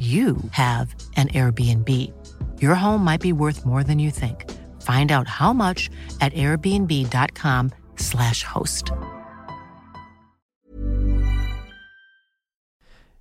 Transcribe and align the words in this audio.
you 0.00 0.38
have 0.50 0.92
an 1.16 1.28
Airbnb. 1.28 2.12
Your 2.60 2.74
home 2.74 3.04
might 3.04 3.20
be 3.20 3.32
worth 3.32 3.64
more 3.64 3.84
than 3.84 4.00
you 4.00 4.10
think. 4.10 4.50
Find 4.82 5.12
out 5.12 5.28
how 5.28 5.52
much 5.52 5.88
at 6.20 6.32
airbnb.com/slash 6.32 8.42
host. 8.42 8.90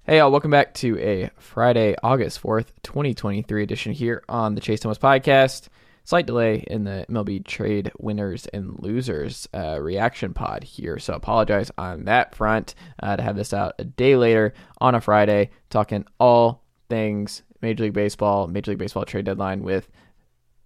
Hey, 0.05 0.17
y'all, 0.17 0.31
welcome 0.31 0.51
back 0.51 0.73
to 0.75 0.99
a 0.99 1.29
Friday, 1.37 1.95
August 2.03 2.41
4th, 2.41 2.73
2023 2.83 3.63
edition 3.63 3.93
here 3.93 4.21
on 4.27 4.53
the 4.53 4.59
Chase 4.59 4.81
Thomas 4.81 4.97
Podcast. 4.97 5.69
Slight 6.03 6.25
delay 6.25 6.61
in 6.67 6.83
the 6.83 7.05
MLB 7.09 7.45
trade 7.45 7.89
winners 7.97 8.45
and 8.47 8.77
losers 8.79 9.47
uh, 9.53 9.79
reaction 9.79 10.33
pod 10.33 10.65
here, 10.65 10.99
so 10.99 11.13
apologize 11.13 11.71
on 11.77 12.03
that 12.03 12.35
front 12.35 12.75
uh, 13.01 13.15
to 13.15 13.23
have 13.23 13.37
this 13.37 13.53
out 13.53 13.75
a 13.79 13.85
day 13.85 14.17
later 14.17 14.53
on 14.81 14.95
a 14.95 14.99
Friday, 14.99 15.51
talking 15.69 16.03
all 16.19 16.62
things. 16.89 17.43
Major 17.61 17.83
League 17.85 17.93
Baseball, 17.93 18.47
Major 18.47 18.71
League 18.71 18.79
Baseball 18.79 19.05
trade 19.05 19.25
deadline 19.25 19.63
with 19.63 19.87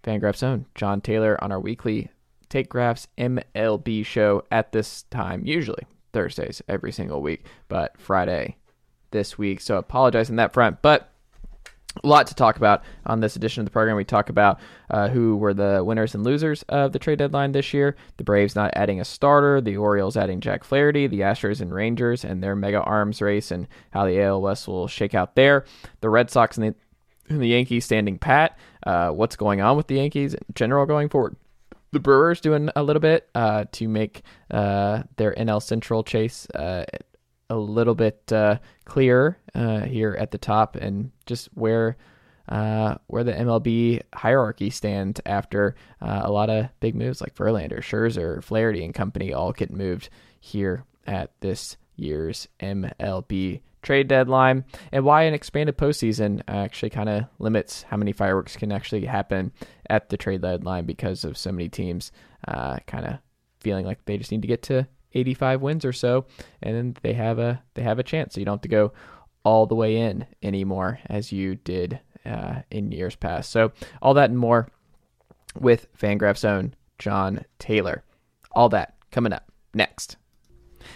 Fangraphs 0.04 0.44
own. 0.44 0.66
Jon 0.76 1.02
Tayler 1.02 1.38
on 1.42 1.52
our 1.52 1.60
weekly 1.60 2.10
Take 2.50 2.70
Graphs 2.70 3.08
MLB 3.18 4.06
show 4.06 4.44
at 4.52 4.72
this 4.72 5.04
time, 5.04 5.46
usually 5.46 5.84
Thursdays 6.14 6.62
every 6.68 6.92
single 6.92 7.22
week, 7.22 7.46
but 7.68 8.00
Friday 8.00 8.56
this 9.12 9.38
week. 9.38 9.60
So 9.60 9.78
apologize 9.78 10.30
on 10.30 10.38
that 10.38 10.54
front, 10.54 10.82
but 10.82 11.12
a 12.04 12.08
lot 12.08 12.28
to 12.28 12.36
talk 12.36 12.58
about 12.58 12.84
on 13.06 13.20
this 13.20 13.36
edition 13.36 13.62
of 13.62 13.66
the 13.66 13.72
program. 13.72 13.96
We 13.96 14.06
talk 14.06 14.30
about 14.30 14.60
uh, 14.90 15.10
who 15.10 15.38
were 15.38 15.54
the 15.54 15.84
winners 15.84 16.16
and 16.16 16.24
losers 16.24 16.64
of 16.64 16.92
the 16.94 17.00
trade 17.00 17.20
deadline 17.20 17.52
this 17.52 17.74
year. 17.74 17.96
The 18.18 18.24
Braves 18.24 18.56
not 18.56 18.72
adding 18.76 19.00
a 19.00 19.06
starter, 19.06 19.62
the 19.62 19.78
Orioles 19.78 20.18
adding 20.18 20.40
Jack 20.40 20.64
Flaherty, 20.64 21.08
the 21.08 21.22
Astros 21.22 21.62
and 21.62 21.74
Rangers 21.74 22.24
and 22.24 22.44
their 22.44 22.56
mega 22.56 22.82
arms 22.82 23.22
race, 23.22 23.52
and 23.52 23.68
how 23.92 24.06
the 24.06 24.22
AL 24.22 24.42
West 24.42 24.68
will 24.68 24.88
shake 24.88 25.16
out 25.16 25.36
there. 25.36 25.66
The 26.02 26.10
Red 26.10 26.30
Sox 26.30 26.58
and 26.58 26.68
the, 26.68 26.76
and 27.30 27.42
the 27.42 27.48
Yankees 27.48 27.86
standing 27.86 28.18
pat. 28.18 28.58
Uh, 28.86 29.10
what's 29.10 29.36
going 29.36 29.62
on 29.62 29.78
with 29.78 29.88
the 29.88 29.96
Yankees 29.96 30.34
in 30.34 30.46
general 30.56 30.86
going 30.86 31.10
forward? 31.10 31.36
The 31.92 32.00
Brewers 32.00 32.42
doing 32.42 32.70
a 32.76 32.84
little 32.84 33.00
bit 33.00 33.30
uh, 33.34 33.66
to 33.72 33.88
make 33.88 34.22
uh, 34.52 35.04
their 35.16 35.34
NL 35.36 35.62
Central 35.62 36.04
chase 36.04 36.48
uh, 36.52 36.86
a 37.50 37.56
little 37.56 37.96
bit 37.96 38.32
uh, 38.32 38.58
clearer 38.86 39.38
uh, 39.56 39.82
here 39.82 40.16
at 40.20 40.32
the 40.32 40.38
top 40.38 40.76
and 40.76 41.12
just 41.26 41.48
where 41.54 41.98
uh, 42.50 42.96
where 43.08 43.26
the 43.26 43.34
MLB 43.34 44.02
hierarchy 44.14 44.70
stands 44.70 45.20
after 45.26 45.76
uh, 46.02 46.22
a 46.24 46.32
lot 46.32 46.50
of 46.50 46.70
big 46.80 46.96
moves 46.96 47.20
like 47.20 47.36
Verlander, 47.36 47.80
Scherzer, 47.80 48.42
Flaherty, 48.42 48.86
and 48.86 48.94
company 48.94 49.34
all 49.34 49.52
get 49.52 49.70
moved 49.70 50.10
here 50.40 50.86
at 51.06 51.32
this 51.42 51.76
year's 51.98 52.48
MLB 52.62 53.62
trade 53.82 54.08
deadline, 54.08 54.66
and 54.92 55.04
why 55.04 55.24
an 55.24 55.34
expanded 55.34 55.78
postseason 55.78 56.42
actually 56.48 56.90
kind 56.90 57.10
of 57.10 57.26
limits 57.40 57.84
how 57.84 57.98
many 57.98 58.12
fireworks 58.12 58.56
can 58.56 58.72
actually 58.72 59.06
happen 59.06 59.52
at 59.90 60.10
the 60.10 60.18
trade 60.18 60.42
deadline 60.42 60.86
because 60.86 61.24
of 61.24 61.38
so 61.38 61.52
many 61.52 61.70
teams 61.70 62.12
uh, 62.48 62.78
kind 62.88 63.06
of 63.06 63.18
feeling 63.60 63.86
like 63.86 64.04
they 64.06 64.18
just 64.18 64.32
need 64.32 64.42
to 64.42 64.48
get 64.48 64.64
to 64.64 64.88
85 65.14 65.62
wins 65.62 65.86
or 65.86 65.94
so, 65.94 66.26
and 66.62 66.96
they 67.02 67.14
have 67.14 67.40
a 67.40 67.62
they 67.74 67.84
have 67.84 68.00
a 68.00 68.04
chance. 68.04 68.34
So 68.34 68.40
you 68.40 68.46
don't 68.46 68.56
have 68.56 68.62
to 68.62 68.68
go 68.68 68.94
all 69.44 69.66
the 69.66 69.76
way 69.76 69.98
in 69.98 70.26
anymore 70.44 71.00
as 71.08 71.32
you 71.32 71.56
did 71.56 72.00
uh, 72.26 72.62
in 72.70 72.92
years 72.92 73.16
past. 73.16 73.50
So 73.52 73.72
all 74.02 74.14
that 74.16 74.30
and 74.30 74.40
more 74.40 74.68
with 75.60 75.88
Fangraphs 75.98 76.44
own 76.46 76.74
Jon 77.00 77.46
Tayler. 77.60 78.02
All 78.52 78.70
that 78.70 78.96
coming 79.12 79.34
up 79.34 79.52
next. 79.74 80.18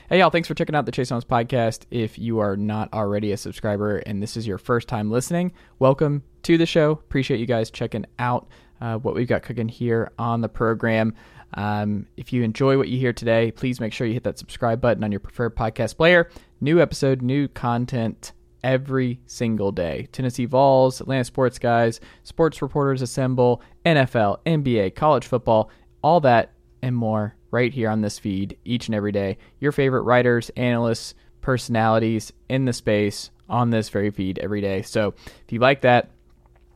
Hey 0.09 0.19
y'all, 0.19 0.29
thanks 0.29 0.47
for 0.47 0.53
checking 0.53 0.75
out 0.75 0.85
the 0.85 0.91
Chase 0.91 1.09
Thomas 1.09 1.25
podcast. 1.25 1.85
If 1.91 2.17
you 2.17 2.39
are 2.39 2.55
not 2.55 2.93
already 2.93 3.31
a 3.31 3.37
subscriber 3.37 3.97
and 3.97 4.21
this 4.21 4.37
is 4.37 4.47
your 4.47 4.57
first 4.57 4.87
time 4.87 5.11
listening, 5.11 5.53
welcome 5.79 6.23
to 6.43 6.57
the 6.57 6.65
show. 6.65 6.91
Appreciate 6.91 7.39
you 7.39 7.45
guys 7.45 7.71
checking 7.71 8.05
out 8.19 8.47
uh, 8.79 8.97
what 8.97 9.15
we've 9.15 9.27
got 9.27 9.43
cooking 9.43 9.69
here 9.69 10.11
on 10.17 10.41
the 10.41 10.49
program. 10.49 11.13
Um, 11.53 12.07
if 12.17 12.31
you 12.31 12.43
enjoy 12.43 12.77
what 12.77 12.87
you 12.87 12.97
hear 12.97 13.13
today, 13.13 13.51
please 13.51 13.79
make 13.79 13.93
sure 13.93 14.07
you 14.07 14.13
hit 14.13 14.23
that 14.23 14.39
subscribe 14.39 14.81
button 14.81 15.03
on 15.03 15.11
your 15.11 15.19
preferred 15.19 15.55
podcast 15.55 15.97
player. 15.97 16.29
New 16.59 16.81
episode, 16.81 17.21
new 17.21 17.47
content 17.47 18.33
every 18.63 19.19
single 19.25 19.71
day. 19.71 20.07
Tennessee 20.11 20.45
Vols, 20.45 21.01
Atlanta 21.01 21.23
Sports 21.23 21.59
Guys, 21.59 21.99
Sports 22.23 22.61
Reporters 22.61 23.01
Assemble, 23.01 23.61
NFL, 23.85 24.37
NBA, 24.45 24.95
college 24.95 25.25
football, 25.25 25.69
all 26.03 26.19
that 26.21 26.53
and 26.81 26.95
more 26.95 27.35
right 27.51 27.73
here 27.73 27.89
on 27.89 28.01
this 28.01 28.17
feed 28.17 28.57
each 28.63 28.87
and 28.87 28.95
every 28.95 29.11
day. 29.11 29.37
Your 29.59 29.71
favorite 29.71 30.01
writers, 30.03 30.49
analysts, 30.55 31.13
personalities 31.41 32.31
in 32.49 32.65
the 32.65 32.73
space 32.73 33.31
on 33.49 33.69
this 33.69 33.89
very 33.89 34.09
feed 34.09 34.39
every 34.39 34.61
day. 34.61 34.81
So 34.81 35.13
if 35.25 35.51
you 35.51 35.59
like 35.59 35.81
that, 35.81 36.09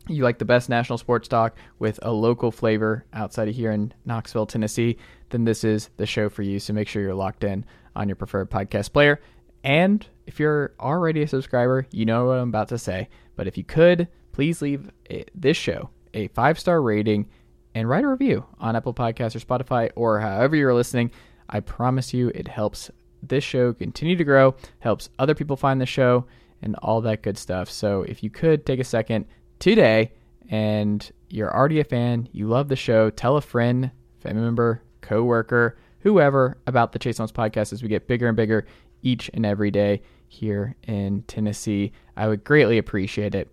you 0.08 0.24
like 0.24 0.38
the 0.38 0.46
best 0.46 0.70
national 0.70 0.98
sports 0.98 1.28
talk 1.28 1.56
with 1.80 2.00
a 2.02 2.12
local 2.12 2.52
flavor 2.52 3.06
outside 3.14 3.48
of 3.48 3.56
here 3.56 3.72
in 3.72 3.94
Knoxville, 4.06 4.46
Tennessee, 4.46 4.98
then 5.30 5.44
this 5.46 5.64
is 5.64 5.90
the 5.98 6.06
show 6.06 6.30
for 6.30 6.44
you. 6.44 6.60
So 6.60 6.74
make 6.74 6.88
sure 6.88 7.02
you're 7.02 7.16
locked 7.16 7.44
in 7.44 7.66
on 7.96 8.08
your 8.08 8.16
preferred 8.16 8.50
podcast 8.50 8.94
player. 8.94 9.20
And 9.64 10.06
if 10.28 10.40
you're 10.40 10.74
already 10.80 11.24
a 11.24 11.28
subscriber, 11.28 11.88
you 11.92 12.06
know 12.06 12.26
what 12.26 12.38
I'm 12.38 12.50
about 12.50 12.70
to 12.70 12.78
say. 12.78 13.10
But 13.36 13.48
if 13.48 13.58
you 13.58 13.64
could, 13.64 14.08
please 14.32 14.62
leave 14.62 14.92
this 15.34 15.58
show 15.58 15.90
a 16.14 16.28
five 16.30 16.60
star 16.60 16.82
rating 16.82 17.28
and 17.74 17.90
write 17.90 18.06
a 18.06 18.08
review 18.08 18.46
on 18.60 18.76
Apple 18.76 18.94
Podcasts 18.94 19.36
or 19.36 19.40
Spotify 19.40 19.92
or 19.96 20.20
however 20.20 20.56
you're 20.56 20.74
listening. 20.74 21.12
I 21.50 21.60
promise 21.60 22.14
you 22.14 22.30
it 22.30 22.48
helps 22.48 22.90
this 23.22 23.44
show 23.44 23.74
continue 23.74 24.16
to 24.16 24.24
grow, 24.24 24.56
helps 24.80 25.10
other 25.20 25.36
people 25.36 25.58
find 25.58 25.82
the 25.82 25.86
show, 25.86 26.26
and 26.62 26.76
all 26.78 27.02
that 27.02 27.22
good 27.22 27.38
stuff. 27.38 27.70
So 27.70 28.04
if 28.04 28.24
you 28.24 28.30
could 28.30 28.66
take 28.66 28.80
a 28.80 28.84
second, 28.84 29.26
today 29.59 30.11
and 30.49 31.11
you're 31.29 31.53
already 31.53 31.79
a 31.79 31.84
fan, 31.84 32.29
you 32.31 32.47
love 32.47 32.67
the 32.67 32.75
show, 32.75 33.09
tell 33.09 33.37
a 33.37 33.41
friend, 33.41 33.91
family 34.19 34.41
member, 34.41 34.81
coworker, 35.02 35.78
whoever 35.99 36.57
about 36.67 36.91
the 36.91 36.99
Chase 36.99 37.17
Thomas 37.17 37.31
podcast 37.31 37.73
as 37.73 37.81
we 37.81 37.90
get 37.90 38.07
bigger 38.07 38.28
and 38.28 38.37
bigger 38.37 38.66
each 39.02 39.29
and 39.34 39.46
every 39.46 39.72
day 39.72 40.02
here 40.28 40.75
in 40.84 41.23
Tennessee. 41.23 41.91
I 42.16 42.28
would 42.28 42.43
greatly 42.43 42.78
appreciate 42.78 43.35
it. 43.35 43.52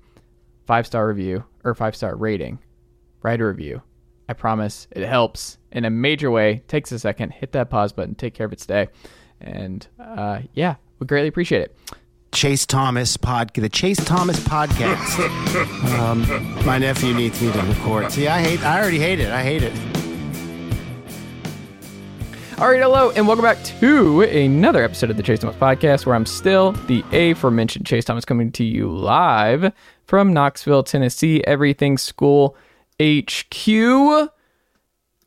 Five 0.66 0.86
star 0.86 1.08
review 1.08 1.44
or 1.64 1.74
five 1.74 1.96
star 1.96 2.14
rating. 2.16 2.58
Write 3.22 3.40
a 3.40 3.46
review. 3.46 3.82
I 4.28 4.34
promise 4.34 4.86
it 4.90 5.06
helps 5.06 5.58
in 5.72 5.84
a 5.84 5.90
major 5.90 6.30
way. 6.30 6.62
Takes 6.68 6.92
a 6.92 6.98
second. 6.98 7.32
Hit 7.32 7.52
that 7.52 7.70
pause 7.70 7.92
button. 7.92 8.14
Take 8.14 8.34
care 8.34 8.46
of 8.46 8.52
it 8.52 8.58
today. 8.58 8.88
And 9.40 9.86
uh, 9.98 10.40
yeah, 10.54 10.76
would 10.98 11.08
greatly 11.08 11.28
appreciate 11.28 11.62
it. 11.62 11.76
Chase 12.32 12.64
Thomas 12.64 13.18
pod, 13.18 13.52
the 13.52 13.68
Chase 13.68 14.02
Thomas 14.02 14.40
podcast. 14.40 15.98
um, 15.98 16.64
my 16.64 16.78
nephew 16.78 17.12
needs 17.12 17.40
me 17.42 17.52
to 17.52 17.60
record. 17.60 18.10
See, 18.10 18.26
I 18.26 18.40
hate. 18.40 18.64
I 18.64 18.80
already 18.80 18.98
hate 18.98 19.20
it. 19.20 19.30
I 19.30 19.42
hate 19.42 19.62
it. 19.62 19.72
All 22.58 22.70
right, 22.70 22.80
hello, 22.80 23.10
and 23.10 23.26
welcome 23.26 23.44
back 23.44 23.62
to 23.64 24.22
another 24.22 24.82
episode 24.82 25.10
of 25.10 25.18
the 25.18 25.22
Chase 25.22 25.40
Thomas 25.40 25.56
Podcast, 25.56 26.06
where 26.06 26.14
I'm 26.14 26.24
still 26.24 26.72
the 26.72 27.04
aforementioned 27.12 27.84
Chase 27.84 28.06
Thomas 28.06 28.24
coming 28.24 28.50
to 28.52 28.64
you 28.64 28.88
live 28.90 29.70
from 30.06 30.32
Knoxville, 30.32 30.84
Tennessee, 30.84 31.44
Everything 31.44 31.98
School 31.98 32.56
HQ. 32.98 34.30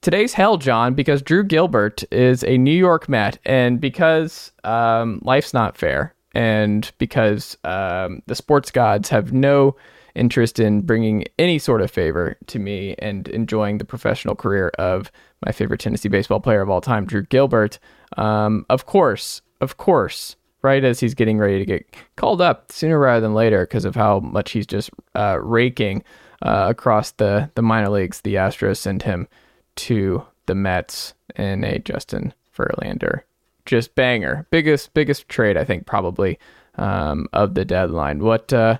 Today's 0.01 0.33
hell, 0.33 0.57
Jon, 0.57 0.95
because 0.95 1.21
Drew 1.21 1.43
Gilbert 1.43 2.03
is 2.11 2.43
a 2.45 2.57
New 2.57 2.75
York 2.75 3.07
Met, 3.07 3.37
and 3.45 3.79
because 3.79 4.51
um, 4.63 5.19
life's 5.23 5.53
not 5.53 5.77
fair, 5.77 6.14
and 6.35 6.91
because 6.97 7.57
um, 7.63 8.21
the 8.27 8.35
sports 8.35 8.69
gods 8.69 9.09
have 9.09 9.33
no 9.33 9.75
interest 10.13 10.59
in 10.59 10.81
bringing 10.81 11.25
any 11.39 11.57
sort 11.57 11.81
of 11.81 11.89
favor 11.89 12.37
to 12.47 12.59
me 12.59 12.95
and 12.99 13.27
enjoying 13.29 13.77
the 13.77 13.85
professional 13.85 14.35
career 14.35 14.69
of 14.77 15.11
my 15.45 15.51
favorite 15.51 15.79
Tennessee 15.79 16.09
baseball 16.09 16.39
player 16.39 16.61
of 16.61 16.69
all 16.69 16.81
time, 16.81 17.05
Drew 17.05 17.23
Gilbert. 17.23 17.79
Um, 18.17 18.65
of 18.69 18.85
course, 18.85 19.41
of 19.61 19.77
course, 19.77 20.35
right 20.61 20.83
as 20.83 20.99
he's 20.99 21.13
getting 21.13 21.37
ready 21.37 21.59
to 21.59 21.65
get 21.65 21.95
called 22.15 22.41
up 22.41 22.71
sooner 22.71 22.99
rather 22.99 23.21
than 23.21 23.33
later 23.33 23.65
because 23.65 23.85
of 23.85 23.95
how 23.95 24.19
much 24.19 24.51
he's 24.51 24.67
just 24.67 24.89
uh, 25.15 25.37
raking 25.41 26.03
uh, 26.41 26.67
across 26.69 27.11
the, 27.11 27.49
the 27.55 27.61
minor 27.61 27.89
leagues, 27.89 28.21
the 28.21 28.35
Astros 28.35 28.77
send 28.77 29.03
him 29.03 29.27
to 29.75 30.25
the 30.45 30.55
Mets 30.55 31.13
in 31.35 31.63
a 31.63 31.79
Justin 31.79 32.33
Verlander. 32.55 33.21
Just 33.65 33.95
banger. 33.95 34.45
Biggest 34.49 34.93
biggest 34.93 35.27
trade 35.27 35.57
I 35.57 35.63
think 35.63 35.85
probably 35.85 36.39
um, 36.77 37.27
of 37.33 37.53
the 37.55 37.65
deadline. 37.65 38.19
What 38.19 38.53
uh, 38.53 38.77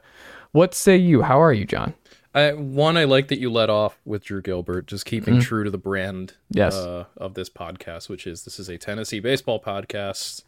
what 0.52 0.74
say 0.74 0.96
you? 0.98 1.22
How 1.22 1.42
are 1.42 1.54
you, 1.54 1.66
Jon? 1.66 1.94
I, 2.34 2.52
one, 2.52 2.98
I 2.98 3.06
like 3.06 3.30
that 3.30 3.40
you 3.40 3.50
let 3.50 3.70
off 3.70 3.98
with 4.04 4.26
Drew 4.26 4.42
Gilbert, 4.42 4.88
just 4.88 5.06
keeping 5.06 5.36
mm-hmm. 5.36 5.42
true 5.42 5.64
to 5.64 5.70
the 5.70 5.78
brand 5.78 6.34
yes. 6.50 6.76
uh, 6.76 7.06
of 7.16 7.34
this 7.34 7.50
podcast, 7.50 8.10
which 8.10 8.28
is 8.28 8.44
this 8.44 8.60
is 8.60 8.68
a 8.68 8.78
Tennessee 8.78 9.22
baseball 9.22 9.62
podcast 9.62 10.44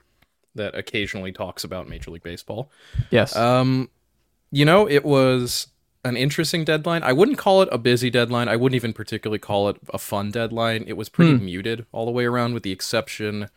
that 0.54 0.75
occasionally 0.75 1.31
talks 1.31 1.63
about 1.63 1.88
Major 1.88 2.12
League 2.12 2.24
Baseball. 2.24 2.69
Yes. 3.10 3.38
Um, 3.38 3.90
you 4.51 4.66
know, 4.66 4.88
it 4.90 5.06
was 5.06 5.68
an 6.04 6.18
interesting 6.18 6.66
deadline. 6.66 7.04
I 7.04 7.13
wouldn't 7.13 7.38
call 7.38 7.62
it 7.62 7.69
a 7.72 7.78
busy 7.78 8.10
deadline. 8.10 8.50
I 8.50 8.57
wouldn't 8.57 8.75
even 8.75 8.92
particularly 8.92 9.40
call 9.40 9.69
it 9.69 9.78
a 9.94 9.98
fun 9.98 10.30
deadline. 10.30 10.83
It 10.88 10.98
was 10.98 11.07
pretty 11.07 11.38
hmm. 11.38 11.45
muted 11.45 11.86
all 11.94 12.06
the 12.06 12.12
way 12.12 12.25
around, 12.25 12.54
with 12.54 12.63
the 12.63 12.72
exception 12.74 13.50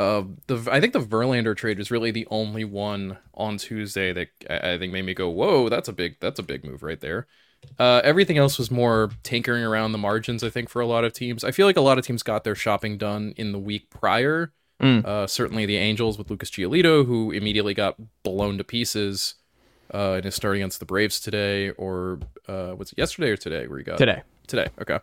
uh, 0.00 0.24
the 0.46 0.66
I 0.72 0.80
think 0.80 0.94
the 0.94 1.00
Verlander 1.00 1.54
trade 1.54 1.76
was 1.76 1.90
really 1.90 2.10
the 2.10 2.26
only 2.30 2.64
one 2.64 3.18
on 3.34 3.58
Tuesday 3.58 4.14
that 4.14 4.28
I 4.48 4.78
think 4.78 4.94
made 4.94 5.04
me 5.04 5.12
go, 5.12 5.28
"Whoa, 5.28 5.68
that's 5.68 5.88
a 5.88 5.92
big 5.92 6.16
that's 6.20 6.38
a 6.38 6.42
big 6.42 6.64
move 6.64 6.82
right 6.82 6.98
there." 6.98 7.26
Uh, 7.78 8.00
everything 8.02 8.38
else 8.38 8.58
was 8.58 8.70
more 8.70 9.10
tinkering 9.22 9.62
around 9.62 9.92
the 9.92 9.98
margins. 9.98 10.42
I 10.42 10.48
think 10.48 10.70
for 10.70 10.80
a 10.80 10.86
lot 10.86 11.04
of 11.04 11.12
teams, 11.12 11.44
I 11.44 11.50
feel 11.50 11.66
like 11.66 11.76
a 11.76 11.82
lot 11.82 11.98
of 11.98 12.06
teams 12.06 12.22
got 12.22 12.44
their 12.44 12.54
shopping 12.54 12.96
done 12.96 13.34
in 13.36 13.52
the 13.52 13.58
week 13.58 13.90
prior. 13.90 14.54
Mm. 14.82 15.04
Uh, 15.04 15.26
certainly 15.26 15.66
the 15.66 15.76
Angels 15.76 16.16
with 16.16 16.30
Lucas 16.30 16.50
Giolito, 16.50 17.04
who 17.04 17.30
immediately 17.30 17.74
got 17.74 17.96
blown 18.22 18.56
to 18.56 18.64
pieces 18.64 19.34
uh, 19.92 20.16
in 20.16 20.24
his 20.24 20.34
start 20.34 20.56
against 20.56 20.80
the 20.80 20.86
Braves 20.86 21.20
today, 21.20 21.72
or 21.72 22.20
uh, 22.48 22.74
was 22.74 22.92
it 22.92 22.96
yesterday 22.96 23.28
or 23.28 23.36
today? 23.36 23.66
Where 23.66 23.76
he 23.76 23.84
got 23.84 23.98
today? 23.98 24.22
Today, 24.46 24.68
okay. 24.80 25.00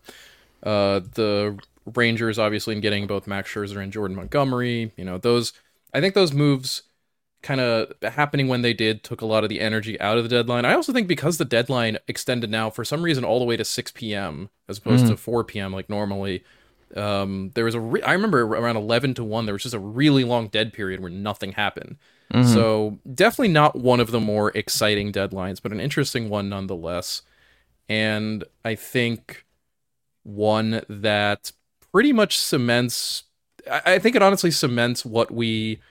Uh, 0.64 1.02
the 1.14 1.60
Rangers 1.96 2.38
obviously 2.38 2.76
in 2.76 2.82
getting 2.82 3.08
both 3.08 3.28
Max 3.28 3.50
Scherzer 3.52 3.82
and 3.82 3.92
Jordan 3.92 4.18
Montgomery. 4.18 4.92
You 4.98 5.06
know, 5.06 5.18
those 5.18 5.54
I 5.94 6.02
think 6.02 6.14
those 6.14 6.34
moves 6.34 6.84
kind 7.42 7.62
of 7.62 7.94
happening 8.02 8.48
when 8.48 8.62
they 8.62 8.74
did 8.74 9.04
took 9.04 9.22
a 9.22 9.26
lot 9.26 9.44
of 9.44 9.50
the 9.50 9.62
energy 9.62 10.00
out 10.02 10.18
of 10.18 10.24
the 10.24 10.30
deadline. 10.30 10.66
I 10.66 10.74
also 10.74 10.92
think 10.92 11.08
because 11.08 11.38
the 11.38 11.46
deadline 11.46 11.98
extended 12.08 12.50
now 12.50 12.70
for 12.70 12.84
some 12.84 13.04
reason 13.04 13.24
all 13.24 13.40
the 13.40 13.46
way 13.46 13.56
to 13.56 13.64
6 13.64 13.92
p.m. 13.92 14.50
as 14.68 14.80
opposed 14.80 15.06
mm. 15.06 15.10
to 15.10 15.18
4 15.18 15.44
p.m. 15.44 15.72
like 15.72 15.90
normally. 15.90 16.44
Um, 16.96 17.52
there 17.54 17.66
was 17.66 17.76
a 17.76 17.82
re- 17.82 18.02
I 18.02 18.14
remember 18.14 18.42
around 18.42 18.78
11 18.78 19.16
to 19.16 19.24
1 19.24 19.46
there 19.46 19.54
was 19.54 19.64
just 19.64 19.76
a 19.76 19.80
really 19.80 20.24
long 20.24 20.48
dead 20.48 20.72
period 20.72 21.02
where 21.02 21.10
nothing 21.10 21.52
happened. 21.52 21.98
Mm-hmm. 22.34 22.54
So, 22.54 23.00
definitely 23.14 23.54
not 23.54 23.78
one 23.78 24.00
of 24.00 24.12
the 24.12 24.20
more 24.20 24.52
exciting 24.52 25.14
deadlines, 25.14 25.62
but 25.62 25.72
an 25.72 25.80
interesting 25.80 26.30
one 26.30 26.50
nonetheless. 26.50 27.22
And 27.88 28.44
I 28.66 28.76
think 28.76 29.46
one 30.24 30.82
that 30.90 31.52
pretty 31.98 32.14
much 32.14 32.38
cements. 32.38 33.24
I 33.68 33.98
think 33.98 34.16
it 34.16 34.22
honestly 34.22 34.52
cements 34.52 35.04
what 35.04 35.32
we, 35.32 35.82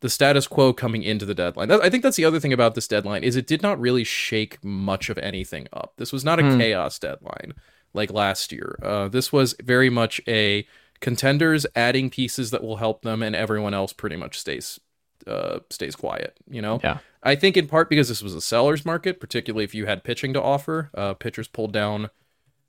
the 0.00 0.10
status 0.10 0.48
quo 0.48 0.72
coming 0.72 1.04
into 1.04 1.24
the 1.24 1.36
deadline. 1.36 1.70
I 1.70 1.88
think 1.88 2.02
that's 2.02 2.16
the 2.16 2.24
other 2.24 2.40
thing 2.40 2.52
about 2.52 2.74
this 2.74 2.88
deadline 2.88 3.22
is 3.22 3.36
it 3.36 3.46
did 3.46 3.62
not 3.62 3.78
really 3.78 4.02
shake 4.02 4.58
much 4.64 5.08
of 5.08 5.18
anything 5.18 5.68
up. 5.72 5.92
This 5.98 6.12
was 6.12 6.24
not 6.24 6.40
a 6.40 6.42
hmm. 6.42 6.58
chaos 6.58 6.98
deadline 6.98 7.54
like 7.94 8.12
last 8.12 8.50
year. 8.50 8.76
Uh, 8.82 9.06
this 9.06 9.32
was 9.32 9.54
very 9.62 9.88
much 9.88 10.20
a 10.26 10.66
contenders 10.98 11.64
adding 11.76 12.10
pieces 12.10 12.50
that 12.50 12.64
will 12.64 12.78
help 12.78 13.02
them, 13.02 13.22
and 13.22 13.36
everyone 13.36 13.72
else 13.72 13.92
pretty 13.92 14.16
much 14.16 14.40
stays 14.40 14.80
uh, 15.28 15.60
stays 15.70 15.94
quiet. 15.94 16.36
You 16.50 16.60
know. 16.60 16.80
Yeah. 16.82 16.98
I 17.22 17.36
think 17.36 17.56
in 17.56 17.68
part 17.68 17.88
because 17.88 18.08
this 18.08 18.20
was 18.20 18.34
a 18.34 18.40
seller's 18.40 18.84
market, 18.84 19.20
particularly 19.20 19.62
if 19.62 19.76
you 19.76 19.86
had 19.86 20.02
pitching 20.02 20.32
to 20.32 20.42
offer. 20.42 20.90
Uh, 20.92 21.14
pitchers 21.14 21.46
pulled 21.46 21.72
down 21.72 22.10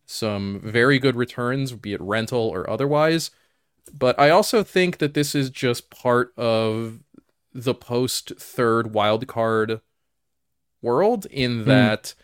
some 0.06 0.60
very 0.64 1.00
good 1.00 1.16
returns, 1.16 1.72
be 1.74 1.94
it 1.94 2.02
rental 2.02 2.40
or 2.40 2.70
otherwise. 2.70 3.32
But 3.94 4.20
I 4.20 4.30
also 4.30 4.64
think 4.64 4.98
that 4.98 5.14
this 5.14 5.36
is 5.36 5.50
just 5.50 5.90
part 5.90 6.34
of 6.38 7.00
the 7.54 7.74
post 7.74 8.34
third 8.38 8.94
wildcard 8.94 9.82
world 10.82 11.26
in 11.28 11.62
hmm. 11.62 11.70
that 11.70 12.04
mm. 12.04 12.16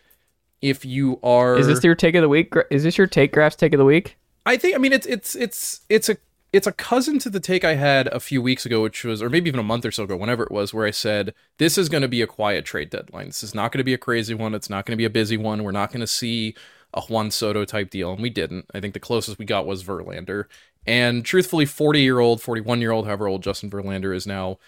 if 0.60 0.84
you 0.84 1.18
are 1.22 1.56
Is 1.56 1.66
this 1.66 1.84
your 1.84 1.94
take 1.94 2.14
of 2.14 2.22
the 2.22 2.28
week? 2.28 2.52
Is 2.70 2.82
this 2.82 2.98
your 2.98 3.06
take 3.06 3.32
graphs 3.32 3.56
take 3.56 3.72
of 3.72 3.78
the 3.78 3.84
week? 3.84 4.16
I 4.46 4.56
think 4.56 4.74
I 4.74 4.78
mean 4.78 4.92
it's 4.92 5.06
it's 5.06 5.34
it's 5.36 5.80
it's 5.88 6.08
a 6.08 6.16
it's 6.52 6.66
a 6.66 6.72
cousin 6.72 7.18
to 7.20 7.30
the 7.30 7.40
take 7.40 7.64
I 7.64 7.74
had 7.74 8.08
a 8.08 8.18
few 8.18 8.42
weeks 8.42 8.66
ago, 8.66 8.82
which 8.82 9.04
was, 9.04 9.22
or 9.22 9.30
maybe 9.30 9.48
even 9.48 9.60
a 9.60 9.64
month 9.64 9.84
or 9.84 9.92
so 9.92 10.02
ago, 10.02 10.16
whenever 10.16 10.42
it 10.42 10.50
was, 10.50 10.74
where 10.74 10.86
I 10.86 10.90
said, 10.90 11.32
This 11.58 11.78
is 11.78 11.88
going 11.88 12.02
to 12.02 12.08
be 12.08 12.22
a 12.22 12.26
quiet 12.26 12.64
trade 12.64 12.90
deadline. 12.90 13.26
This 13.26 13.44
is 13.44 13.54
not 13.54 13.70
going 13.70 13.78
to 13.78 13.84
be 13.84 13.94
a 13.94 13.98
crazy 13.98 14.34
one. 14.34 14.54
It's 14.54 14.70
not 14.70 14.84
going 14.84 14.94
to 14.94 15.00
be 15.00 15.04
a 15.04 15.10
busy 15.10 15.36
one. 15.36 15.62
We're 15.62 15.70
not 15.70 15.90
going 15.90 16.00
to 16.00 16.08
see 16.08 16.56
a 16.94 17.02
Juan 17.02 17.30
Soto 17.30 17.64
type 17.64 17.90
deal, 17.90 18.12
and 18.12 18.22
we 18.22 18.30
didn't. 18.30 18.66
I 18.74 18.80
think 18.80 18.94
the 18.94 19.00
closest 19.00 19.38
we 19.38 19.44
got 19.44 19.66
was 19.66 19.84
Verlander. 19.84 20.44
And 20.86 21.24
truthfully, 21.24 21.66
40 21.66 22.00
year 22.00 22.18
old, 22.18 22.40
41 22.42 22.80
year 22.80 22.90
old, 22.90 23.06
however 23.06 23.28
old 23.28 23.42
Justin 23.42 23.70
Verlander 23.70 24.14
is 24.14 24.26
now, 24.26 24.58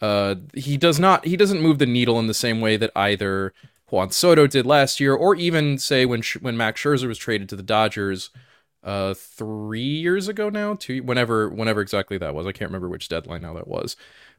uh, 0.00 0.34
he 0.54 0.76
does 0.76 0.98
not, 0.98 1.24
he 1.24 1.36
doesn't 1.36 1.62
move 1.62 1.78
the 1.78 1.86
needle 1.86 2.18
in 2.18 2.26
the 2.26 2.34
same 2.34 2.60
way 2.60 2.76
that 2.76 2.90
either 2.96 3.54
Juan 3.90 4.10
Soto 4.10 4.46
did 4.46 4.66
last 4.66 5.00
year, 5.00 5.14
or 5.14 5.34
even 5.36 5.78
say 5.78 6.04
when 6.04 6.22
when 6.40 6.56
Max 6.56 6.80
Scherzer 6.82 7.06
was 7.06 7.18
traded 7.18 7.48
to 7.50 7.56
the 7.56 7.62
Dodgers, 7.62 8.30
uh, 8.82 9.14
three 9.14 9.80
years 9.80 10.28
ago 10.28 10.48
now, 10.48 10.74
two, 10.74 11.02
whenever 11.02 11.48
whenever 11.48 11.80
exactly 11.80 12.18
that 12.18 12.34
was. 12.34 12.46
I 12.46 12.52
can't 12.52 12.70
remember 12.70 12.88
which 12.88 13.08
deadline 13.08 13.42
now 13.42 13.54
that 13.54 13.68
was, 13.68 13.96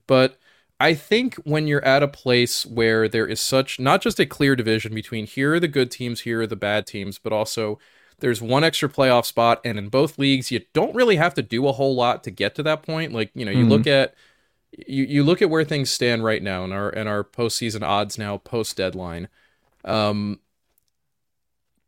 but 0.07 0.37
I 0.79 0.93
think 0.93 1.35
when 1.45 1.67
you're 1.67 1.83
at 1.85 2.03
a 2.03 2.07
place 2.07 2.65
where 2.65 3.07
there 3.07 3.27
is 3.27 3.39
such 3.39 3.79
not 3.79 4.01
just 4.01 4.19
a 4.19 4.25
clear 4.25 4.55
division 4.55 4.93
between 4.93 5.25
here 5.25 5.53
are 5.53 5.59
the 5.59 5.67
good 5.67 5.91
teams, 5.91 6.21
here 6.21 6.41
are 6.41 6.47
the 6.47 6.55
bad 6.55 6.85
teams, 6.85 7.19
but 7.19 7.31
also 7.31 7.79
there's 8.19 8.41
one 8.41 8.63
extra 8.63 8.89
playoff 8.89 9.25
spot, 9.25 9.61
and 9.65 9.77
in 9.77 9.89
both 9.89 10.17
leagues, 10.17 10.51
you 10.51 10.61
don't 10.73 10.95
really 10.95 11.17
have 11.17 11.33
to 11.35 11.41
do 11.41 11.67
a 11.67 11.73
whole 11.73 11.95
lot 11.95 12.23
to 12.23 12.31
get 12.31 12.55
to 12.55 12.63
that 12.63 12.83
point. 12.83 13.13
Like 13.13 13.31
you 13.33 13.45
know, 13.45 13.51
you 13.51 13.59
mm-hmm. 13.59 13.69
look 13.69 13.87
at 13.87 14.15
you, 14.71 15.03
you 15.03 15.23
look 15.23 15.41
at 15.41 15.49
where 15.49 15.63
things 15.63 15.89
stand 15.89 16.23
right 16.23 16.41
now 16.41 16.63
and 16.63 16.73
our 16.73 16.89
and 16.89 17.07
our 17.07 17.23
postseason 17.23 17.83
odds 17.83 18.17
now 18.17 18.37
post 18.37 18.77
deadline. 18.77 19.27
Um, 19.85 20.39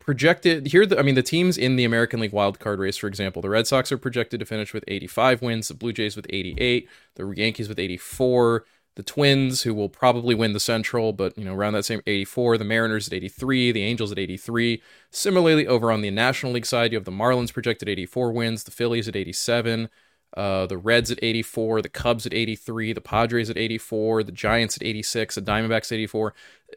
projected 0.05 0.67
here 0.67 0.85
the, 0.85 0.99
i 0.99 1.01
mean 1.01 1.15
the 1.15 1.23
teams 1.23 1.57
in 1.57 1.77
the 1.77 1.83
american 1.83 2.19
league 2.19 2.31
wildcard 2.31 2.77
race 2.77 2.95
for 2.95 3.07
example 3.07 3.41
the 3.41 3.49
red 3.49 3.65
sox 3.65 3.91
are 3.91 3.97
projected 3.97 4.39
to 4.39 4.45
finish 4.45 4.71
with 4.71 4.83
85 4.87 5.41
wins 5.41 5.67
the 5.67 5.73
blue 5.73 5.91
jays 5.91 6.15
with 6.15 6.27
88 6.29 6.87
the 7.15 7.33
yankees 7.35 7.67
with 7.67 7.79
84 7.79 8.65
the 8.95 9.03
Twins, 9.03 9.63
who 9.63 9.73
will 9.73 9.89
probably 9.89 10.33
win 10.33 10.53
the 10.53 10.59
Central, 10.59 11.11
but 11.11 11.37
you 11.37 11.43
know 11.43 11.53
around 11.53 11.73
that 11.73 11.85
same 11.85 12.01
84. 12.07 12.57
The 12.57 12.63
Mariners 12.63 13.07
at 13.07 13.13
83, 13.13 13.71
the 13.71 13.83
Angels 13.83 14.11
at 14.11 14.19
83. 14.19 14.81
Similarly, 15.11 15.67
over 15.67 15.91
on 15.91 16.01
the 16.01 16.11
National 16.11 16.53
League 16.53 16.65
side, 16.65 16.91
you 16.91 16.97
have 16.97 17.05
the 17.05 17.11
Marlins 17.11 17.53
projected 17.53 17.89
84 17.89 18.31
wins, 18.31 18.63
the 18.63 18.71
Phillies 18.71 19.07
at 19.07 19.15
87, 19.15 19.89
uh, 20.37 20.65
the 20.67 20.77
Reds 20.77 21.11
at 21.11 21.19
84, 21.21 21.81
the 21.81 21.89
Cubs 21.89 22.25
at 22.25 22.33
83, 22.33 22.93
the 22.93 23.01
Padres 23.01 23.49
at 23.49 23.57
84, 23.57 24.23
the 24.23 24.31
Giants 24.31 24.77
at 24.77 24.83
86, 24.83 25.35
the 25.35 25.41
Diamondbacks 25.41 25.91
at 25.91 25.97
84. 25.97 26.33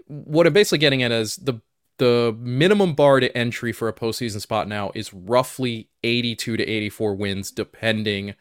What 0.08 0.46
I'm 0.46 0.52
basically 0.52 0.78
getting 0.78 1.02
at 1.02 1.12
is 1.12 1.36
the 1.36 1.60
the 1.98 2.36
minimum 2.38 2.94
bar 2.94 3.18
to 3.18 3.36
entry 3.36 3.72
for 3.72 3.88
a 3.88 3.92
postseason 3.92 4.40
spot 4.40 4.68
now 4.68 4.92
is 4.94 5.12
roughly 5.12 5.88
82 6.04 6.56
to 6.56 6.64
84 6.64 7.14
wins, 7.14 7.50
depending 7.50 8.34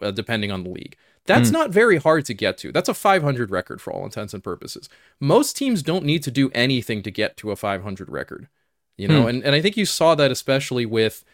uh, 0.00 0.10
depending 0.10 0.50
on 0.50 0.64
the 0.64 0.70
league. 0.70 0.96
That's 1.26 1.50
mm. 1.50 1.52
not 1.52 1.70
very 1.70 1.98
hard 1.98 2.24
to 2.26 2.34
get 2.34 2.58
to. 2.58 2.72
That's 2.72 2.88
a 2.88 2.94
500 2.94 3.50
record 3.50 3.80
for 3.80 3.92
all 3.92 4.04
intents 4.04 4.34
and 4.34 4.42
purposes. 4.42 4.88
Most 5.20 5.56
teams 5.56 5.82
don't 5.82 6.04
need 6.04 6.22
to 6.24 6.30
do 6.30 6.50
anything 6.52 7.02
to 7.02 7.10
get 7.10 7.36
to 7.38 7.50
a 7.50 7.56
500 7.56 8.08
record, 8.08 8.48
you 8.96 9.06
know, 9.06 9.24
mm. 9.24 9.28
and, 9.28 9.44
and 9.44 9.54
I 9.54 9.62
think 9.62 9.76
you 9.76 9.86
saw 9.86 10.14
that 10.16 10.30
especially 10.30 10.86
with 10.86 11.24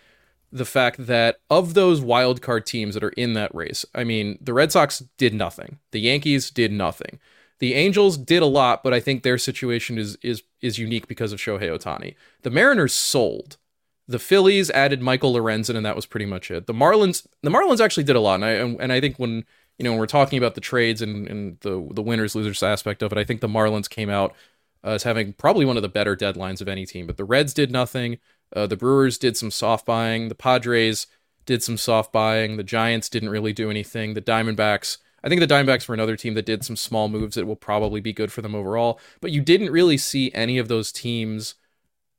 the 0.50 0.64
fact 0.64 1.06
that 1.06 1.40
of 1.50 1.74
those 1.74 2.00
wild 2.00 2.40
card 2.40 2.66
teams 2.66 2.94
that 2.94 3.04
are 3.04 3.10
in 3.10 3.34
that 3.34 3.54
race, 3.54 3.84
I 3.94 4.04
mean, 4.04 4.38
the 4.40 4.54
Red 4.54 4.72
Sox 4.72 5.02
did 5.16 5.34
nothing, 5.34 5.78
the 5.90 6.00
Yankees 6.00 6.50
did 6.50 6.72
nothing. 6.72 7.18
The 7.58 7.74
Angels 7.74 8.16
did 8.16 8.40
a 8.40 8.46
lot, 8.46 8.84
but 8.84 8.94
I 8.94 9.00
think 9.00 9.22
their 9.22 9.38
situation 9.38 9.98
is 9.98 10.16
is 10.22 10.42
is 10.60 10.78
unique 10.78 11.08
because 11.08 11.32
of 11.32 11.40
Shohei 11.40 11.76
Ohtani. 11.76 12.14
The 12.42 12.50
Mariners 12.50 12.94
sold 12.94 13.56
The 14.06 14.20
Phillies 14.20 14.70
added 14.70 15.02
Michael 15.02 15.34
Lorenzen, 15.34 15.76
and 15.76 15.84
that 15.84 15.96
was 15.96 16.06
pretty 16.06 16.26
much 16.26 16.52
it. 16.52 16.66
The 16.66 16.72
Marlins, 16.72 17.26
the 17.42 17.50
Marlins 17.50 17.80
actually 17.80 18.04
did 18.04 18.16
a 18.16 18.20
lot, 18.20 18.36
and 18.36 18.44
I 18.44 18.50
and 18.52 18.92
I 18.92 19.00
think 19.00 19.16
when 19.16 19.44
you 19.78 19.84
know 19.84 19.92
when 19.92 20.00
we're 20.00 20.06
talking 20.06 20.38
about 20.38 20.54
the 20.54 20.60
trades 20.60 21.00
and, 21.00 21.28
and 21.28 21.60
the 21.60 21.88
the 21.92 22.02
winners 22.02 22.34
losers 22.34 22.62
aspect 22.62 23.02
of 23.02 23.12
it, 23.12 23.18
I 23.18 23.24
think 23.24 23.40
the 23.40 23.48
Marlins 23.48 23.88
came 23.88 24.10
out 24.10 24.34
uh, 24.84 24.90
as 24.90 25.04
having 25.04 25.32
probably 25.34 25.64
one 25.64 25.76
of 25.76 25.82
the 25.82 25.88
better 25.88 26.16
deadlines 26.16 26.60
of 26.60 26.68
any 26.68 26.84
team. 26.86 27.06
But 27.06 27.16
the 27.16 27.24
Reds 27.24 27.54
did 27.54 27.70
nothing. 27.70 28.18
Uh, 28.54 28.66
the 28.66 28.76
Brewers 28.76 29.18
did 29.18 29.36
some 29.36 29.50
soft 29.50 29.86
buying. 29.86 30.28
The 30.28 30.34
Padres 30.34 31.06
did 31.46 31.62
some 31.62 31.76
soft 31.76 32.12
buying. 32.12 32.56
The 32.56 32.62
Giants 32.62 33.08
didn't 33.08 33.30
really 33.30 33.52
do 33.52 33.70
anything. 33.70 34.14
The 34.14 34.22
Diamondbacks, 34.22 34.98
I 35.22 35.28
think 35.28 35.40
the 35.40 35.46
Diamondbacks 35.46 35.88
were 35.88 35.94
another 35.94 36.16
team 36.16 36.34
that 36.34 36.46
did 36.46 36.64
some 36.64 36.76
small 36.76 37.08
moves 37.08 37.36
that 37.36 37.46
will 37.46 37.56
probably 37.56 38.00
be 38.00 38.12
good 38.12 38.32
for 38.32 38.42
them 38.42 38.54
overall. 38.54 39.00
But 39.20 39.32
you 39.32 39.40
didn't 39.40 39.70
really 39.70 39.96
see 39.96 40.32
any 40.32 40.58
of 40.58 40.68
those 40.68 40.92
teams 40.92 41.54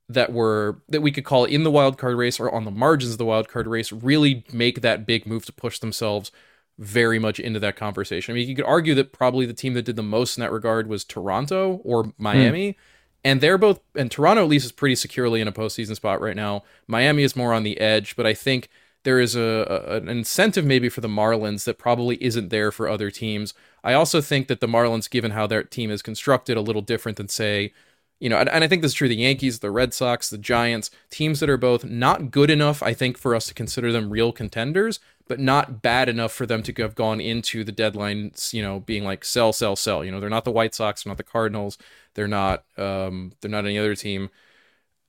that 0.08 0.32
were 0.32 0.82
that 0.88 1.02
we 1.02 1.12
could 1.12 1.24
call 1.24 1.44
in 1.44 1.62
the 1.62 1.70
wild 1.70 1.96
card 1.96 2.16
race 2.16 2.40
or 2.40 2.52
on 2.52 2.64
the 2.64 2.70
margins 2.70 3.12
of 3.12 3.18
the 3.18 3.24
wild 3.24 3.48
card 3.48 3.68
race 3.68 3.92
really 3.92 4.44
make 4.52 4.80
that 4.80 5.06
big 5.06 5.24
move 5.24 5.46
to 5.46 5.52
push 5.52 5.78
themselves 5.78 6.32
very 6.80 7.18
much 7.18 7.38
into 7.38 7.60
that 7.60 7.76
conversation. 7.76 8.32
I 8.32 8.34
mean, 8.36 8.48
you 8.48 8.56
could 8.56 8.64
argue 8.64 8.94
that 8.94 9.12
probably 9.12 9.44
the 9.44 9.52
team 9.52 9.74
that 9.74 9.84
did 9.84 9.96
the 9.96 10.02
most 10.02 10.38
in 10.38 10.40
that 10.40 10.50
regard 10.50 10.88
was 10.88 11.04
Toronto 11.04 11.80
or 11.84 12.12
Miami. 12.18 12.72
Mm. 12.72 12.76
And 13.22 13.40
they're 13.42 13.58
both, 13.58 13.80
and 13.94 14.10
Toronto 14.10 14.42
at 14.42 14.48
least 14.48 14.64
is 14.64 14.72
pretty 14.72 14.94
securely 14.94 15.42
in 15.42 15.48
a 15.48 15.52
postseason 15.52 15.94
spot 15.94 16.22
right 16.22 16.34
now. 16.34 16.62
Miami 16.86 17.22
is 17.22 17.36
more 17.36 17.52
on 17.52 17.64
the 17.64 17.78
edge, 17.78 18.16
but 18.16 18.26
I 18.26 18.32
think 18.32 18.70
there 19.02 19.20
is 19.20 19.36
a, 19.36 19.66
a, 19.88 19.96
an 19.96 20.08
incentive 20.08 20.64
maybe 20.64 20.88
for 20.88 21.02
the 21.02 21.08
Marlins 21.08 21.64
that 21.64 21.76
probably 21.76 22.16
isn't 22.24 22.48
there 22.48 22.72
for 22.72 22.88
other 22.88 23.10
teams. 23.10 23.52
I 23.84 23.92
also 23.92 24.22
think 24.22 24.48
that 24.48 24.60
the 24.60 24.66
Marlins, 24.66 25.10
given 25.10 25.32
how 25.32 25.46
their 25.46 25.62
team 25.62 25.90
is 25.90 26.00
constructed, 26.00 26.56
a 26.56 26.62
little 26.62 26.80
different 26.80 27.18
than 27.18 27.28
say, 27.28 27.74
you 28.20 28.30
know, 28.30 28.38
and, 28.38 28.48
and 28.48 28.64
I 28.64 28.68
think 28.68 28.80
this 28.80 28.92
is 28.92 28.96
true. 28.96 29.08
The 29.08 29.16
Yankees, 29.16 29.58
the 29.58 29.70
Red 29.70 29.92
Sox, 29.92 30.30
the 30.30 30.38
Giants, 30.38 30.90
teams 31.10 31.40
that 31.40 31.50
are 31.50 31.58
both 31.58 31.84
not 31.84 32.30
good 32.30 32.48
enough, 32.48 32.82
I 32.82 32.94
think, 32.94 33.18
for 33.18 33.34
us 33.34 33.46
to 33.48 33.54
consider 33.54 33.92
them 33.92 34.10
real 34.10 34.32
contenders, 34.32 34.98
but 35.30 35.38
not 35.38 35.80
bad 35.80 36.08
enough 36.08 36.32
for 36.32 36.44
them 36.44 36.60
to 36.60 36.72
have 36.82 36.96
gone 36.96 37.20
into 37.20 37.62
the 37.62 37.70
deadline, 37.70 38.32
you 38.50 38.60
know, 38.60 38.80
being 38.80 39.04
like 39.04 39.24
sell, 39.24 39.52
sell, 39.52 39.76
sell. 39.76 40.04
You 40.04 40.10
know, 40.10 40.18
they're 40.18 40.28
not 40.28 40.44
the 40.44 40.50
White 40.50 40.74
Sox, 40.74 41.04
they're 41.04 41.10
not 41.12 41.18
the 41.18 41.22
Cardinals, 41.22 41.78
they're 42.14 42.26
not, 42.26 42.64
um, 42.76 43.30
they're 43.40 43.48
not 43.48 43.64
any 43.64 43.78
other 43.78 43.94
team. 43.94 44.30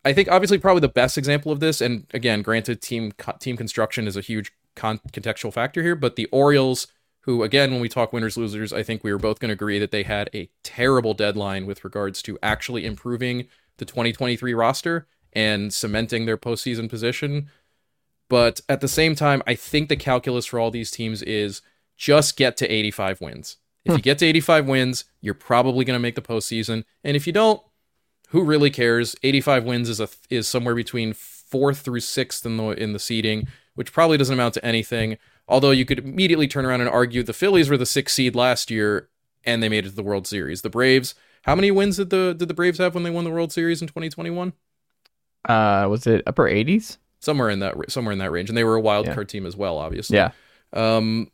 I 0.05 0.13
think 0.13 0.29
obviously 0.29 0.59
probably 0.59 0.81
the 0.81 0.89
best 0.89 1.17
example 1.17 1.51
of 1.51 1.59
this, 1.59 1.81
and 1.81 2.05
again, 2.13 2.43
granted, 2.43 2.83
team 2.83 3.13
team 3.39 3.57
construction 3.57 4.05
is 4.05 4.15
a 4.15 4.21
huge 4.21 4.51
con- 4.75 5.01
contextual 5.11 5.51
factor 5.51 5.81
here, 5.81 5.95
but 5.95 6.17
the 6.17 6.27
Orioles, 6.27 6.85
who 7.21 7.41
again, 7.41 7.71
when 7.71 7.81
we 7.81 7.89
talk 7.89 8.13
winners 8.13 8.37
losers, 8.37 8.71
I 8.71 8.83
think 8.83 9.03
we 9.03 9.11
were 9.11 9.17
both 9.17 9.39
going 9.39 9.49
to 9.49 9.53
agree 9.53 9.79
that 9.79 9.89
they 9.89 10.03
had 10.03 10.29
a 10.35 10.51
terrible 10.61 11.15
deadline 11.15 11.65
with 11.65 11.83
regards 11.83 12.21
to 12.21 12.37
actually 12.43 12.85
improving 12.85 13.47
the 13.77 13.85
2023 13.85 14.53
roster 14.53 15.07
and 15.33 15.73
cementing 15.73 16.27
their 16.27 16.37
postseason 16.37 16.87
position. 16.87 17.49
But 18.31 18.61
at 18.69 18.79
the 18.79 18.87
same 18.87 19.13
time, 19.13 19.43
I 19.45 19.55
think 19.55 19.89
the 19.89 19.97
calculus 19.97 20.45
for 20.45 20.57
all 20.57 20.71
these 20.71 20.89
teams 20.89 21.21
is 21.21 21.61
just 21.97 22.37
get 22.37 22.55
to 22.57 22.71
85 22.71 23.19
wins. 23.19 23.57
If 23.83 23.91
you 23.91 23.97
hmm. 23.97 24.03
get 24.03 24.19
to 24.19 24.25
85 24.25 24.67
wins, 24.67 25.03
you're 25.19 25.33
probably 25.33 25.83
going 25.83 25.95
to 25.95 26.01
make 26.01 26.15
the 26.15 26.21
postseason, 26.21 26.85
and 27.03 27.17
if 27.17 27.27
you 27.27 27.33
don't, 27.33 27.61
who 28.29 28.45
really 28.45 28.69
cares? 28.69 29.17
85 29.21 29.65
wins 29.65 29.89
is 29.89 29.99
a 29.99 30.07
is 30.29 30.47
somewhere 30.47 30.75
between 30.75 31.11
fourth 31.11 31.79
through 31.79 31.99
sixth 31.99 32.45
in 32.45 32.55
the 32.55 32.69
in 32.69 32.93
the 32.93 32.99
seeding, 32.99 33.49
which 33.75 33.91
probably 33.91 34.17
doesn't 34.17 34.33
amount 34.33 34.53
to 34.53 34.65
anything. 34.65 35.17
Although 35.49 35.71
you 35.71 35.83
could 35.83 35.99
immediately 35.99 36.47
turn 36.47 36.65
around 36.65 36.79
and 36.79 36.89
argue 36.89 37.23
the 37.23 37.33
Phillies 37.33 37.69
were 37.69 37.75
the 37.75 37.85
sixth 37.85 38.15
seed 38.15 38.33
last 38.33 38.71
year 38.71 39.09
and 39.43 39.61
they 39.61 39.67
made 39.67 39.85
it 39.85 39.89
to 39.89 39.95
the 39.95 40.03
World 40.03 40.25
Series. 40.25 40.61
The 40.61 40.69
Braves, 40.69 41.15
how 41.41 41.55
many 41.55 41.69
wins 41.69 41.97
did 41.97 42.11
the 42.11 42.33
did 42.33 42.47
the 42.47 42.53
Braves 42.53 42.77
have 42.77 42.95
when 42.95 43.03
they 43.03 43.09
won 43.09 43.25
the 43.25 43.29
World 43.29 43.51
Series 43.51 43.81
in 43.81 43.89
2021? 43.89 44.53
Uh, 45.49 45.87
was 45.89 46.07
it 46.07 46.23
upper 46.25 46.45
80s? 46.45 46.97
Somewhere 47.21 47.49
in 47.49 47.59
that 47.59 47.91
somewhere 47.91 48.11
in 48.11 48.19
that 48.19 48.31
range, 48.31 48.49
and 48.49 48.57
they 48.57 48.63
were 48.63 48.75
a 48.75 48.81
wild 48.81 49.07
yeah. 49.07 49.13
card 49.13 49.29
team 49.29 49.45
as 49.45 49.55
well, 49.55 49.77
obviously. 49.77 50.17
Yeah. 50.17 50.31
Um, 50.73 51.31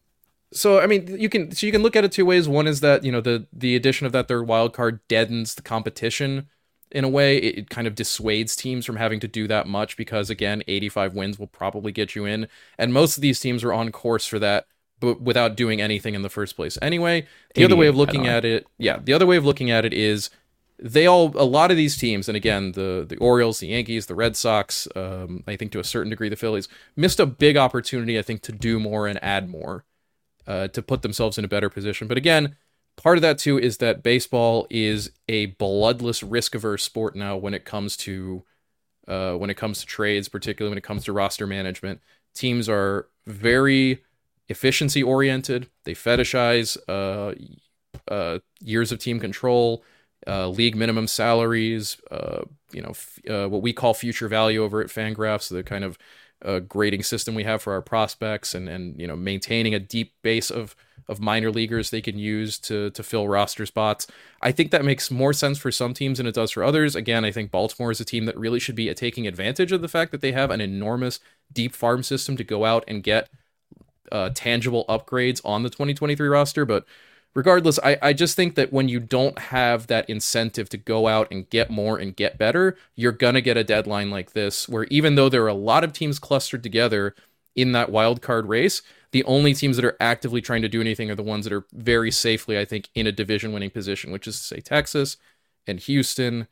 so 0.54 0.80
I 0.80 0.88
mean, 0.88 1.20
you 1.20 1.30
can 1.30 1.52
so 1.52 1.66
you 1.66 1.72
can 1.72 1.82
look 1.82 1.96
at 1.96 2.04
it 2.04 2.12
two 2.12 2.26
ways. 2.26 2.48
One 2.48 2.68
is 2.68 2.82
that 2.82 3.04
you 3.04 3.12
know 3.12 3.22
the 3.22 3.48
the 3.52 3.76
addition 3.76 4.06
of 4.06 4.12
that 4.12 4.28
third 4.28 4.48
wild 4.48 4.74
card 4.74 5.00
deadens 5.08 5.56
the 5.56 5.62
competition 5.62 6.48
in 6.92 7.04
a 7.04 7.10
way 7.10 7.38
it, 7.38 7.70
kind 7.70 7.88
of 7.88 7.96
dissuades 7.96 8.56
teams 8.56 8.86
from 8.86 8.96
having 8.96 9.20
to 9.20 9.28
do 9.28 9.48
that 9.48 9.68
much 9.68 9.98
because 9.98 10.30
again 10.30 10.64
85 10.68 11.14
wins 11.14 11.40
will 11.40 11.48
probably 11.48 11.92
get 11.92 12.16
you 12.16 12.26
in 12.26 12.48
and 12.78 12.94
most 12.94 13.18
of 13.18 13.22
these 13.22 13.40
teams 13.40 13.64
are 13.64 13.74
on 13.74 13.92
course 13.92 14.26
for 14.26 14.40
that 14.40 14.68
but 15.00 15.22
without 15.22 15.56
doing 15.56 15.82
anything 15.82 16.16
in 16.16 16.22
the 16.22 16.30
first 16.30 16.56
place 16.56 16.78
anyway 16.82 17.28
the 17.56 17.66
other 17.66 17.76
way 17.76 17.88
of 17.88 17.96
looking 17.96 18.28
at 18.28 18.46
it 18.46 18.66
yeah 18.78 19.00
the 19.04 19.14
other 19.14 19.26
way 19.26 19.38
of 19.38 19.46
looking 19.46 19.70
at 19.70 19.86
it 19.86 19.94
is 19.94 20.30
they 20.80 21.08
all 21.08 21.32
a 21.36 21.44
lot 21.44 21.72
of 21.72 21.78
these 21.78 21.98
teams 21.98 22.28
and 22.28 22.36
again 22.36 22.74
the 22.74 23.06
the 23.08 23.18
Orioles 23.18 23.60
the 23.60 23.68
Yankees 23.68 24.06
the 24.06 24.16
Red 24.16 24.36
Sox 24.36 24.88
um, 24.96 25.44
I 25.48 25.56
think 25.56 25.72
to 25.72 25.80
a 25.80 25.84
certain 25.84 26.10
degree 26.10 26.30
the 26.30 26.36
Phillies 26.36 26.68
missed 26.96 27.20
a 27.20 27.26
big 27.26 27.58
opportunity 27.58 28.18
I 28.18 28.22
think 28.22 28.42
to 28.44 28.52
do 28.52 28.80
more 28.80 29.08
and 29.08 29.22
add 29.24 29.50
more 29.50 29.86
uh, 30.46 30.68
to 30.70 30.82
put 30.82 31.02
themselves 31.02 31.38
in 31.38 31.46
a 31.46 31.48
better 31.48 31.70
position 31.70 32.08
but 32.08 32.18
again 32.18 32.56
part 32.98 33.18
of 33.18 33.22
that 33.22 33.38
too 33.38 33.58
is 33.58 33.78
that 33.78 34.04
baseball 34.04 34.68
is 34.70 35.12
a 35.30 35.48
bloodless, 35.48 36.22
risk 36.22 36.54
averse 36.56 36.84
sport 36.84 37.16
now 37.16 37.38
when 37.38 37.54
it 37.54 37.64
comes 37.64 37.96
to 37.96 38.44
uh, 39.08 39.36
when 39.36 39.50
it 39.50 39.56
comes 39.56 39.80
to 39.80 39.86
trades, 39.86 40.28
particularly 40.28 40.72
when 40.72 40.78
it 40.78 40.84
comes 40.84 41.06
to 41.06 41.14
roster 41.14 41.48
management. 41.48 42.02
Teams 42.36 42.68
are 42.68 43.08
very 43.26 44.04
efficiency 44.50 45.02
oriented. 45.02 45.70
They 45.86 45.94
fetishize 45.94 46.78
uh, 46.90 47.34
uh, 48.12 48.40
years 48.60 48.92
of 48.92 49.00
team 49.00 49.22
control, 49.22 49.84
uh, 50.28 50.48
league 50.50 50.76
minimum 50.76 51.08
salaries, 51.08 51.98
uh, 52.12 52.42
you 52.72 52.82
know, 52.82 52.90
f- 52.90 53.20
uh, 53.30 53.48
what 53.48 53.62
we 53.62 53.74
call 53.74 53.94
future 53.94 54.28
value 54.28 54.64
over 54.64 54.82
at 54.82 54.88
Fangraphs, 54.88 55.50
the 55.50 55.64
kind 55.64 55.84
of 55.84 55.98
grading 56.68 57.02
system 57.02 57.34
we 57.34 57.44
have 57.44 57.64
for 57.64 57.74
our 57.74 57.82
prospects, 57.82 58.54
and 58.54 58.70
and 58.70 59.00
you 59.00 59.08
know, 59.08 59.16
maintaining 59.16 59.74
a 59.74 59.80
deep 59.80 60.14
base 60.22 60.52
of 60.52 60.76
of 61.08 61.20
minor 61.20 61.52
leaguers 61.52 61.90
they 61.90 62.02
can 62.02 62.18
use 62.18 62.60
to 62.60 62.90
to 62.92 63.04
fill 63.04 63.28
roster 63.28 63.66
spots. 63.66 64.08
I 64.42 64.52
think 64.52 64.72
that 64.72 64.86
makes 64.86 65.10
more 65.10 65.34
sense 65.34 65.58
for 65.58 65.72
some 65.72 65.94
teams 65.94 66.18
than 66.18 66.28
it 66.28 66.36
does 66.36 66.52
for 66.52 66.64
others. 66.64 66.96
Again, 66.96 67.24
I 67.26 67.32
think 67.32 67.50
Baltimore 67.50 67.92
is 67.92 68.02
a 68.02 68.06
team 68.06 68.26
that 68.26 68.38
really 68.38 68.60
should 68.60 68.76
be 68.76 68.94
taking 68.94 69.28
advantage 69.28 69.72
of 69.72 69.82
the 69.82 69.88
fact 69.88 70.12
that 70.12 70.22
they 70.22 70.34
have 70.34 70.52
an 70.52 70.62
enormous 70.62 71.20
deep 71.52 71.74
farm 71.74 72.04
system 72.04 72.36
to 72.38 72.44
go 72.44 72.66
out 72.66 72.84
and 72.88 73.04
get 73.04 73.30
uh, 74.12 74.30
tangible 74.34 74.86
upgrades 74.90 75.42
on 75.46 75.64
the 75.64 75.70
2023 75.70 76.28
roster. 76.28 76.66
But 76.66 76.86
regardless, 77.38 77.78
I, 77.84 78.00
I 78.02 78.14
just 78.14 78.36
think 78.36 78.56
that 78.56 78.74
when 78.74 78.90
you 78.90 79.00
don't 79.00 79.38
have 79.38 79.86
that 79.88 80.10
incentive 80.10 80.70
to 80.70 80.78
go 80.78 81.08
out 81.08 81.28
and 81.30 81.48
get 81.52 81.70
more 81.70 82.00
and 82.00 82.16
get 82.16 82.40
better, 82.40 82.76
you're 82.96 83.12
going 83.12 83.36
to 83.36 83.42
get 83.42 83.56
a 83.56 83.64
deadline 83.64 84.10
like 84.10 84.34
this, 84.34 84.68
where 84.68 84.86
even 84.86 85.14
though 85.14 85.30
there 85.30 85.44
are 85.44 85.48
a 85.48 85.54
lot 85.54 85.84
of 85.84 85.94
teams 85.94 86.18
clustered 86.18 86.64
together 86.64 87.14
in 87.56 87.74
that 87.74 87.92
wild 87.92 88.24
card 88.24 88.48
race, 88.48 88.82
the 89.12 89.24
only 89.26 89.54
teams 89.54 89.76
that 89.76 89.86
are 89.86 89.96
actively 90.00 90.42
trying 90.42 90.64
to 90.64 90.68
do 90.68 90.82
anything 90.82 91.12
are 91.12 91.16
the 91.16 91.22
ones 91.22 91.46
that 91.46 91.54
are 91.54 91.68
very 91.74 92.10
safely, 92.10 92.58
I 92.58 92.66
think, 92.66 92.90
in 92.96 93.06
a 93.06 93.12
division 93.12 93.54
winning 93.54 93.70
position, 93.70 94.12
which 94.12 94.28
is 94.28 94.40
to 94.40 94.44
say 94.44 94.60
Texas 94.60 95.18
and 95.68 95.80
Houston 95.82 96.48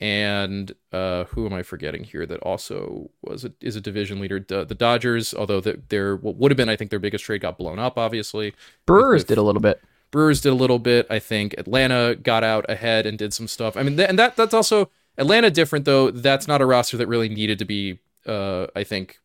and 0.00 0.74
uh, 0.90 1.24
who 1.24 1.44
am 1.44 1.52
I 1.52 1.62
forgetting 1.62 2.04
here 2.04 2.24
that 2.24 2.40
also 2.40 3.10
was 3.20 3.44
a, 3.44 3.52
is 3.60 3.76
a 3.76 3.80
division 3.82 4.18
leader? 4.18 4.40
the 4.40 4.64
Dodgers, 4.64 5.34
although 5.34 5.60
their 5.60 6.16
what 6.16 6.36
would 6.36 6.50
have 6.50 6.56
been 6.56 6.70
I 6.70 6.76
think 6.76 6.88
their 6.88 6.98
biggest 6.98 7.24
trade 7.24 7.42
got 7.42 7.58
blown 7.58 7.78
up. 7.78 7.98
Obviously, 7.98 8.54
Brewers 8.86 9.04
with, 9.04 9.20
with, 9.20 9.28
did 9.28 9.38
a 9.38 9.42
little 9.42 9.60
bit. 9.60 9.82
Brewers 10.10 10.40
did 10.40 10.50
a 10.50 10.54
little 10.54 10.78
bit. 10.78 11.06
I 11.08 11.18
think 11.18 11.54
Atlanta 11.58 12.16
got 12.16 12.42
out 12.44 12.66
ahead 12.68 13.06
and 13.06 13.16
did 13.16 13.32
some 13.32 13.48
stuff. 13.48 13.76
I 13.76 13.82
mean, 13.82 13.96
th- 13.96 14.08
and 14.08 14.18
that 14.18 14.36
that's 14.36 14.54
also 14.54 14.90
Atlanta 15.18 15.50
different 15.50 15.84
though. 15.84 16.10
That's 16.10 16.48
not 16.48 16.60
a 16.60 16.66
roster 16.66 16.96
that 16.96 17.08
really 17.08 17.28
needed 17.28 17.58
to 17.60 17.64
be. 17.64 17.98
Uh, 18.26 18.66
I 18.76 18.84
think 18.84 19.18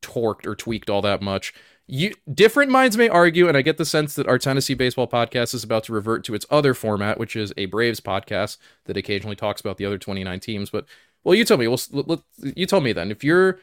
torqued 0.00 0.46
or 0.46 0.54
tweaked 0.54 0.88
all 0.88 1.02
that 1.02 1.20
much 1.20 1.52
you 1.88 2.14
different 2.32 2.70
minds 2.70 2.96
may 2.96 3.08
argue, 3.08 3.48
and 3.48 3.56
I 3.56 3.62
get 3.62 3.78
the 3.78 3.84
sense 3.84 4.14
that 4.14 4.26
our 4.26 4.38
Tennessee 4.38 4.74
baseball 4.74 5.06
podcast 5.06 5.54
is 5.54 5.62
about 5.62 5.84
to 5.84 5.92
revert 5.92 6.24
to 6.24 6.34
its 6.34 6.46
other 6.50 6.74
format, 6.74 7.18
which 7.18 7.36
is 7.36 7.52
a 7.56 7.66
Braves 7.66 8.00
podcast 8.00 8.58
that 8.86 8.96
occasionally 8.96 9.36
talks 9.36 9.60
about 9.60 9.76
the 9.76 9.86
other 9.86 9.98
29 9.98 10.40
teams. 10.40 10.70
But 10.70 10.86
well, 11.22 11.34
you 11.34 11.44
tell 11.44 11.56
me. 11.56 11.68
Well, 11.68 11.80
let, 11.92 12.20
you 12.38 12.66
tell 12.66 12.80
me 12.80 12.92
then. 12.92 13.10
If 13.10 13.22
you're 13.22 13.60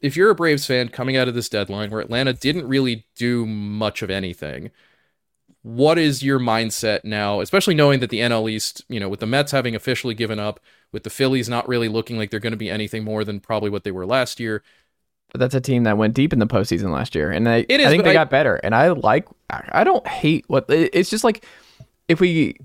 if 0.00 0.16
you're 0.16 0.30
a 0.30 0.34
Braves 0.34 0.66
fan 0.66 0.88
coming 0.88 1.16
out 1.16 1.28
of 1.28 1.34
this 1.34 1.48
deadline 1.48 1.90
where 1.90 2.00
Atlanta 2.00 2.32
didn't 2.32 2.68
really 2.68 3.06
do 3.16 3.44
much 3.44 4.02
of 4.02 4.10
anything, 4.10 4.70
what 5.64 5.98
is 5.98 6.22
your 6.22 6.38
mindset 6.38 7.04
now, 7.04 7.40
especially 7.40 7.74
knowing 7.74 8.00
that 8.00 8.10
the 8.10 8.20
NL 8.20 8.50
East, 8.50 8.84
you 8.86 9.00
know, 9.00 9.08
with 9.08 9.20
the 9.20 9.26
Mets 9.26 9.50
having 9.50 9.74
officially 9.74 10.12
given 10.12 10.38
up, 10.38 10.60
with 10.92 11.04
the 11.04 11.10
Phillies 11.10 11.48
not 11.48 11.66
really 11.66 11.88
looking 11.88 12.18
like 12.18 12.30
they're 12.30 12.38
going 12.38 12.52
to 12.52 12.56
be 12.56 12.70
anything 12.70 13.02
more 13.02 13.24
than 13.24 13.40
probably 13.40 13.70
what 13.70 13.82
they 13.82 13.90
were 13.90 14.04
last 14.04 14.38
year, 14.38 14.62
but 15.32 15.40
that's 15.40 15.54
a 15.54 15.62
team 15.62 15.84
that 15.84 15.96
went 15.96 16.12
deep 16.12 16.34
in 16.34 16.38
the 16.38 16.46
postseason 16.46 16.92
last 16.92 17.14
year, 17.14 17.30
and 17.30 17.46
they, 17.46 17.64
it 17.68 17.80
is, 17.80 17.86
I 17.86 17.90
think 17.90 18.04
they 18.04 18.10
I, 18.10 18.12
got 18.12 18.28
better. 18.28 18.56
And 18.56 18.74
I 18.74 18.88
like, 18.88 19.26
I 19.50 19.82
don't 19.84 20.06
hate 20.06 20.44
what 20.48 20.66
it's 20.68 21.08
just 21.08 21.24
like. 21.24 21.44
If 22.08 22.20
we, 22.20 22.58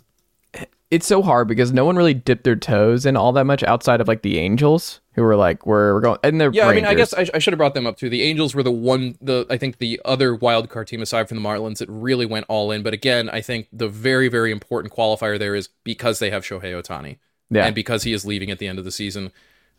it's 0.91 1.05
so 1.05 1.21
hard 1.21 1.47
because 1.47 1.71
no 1.71 1.85
one 1.85 1.95
really 1.95 2.15
dipped 2.15 2.43
their 2.43 2.55
toes 2.55 3.05
in 3.05 3.15
all 3.15 3.31
that 3.33 3.45
much 3.45 3.63
outside 3.63 4.01
of 4.01 4.07
like 4.07 4.23
the 4.23 4.39
Angels, 4.39 5.01
who 5.13 5.21
were 5.21 5.35
like, 5.35 5.65
we're, 5.65 5.93
we're 5.93 6.01
going, 6.01 6.17
and 6.23 6.41
they're 6.41 6.51
yeah. 6.51 6.67
Rangers. 6.67 6.83
I 6.83 6.89
mean, 6.89 6.91
I 6.91 6.95
guess 6.95 7.13
I, 7.13 7.27
I 7.35 7.39
should 7.39 7.53
have 7.53 7.59
brought 7.59 7.75
them 7.75 7.85
up 7.85 7.97
too. 7.97 8.09
The 8.09 8.23
Angels 8.23 8.55
were 8.55 8.63
the 8.63 8.71
one, 8.71 9.15
the 9.21 9.45
I 9.49 9.57
think 9.57 9.77
the 9.77 10.01
other 10.03 10.33
wild 10.33 10.69
card 10.69 10.87
team 10.87 11.01
aside 11.01 11.29
from 11.29 11.41
the 11.41 11.47
Marlins 11.47 11.77
that 11.77 11.89
really 11.89 12.25
went 12.25 12.45
all 12.49 12.71
in. 12.71 12.81
But 12.81 12.93
again, 12.93 13.29
I 13.29 13.41
think 13.41 13.67
the 13.71 13.87
very 13.87 14.29
very 14.29 14.51
important 14.51 14.93
qualifier 14.93 15.37
there 15.37 15.55
is 15.55 15.69
because 15.83 16.19
they 16.19 16.31
have 16.31 16.43
Shohei 16.43 16.73
Ohtani, 16.73 17.17
yeah, 17.49 17.65
and 17.65 17.75
because 17.75 18.03
he 18.03 18.13
is 18.13 18.25
leaving 18.25 18.49
at 18.49 18.59
the 18.59 18.67
end 18.67 18.79
of 18.79 18.85
the 18.85 18.91
season. 18.91 19.31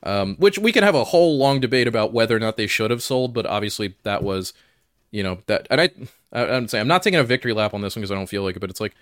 Um, 0.03 0.37
which 0.37 0.59
we 0.59 0.73
can 0.73 0.83
have 0.83 0.95
a 0.95 1.05
whole 1.05 1.37
long 1.37 1.61
debate 1.61 1.87
about 1.87 2.11
whether 2.11 2.35
or 2.35 2.39
not 2.39 2.57
they 2.57 2.67
should 2.67 2.91
have 2.91 3.03
sold, 3.03 3.35
but 3.35 3.45
obviously 3.45 3.97
that 4.03 4.23
was, 4.23 4.55
you 5.11 5.23
know, 5.23 5.41
that. 5.45 5.67
And 5.69 5.79
I, 5.79 5.91
I 6.33 6.47
I'm 6.47 6.69
saying 6.69 6.81
I'm 6.81 6.89
not 6.89 7.03
taking 7.03 7.21
a 7.21 7.25
victory 7.25 7.53
lap 7.53 7.75
on 7.75 7.83
this 7.83 7.95
one 7.95 8.01
because 8.01 8.11
I 8.11 8.15
don't 8.15 8.27
feel 8.27 8.43
like 8.43 8.57
it, 8.57 8.61
but 8.61 8.71
it's 8.71 8.81
like 8.81 8.95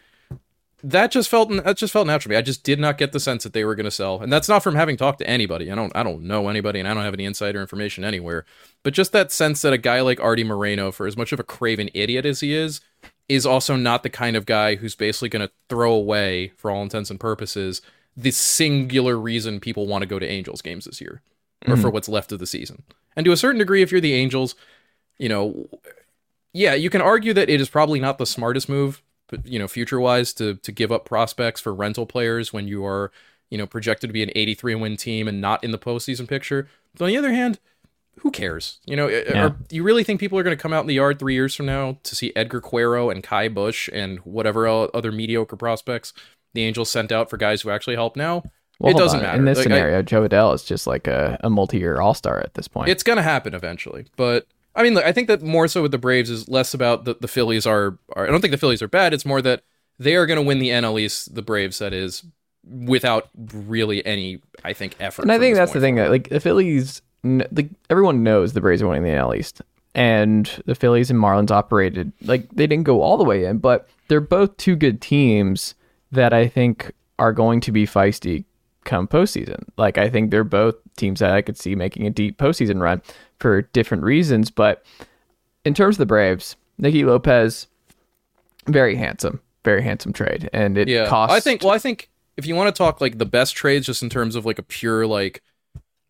that 0.82 1.11
just 1.11 1.28
felt 1.28 1.50
that 1.50 1.76
just 1.76 1.92
felt 1.92 2.06
natural 2.06 2.30
to 2.30 2.35
me. 2.35 2.37
I 2.37 2.42
just 2.42 2.62
did 2.62 2.78
not 2.78 2.99
get 2.99 3.12
the 3.12 3.20
sense 3.20 3.42
that 3.42 3.52
they 3.52 3.64
were 3.64 3.75
going 3.75 3.85
to 3.85 3.90
sell, 3.90 4.20
and 4.20 4.32
that's 4.32 4.49
not 4.49 4.62
from 4.62 4.76
having 4.76 4.97
talked 4.97 5.18
to 5.18 5.28
anybody. 5.28 5.70
I 5.73 5.75
don't 5.75 5.94
I 5.97 6.02
don't 6.02 6.23
know 6.23 6.49
anybody, 6.49 6.78
and 6.78 6.88
I 6.88 6.94
don't 6.94 7.04
have 7.04 7.14
any 7.14 7.25
insider 7.25 7.61
information 7.61 8.04
anywhere. 8.04 8.44
But 8.85 8.94
just 8.94 9.12
that 9.12 9.32
sense 9.32 9.62
that 9.62 9.73
a 9.73 9.78
guy 9.78 10.00
like 10.00 10.20
Arte 10.20 10.44
Moreno, 10.44 10.92
for 10.92 11.06
as 11.06 11.16
much 11.16 11.32
of 11.32 11.40
a 11.40 11.44
craven 11.44 11.90
idiot 11.94 12.25
as 12.25 12.40
he 12.40 12.54
is, 12.54 12.80
is 13.28 13.44
also 13.44 13.75
not 13.75 14.02
the 14.02 14.11
kind 14.11 14.37
of 14.37 14.47
guy 14.47 14.76
who's 14.76 14.94
basically 14.94 15.28
going 15.28 15.47
to 15.47 15.52
throw 15.68 15.92
away, 15.92 16.52
for 16.56 16.70
all 16.70 16.82
intents 16.82 17.11
and 17.11 17.18
purposes, 17.18 17.82
the 18.16 18.30
singular 18.30 19.18
reason 19.18 19.61
people 19.61 19.87
want 19.87 20.02
to 20.02 20.06
go 20.06 20.18
to 20.18 20.28
Angels 20.28 20.62
games 20.62 20.85
this 20.85 21.00
year, 21.00 21.23
or 21.66 21.75
hmm. 21.75 21.82
for 21.82 21.90
what's 21.90 22.08
left 22.08 22.30
of 22.30 22.38
the 22.38 22.47
season. 22.47 22.85
And 23.16 23.25
to 23.25 23.32
a 23.32 23.37
certain 23.37 23.58
degree, 23.58 23.82
if 23.82 23.90
you're 23.90 24.00
the 24.00 24.14
Angels, 24.14 24.54
you 25.18 25.28
know, 25.28 25.68
yeah, 26.52 26.75
you 26.75 26.88
can 26.88 27.00
argue 27.00 27.35
that 27.35 27.50
it 27.50 27.61
is 27.61 27.68
probably 27.68 27.99
not 27.99 28.18
the 28.18 28.26
smartest 28.26 28.68
move, 28.68 29.02
you 29.44 29.58
know, 29.58 29.68
future 29.68 30.00
wise, 30.00 30.32
to 30.35 30.54
to 30.56 30.73
give 30.73 30.90
up 30.92 31.04
prospects 31.04 31.61
for 31.61 31.75
rental 31.75 32.06
players 32.06 32.52
when 32.52 32.66
you 32.68 32.85
are, 32.85 33.11
you 33.50 33.58
know, 33.58 33.66
projected 33.66 34.08
to 34.08 34.12
be 34.12 34.23
an 34.23 34.30
83 34.35 34.75
win 34.76 34.97
team 34.97 35.28
and 35.28 35.40
not 35.40 35.62
in 35.64 35.70
the 35.70 35.78
postseason 35.78 36.28
picture. 36.28 36.68
But 36.97 37.04
on 37.06 37.11
the 37.11 37.16
other 37.16 37.32
hand, 37.32 37.58
who 38.20 38.30
cares? 38.30 38.78
You 38.85 38.97
know, 38.97 39.06
eh, 39.06 39.25
eh, 39.26 39.32
Yeah. 39.35 39.44
are, 39.47 39.50
do 39.50 39.76
you 39.76 39.82
really 39.82 40.02
think 40.04 40.18
people 40.20 40.38
are 40.38 40.42
going 40.42 40.56
to 40.56 40.61
come 40.61 40.73
out 40.73 40.80
in 40.80 40.87
the 40.88 40.94
yard 40.94 41.18
three 41.18 41.35
years 41.35 41.54
from 41.54 41.66
now 41.66 41.99
to 42.02 42.16
see 42.16 42.32
Edgar 42.35 42.61
Quero 42.61 43.11
and 43.11 43.23
Ky 43.23 43.49
Bush 43.49 43.88
and 43.92 44.18
whatever 44.20 44.66
other 44.66 45.12
mediocre 45.12 45.56
prospects 45.56 46.12
the 46.54 46.64
Angels 46.64 46.90
sent 46.90 47.12
out 47.12 47.30
for 47.30 47.37
guys 47.37 47.62
who 47.62 47.70
actually 47.70 47.94
help 47.94 48.16
now? 48.16 48.42
Well, 48.80 48.94
it 48.94 48.99
doesn't 48.99 49.18
on. 49.20 49.25
matter. 49.25 49.38
In 49.38 49.44
this 49.44 49.58
Like, 49.58 49.66
I- 49.66 49.70
scenario, 49.70 50.02
Jo 50.02 50.26
Adell 50.28 50.54
is 50.54 50.64
just 50.64 50.87
like 50.87 51.06
a, 51.06 51.38
a 51.44 51.50
multi-year 51.50 52.00
all-star 52.00 52.40
at 52.40 52.54
this 52.54 52.66
point. 52.68 52.88
It's 52.88 53.02
gonna 53.02 53.23
happen 53.23 53.54
eventually, 53.54 54.06
but 54.16 54.47
I 54.75 54.82
mean, 54.82 54.94
look, 54.94 55.04
I 55.04 55.12
think 55.12 55.28
that 55.28 55.42
more 55.42 55.66
so 55.68 55.82
with 55.82 55.90
the 55.90 55.98
Braves 55.98 56.30
is 56.30 56.48
less 56.48 56.75
about 56.75 57.04
the, 57.04 57.16
the 57.20 57.28
Phillies 57.28 57.66
are, 57.66 57.98
are. 58.14 58.26
I 58.26 58.30
don't 58.30 58.40
think 58.40 58.52
the 58.52 58.58
Phillies 58.58 58.82
are 58.82 58.88
bad. 58.88 59.12
It's 59.12 59.26
more 59.26 59.42
that 59.42 59.62
they 59.98 60.14
are 60.14 60.26
gonna 60.26 60.42
win 60.42 60.58
the 60.58 60.68
NL 60.68 61.00
East. 61.00 61.34
The 61.34 61.42
Braves, 61.42 61.78
that 61.78 61.92
is, 61.92 62.25
without 62.64 63.28
really 63.52 64.04
any, 64.06 64.40
I 64.64 64.72
think, 64.72 64.96
effort. 65.00 65.22
and 65.22 65.32
I 65.32 65.38
think 65.38 65.56
that's 65.56 65.72
the 65.72 65.80
thing 65.80 65.96
that 65.96 66.10
like 66.10 66.28
the 66.28 66.40
Phillies, 66.40 67.02
the, 67.22 67.68
everyone 67.90 68.22
knows 68.22 68.52
the 68.52 68.60
Braves 68.60 68.82
are 68.82 68.88
winning 68.88 69.04
the 69.04 69.10
NL 69.10 69.37
East, 69.37 69.62
and 69.94 70.62
the 70.66 70.75
Phillies 70.75 71.10
and 71.10 71.18
Marlins 71.18 71.50
operated 71.50 72.12
like 72.22 72.48
they 72.50 72.66
didn't 72.66 72.84
go 72.84 73.02
all 73.02 73.16
the 73.16 73.25
way 73.25 73.44
in, 73.44 73.58
but 73.58 73.88
they're 74.08 74.20
both 74.20 74.56
two 74.56 74.76
good 74.76 75.00
teams 75.00 75.75
that 76.12 76.32
I 76.32 76.46
think 76.46 76.92
are 77.18 77.32
going 77.32 77.60
to 77.62 77.72
be 77.72 77.87
feisty 77.87 78.44
come 78.84 79.06
postseason. 79.06 79.64
Like 79.76 79.98
I 79.98 80.08
think 80.08 80.30
they're 80.30 80.44
both 80.44 80.76
teams 80.96 81.20
that 81.20 81.32
I 81.32 81.42
could 81.42 81.58
see 81.58 81.75
making 81.75 82.06
a 82.06 82.10
deep 82.10 82.38
postseason 82.38 82.80
run 82.80 83.02
for 83.40 83.62
different 83.62 84.02
reasons, 84.02 84.50
but 84.50 84.85
in 85.64 85.75
terms 85.75 85.97
of 85.97 85.99
the 85.99 86.07
Braves, 86.07 86.57
Nicky 86.78 87.04
Lopez, 87.04 87.66
very 88.66 88.97
handsome, 88.97 89.40
very 89.64 89.83
handsome 89.83 90.12
trade, 90.12 90.49
and 90.52 90.76
it 90.78 90.88
Yeah, 90.88 91.07
costs. 91.09 91.35
I 91.35 91.40
think. 91.40 91.62
Well, 91.62 91.73
I 91.73 91.78
think 91.78 92.11
if 92.37 92.47
you 92.47 92.54
want 92.54 92.75
to 92.75 92.78
talk 92.78 93.00
like 93.00 93.18
the 93.18 93.26
best 93.26 93.54
trades, 93.57 93.87
just 93.87 94.02
in 94.02 94.11
terms 94.11 94.35
of 94.37 94.45
like 94.47 94.59
a 94.59 94.62
pure 94.62 95.07
like, 95.07 95.42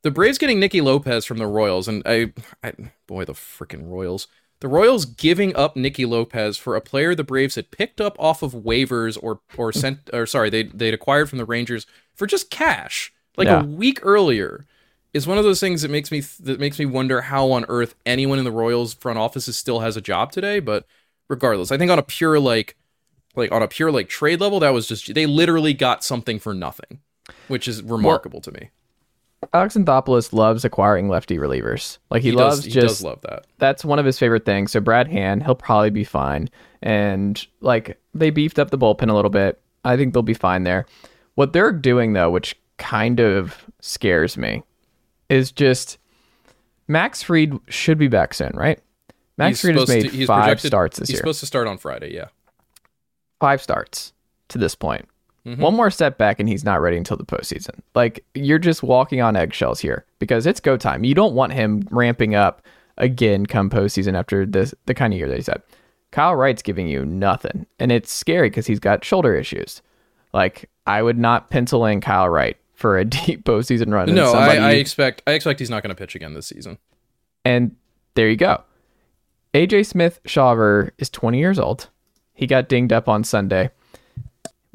the 0.03 0.11
Braves 0.11 0.39
getting 0.39 0.61
Nicky 0.61 0.81
Lopez 0.81 1.25
from 1.25 1.39
the 1.39 1.47
Royals, 1.47 1.89
and 1.89 2.03
I, 2.07 2.33
I 2.63 2.73
boy, 3.07 3.25
the 3.25 3.33
freaking 3.35 3.89
Royals. 3.91 4.29
The 4.61 4.69
Royals 4.69 5.05
giving 5.05 5.55
up 5.55 5.77
Nicky 5.77 6.05
Lopez 6.05 6.57
for 6.57 6.75
a 6.75 6.81
player 6.81 7.15
the 7.15 7.23
Braves 7.23 7.55
had 7.55 7.71
picked 7.71 8.01
up 8.01 8.17
off 8.19 8.43
of 8.43 8.53
waivers 8.55 9.17
or 9.23 9.41
or 9.57 9.73
sent 9.73 10.11
or 10.13 10.27
sorry 10.27 10.51
they 10.51 10.65
they'd 10.65 10.95
acquired 10.95 11.29
from 11.29 11.39
the 11.39 11.45
Rangers 11.45 11.87
for 12.17 12.27
just 12.27 12.51
cash 12.51 13.13
like 13.37 13.47
Yeah. 13.47 13.61
a 13.61 13.65
week 13.65 14.01
earlier 14.03 14.67
is 15.19 15.27
one 15.27 15.37
of 15.39 15.45
those 15.45 15.61
things 15.61 15.83
that 15.83 15.91
makes 15.91 16.11
me 16.11 16.21
that 16.41 16.59
makes 16.59 16.79
me 16.79 16.87
wonder 16.87 17.21
how 17.23 17.51
on 17.51 17.67
earth 17.69 17.95
anyone 18.07 18.39
in 18.39 18.45
the 18.45 18.53
Royals 18.53 18.95
front 18.95 19.19
offices 19.19 19.57
still 19.57 19.81
has 19.81 19.97
a 19.97 20.01
job 20.01 20.33
today. 20.33 20.61
But 20.61 20.87
regardless, 21.29 21.71
I 21.71 21.77
think 21.77 21.91
on 21.91 21.99
a 21.99 22.03
pure 22.03 22.39
like 22.41 22.77
like 23.37 23.53
on 23.53 23.63
a 23.63 23.69
pure 23.69 23.93
like 23.93 24.09
trade 24.09 24.41
level, 24.41 24.61
that 24.61 24.71
was 24.71 24.87
just 24.87 25.13
they 25.15 25.27
literally 25.27 25.75
got 25.75 26.03
something 26.05 26.39
for 26.39 26.55
nothing, 26.55 27.01
which 27.49 27.69
is 27.69 27.83
remarkable 27.83 28.41
to 28.41 28.53
me. 28.53 28.71
Alex 29.55 29.77
Anthopoulos 29.77 30.33
loves 30.33 30.65
acquiring 30.65 31.09
lefty 31.09 31.37
relievers. 31.39 31.99
Like 32.11 32.23
he, 32.23 32.31
He 32.31 32.37
loves 32.37 32.57
does 32.57 32.65
he 32.65 32.71
just 32.71 32.87
does 32.87 33.03
love 33.05 33.21
that. 33.23 33.47
that's 33.59 33.85
one 33.85 33.99
of 33.99 34.05
his 34.07 34.19
favorite 34.19 34.45
things. 34.45 34.73
So 34.73 34.81
Brad 34.81 35.07
Hand, 35.09 35.45
he'll 35.45 35.55
probably 35.55 35.91
be 35.91 36.05
fine. 36.05 36.49
And 36.83 37.45
like 37.61 38.01
they 38.15 38.31
beefed 38.31 38.59
up 38.59 38.71
the 38.71 38.79
bullpen 38.79 39.09
a 39.11 39.15
little 39.15 39.31
bit. 39.31 39.61
I 39.85 39.97
think 39.97 40.13
they'll 40.13 40.23
be 40.23 40.35
fine 40.35 40.65
there. 40.65 40.87
What 41.37 41.53
they're 41.53 41.73
doing 41.73 42.15
though, 42.15 42.31
which 42.31 42.57
kind 42.79 43.21
of 43.21 43.65
scares 43.81 44.37
me, 44.37 44.65
is 45.29 45.53
just 45.53 45.99
Max 46.87 47.23
Fried 47.23 47.53
should 47.69 47.99
be 47.99 48.09
back 48.09 48.35
soon, 48.35 48.53
right? 48.55 48.81
Max 49.37 49.61
He's 49.61 49.71
Fried 49.71 49.77
has 49.81 49.89
made 49.89 50.03
to- 50.05 50.09
he's 50.17 50.27
five 50.27 50.61
starts 50.61 50.99
this 50.99 51.09
He's 51.09 51.15
year. 51.15 51.17
He's 51.17 51.21
supposed 51.21 51.41
to 51.41 51.47
start 51.47 51.67
on 51.69 51.79
Friday. 51.79 52.13
Yeah. 52.15 52.27
five 53.41 53.63
starts 53.63 54.13
to 54.49 54.59
this 54.59 54.75
point. 54.75 55.07
Mm-hmm. 55.47 55.63
One 55.63 55.75
more 55.75 55.91
step 55.91 56.19
back 56.19 56.41
and 56.41 56.49
he's 56.49 56.65
not 56.65 56.81
ready 56.81 56.97
until 56.97 57.17
the 57.17 57.25
postseason. 57.25 57.81
Like 57.95 58.25
you're 58.35 58.59
just 58.59 58.83
walking 58.83 59.21
on 59.21 59.37
eggshells 59.37 59.81
here 59.81 60.05
because 60.19 60.45
it's 60.47 60.61
go 60.61 60.77
time. 60.77 61.05
You 61.05 61.15
don't 61.15 61.35
want 61.35 61.53
him 61.53 61.87
ramping 61.91 62.35
up 62.35 62.63
again 62.97 63.47
come 63.47 63.71
postseason 63.71 64.19
after 64.19 64.45
this 64.45 64.75
the 64.87 64.95
kind 64.95 65.13
of 65.13 65.19
year 65.19 65.29
that 65.29 65.37
he's 65.37 65.47
had. 65.47 65.63
Kyle 66.11 66.35
Wright's 66.35 66.63
giving 66.63 66.89
you 66.89 67.05
nothing, 67.05 67.67
and 67.79 67.93
it's 67.93 68.11
scary 68.11 68.49
because 68.49 68.67
he's 68.67 68.81
got 68.81 69.05
shoulder 69.05 69.37
issues. 69.37 69.83
Like 70.33 70.69
I 70.87 71.03
would 71.03 71.19
not 71.19 71.51
pencil 71.51 71.85
in 71.87 72.01
Kyle 72.01 72.29
Wright 72.29 72.57
for 72.79 72.97
a 72.97 73.05
deep 73.27 73.45
postseason 73.45 73.93
run. 73.93 74.15
No, 74.15 74.31
somebody- 74.33 74.59
I, 74.61 74.69
I 74.71 74.73
expect 74.75 75.23
I 75.27 75.33
expect 75.33 75.59
he's 75.59 75.69
not 75.71 75.83
going 75.83 75.95
to 75.95 75.99
pitch 75.99 76.15
again 76.15 76.33
this 76.35 76.47
season. 76.47 76.79
and 77.45 77.75
there 78.15 78.29
you 78.29 78.37
go. 78.37 78.63
AJ 79.55 79.87
Smith-Shawver 79.87 80.91
is 80.99 81.09
20 81.11 81.39
years 81.39 81.59
old. 81.59 81.89
He 82.35 82.47
got 82.47 82.69
dinged 82.69 82.93
up 82.93 83.09
on 83.09 83.25
Sunday. 83.25 83.71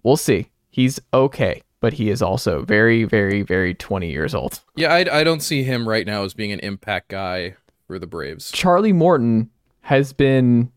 We'll 0.04 0.18
see. 0.18 0.50
He's 0.70 1.00
okay, 1.14 1.62
but 1.80 1.94
he 1.94 2.10
is 2.10 2.22
also 2.22 2.64
very, 2.64 3.04
very, 3.04 3.42
very 3.44 3.74
20 3.74 4.10
years 4.12 4.34
old. 4.34 4.62
Yeah, 4.76 4.94
I, 4.94 5.20
I 5.20 5.24
don't 5.24 5.42
see 5.42 5.64
him 5.64 5.88
right 5.88 6.06
now 6.08 6.24
as 6.24 6.34
being 6.34 6.52
an 6.52 6.60
impact 6.60 7.10
guy 7.10 7.56
for 7.88 8.00
the 8.00 8.08
Braves. 8.08 8.52
Charlie 8.52 8.94
Morton 8.94 9.50
has 9.82 10.12
been 10.14 10.72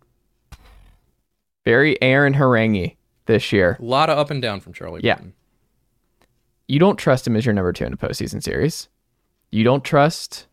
very 1.64 2.00
Aaron 2.02 2.34
Harangi 2.34 2.96
this 3.26 3.52
year. 3.52 3.76
A 3.80 3.84
lot 3.84 4.10
of 4.10 4.18
up 4.18 4.30
and 4.30 4.40
down 4.42 4.60
from 4.60 4.72
Charlie. 4.72 5.00
Yeah. 5.02 5.14
Morton. 5.14 5.32
You 6.68 6.79
don't 6.79 6.96
trust 6.96 7.26
him 7.26 7.37
as 7.37 7.46
your 7.46 7.52
number 7.55 7.72
two 7.72 7.85
in 7.85 7.92
a 7.92 7.96
postseason 7.96 8.42
series. 8.42 8.88
You 9.50 9.62
don't 9.64 9.85
trust 9.85 10.46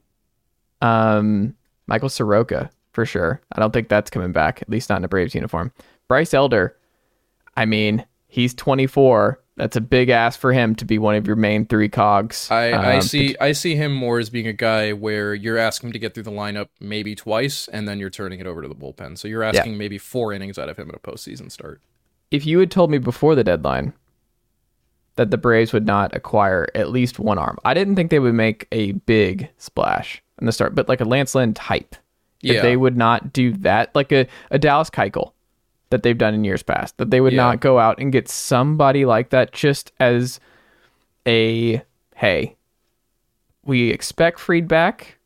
um, 0.81 1.55
Michael 1.87 2.09
Soroka 2.09 2.69
for 2.91 3.05
sure. 3.05 3.41
I 3.51 3.59
don't 3.59 3.71
think 3.73 3.89
that's 3.89 4.09
coming 4.09 4.31
back, 4.31 4.61
at 4.61 4.69
least 4.69 4.89
not 4.89 4.97
in 4.97 5.03
a 5.03 5.07
Braves 5.07 5.33
uniform. 5.33 5.71
Bryce 6.07 6.33
Elder, 6.33 6.77
I 7.55 7.65
mean, 7.65 8.05
he's 8.27 8.53
24. 8.53 9.39
That's 9.55 9.75
a 9.75 9.81
big 9.81 10.09
ask 10.09 10.39
for 10.39 10.51
him 10.51 10.73
to 10.75 10.85
be 10.85 10.97
one 10.97 11.15
of 11.15 11.27
your 11.27 11.35
main 11.35 11.65
three 11.67 11.87
cogs. 11.89 12.49
I, 12.49 12.71
I 12.71 12.95
Um, 12.95 13.01
see 13.03 13.35
I 13.39 13.51
see 13.51 13.75
him 13.75 13.93
more 13.93 14.17
as 14.17 14.31
being 14.31 14.47
a 14.47 14.53
guy 14.53 14.93
where 14.93 15.35
you're 15.35 15.59
asking 15.59 15.89
him 15.89 15.93
to 15.93 15.99
get 15.99 16.15
through 16.15 16.23
the 16.23 16.31
lineup 16.31 16.69
maybe 16.79 17.13
twice 17.13 17.67
and 17.67 17.87
then 17.87 17.99
you're 17.99 18.09
turning 18.09 18.39
it 18.39 18.47
over 18.47 18.63
to 18.63 18.67
the 18.67 18.73
bullpen. 18.75 19.15
So 19.17 19.27
you're 19.27 19.43
asking 19.43 19.77
maybe 19.77 19.99
four 19.99 20.33
innings 20.33 20.57
out 20.57 20.69
of 20.69 20.77
him 20.77 20.89
at 20.89 20.95
a 20.95 20.99
postseason 20.99 21.51
start. 21.51 21.81
if 22.31 22.47
you 22.47 22.57
had 22.59 22.71
told 22.71 22.89
me 22.89 22.97
before 22.97 23.35
the 23.35 23.43
deadline 23.43 23.93
that 25.15 25.31
the 25.31 25.37
Braves 25.37 25.73
would 25.73 25.85
not 25.85 26.15
acquire 26.15 26.67
at 26.75 26.89
least 26.89 27.19
one 27.19 27.37
arm, 27.37 27.57
I 27.65 27.73
didn't 27.73 27.95
think 27.95 28.09
they 28.09 28.19
would 28.19 28.33
make 28.33 28.67
a 28.71 28.93
big 28.93 29.49
splash 29.57 30.21
in 30.39 30.45
the 30.45 30.51
start, 30.51 30.73
but 30.75 30.89
like 30.89 31.01
a 31.01 31.05
Lance 31.05 31.35
Lynn 31.35 31.53
type. 31.53 31.95
Yeah. 32.41 32.55
If 32.55 32.61
they 32.61 32.75
would 32.75 32.97
not 32.97 33.31
do 33.31 33.53
that, 33.57 33.93
like 33.95 34.11
a, 34.11 34.27
a 34.51 34.59
Dallas 34.59 34.89
Keuchel 34.89 35.31
that 35.91 36.03
they've 36.03 36.17
done 36.17 36.33
in 36.33 36.43
years 36.43 36.63
past, 36.63 36.97
that 36.97 37.09
they 37.11 37.21
would 37.21 37.31
Yeah. 37.33 37.43
not 37.43 37.61
go 37.61 37.79
out 37.79 37.99
and 37.99 38.11
get 38.11 38.27
somebody 38.27 39.05
like 39.05 39.29
that 39.29 39.53
just 39.53 39.93
as 39.99 40.39
a 41.27 41.81
hey, 42.15 42.55
we 43.65 43.91
expect 43.91 44.39
Fried 44.39 44.67
back, 44.67 45.17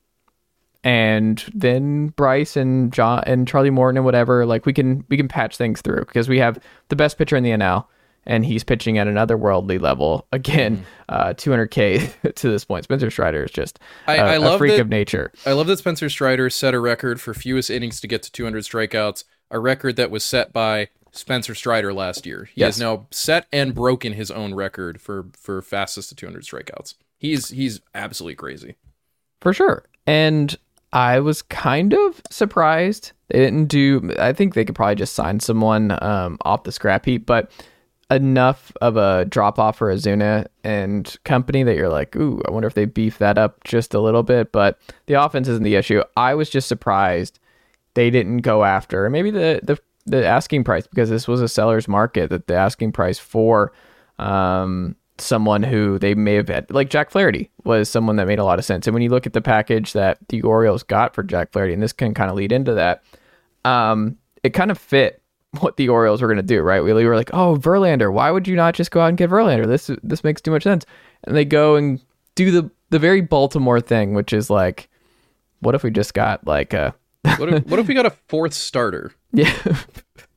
and 0.84 1.44
then 1.56 2.10
Bryce 2.10 2.56
and 2.56 2.94
John 2.94 3.24
and 3.26 3.48
Charlie 3.48 3.72
Morton 3.72 3.98
and 3.98 4.06
whatever, 4.06 4.46
like 4.46 4.66
we 4.66 4.74
can 4.74 5.04
we 5.10 5.18
can 5.18 5.28
patch 5.28 5.58
things 5.58 5.82
through 5.82 6.06
because 6.06 6.30
we 6.30 6.38
have 6.40 6.60
the 6.90 6.96
best 6.96 7.18
pitcher 7.18 7.36
in 7.36 7.44
the 7.44 7.50
NL, 7.50 7.86
and 8.28 8.46
he's 8.46 8.64
pitching 8.64 9.00
at 9.00 9.08
another 9.08 9.36
worldly 9.38 9.80
level 9.80 10.28
again, 10.32 10.86
uh, 11.10 11.34
200k 11.34 12.34
to 12.36 12.50
this 12.50 12.64
point. 12.66 12.84
Spencer 12.84 13.10
Strider 13.10 13.44
is 13.46 13.52
just 13.52 13.80
a, 14.08 14.12
I 14.12 14.36
a 14.36 14.40
love 14.40 14.60
freak 14.60 14.74
that- 14.74 14.82
of 14.82 14.90
nature. 14.90 15.32
I 15.46 15.54
love 15.54 15.66
that 15.68 15.78
Spencer 15.78 16.10
Strider 16.10 16.50
set 16.52 16.74
a 16.76 16.80
record 16.80 17.20
for 17.20 17.34
fewest 17.34 17.70
innings 17.72 18.00
to 18.02 18.08
get 18.08 18.22
to 18.24 18.32
200 18.32 18.64
strikeouts, 18.64 19.24
a 19.50 19.60
record 19.60 19.96
that 19.96 20.12
was 20.12 20.24
set 20.24 20.54
by 20.54 20.90
Spencer 21.12 21.56
Strider 21.56 21.94
last 21.94 22.26
year. 22.28 22.50
He 22.54 22.62
Yes. 22.62 22.76
has 22.76 22.82
now 22.82 23.08
set 23.10 23.48
and 23.52 23.74
broken 23.74 24.14
his 24.14 24.30
own 24.30 24.54
record 24.54 25.02
for 25.02 25.28
for 25.36 25.62
fastest 25.64 26.10
to 26.10 26.16
200 26.16 26.44
strikeouts. 26.44 26.94
He's 27.18 27.50
he's 27.50 27.80
absolutely 27.96 28.36
crazy. 28.36 28.76
For 29.42 29.54
sure. 29.54 29.86
And 30.06 30.56
I 30.94 31.20
was 31.20 31.42
kind 31.42 31.94
of 31.94 32.22
surprised 32.30 33.12
they 33.30 33.40
didn't 33.40 33.66
do. 33.66 34.12
I 34.20 34.32
think 34.34 34.54
they 34.54 34.64
could 34.66 34.76
probably 34.76 34.96
just 34.96 35.14
sign 35.16 35.40
someone 35.40 35.98
um, 36.04 36.38
off 36.42 36.64
the 36.64 36.72
scrap 36.72 37.06
heap, 37.06 37.26
but 37.26 37.50
enough 38.10 38.72
of 38.82 38.96
a 38.96 39.26
drop 39.26 39.60
off 39.60 39.78
for 39.78 39.92
Acuna 39.92 40.48
and 40.64 41.16
company 41.26 41.64
that 41.64 41.76
you're 41.76 41.90
like, 41.90 42.16
ooh, 42.16 42.42
I 42.48 42.52
wonder 42.52 42.68
if 42.68 42.74
they 42.74 42.86
beef 42.86 43.18
that 43.18 43.38
up 43.38 43.64
just 43.64 43.94
a 43.94 44.00
little 44.00 44.24
bit. 44.24 44.52
But 44.52 44.80
the 45.08 45.22
offense 45.22 45.48
isn't 45.48 45.64
the 45.64 45.76
issue. 45.76 46.02
I 46.16 46.34
was 46.34 46.50
just 46.50 46.68
surprised 46.68 47.40
they 47.94 48.10
didn't 48.10 48.40
go 48.40 48.64
after 48.64 49.10
maybe 49.10 49.32
the 49.32 49.60
the 49.64 49.80
the 50.06 50.26
asking 50.26 50.64
price 50.64 50.88
because 50.88 51.10
this 51.10 51.28
was 51.28 51.42
a 51.42 51.50
seller's 51.50 51.88
market 51.88 52.30
that 52.30 52.48
the 52.48 52.56
asking 52.56 52.94
price 52.94 53.20
for 53.20 53.74
um, 54.20 54.96
someone 55.18 55.64
who 55.64 56.00
they 56.00 56.16
may 56.16 56.36
have 56.36 56.48
had 56.48 56.72
like 56.72 56.90
Jack 56.90 57.12
Flaherty 57.12 57.52
was 57.66 57.90
someone 57.90 58.16
that 58.16 58.28
made 58.28 58.40
a 58.40 58.46
lot 58.46 58.60
of 58.60 58.66
sense. 58.66 58.88
And 58.88 58.94
when 58.94 59.04
you 59.04 59.10
look 59.10 59.26
at 59.28 59.34
the 59.34 59.42
package 59.42 59.94
that 59.94 60.18
the 60.30 60.42
Orioles 60.44 60.84
got 60.84 61.14
for 61.14 61.24
Jack 61.24 61.52
Flaherty, 61.52 61.74
and 61.74 61.84
this 61.84 61.94
can 61.94 62.14
kind 62.14 62.30
of 62.30 62.38
lead 62.38 62.52
into 62.52 62.74
that, 62.76 63.04
um, 63.66 64.18
it 64.44 64.52
kind 64.52 64.72
of 64.72 64.78
fit 64.78 65.22
what 65.62 65.78
the 65.78 65.90
Orioles 65.90 66.22
were 66.22 66.28
going 66.28 66.38
to 66.38 66.44
do, 66.44 66.62
right? 66.62 66.82
We 66.84 66.94
were 66.94 67.16
like, 67.16 67.32
"Oh, 67.34 67.56
Verlander, 67.56 68.12
why 68.12 68.32
would 68.32 68.48
you 68.48 68.56
not 68.56 68.74
just 68.74 68.92
go 68.92 69.02
out 69.02 69.10
and 69.10 69.18
get 69.18 69.30
Verlander? 69.30 69.66
This 69.66 69.90
this 70.04 70.24
makes 70.24 70.42
too 70.42 70.52
much 70.52 70.64
sense." 70.64 70.86
And 71.24 71.36
they 71.36 71.46
go 71.46 71.76
and 71.76 72.02
do 72.36 72.52
the 72.52 72.72
the 72.90 73.00
very 73.00 73.22
Baltimore 73.22 73.82
thing, 73.82 74.14
which 74.14 74.32
is 74.34 74.50
like, 74.50 74.90
what 75.60 75.76
if 75.76 75.84
we 75.84 75.92
just 75.92 76.14
got 76.14 76.46
like 76.48 76.74
a 76.74 76.96
what 77.38 77.52
if, 77.54 77.66
what 77.66 77.80
if 77.80 77.88
we 77.88 77.94
got 77.94 78.06
a 78.06 78.12
fourth 78.30 78.54
starter? 78.54 79.12
yeah, 79.34 79.52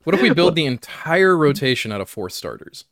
What 0.05 0.15
if 0.15 0.23
we 0.23 0.33
build 0.35 0.57
the 0.57 0.67
entire 0.67 1.37
rotation 1.37 1.93
out 1.93 2.01
of 2.01 2.09
four 2.09 2.29
starters? 2.31 2.85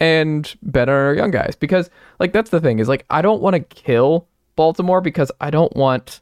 and 0.00 0.54
bet 0.62 0.88
on 0.88 0.94
our 0.94 1.14
young 1.14 1.32
guys 1.32 1.56
because 1.58 1.90
like 2.20 2.32
that's 2.32 2.50
the 2.50 2.60
thing 2.60 2.78
is 2.78 2.86
like 2.88 3.04
I 3.10 3.20
don't 3.20 3.42
want 3.42 3.54
to 3.54 3.60
kill 3.60 4.28
Baltimore 4.54 5.00
because 5.00 5.32
I 5.40 5.50
don't 5.50 5.74
want 5.76 6.20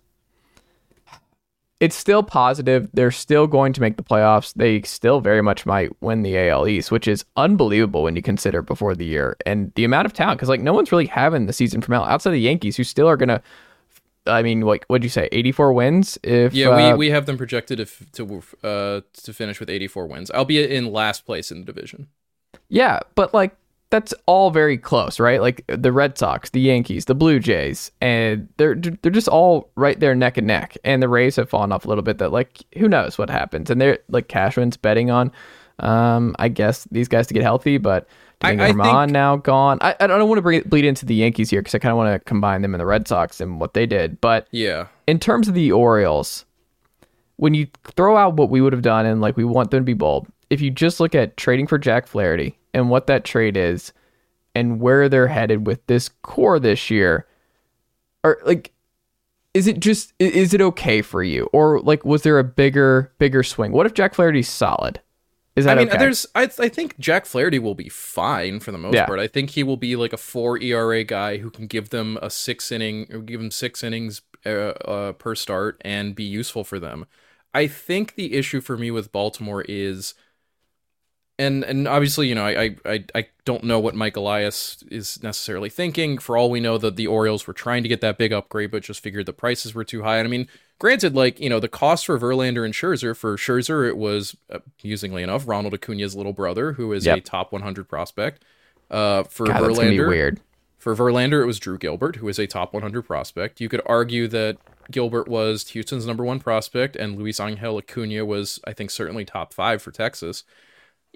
it's 1.80 1.96
still 1.96 2.22
positive. 2.22 2.88
They're 2.94 3.10
still 3.10 3.46
going 3.46 3.72
to 3.74 3.80
make 3.80 3.96
the 3.96 4.02
playoffs. 4.02 4.54
They 4.54 4.80
still 4.82 5.20
very 5.20 5.42
much 5.42 5.66
might 5.66 5.90
win 6.00 6.22
the 6.22 6.38
AL 6.48 6.66
East, 6.68 6.90
which 6.90 7.06
is 7.06 7.24
unbelievable 7.36 8.02
when 8.02 8.16
you 8.16 8.22
consider 8.22 8.62
before 8.62 8.94
the 8.94 9.04
year 9.04 9.36
and 9.44 9.72
the 9.74 9.84
amount 9.84 10.06
of 10.06 10.12
talent. 10.12 10.38
Because 10.38 10.48
like 10.48 10.60
no 10.60 10.72
one's 10.72 10.90
really 10.90 11.06
having 11.06 11.46
the 11.46 11.52
season 11.52 11.82
from 11.82 11.94
out 11.94 12.08
outside 12.08 12.30
the 12.30 12.38
Yankees, 12.38 12.76
who 12.76 12.84
still 12.84 13.08
are 13.08 13.16
gonna. 13.16 13.42
I 14.28 14.42
mean, 14.42 14.62
like, 14.62 14.84
what'd 14.86 15.04
you 15.04 15.10
say? 15.10 15.28
Eighty-four 15.30 15.72
wins. 15.72 16.18
If 16.22 16.52
Yeah, 16.52 16.70
uh, 16.70 16.92
we, 16.92 17.06
we 17.06 17.10
have 17.10 17.26
them 17.26 17.36
projected 17.36 17.78
to 17.78 17.86
to 18.12 18.42
uh, 18.66 19.00
to 19.22 19.32
finish 19.32 19.60
with 19.60 19.70
84 19.70 20.06
wins, 20.06 20.30
albeit 20.30 20.72
in 20.72 20.90
last 20.90 21.26
place 21.26 21.52
in 21.52 21.60
the 21.60 21.64
division. 21.64 22.08
Yeah, 22.68 23.00
but 23.14 23.32
like 23.34 23.54
that's 23.90 24.12
all 24.26 24.50
very 24.50 24.76
close, 24.76 25.20
right? 25.20 25.40
Like 25.40 25.64
the 25.68 25.92
Red 25.92 26.18
Sox, 26.18 26.50
the 26.50 26.60
Yankees, 26.60 27.04
the 27.04 27.14
Blue 27.14 27.38
Jays, 27.38 27.90
and 28.00 28.48
they're 28.56 28.74
they're 28.74 29.12
just 29.12 29.28
all 29.28 29.70
right 29.76 29.98
there 30.00 30.14
neck 30.14 30.36
and 30.36 30.46
neck. 30.46 30.76
And 30.84 31.02
the 31.02 31.08
Rays 31.08 31.36
have 31.36 31.48
fallen 31.48 31.70
off 31.72 31.84
a 31.84 31.88
little 31.88 32.02
bit. 32.02 32.18
That 32.18 32.32
like 32.32 32.62
who 32.78 32.88
knows 32.88 33.16
what 33.18 33.30
happens? 33.30 33.70
And 33.70 33.80
they're 33.80 33.98
like 34.08 34.28
Cashman's 34.28 34.76
betting 34.76 35.10
on, 35.10 35.30
um, 35.78 36.34
I 36.38 36.48
guess 36.48 36.88
these 36.90 37.08
guys 37.08 37.26
to 37.28 37.34
get 37.34 37.42
healthy, 37.42 37.78
but. 37.78 38.08
I- 38.42 38.50
I 38.50 38.54
Germán 38.72 39.04
think- 39.04 39.12
now 39.12 39.36
gone. 39.36 39.78
I, 39.80 39.96
I 39.98 40.06
don't 40.06 40.28
want 40.28 40.36
to 40.36 40.42
bring 40.42 40.60
bleed 40.66 40.84
into 40.84 41.06
the 41.06 41.14
Yankees 41.14 41.48
here 41.48 41.60
because 41.62 41.74
I 41.74 41.78
kind 41.78 41.90
of 41.92 41.96
want 41.96 42.12
to 42.12 42.18
combine 42.28 42.60
them 42.60 42.74
and 42.74 42.80
the 42.82 42.84
Red 42.84 43.08
Sox 43.08 43.40
and 43.40 43.58
what 43.58 43.72
they 43.72 43.86
did. 43.86 44.20
But 44.20 44.46
Yeah, 44.50 44.88
in 45.06 45.18
terms 45.18 45.48
of 45.48 45.54
the 45.54 45.72
Orioles, 45.72 46.44
when 47.36 47.54
you 47.54 47.66
throw 47.96 48.14
out 48.18 48.34
what 48.36 48.50
we 48.50 48.60
would 48.60 48.74
have 48.74 48.82
done 48.82 49.06
and 49.06 49.22
like 49.22 49.38
we 49.38 49.44
want 49.44 49.70
them 49.70 49.80
to 49.80 49.84
be 49.84 49.94
bold, 49.94 50.26
if 50.50 50.60
you 50.60 50.70
just 50.70 51.00
look 51.00 51.14
at 51.14 51.38
trading 51.38 51.66
for 51.66 51.78
Jack 51.78 52.06
Flaherty 52.06 52.58
and 52.76 52.90
what 52.90 53.06
that 53.08 53.24
trade 53.24 53.56
is 53.56 53.92
and 54.54 54.80
where 54.80 55.08
they're 55.08 55.28
headed 55.28 55.66
with 55.66 55.84
this 55.86 56.08
core 56.22 56.60
this 56.60 56.90
year, 56.90 57.26
or 58.22 58.38
like 58.44 58.72
is 59.54 59.66
it 59.66 59.80
just 59.80 60.12
is 60.18 60.52
it 60.52 60.60
okay 60.60 61.00
for 61.02 61.22
you? 61.22 61.48
Or 61.52 61.80
like 61.80 62.04
was 62.04 62.22
there 62.22 62.38
a 62.38 62.44
bigger 62.44 63.12
bigger 63.18 63.42
swing? 63.42 63.72
What 63.72 63.86
if 63.86 63.94
Jack 63.94 64.14
Flaherty's 64.14 64.48
solid? 64.48 65.00
Is 65.56 65.66
I 65.66 65.74
mean, 65.74 65.88
okay? 65.88 65.96
there's 65.96 66.26
I 66.34 66.42
I 66.58 66.68
think 66.68 66.98
Jack 66.98 67.24
Flaherty 67.24 67.58
will 67.58 67.74
be 67.74 67.88
fine 67.88 68.60
for 68.60 68.72
the 68.72 68.78
most 68.78 68.94
Yeah. 68.94 69.06
part. 69.06 69.18
I 69.18 69.26
think 69.26 69.50
he 69.50 69.62
will 69.62 69.78
be 69.78 69.96
like 69.96 70.12
a 70.12 70.18
four 70.18 70.60
ERA 70.60 71.02
guy 71.02 71.38
who 71.38 71.50
can 71.50 71.66
give 71.66 71.88
them 71.88 72.18
a 72.20 72.28
six 72.28 72.70
inning 72.70 73.06
or 73.10 73.20
give 73.20 73.40
them 73.40 73.50
six 73.50 73.82
innings 73.82 74.20
uh, 74.44 74.50
uh, 74.50 75.12
per 75.12 75.34
start 75.34 75.80
and 75.82 76.14
be 76.14 76.24
useful 76.24 76.62
for 76.62 76.78
them. 76.78 77.06
I 77.54 77.66
think 77.66 78.16
the 78.16 78.34
issue 78.34 78.60
for 78.60 78.76
me 78.76 78.90
with 78.90 79.12
Baltimore 79.12 79.64
is, 79.66 80.12
and 81.38 81.64
and 81.64 81.86
obviously 81.86 82.28
you 82.28 82.34
know 82.34 82.46
I 82.46 82.76
I 82.84 83.04
I 83.14 83.26
don't 83.44 83.64
know 83.64 83.78
what 83.78 83.94
Mike 83.94 84.16
Elias 84.16 84.82
is 84.90 85.22
necessarily 85.22 85.68
thinking. 85.68 86.18
For 86.18 86.36
all 86.36 86.50
we 86.50 86.60
know, 86.60 86.78
that 86.78 86.96
the 86.96 87.06
Orioles 87.06 87.46
were 87.46 87.52
trying 87.52 87.82
to 87.82 87.88
get 87.88 88.00
that 88.00 88.18
big 88.18 88.32
upgrade, 88.32 88.70
but 88.70 88.82
just 88.82 89.00
figured 89.00 89.26
the 89.26 89.32
prices 89.32 89.74
were 89.74 89.84
too 89.84 90.02
high. 90.02 90.18
And 90.18 90.26
I 90.26 90.30
mean, 90.30 90.48
granted, 90.78 91.14
like 91.14 91.38
you 91.38 91.48
know, 91.48 91.60
the 91.60 91.68
cost 91.68 92.06
for 92.06 92.18
Verlander 92.18 92.64
and 92.64 92.74
Scherzer 92.74 93.16
for 93.16 93.36
Scherzer, 93.36 93.86
it 93.88 93.96
was 93.96 94.36
uh, 94.50 94.58
amusingly 94.82 95.22
enough 95.22 95.46
Ronald 95.46 95.74
Acuna's 95.74 96.16
little 96.16 96.32
brother, 96.32 96.72
who 96.72 96.92
is 96.92 97.06
a 97.06 97.20
top 97.20 97.52
100 97.52 97.88
prospect. 97.88 98.44
Uh, 98.90 99.24
for 99.24 99.46
God, 99.46 99.62
Verlander, 99.62 100.08
weird. 100.08 100.40
for 100.78 100.94
Verlander, 100.94 101.42
it 101.42 101.46
was 101.46 101.58
Drew 101.58 101.76
Gilbert, 101.76 102.16
who 102.16 102.28
is 102.28 102.38
a 102.38 102.46
top 102.46 102.72
100 102.72 103.02
prospect. 103.02 103.60
You 103.60 103.68
could 103.68 103.82
argue 103.84 104.28
that 104.28 104.58
Gilbert 104.90 105.26
was 105.26 105.68
Houston's 105.70 106.06
number 106.06 106.24
one 106.24 106.38
prospect, 106.38 106.94
and 106.94 107.18
Luis 107.18 107.40
Angel 107.40 107.78
Acuna 107.78 108.24
was, 108.24 108.60
I 108.64 108.72
think, 108.72 108.90
certainly 108.90 109.24
top 109.24 109.52
five 109.52 109.82
for 109.82 109.90
Texas. 109.90 110.44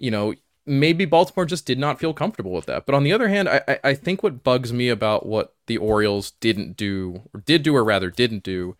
You 0.01 0.11
know, 0.11 0.33
maybe 0.65 1.05
Baltimore 1.05 1.45
just 1.45 1.65
did 1.65 1.79
not 1.79 1.99
feel 1.99 2.13
comfortable 2.13 2.51
with 2.51 2.65
that. 2.65 2.85
But 2.85 2.95
on 2.95 3.03
the 3.03 3.13
other 3.13 3.27
hand, 3.27 3.47
I, 3.47 3.79
I, 3.83 3.93
think 3.93 4.23
what 4.23 4.43
bugs 4.43 4.73
me 4.73 4.89
about 4.89 5.25
what 5.25 5.55
the 5.67 5.77
Orioles 5.77 6.31
didn't 6.31 6.75
do, 6.75 7.21
or 7.33 7.41
did 7.41 7.63
do, 7.63 7.75
or 7.75 7.83
rather 7.83 8.09
didn't 8.09 8.43
do, 8.43 8.75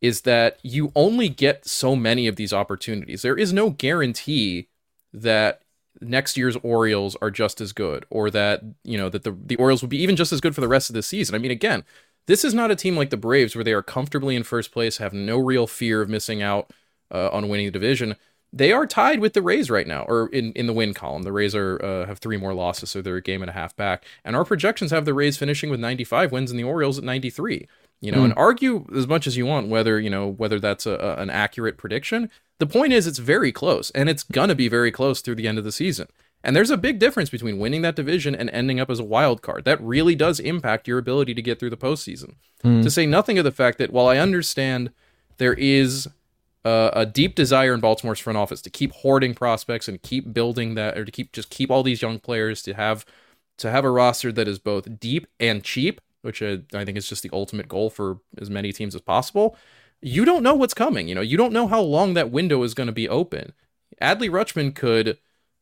is 0.00 0.22
that 0.22 0.58
you 0.62 0.92
only 0.94 1.28
get 1.28 1.66
so 1.66 1.96
many 1.96 2.26
of 2.26 2.36
these 2.36 2.52
opportunities. 2.52 3.22
There 3.22 3.38
is 3.38 3.52
no 3.52 3.70
guarantee 3.70 4.68
that 5.12 5.62
next 6.00 6.36
year's 6.36 6.56
Orioles 6.62 7.16
are 7.22 7.30
just 7.30 7.60
as 7.60 7.72
good 7.72 8.04
or 8.10 8.30
that, 8.30 8.62
you 8.82 8.98
know, 8.98 9.08
that 9.08 9.24
the, 9.24 9.32
the 9.32 9.56
Orioles 9.56 9.82
will 9.82 9.88
be 9.88 10.02
even 10.02 10.16
just 10.16 10.32
as 10.32 10.40
good 10.40 10.54
for 10.54 10.60
the 10.60 10.68
rest 10.68 10.90
of 10.90 10.94
the 10.94 11.02
season. 11.02 11.34
I 11.34 11.38
mean, 11.38 11.50
again, 11.50 11.84
this 12.26 12.44
is 12.44 12.54
not 12.54 12.70
a 12.70 12.76
team 12.76 12.96
like 12.96 13.10
the 13.10 13.16
Braves 13.16 13.54
where 13.54 13.64
they 13.64 13.72
are 13.72 13.82
comfortably 13.82 14.36
in 14.36 14.42
first 14.42 14.72
place, 14.72 14.98
have 14.98 15.12
no 15.12 15.38
real 15.38 15.66
fear 15.66 16.02
of 16.02 16.08
missing 16.08 16.42
out 16.42 16.70
uh, 17.10 17.28
on 17.30 17.48
winning 17.48 17.66
the 17.66 17.72
division. 17.72 18.16
They 18.56 18.70
are 18.72 18.86
tied 18.86 19.18
with 19.18 19.32
the 19.32 19.42
Rays 19.42 19.68
right 19.68 19.86
now, 19.86 20.04
or 20.06 20.28
in, 20.28 20.52
in 20.52 20.66
the 20.68 20.72
win 20.72 20.94
column. 20.94 21.22
The 21.22 21.32
Rays 21.32 21.54
are 21.56 21.84
uh, 21.84 22.06
have 22.06 22.18
three 22.20 22.36
more 22.36 22.54
losses, 22.54 22.90
so 22.90 23.02
they're 23.02 23.16
a 23.16 23.20
game 23.22 23.42
and 23.42 23.50
a 23.50 23.52
half 23.54 23.74
back. 23.74 24.04
And 24.24 24.36
our 24.36 24.44
projections 24.44 24.92
have 24.92 25.04
the 25.04 25.12
Rays 25.14 25.36
finishing 25.36 25.70
with 25.70 25.80
95 25.80 26.30
wins 26.30 26.50
and 26.52 26.58
the 26.60 26.64
Orioles 26.64 26.96
at 26.98 27.04
93. 27.04 27.66
You 28.00 28.12
know, 28.12 28.22
and 28.24 28.34
argue 28.36 28.86
as 28.94 29.06
much 29.06 29.26
as 29.26 29.36
you 29.36 29.46
want 29.46 29.68
whether 29.68 29.98
you 29.98 30.10
know 30.10 30.28
whether 30.28 30.60
that's 30.60 30.84
a, 30.86 30.92
a- 30.92 31.16
an 31.22 31.30
accurate 31.30 31.78
prediction. 31.78 32.30
The 32.58 32.66
point 32.66 32.92
is, 32.92 33.06
it's 33.06 33.18
very 33.18 33.50
close, 33.50 33.90
and 33.90 34.08
it's 34.08 34.22
gonna 34.22 34.54
be 34.54 34.68
very 34.68 34.92
close 34.92 35.20
through 35.20 35.34
the 35.36 35.48
end 35.48 35.58
of 35.58 35.64
the 35.64 35.72
season. 35.72 36.06
And 36.44 36.54
there's 36.54 36.70
a 36.70 36.76
big 36.76 36.98
difference 36.98 37.30
between 37.30 37.58
winning 37.58 37.80
that 37.82 37.96
division 37.96 38.34
and 38.34 38.50
ending 38.50 38.78
up 38.78 38.90
as 38.90 39.00
a 39.00 39.04
wild 39.04 39.40
card. 39.42 39.64
That 39.64 39.80
really 39.80 40.14
does 40.14 40.38
impact 40.38 40.86
your 40.86 40.98
ability 40.98 41.32
to 41.34 41.40
get 41.42 41.58
through 41.58 41.70
the 41.70 41.76
postseason. 41.78 42.34
To 42.82 42.90
say 42.90 43.06
nothing 43.06 43.38
of 43.38 43.44
the 43.44 43.50
fact 43.50 43.78
that 43.78 43.90
while 43.92 44.06
I 44.06 44.18
understand 44.18 44.90
there 45.38 45.54
is 45.54 46.06
uh, 46.64 46.90
a 46.92 47.04
deep 47.04 47.34
desire 47.34 47.74
in 47.74 47.80
Baltimore's 47.80 48.20
front 48.20 48.36
office 48.36 48.62
to 48.62 48.70
keep 48.70 48.92
hoarding 48.92 49.34
prospects 49.34 49.88
and 49.88 50.02
keep 50.02 50.32
building 50.32 50.74
that, 50.74 50.96
or 50.96 51.04
to 51.04 51.12
keep 51.12 51.32
just 51.32 51.50
keep 51.50 51.70
all 51.70 51.82
these 51.82 52.02
young 52.02 52.18
players 52.18 52.62
to 52.62 52.74
have 52.74 53.04
to 53.58 53.70
have 53.70 53.84
a 53.84 53.90
roster 53.90 54.32
that 54.32 54.48
is 54.48 54.58
both 54.58 54.98
deep 54.98 55.26
and 55.38 55.62
cheap, 55.62 56.00
which 56.22 56.42
I, 56.42 56.60
I 56.72 56.84
think 56.84 56.96
is 56.96 57.08
just 57.08 57.22
the 57.22 57.30
ultimate 57.32 57.68
goal 57.68 57.90
for 57.90 58.18
as 58.40 58.50
many 58.50 58.72
teams 58.72 58.94
as 58.94 59.00
possible. 59.00 59.56
You 60.00 60.24
don't 60.24 60.42
know 60.42 60.54
what's 60.54 60.74
coming. 60.74 61.08
You 61.08 61.14
know, 61.14 61.20
you 61.20 61.36
don't 61.36 61.52
know 61.52 61.66
how 61.66 61.80
long 61.80 62.14
that 62.14 62.30
window 62.30 62.62
is 62.62 62.74
going 62.74 62.88
to 62.88 62.92
be 62.92 63.08
open. 63.08 63.52
Adley 64.02 64.28
Rutschman 64.28 64.74
could 64.74 65.18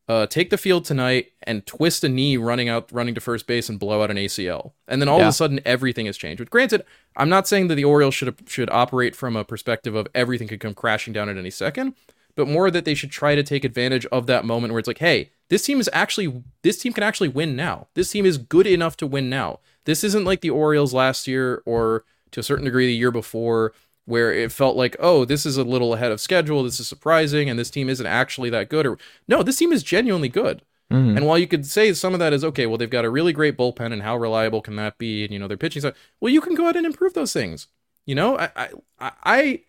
uh, 0.08 0.26
take 0.26 0.50
the 0.50 0.58
field 0.58 0.84
tonight 0.84 1.32
and 1.44 1.64
twist 1.64 2.02
a 2.02 2.08
knee 2.08 2.36
running 2.36 2.68
out, 2.68 2.90
running 2.92 3.14
to 3.14 3.20
first 3.20 3.46
base 3.46 3.68
and 3.68 3.78
blow 3.78 4.02
out 4.02 4.10
an 4.10 4.16
ACL, 4.16 4.72
and 4.88 5.00
then 5.00 5.08
all 5.08 5.20
of 5.20 5.28
a 5.28 5.32
sudden 5.32 5.60
everything 5.64 6.06
has 6.06 6.16
changed. 6.16 6.38
But 6.38 6.50
granted, 6.50 6.84
I'm 7.16 7.28
not 7.28 7.46
saying 7.46 7.68
that 7.68 7.76
the 7.76 7.84
Orioles 7.84 8.14
should 8.14 8.36
should 8.46 8.70
operate 8.70 9.14
from 9.14 9.36
a 9.36 9.44
perspective 9.44 9.94
of 9.94 10.08
everything 10.14 10.48
could 10.48 10.60
come 10.60 10.74
crashing 10.74 11.12
down 11.12 11.28
at 11.28 11.36
any 11.36 11.50
second, 11.50 11.94
but 12.34 12.48
more 12.48 12.70
that 12.70 12.84
they 12.84 12.94
should 12.94 13.10
try 13.10 13.34
to 13.34 13.42
take 13.42 13.64
advantage 13.64 14.06
of 14.06 14.26
that 14.26 14.44
moment 14.44 14.72
where 14.72 14.80
it's 14.80 14.88
like, 14.88 14.98
hey, 14.98 15.30
this 15.48 15.64
team 15.64 15.80
is 15.80 15.90
actually 15.92 16.42
this 16.62 16.78
team 16.78 16.92
can 16.92 17.04
actually 17.04 17.28
win 17.28 17.54
now. 17.54 17.86
This 17.94 18.10
team 18.10 18.26
is 18.26 18.38
good 18.38 18.66
enough 18.66 18.96
to 18.98 19.06
win 19.06 19.30
now. 19.30 19.60
This 19.84 20.02
isn't 20.04 20.24
like 20.24 20.40
the 20.40 20.50
Orioles 20.50 20.92
last 20.92 21.26
year 21.28 21.62
or 21.64 22.04
to 22.32 22.40
a 22.40 22.42
certain 22.42 22.64
degree 22.64 22.86
the 22.86 22.94
year 22.94 23.10
before 23.10 23.72
where 24.04 24.32
it 24.32 24.50
felt 24.52 24.76
like, 24.76 24.96
oh, 24.98 25.24
this 25.24 25.46
is 25.46 25.56
a 25.56 25.64
little 25.64 25.94
ahead 25.94 26.12
of 26.12 26.20
schedule, 26.20 26.64
this 26.64 26.80
is 26.80 26.88
surprising, 26.88 27.48
and 27.48 27.58
this 27.58 27.70
team 27.70 27.88
isn't 27.88 28.06
actually 28.06 28.50
that 28.50 28.68
good. 28.68 28.86
Or 28.86 28.98
no, 29.28 29.42
this 29.42 29.56
team 29.56 29.72
is 29.72 29.82
genuinely 29.82 30.28
good. 30.28 30.62
Mm-hmm. 30.92 31.16
And 31.16 31.26
while 31.26 31.38
you 31.38 31.46
could 31.46 31.64
say 31.64 31.92
some 31.94 32.12
of 32.12 32.18
that 32.18 32.32
is 32.32 32.44
okay, 32.44 32.66
well, 32.66 32.76
they've 32.76 32.90
got 32.90 33.04
a 33.04 33.10
really 33.10 33.32
great 33.32 33.56
bullpen, 33.56 33.92
and 33.92 34.02
how 34.02 34.16
reliable 34.16 34.60
can 34.60 34.76
that 34.76 34.98
be? 34.98 35.24
And 35.24 35.32
you 35.32 35.38
know, 35.38 35.48
their 35.48 35.56
pitching 35.56 35.82
side. 35.82 35.94
Well, 36.20 36.32
you 36.32 36.40
can 36.40 36.54
go 36.54 36.64
ahead 36.64 36.76
and 36.76 36.86
improve 36.86 37.14
those 37.14 37.32
things. 37.32 37.68
You 38.04 38.14
know, 38.14 38.38
I, 38.38 38.50
I, 38.56 38.68
I- 38.98 39.12
I 39.24 39.60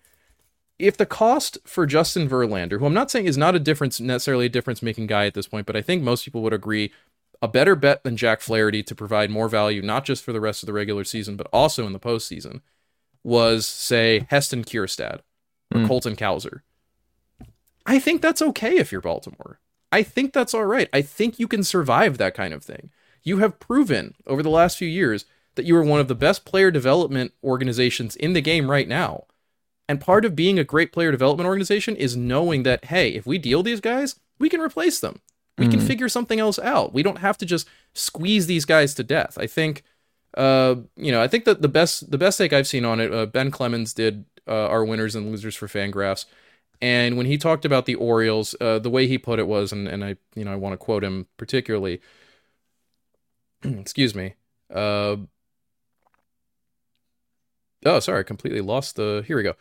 if 0.79 0.97
the 0.97 1.05
cost 1.05 1.57
for 1.65 1.85
Justin 1.85 2.27
Verlander, 2.27 2.79
who 2.79 2.85
I'm 2.85 2.93
not 2.93 3.11
saying 3.11 3.25
is 3.25 3.37
not 3.37 3.55
a 3.55 3.59
difference 3.59 3.99
necessarily 3.99 4.47
a 4.47 4.49
difference 4.49 4.81
making 4.81 5.07
guy 5.07 5.25
at 5.27 5.33
this 5.33 5.47
point, 5.47 5.65
but 5.67 5.75
I 5.75 5.81
think 5.81 6.03
most 6.03 6.25
people 6.25 6.41
would 6.41 6.51
agree 6.51 6.91
a 7.41 7.47
better 7.47 7.75
bet 7.75 8.03
than 8.03 8.17
Jack 8.17 8.41
Flaherty 8.41 8.83
to 8.83 8.95
provide 8.95 9.29
more 9.29 9.47
value, 9.47 9.81
not 9.81 10.03
just 10.03 10.23
for 10.23 10.33
the 10.33 10.41
rest 10.41 10.63
of 10.63 10.67
the 10.67 10.73
regular 10.73 11.03
season, 11.03 11.35
but 11.37 11.47
also 11.53 11.85
in 11.85 11.93
the 11.93 11.99
postseason, 11.99 12.61
was 13.23 13.65
say 13.65 14.25
Heston 14.29 14.63
Kjerstad 14.63 15.19
or 15.73 15.81
Mm. 15.81 15.87
Colton 15.87 16.15
Cowser. 16.15 16.61
I 17.85 17.99
think 17.99 18.21
that's 18.21 18.41
okay 18.41 18.77
if 18.77 18.91
you're 18.91 19.01
Baltimore. 19.01 19.59
I 19.91 20.03
think 20.03 20.33
that's 20.33 20.53
all 20.53 20.65
right. 20.65 20.89
I 20.93 21.01
think 21.01 21.39
you 21.39 21.47
can 21.47 21.63
survive 21.63 22.17
that 22.17 22.33
kind 22.33 22.53
of 22.53 22.63
thing. 22.63 22.89
You 23.23 23.37
have 23.37 23.59
proven 23.59 24.15
over 24.25 24.41
the 24.43 24.49
last 24.49 24.77
few 24.77 24.87
years 24.87 25.25
that 25.55 25.65
you 25.65 25.75
are 25.77 25.83
one 25.83 25.99
of 25.99 26.07
the 26.07 26.15
best 26.15 26.45
player 26.45 26.71
development 26.71 27.33
organizations 27.43 28.15
in 28.15 28.33
the 28.33 28.41
game 28.41 28.69
right 28.71 28.87
now. 28.87 29.25
And 29.87 30.01
part 30.01 30.25
of 30.25 30.35
being 30.35 30.57
a 30.57 30.63
great 30.63 30.91
player 30.91 31.11
development 31.11 31.47
organization 31.47 31.95
is 31.95 32.15
knowing 32.15 32.63
that, 32.63 32.85
hey, 32.85 33.09
if 33.09 33.25
we 33.25 33.37
deal 33.37 33.61
these 33.61 33.81
guys, 33.81 34.15
we 34.39 34.49
can 34.49 34.61
replace 34.61 34.99
them. 34.99 35.21
We 35.57 35.67
can 35.67 35.79
figure 35.79 36.09
something 36.09 36.39
else 36.39 36.57
out. 36.57 36.93
We 36.93 37.03
don't 37.03 37.19
have 37.19 37.37
to 37.37 37.45
just 37.45 37.67
squeeze 37.93 38.47
these 38.47 38.65
guys 38.65 38.95
to 38.95 39.03
death. 39.03 39.37
I 39.39 39.45
think, 39.45 39.83
uh, 40.35 40.75
you 40.95 41.11
know, 41.11 41.21
I 41.21 41.27
think 41.27 41.45
that 41.45 41.61
the 41.61 41.67
best 41.67 42.11
the 42.11 42.17
best 42.17 42.37
take 42.37 42.53
I've 42.53 42.67
seen 42.67 42.85
on 42.85 42.99
it, 42.99 43.13
uh, 43.13 43.25
Ben 43.25 43.51
Clemens 43.51 43.93
did 43.93 44.25
uh, 44.47 44.67
our 44.67 44.83
winners 44.83 45.15
and 45.15 45.29
losers 45.29 45.55
for 45.55 45.67
Fangraphs, 45.67 46.25
and 46.81 47.17
when 47.17 47.25
he 47.25 47.37
talked 47.37 47.65
about 47.65 47.85
the 47.85 47.95
Orioles, 47.95 48.55
uh, 48.59 48.79
the 48.79 48.89
way 48.89 49.07
he 49.07 49.17
put 49.17 49.39
it 49.39 49.47
was, 49.47 49.71
and, 49.71 49.87
and 49.87 50.03
I, 50.03 50.17
you 50.35 50.43
know, 50.43 50.51
I 50.51 50.55
want 50.55 50.73
to 50.73 50.77
quote 50.77 51.03
him 51.03 51.27
particularly. 51.37 52.01
excuse 53.63 54.13
me. 54.13 54.35
Uh, 54.73 55.17
oh, 57.85 57.99
sorry, 57.99 58.19
I 58.19 58.23
completely 58.23 58.61
lost 58.61 58.95
the. 58.95 59.23
Here 59.25 59.37
we 59.37 59.43
go. 59.43 59.53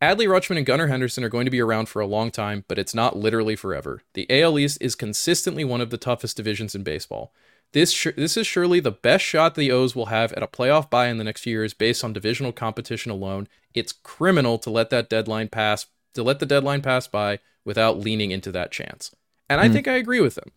Adley 0.00 0.28
Rutschman 0.28 0.58
and 0.58 0.66
Gunnar 0.66 0.86
Henderson 0.86 1.24
are 1.24 1.28
going 1.28 1.44
to 1.44 1.50
be 1.50 1.60
around 1.60 1.88
for 1.88 2.00
a 2.00 2.06
long 2.06 2.30
time, 2.30 2.64
but 2.68 2.78
it's 2.78 2.94
not 2.94 3.16
literally 3.16 3.56
forever. 3.56 4.02
The 4.14 4.26
AL 4.30 4.58
East 4.58 4.78
is 4.80 4.94
consistently 4.94 5.64
one 5.64 5.80
of 5.80 5.90
the 5.90 5.98
toughest 5.98 6.36
divisions 6.36 6.74
in 6.74 6.82
baseball. 6.82 7.32
This 7.72 7.92
sh- 7.92 8.08
this 8.16 8.36
is 8.36 8.46
surely 8.46 8.80
the 8.80 8.90
best 8.90 9.24
shot 9.24 9.54
the 9.54 9.70
O's 9.70 9.94
will 9.94 10.06
have 10.06 10.32
at 10.32 10.42
a 10.42 10.46
playoff 10.46 10.88
bye 10.88 11.08
in 11.08 11.18
the 11.18 11.24
next 11.24 11.42
few 11.42 11.52
years 11.52 11.74
based 11.74 12.02
on 12.02 12.12
divisional 12.12 12.52
competition 12.52 13.10
alone. 13.10 13.48
It's 13.74 13.92
criminal 13.92 14.58
to 14.58 14.70
let 14.70 14.90
that 14.90 15.10
deadline 15.10 15.48
pass 15.48 15.86
to 16.14 16.22
let 16.22 16.38
the 16.38 16.46
deadline 16.46 16.82
pass 16.82 17.06
by 17.06 17.40
without 17.64 17.98
leaning 17.98 18.30
into 18.30 18.50
that 18.52 18.72
chance. 18.72 19.14
And 19.48 19.60
I 19.60 19.66
hmm. 19.66 19.74
think 19.74 19.88
I 19.88 19.94
agree 19.94 20.20
with 20.20 20.38
him. 20.38 20.50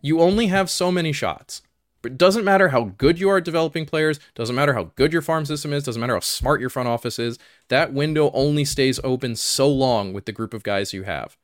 You 0.00 0.20
only 0.20 0.46
have 0.48 0.70
so 0.70 0.90
many 0.90 1.12
shots. 1.12 1.62
It 2.04 2.18
doesn't 2.18 2.44
matter 2.44 2.68
how 2.68 2.92
good 2.98 3.18
you 3.18 3.30
are 3.30 3.38
at 3.38 3.44
developing 3.44 3.86
players, 3.86 4.20
doesn't 4.34 4.54
matter 4.54 4.74
how 4.74 4.90
good 4.96 5.12
your 5.12 5.22
farm 5.22 5.46
system 5.46 5.72
is, 5.72 5.84
doesn't 5.84 6.00
matter 6.00 6.14
how 6.14 6.20
smart 6.20 6.60
your 6.60 6.68
front 6.68 6.88
office 6.88 7.18
is. 7.18 7.38
That 7.68 7.94
window 7.94 8.30
only 8.32 8.64
stays 8.64 9.00
open 9.02 9.36
so 9.36 9.68
long 9.68 10.12
with 10.12 10.26
the 10.26 10.32
group 10.32 10.52
of 10.52 10.62
guys 10.62 10.92
you 10.92 11.04
have. 11.04 11.36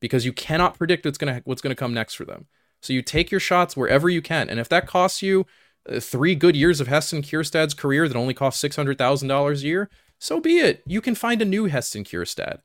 Because 0.00 0.24
you 0.24 0.32
cannot 0.32 0.78
predict 0.78 1.04
what's 1.04 1.18
going 1.18 1.34
to 1.34 1.42
what's 1.44 1.60
going 1.60 1.74
to 1.74 1.78
come 1.78 1.92
next 1.92 2.14
for 2.14 2.24
them. 2.24 2.46
So 2.80 2.92
you 2.92 3.02
take 3.02 3.30
your 3.30 3.40
shots 3.40 3.76
wherever 3.76 4.08
you 4.08 4.22
can. 4.22 4.48
And 4.48 4.60
if 4.60 4.68
that 4.68 4.86
costs 4.86 5.22
you 5.22 5.46
uh, 5.88 6.00
3 6.00 6.34
good 6.34 6.56
years 6.56 6.80
of 6.80 6.88
Heston 6.88 7.22
Kjerstad's 7.22 7.74
career 7.74 8.08
that 8.08 8.16
only 8.16 8.34
costs 8.34 8.62
$600,000 8.62 9.62
a 9.62 9.66
year, 9.66 9.90
so 10.18 10.40
be 10.40 10.58
it. 10.58 10.82
You 10.86 11.00
can 11.00 11.14
find 11.14 11.40
a 11.40 11.44
new 11.44 11.66
Heston 11.66 12.04
Kjerstad. 12.04 12.60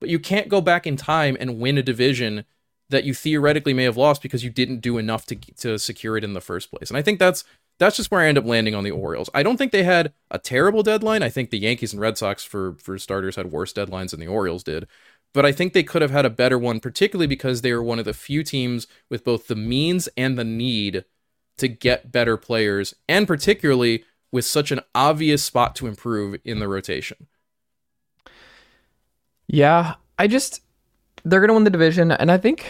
But 0.00 0.08
you 0.08 0.18
can't 0.18 0.48
go 0.48 0.60
back 0.60 0.86
in 0.86 0.96
time 0.96 1.36
and 1.38 1.58
win 1.58 1.78
a 1.78 1.82
division 1.82 2.44
that 2.90 3.04
you 3.04 3.14
theoretically 3.14 3.72
may 3.72 3.84
have 3.84 3.96
lost 3.96 4.20
because 4.20 4.44
you 4.44 4.50
didn't 4.50 4.80
do 4.80 4.98
enough 4.98 5.24
to 5.26 5.36
to 5.36 5.78
secure 5.78 6.16
it 6.16 6.24
in 6.24 6.34
the 6.34 6.40
first 6.40 6.70
place. 6.70 6.90
And 6.90 6.96
I 6.96 7.02
think 7.02 7.18
that's 7.18 7.44
that's 7.78 7.96
just 7.96 8.10
where 8.10 8.20
I 8.20 8.26
end 8.26 8.36
up 8.36 8.44
landing 8.44 8.74
on 8.74 8.84
the 8.84 8.90
Orioles. 8.90 9.30
I 9.32 9.42
don't 9.42 9.56
think 9.56 9.72
they 9.72 9.84
had 9.84 10.12
a 10.30 10.38
terrible 10.38 10.82
deadline. 10.82 11.22
I 11.22 11.30
think 11.30 11.50
the 11.50 11.58
Yankees 11.58 11.92
and 11.92 12.00
Red 12.00 12.18
Sox 12.18 12.44
for 12.44 12.74
for 12.74 12.98
starters 12.98 13.36
had 13.36 13.52
worse 13.52 13.72
deadlines 13.72 14.10
than 14.10 14.20
the 14.20 14.26
Orioles 14.26 14.62
did. 14.62 14.86
But 15.32 15.46
I 15.46 15.52
think 15.52 15.72
they 15.72 15.82
could 15.82 16.02
have 16.02 16.10
had 16.10 16.26
a 16.26 16.30
better 16.30 16.58
one, 16.58 16.80
particularly 16.80 17.28
because 17.28 17.62
they 17.62 17.72
were 17.72 17.82
one 17.82 17.98
of 17.98 18.04
the 18.04 18.14
few 18.14 18.42
teams 18.42 18.86
with 19.08 19.24
both 19.24 19.46
the 19.46 19.54
means 19.54 20.08
and 20.16 20.38
the 20.38 20.44
need 20.44 21.04
to 21.58 21.68
get 21.68 22.10
better 22.10 22.36
players, 22.36 22.94
and 23.08 23.26
particularly 23.26 24.04
with 24.32 24.44
such 24.44 24.72
an 24.72 24.80
obvious 24.94 25.42
spot 25.42 25.76
to 25.76 25.86
improve 25.86 26.40
in 26.44 26.58
the 26.58 26.68
rotation. 26.68 27.28
Yeah, 29.46 29.94
I 30.18 30.26
just 30.26 30.62
they're 31.24 31.40
gonna 31.40 31.54
win 31.54 31.64
the 31.64 31.70
division, 31.70 32.12
and 32.12 32.30
I 32.30 32.38
think 32.38 32.66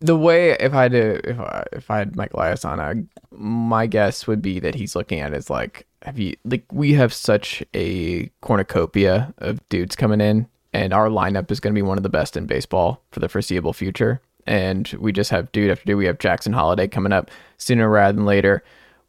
the 0.00 0.16
way 0.16 0.52
if 0.52 0.74
I 0.74 0.82
had 0.82 0.92
to 0.92 1.30
if 1.30 1.40
I 1.40 1.64
if 1.72 1.90
I 1.90 1.98
had 1.98 2.16
Mike 2.16 2.34
Elias 2.34 2.64
on, 2.64 2.80
I, 2.80 3.04
my 3.30 3.86
guess 3.86 4.26
would 4.26 4.42
be 4.42 4.60
that 4.60 4.74
he's 4.74 4.96
looking 4.96 5.20
at 5.20 5.32
it 5.32 5.36
as 5.36 5.50
like 5.50 5.86
have 6.02 6.18
you 6.18 6.36
like 6.44 6.64
we 6.72 6.94
have 6.94 7.12
such 7.12 7.62
a 7.74 8.30
cornucopia 8.40 9.32
of 9.38 9.66
dudes 9.68 9.96
coming 9.96 10.20
in, 10.20 10.46
and 10.74 10.92
our 10.92 11.08
lineup 11.08 11.50
is 11.50 11.60
gonna 11.60 11.72
be 11.72 11.80
one 11.82 11.96
of 11.96 12.02
the 12.02 12.08
best 12.10 12.36
in 12.36 12.44
baseball 12.46 13.02
for 13.10 13.20
the 13.20 13.28
foreseeable 13.28 13.72
future. 13.72 14.20
And 14.46 14.86
we 14.98 15.12
just 15.12 15.30
have 15.30 15.50
dude 15.52 15.70
after 15.70 15.86
dude. 15.86 15.96
We 15.96 16.04
have 16.04 16.18
Jackson 16.18 16.52
Holliday 16.52 16.88
coming 16.88 17.12
up 17.12 17.30
sooner 17.56 17.88
rather 17.88 18.14
than 18.14 18.26
later. 18.26 18.62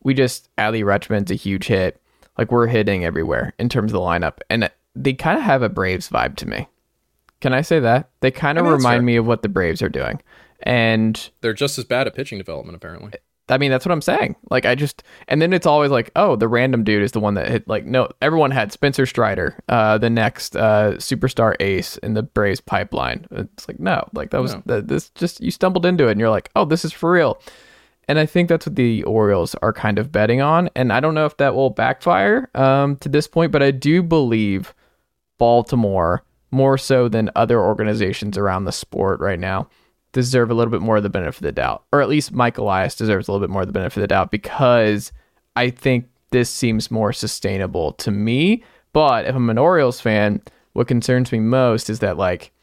We 0.04 0.14
just 0.14 0.50
Adley 0.58 0.84
Rutschman's 0.84 1.32
a 1.32 1.36
huge 1.36 1.68
hit. 1.68 2.00
Like 2.38 2.52
we're 2.52 2.68
hitting 2.68 3.04
everywhere 3.04 3.54
in 3.60 3.68
terms 3.68 3.92
of 3.92 4.00
the 4.00 4.06
lineup, 4.06 4.40
and 4.50 4.70
they 4.96 5.14
kind 5.14 5.38
of 5.38 5.44
have 5.44 5.62
a 5.62 5.70
Braves 5.70 6.10
vibe 6.10 6.36
to 6.38 6.48
me. 6.48 6.68
Can 7.42 7.54
I 7.54 7.62
say 7.62 7.80
that? 7.80 8.10
They 8.22 8.32
kind 8.32 8.58
I 8.58 8.62
of 8.62 8.66
mean, 8.66 8.76
remind 8.76 9.06
me 9.06 9.18
of 9.18 9.26
what 9.26 9.42
the 9.42 9.50
Braves 9.50 9.82
are 9.82 9.90
doing. 9.90 10.22
And 10.64 11.30
They're 11.42 11.54
just 11.54 11.78
as 11.78 11.84
bad 11.86 12.08
at 12.08 12.16
pitching 12.16 12.38
development, 12.38 12.76
apparently. 12.76 13.12
I 13.48 13.60
mean, 13.60 13.70
that's 13.70 13.86
what 13.86 13.92
I'm 13.92 14.02
saying. 14.02 14.36
Like, 14.50 14.66
I 14.66 14.74
just, 14.74 15.04
and 15.28 15.40
then 15.42 15.54
it's 15.54 15.68
always 15.68 15.92
like, 15.92 16.10
oh, 16.16 16.36
the 16.36 16.48
random 16.48 16.84
dude 16.84 17.04
is 17.04 17.12
the 17.12 17.20
one 17.20 17.36
that 17.36 17.48
hit, 17.48 17.68
like, 17.68 17.86
no, 17.86 18.10
everyone 18.22 18.50
had 18.50 18.72
Spencer 18.72 19.06
Strider, 19.06 19.56
uh, 19.70 20.00
the 20.00 20.10
next 20.10 20.56
uh, 20.56 20.94
superstar 20.94 21.56
ace 21.60 21.98
in 21.98 22.16
the 22.16 22.24
Braves 22.24 22.60
pipeline. 22.60 23.28
It's 23.30 23.68
like, 23.68 23.80
no, 23.80 24.08
like, 24.14 24.32
that 24.32 24.42
was, 24.42 24.56
No. 24.56 24.64
the, 24.66 24.82
this 24.82 25.10
just, 25.12 25.42
you 25.42 25.52
stumbled 25.52 25.86
into 25.86 26.08
it 26.08 26.12
and 26.12 26.20
you're 26.20 26.32
like, 26.32 26.50
oh, 26.56 26.66
this 26.66 26.84
is 26.84 26.92
for 26.92 27.12
real. 27.12 27.40
And 28.08 28.18
I 28.18 28.26
think 28.26 28.50
that's 28.50 28.66
what 28.66 28.76
the 28.76 29.04
Orioles 29.04 29.56
are 29.62 29.74
kind 29.74 30.00
of 30.00 30.12
betting 30.12 30.42
on. 30.42 30.70
And 30.76 30.92
I 30.92 31.00
don't 31.00 31.14
know 31.14 31.26
if 31.26 31.38
that 31.38 31.54
will 31.54 31.70
backfire 31.70 32.50
um, 32.56 32.98
to 32.98 33.10
this 33.10 33.28
point, 33.28 33.52
but 33.52 33.62
I 33.64 33.72
do 33.72 34.02
believe 34.02 34.74
Baltimore, 35.38 36.24
more 36.52 36.78
so 36.78 37.10
than 37.10 37.30
other 37.36 37.60
organizations 37.60 38.38
around 38.38 38.66
the 38.66 38.72
sport 38.72 39.20
right 39.20 39.40
now, 39.40 39.68
deserve 40.16 40.50
a 40.50 40.54
little 40.54 40.72
bit 40.72 40.82
more 40.82 40.96
of 40.96 41.04
the 41.04 41.10
benefit 41.10 41.40
of 41.40 41.44
the 41.44 41.52
doubt. 41.52 41.84
Or 41.92 42.02
at 42.02 42.08
least 42.08 42.32
Mike 42.32 42.58
Elias 42.58 42.96
deserves 42.96 43.28
a 43.28 43.32
little 43.32 43.46
bit 43.46 43.52
more 43.52 43.62
of 43.62 43.68
the 43.68 43.74
benefit 43.74 43.98
of 43.98 44.02
the 44.02 44.08
doubt 44.08 44.32
because 44.32 45.12
I 45.58 45.70
think 45.70 46.08
this 46.32 46.50
seems 46.50 46.90
more 46.90 47.12
sustainable 47.12 47.92
to 47.94 48.12
me. 48.12 48.64
But 48.94 49.26
if 49.26 49.36
I'm 49.36 49.50
an 49.50 49.58
Orioles 49.58 50.00
fan, 50.00 50.42
what 50.72 50.88
concerns 50.88 51.34
me 51.34 51.40
most 51.40 51.90
is 51.90 52.00
that, 52.00 52.18
like, 52.18 52.54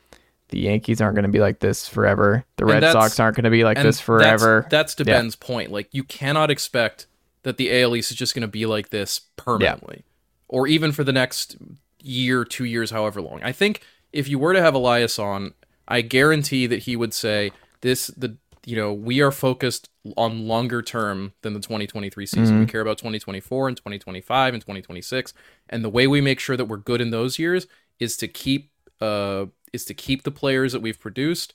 the 0.48 0.60
Yankees 0.60 1.02
aren't 1.02 1.14
going 1.14 1.24
to 1.24 1.30
be 1.30 1.40
like 1.40 1.60
this 1.60 1.86
forever. 1.86 2.44
The 2.56 2.64
Red 2.64 2.82
Sox 2.90 3.20
aren't 3.20 3.36
going 3.36 3.44
to 3.44 3.50
be 3.50 3.64
like 3.64 3.80
this 3.82 4.00
forever. 4.00 4.66
That's, 4.70 4.94
that's 4.94 4.94
to 4.96 5.04
Yeah. 5.04 5.18
Ben's 5.18 5.36
point. 5.36 5.70
Like 5.72 5.88
you 5.92 6.04
cannot 6.04 6.50
expect 6.50 7.06
that 7.42 7.56
the 7.56 7.82
AL 7.82 7.96
East 7.96 8.10
is 8.10 8.16
just 8.16 8.34
going 8.34 8.42
to 8.42 8.48
be 8.48 8.66
like 8.66 8.90
this 8.90 9.20
permanently, 9.36 10.04
or 10.48 10.66
even 10.66 10.92
for 10.92 11.04
the 11.04 11.12
next 11.12 11.56
year, 12.02 12.44
two 12.44 12.64
years, 12.64 12.90
however 12.90 13.22
long. 13.22 13.42
I 13.42 13.52
think 13.52 13.80
if 14.12 14.28
you 14.28 14.38
were 14.38 14.52
to 14.52 14.60
have 14.60 14.74
Elias 14.74 15.18
on, 15.18 15.54
I 15.88 16.00
guarantee 16.00 16.66
that 16.66 16.80
he 16.80 16.96
would 16.96 17.14
say 17.14 17.52
this: 17.80 18.08
the 18.08 18.36
you 18.64 18.76
know 18.76 18.92
we 18.92 19.20
are 19.20 19.32
focused 19.32 19.88
on 20.16 20.46
longer 20.46 20.82
term 20.82 21.32
than 21.42 21.54
the 21.54 21.60
2023 21.60 22.26
season. 22.26 22.60
We 22.60 22.66
care 22.66 22.80
about 22.80 22.98
2024 22.98 23.68
and 23.68 23.76
2025 23.76 24.54
and 24.54 24.60
2026, 24.60 25.34
and 25.68 25.84
the 25.84 25.88
way 25.88 26.06
we 26.06 26.20
make 26.20 26.40
sure 26.40 26.56
that 26.56 26.66
we're 26.66 26.76
good 26.76 27.00
in 27.00 27.10
those 27.10 27.38
years 27.38 27.66
is 27.98 28.16
to 28.18 28.28
keep 28.28 28.70
uh 29.00 29.46
is 29.72 29.84
to 29.86 29.94
keep 29.94 30.22
the 30.22 30.30
players 30.30 30.72
that 30.72 30.80
we've 30.80 31.00
produced 31.00 31.54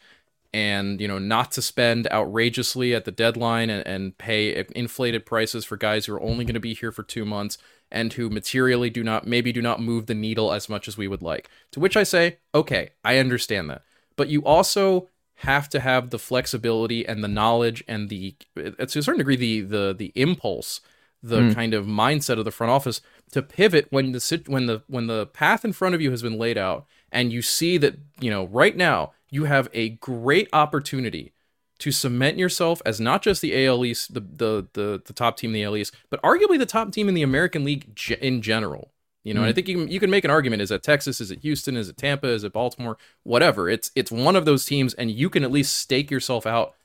and 0.53 1.01
you 1.01 1.07
know 1.07 1.19
not 1.19 1.51
to 1.51 1.61
spend 1.61 2.07
outrageously 2.11 2.95
at 2.95 3.05
the 3.05 3.11
deadline 3.11 3.69
and, 3.69 3.85
and 3.85 4.17
pay 4.17 4.65
inflated 4.75 5.25
prices 5.25 5.65
for 5.65 5.77
guys 5.77 6.05
who 6.05 6.13
are 6.13 6.21
only 6.21 6.45
going 6.45 6.53
to 6.53 6.59
be 6.59 6.73
here 6.73 6.91
for 6.91 7.03
two 7.03 7.25
months 7.25 7.57
and 7.91 8.13
who 8.13 8.29
materially 8.29 8.89
do 8.89 9.03
not 9.03 9.27
maybe 9.27 9.51
do 9.51 9.61
not 9.61 9.81
move 9.81 10.05
the 10.07 10.13
needle 10.13 10.51
as 10.51 10.67
much 10.67 10.87
as 10.87 10.97
we 10.97 11.07
would 11.07 11.21
like. 11.21 11.49
To 11.71 11.79
which 11.79 11.97
i 11.97 12.03
say 12.03 12.37
okay 12.55 12.91
i 13.03 13.17
understand 13.17 13.69
that 13.69 13.83
but 14.17 14.27
you 14.27 14.43
also 14.43 15.07
have 15.41 15.69
to 15.69 15.79
have 15.79 16.09
the 16.09 16.19
flexibility 16.19 17.07
and 17.07 17.23
the 17.23 17.27
knowledge 17.29 17.83
and 17.87 18.09
the 18.09 18.35
uh, 18.57 18.85
to 18.85 18.99
a 18.99 19.03
certain 19.03 19.19
degree 19.19 19.37
the 19.37 19.61
the 19.61 19.95
the 19.97 20.11
impulse 20.15 20.81
the 21.23 21.43
hmm. 21.43 21.51
kind 21.53 21.73
of 21.73 21.85
mindset 21.85 22.37
of 22.37 22.45
the 22.45 22.51
front 22.51 22.71
office 22.71 23.01
to 23.31 23.41
pivot 23.41 23.87
when 23.89 24.11
the 24.11 24.19
sit- 24.19 24.49
when 24.49 24.65
the 24.65 24.81
when 24.87 25.07
the 25.07 25.27
path 25.27 25.63
in 25.63 25.71
front 25.71 25.95
of 25.95 26.01
you 26.01 26.11
has 26.11 26.21
been 26.21 26.37
laid 26.37 26.57
out 26.57 26.85
and 27.11 27.31
you 27.31 27.41
see 27.41 27.77
that 27.77 27.97
you 28.19 28.29
know 28.29 28.45
right 28.47 28.75
now 28.75 29.13
you 29.29 29.45
have 29.45 29.69
a 29.73 29.89
great 29.89 30.49
opportunity 30.53 31.33
to 31.79 31.91
cement 31.91 32.37
yourself 32.37 32.81
as 32.85 32.99
not 32.99 33.21
just 33.21 33.41
the 33.41 33.65
AL 33.65 33.85
East, 33.85 34.13
the 34.13 34.21
the 34.21 34.67
the, 34.73 35.01
the 35.05 35.13
top 35.13 35.37
team 35.37 35.51
in 35.51 35.53
the 35.53 35.63
AL 35.63 35.77
East, 35.77 35.95
but 36.09 36.21
arguably 36.21 36.57
the 36.57 36.65
top 36.65 36.91
team 36.91 37.07
in 37.07 37.13
the 37.13 37.23
American 37.23 37.63
League 37.63 37.99
in 38.19 38.41
general. 38.41 38.91
You 39.23 39.33
know, 39.33 39.41
and 39.41 39.47
I 39.47 39.51
hmm. 39.51 39.55
think 39.55 39.67
you 39.67 39.77
can, 39.77 39.87
you 39.89 39.99
can 39.99 40.09
make 40.09 40.23
an 40.23 40.31
argument: 40.31 40.61
is 40.61 40.71
it 40.71 40.83
Texas? 40.83 41.19
Is 41.19 41.31
it 41.31 41.39
Houston? 41.39 41.75
Is 41.75 41.89
it 41.89 41.97
Tampa? 41.97 42.27
Is 42.27 42.43
it 42.43 42.53
Baltimore? 42.53 42.97
Whatever. 43.23 43.69
It's 43.69 43.91
it's 43.95 44.11
one 44.11 44.35
of 44.35 44.45
those 44.45 44.65
teams, 44.65 44.93
and 44.93 45.11
you 45.11 45.29
can 45.29 45.43
at 45.43 45.51
least 45.51 45.77
stake 45.77 46.09
yourself 46.09 46.45
out 46.45 46.75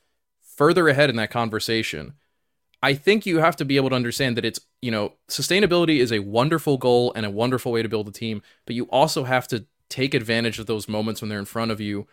further 0.41 0.87
ahead 0.87 1.09
in 1.09 1.15
that 1.17 1.31
conversation. 1.31 2.13
I 2.83 2.95
think 2.95 3.25
you 3.25 3.39
have 3.39 3.55
to 3.55 3.65
be 3.65 3.77
able 3.77 3.91
to 3.91 3.95
understand 3.95 4.35
that 4.35 4.43
it's, 4.43 4.59
you 4.81 4.91
know, 4.91 5.13
sustainability 5.29 5.99
is 5.99 6.11
a 6.11 6.19
wonderful 6.19 6.77
goal 6.77 7.13
and 7.15 7.25
a 7.25 7.31
wonderful 7.31 7.71
way 7.71 7.81
to 7.81 7.87
build 7.87 8.09
a 8.09 8.11
team, 8.11 8.41
but 8.65 8.75
you 8.75 8.83
also 8.85 9.23
have 9.23 9.47
to 9.47 9.65
take 9.87 10.13
advantage 10.13 10.59
of 10.59 10.65
those 10.65 10.89
moments 10.89 11.21
when 11.21 11.29
they're 11.29 11.39
in 11.39 11.45
front 11.45 11.71
of 11.71 11.79
you 11.79 12.07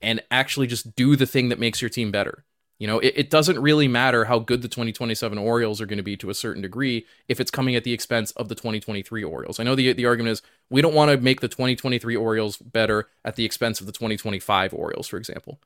and 0.00 0.20
actually 0.28 0.66
just 0.66 0.96
do 0.96 1.14
the 1.14 1.24
thing 1.24 1.50
that 1.50 1.60
makes 1.60 1.80
your 1.80 1.88
team 1.88 2.10
better. 2.10 2.44
You 2.78 2.86
know, 2.88 2.98
it, 2.98 3.12
it 3.16 3.30
doesn't 3.30 3.60
really 3.60 3.86
matter 3.86 4.24
how 4.24 4.40
good 4.40 4.62
the 4.62 4.68
2027 4.68 5.38
Orioles 5.38 5.80
are 5.80 5.86
going 5.86 5.98
to 5.98 6.02
be 6.02 6.16
to 6.16 6.30
a 6.30 6.34
certain 6.34 6.62
degree 6.62 7.06
if 7.28 7.38
it's 7.38 7.50
coming 7.50 7.76
at 7.76 7.84
the 7.84 7.92
expense 7.92 8.32
of 8.32 8.48
the 8.48 8.54
2023 8.54 9.22
Orioles. 9.22 9.60
I 9.60 9.62
know 9.62 9.74
the 9.74 9.92
the 9.92 10.06
argument 10.06 10.32
is 10.32 10.42
we 10.68 10.82
don't 10.82 10.94
want 10.94 11.10
to 11.10 11.16
make 11.16 11.40
the 11.40 11.48
2023 11.48 12.16
Orioles 12.16 12.56
better 12.56 13.08
at 13.24 13.36
the 13.36 13.44
expense 13.44 13.80
of 13.80 13.86
the 13.86 13.92
2025 13.92 14.74
Orioles, 14.74 15.06
for 15.06 15.16
example. 15.16 15.60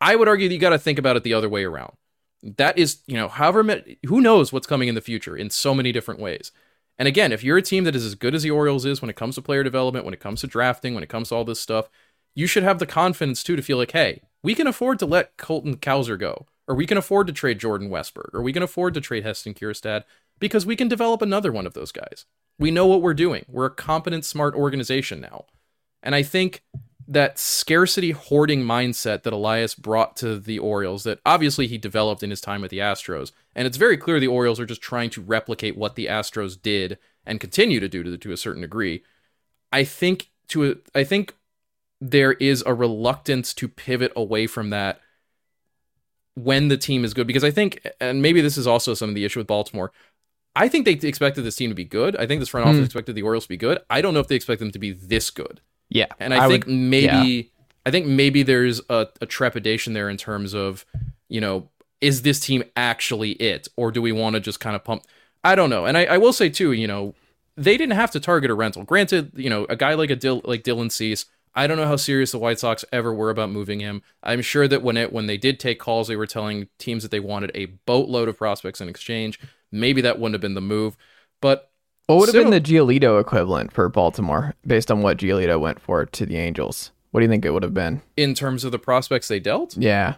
I 0.00 0.16
would 0.16 0.28
argue 0.28 0.48
that 0.48 0.54
you 0.54 0.60
got 0.60 0.70
to 0.70 0.78
think 0.78 0.98
about 0.98 1.16
it 1.16 1.24
the 1.24 1.34
other 1.34 1.48
way 1.48 1.64
around. 1.64 1.92
That 2.42 2.78
is, 2.78 3.00
you 3.06 3.16
know, 3.16 3.28
however, 3.28 3.82
who 4.06 4.20
knows 4.20 4.52
what's 4.52 4.66
coming 4.66 4.88
in 4.88 4.94
the 4.94 5.00
future 5.02 5.36
in 5.36 5.50
so 5.50 5.74
many 5.74 5.92
different 5.92 6.20
ways. 6.20 6.52
And 6.98 7.06
again, 7.06 7.32
if 7.32 7.42
you're 7.42 7.58
a 7.58 7.62
team 7.62 7.84
that 7.84 7.96
is 7.96 8.04
as 8.04 8.14
good 8.14 8.34
as 8.34 8.42
the 8.42 8.50
Orioles 8.50 8.84
is 8.84 9.00
when 9.00 9.10
it 9.10 9.16
comes 9.16 9.34
to 9.34 9.42
player 9.42 9.62
development, 9.62 10.04
when 10.04 10.14
it 10.14 10.20
comes 10.20 10.42
to 10.42 10.46
drafting, 10.46 10.94
when 10.94 11.02
it 11.02 11.08
comes 11.08 11.30
to 11.30 11.34
all 11.34 11.44
this 11.44 11.60
stuff, 11.60 11.88
you 12.34 12.46
should 12.46 12.62
have 12.62 12.78
the 12.78 12.86
confidence 12.86 13.42
too 13.42 13.56
to 13.56 13.62
feel 13.62 13.78
like, 13.78 13.92
hey, 13.92 14.22
we 14.42 14.54
can 14.54 14.66
afford 14.66 14.98
to 14.98 15.06
let 15.06 15.36
Colton 15.36 15.76
Cowser 15.76 16.18
go, 16.18 16.46
or 16.66 16.74
we 16.74 16.86
can 16.86 16.96
afford 16.96 17.26
to 17.26 17.32
trade 17.32 17.58
Jordan 17.58 17.90
Westburg, 17.90 18.30
or 18.32 18.42
we 18.42 18.52
can 18.52 18.62
afford 18.62 18.94
to 18.94 19.00
trade 19.00 19.24
Heston 19.24 19.54
Kjerstad 19.54 20.04
because 20.38 20.64
we 20.64 20.76
can 20.76 20.88
develop 20.88 21.22
another 21.22 21.52
one 21.52 21.66
of 21.66 21.74
those 21.74 21.92
guys. 21.92 22.24
We 22.58 22.70
know 22.70 22.86
what 22.86 23.02
we're 23.02 23.14
doing. 23.14 23.44
We're 23.48 23.66
a 23.66 23.70
competent, 23.70 24.24
smart 24.24 24.54
organization 24.54 25.20
now. 25.20 25.46
And 26.02 26.14
I 26.14 26.22
think 26.22 26.62
that 27.06 27.38
scarcity 27.38 28.12
hoarding 28.12 28.62
mindset 28.62 29.22
that 29.22 29.32
Elias 29.32 29.74
brought 29.74 30.16
to 30.18 30.38
the 30.38 30.58
Orioles, 30.58 31.02
that 31.02 31.18
obviously 31.26 31.66
he 31.66 31.76
developed 31.76 32.22
in 32.22 32.30
his 32.30 32.40
time 32.40 32.60
with 32.62 32.70
the 32.70 32.78
Astros, 32.78 33.32
and 33.54 33.66
it's 33.66 33.76
very 33.76 33.96
clear 33.96 34.20
the 34.20 34.28
Orioles 34.28 34.60
are 34.60 34.66
just 34.66 34.80
trying 34.80 35.10
to 35.10 35.20
replicate 35.20 35.76
what 35.76 35.96
the 35.96 36.06
Astros 36.06 36.60
did 36.60 36.98
and 37.26 37.40
continue 37.40 37.80
to 37.80 37.88
do 37.88 38.02
to, 38.04 38.16
to 38.16 38.32
a 38.32 38.36
certain 38.36 38.62
degree. 38.62 39.02
I 39.72 39.84
think 39.84 40.30
to 40.48 40.70
a, 40.70 40.74
I 40.94 41.04
think 41.04 41.34
there 42.00 42.32
is 42.32 42.62
a 42.66 42.74
reluctance 42.74 43.52
to 43.54 43.68
pivot 43.68 44.12
away 44.16 44.46
from 44.46 44.70
that 44.70 45.00
when 46.34 46.68
the 46.68 46.76
team 46.76 47.04
is 47.04 47.12
good 47.12 47.26
because 47.26 47.44
I 47.44 47.50
think 47.50 47.86
and 48.00 48.22
maybe 48.22 48.40
this 48.40 48.56
is 48.56 48.66
also 48.66 48.94
some 48.94 49.08
of 49.08 49.14
the 49.14 49.24
issue 49.24 49.40
with 49.40 49.46
Baltimore. 49.46 49.92
I 50.56 50.68
think 50.68 50.84
they 50.84 50.92
expected 50.92 51.42
this 51.42 51.56
team 51.56 51.70
to 51.70 51.76
be 51.76 51.84
good. 51.84 52.16
I 52.16 52.26
think 52.26 52.40
this 52.40 52.48
front 52.48 52.66
office 52.66 52.80
mm. 52.80 52.84
expected 52.84 53.14
the 53.14 53.22
Orioles 53.22 53.44
to 53.44 53.48
be 53.48 53.56
good. 53.56 53.78
I 53.88 54.00
don't 54.00 54.14
know 54.14 54.20
if 54.20 54.28
they 54.28 54.34
expect 54.34 54.58
them 54.58 54.72
to 54.72 54.78
be 54.78 54.90
this 54.90 55.30
good. 55.30 55.60
Yeah. 55.88 56.06
And 56.18 56.34
I, 56.34 56.46
I 56.46 56.48
think 56.48 56.66
would, 56.66 56.74
maybe 56.74 57.28
yeah. 57.28 57.42
I 57.86 57.90
think 57.90 58.06
maybe 58.06 58.42
there's 58.42 58.80
a, 58.90 59.08
a 59.20 59.26
trepidation 59.26 59.92
there 59.92 60.08
in 60.08 60.16
terms 60.16 60.54
of, 60.54 60.84
you 61.28 61.40
know, 61.40 61.68
is 62.00 62.22
this 62.22 62.40
team 62.40 62.64
actually 62.76 63.32
it? 63.32 63.68
Or 63.76 63.92
do 63.92 64.02
we 64.02 64.10
want 64.10 64.34
to 64.34 64.40
just 64.40 64.58
kind 64.60 64.74
of 64.74 64.82
pump 64.82 65.04
I 65.42 65.54
don't 65.54 65.70
know. 65.70 65.86
And 65.86 65.96
I, 65.96 66.04
I 66.04 66.18
will 66.18 66.32
say 66.32 66.50
too, 66.50 66.72
you 66.72 66.86
know, 66.86 67.14
they 67.56 67.76
didn't 67.76 67.96
have 67.96 68.10
to 68.12 68.20
target 68.20 68.50
a 68.50 68.54
rental. 68.54 68.84
Granted, 68.84 69.32
you 69.34 69.50
know, 69.50 69.66
a 69.68 69.76
guy 69.76 69.94
like 69.94 70.10
a 70.10 70.16
Dil- 70.16 70.42
like 70.44 70.62
Dylan 70.64 70.90
Cease 70.90 71.26
I 71.54 71.66
don't 71.66 71.76
know 71.76 71.86
how 71.86 71.96
serious 71.96 72.32
the 72.32 72.38
White 72.38 72.60
Sox 72.60 72.84
ever 72.92 73.12
were 73.12 73.30
about 73.30 73.50
moving 73.50 73.80
him. 73.80 74.02
I'm 74.22 74.42
sure 74.42 74.68
that 74.68 74.82
when 74.82 74.96
it 74.96 75.12
when 75.12 75.26
they 75.26 75.36
did 75.36 75.58
take 75.58 75.78
calls, 75.78 76.08
they 76.08 76.16
were 76.16 76.26
telling 76.26 76.68
teams 76.78 77.02
that 77.02 77.10
they 77.10 77.20
wanted 77.20 77.50
a 77.54 77.66
boatload 77.66 78.28
of 78.28 78.38
prospects 78.38 78.80
in 78.80 78.88
exchange. 78.88 79.40
Maybe 79.72 80.00
that 80.02 80.18
wouldn't 80.18 80.34
have 80.34 80.40
been 80.40 80.54
the 80.54 80.60
move, 80.60 80.96
but 81.40 81.70
what 82.06 82.18
would 82.18 82.34
have 82.34 82.42
been 82.42 82.50
the 82.50 82.60
Giolito 82.60 83.20
equivalent 83.20 83.72
for 83.72 83.88
Baltimore 83.88 84.54
based 84.66 84.90
on 84.90 85.00
what 85.00 85.18
Giolito 85.18 85.60
went 85.60 85.80
for 85.80 86.06
to 86.06 86.26
the 86.26 86.38
Angels? 86.38 86.90
What 87.12 87.20
do 87.20 87.24
you 87.24 87.30
think 87.30 87.44
it 87.44 87.52
would 87.52 87.62
have 87.62 87.74
been 87.74 88.02
in 88.16 88.34
terms 88.34 88.64
of 88.64 88.72
the 88.72 88.80
prospects 88.80 89.28
they 89.28 89.38
dealt? 89.38 89.76
Yeah. 89.76 90.16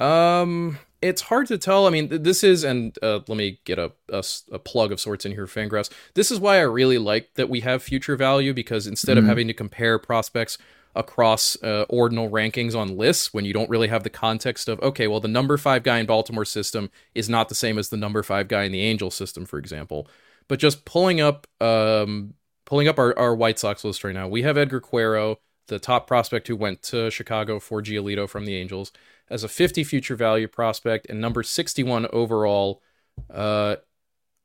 Um, 0.00 0.78
it's 1.02 1.22
hard 1.22 1.46
to 1.48 1.58
tell. 1.58 1.86
I 1.86 1.90
mean, 1.90 2.08
this 2.08 2.42
is, 2.42 2.64
and 2.64 2.96
uh, 3.02 3.20
let 3.28 3.36
me 3.36 3.60
get 3.64 3.78
a, 3.78 3.92
a, 4.10 4.24
a, 4.52 4.58
plug 4.58 4.92
of 4.92 5.00
sorts 5.00 5.26
in 5.26 5.32
here, 5.32 5.46
Fangraphs. 5.46 5.90
This 6.14 6.30
is 6.30 6.40
why 6.40 6.56
I 6.56 6.62
really 6.62 6.98
like 6.98 7.34
that 7.34 7.48
we 7.48 7.60
have 7.60 7.82
future 7.82 8.16
value 8.16 8.54
because 8.54 8.86
instead 8.86 9.16
mm-hmm. 9.16 9.26
of 9.26 9.28
having 9.28 9.46
to 9.48 9.54
compare 9.54 9.98
prospects 9.98 10.58
across 10.96 11.62
uh, 11.62 11.84
ordinal 11.90 12.30
rankings 12.30 12.74
on 12.74 12.96
lists 12.96 13.32
when 13.32 13.44
you 13.44 13.52
don't 13.52 13.68
really 13.68 13.88
have 13.88 14.02
the 14.02 14.10
context 14.10 14.66
of 14.66 14.80
okay 14.80 15.06
well 15.06 15.20
the 15.20 15.28
number 15.28 15.58
five 15.58 15.82
guy 15.82 15.98
in 15.98 16.06
baltimore 16.06 16.44
system 16.44 16.90
is 17.14 17.28
not 17.28 17.50
the 17.50 17.54
same 17.54 17.78
as 17.78 17.90
the 17.90 17.98
number 17.98 18.22
five 18.22 18.48
guy 18.48 18.62
in 18.62 18.72
the 18.72 18.80
angel 18.80 19.10
system 19.10 19.44
for 19.44 19.58
example 19.58 20.08
but 20.48 20.58
just 20.58 20.86
pulling 20.86 21.20
up 21.20 21.46
um, 21.60 22.32
pulling 22.64 22.88
up 22.88 22.98
our, 22.98 23.16
our 23.18 23.36
white 23.36 23.58
sox 23.58 23.84
list 23.84 24.02
right 24.04 24.14
now 24.14 24.26
we 24.26 24.40
have 24.40 24.56
edgar 24.56 24.80
Quero, 24.80 25.38
the 25.66 25.78
top 25.78 26.06
prospect 26.06 26.48
who 26.48 26.56
went 26.56 26.82
to 26.84 27.10
chicago 27.10 27.60
for 27.60 27.82
giolito 27.82 28.26
from 28.26 28.46
the 28.46 28.56
angels 28.56 28.90
as 29.28 29.44
a 29.44 29.48
50 29.48 29.84
future 29.84 30.16
value 30.16 30.48
prospect 30.48 31.06
and 31.08 31.20
number 31.20 31.42
61 31.42 32.06
overall 32.12 32.82
uh, 33.30 33.76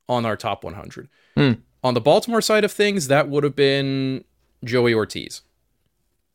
on 0.08 0.26
our 0.26 0.36
top 0.36 0.64
100 0.64 1.08
hmm. 1.36 1.52
on 1.82 1.94
the 1.94 2.00
baltimore 2.00 2.40
side 2.40 2.64
of 2.64 2.72
things 2.72 3.08
that 3.08 3.28
would 3.28 3.44
have 3.44 3.56
been 3.56 4.24
joey 4.64 4.94
ortiz 4.94 5.42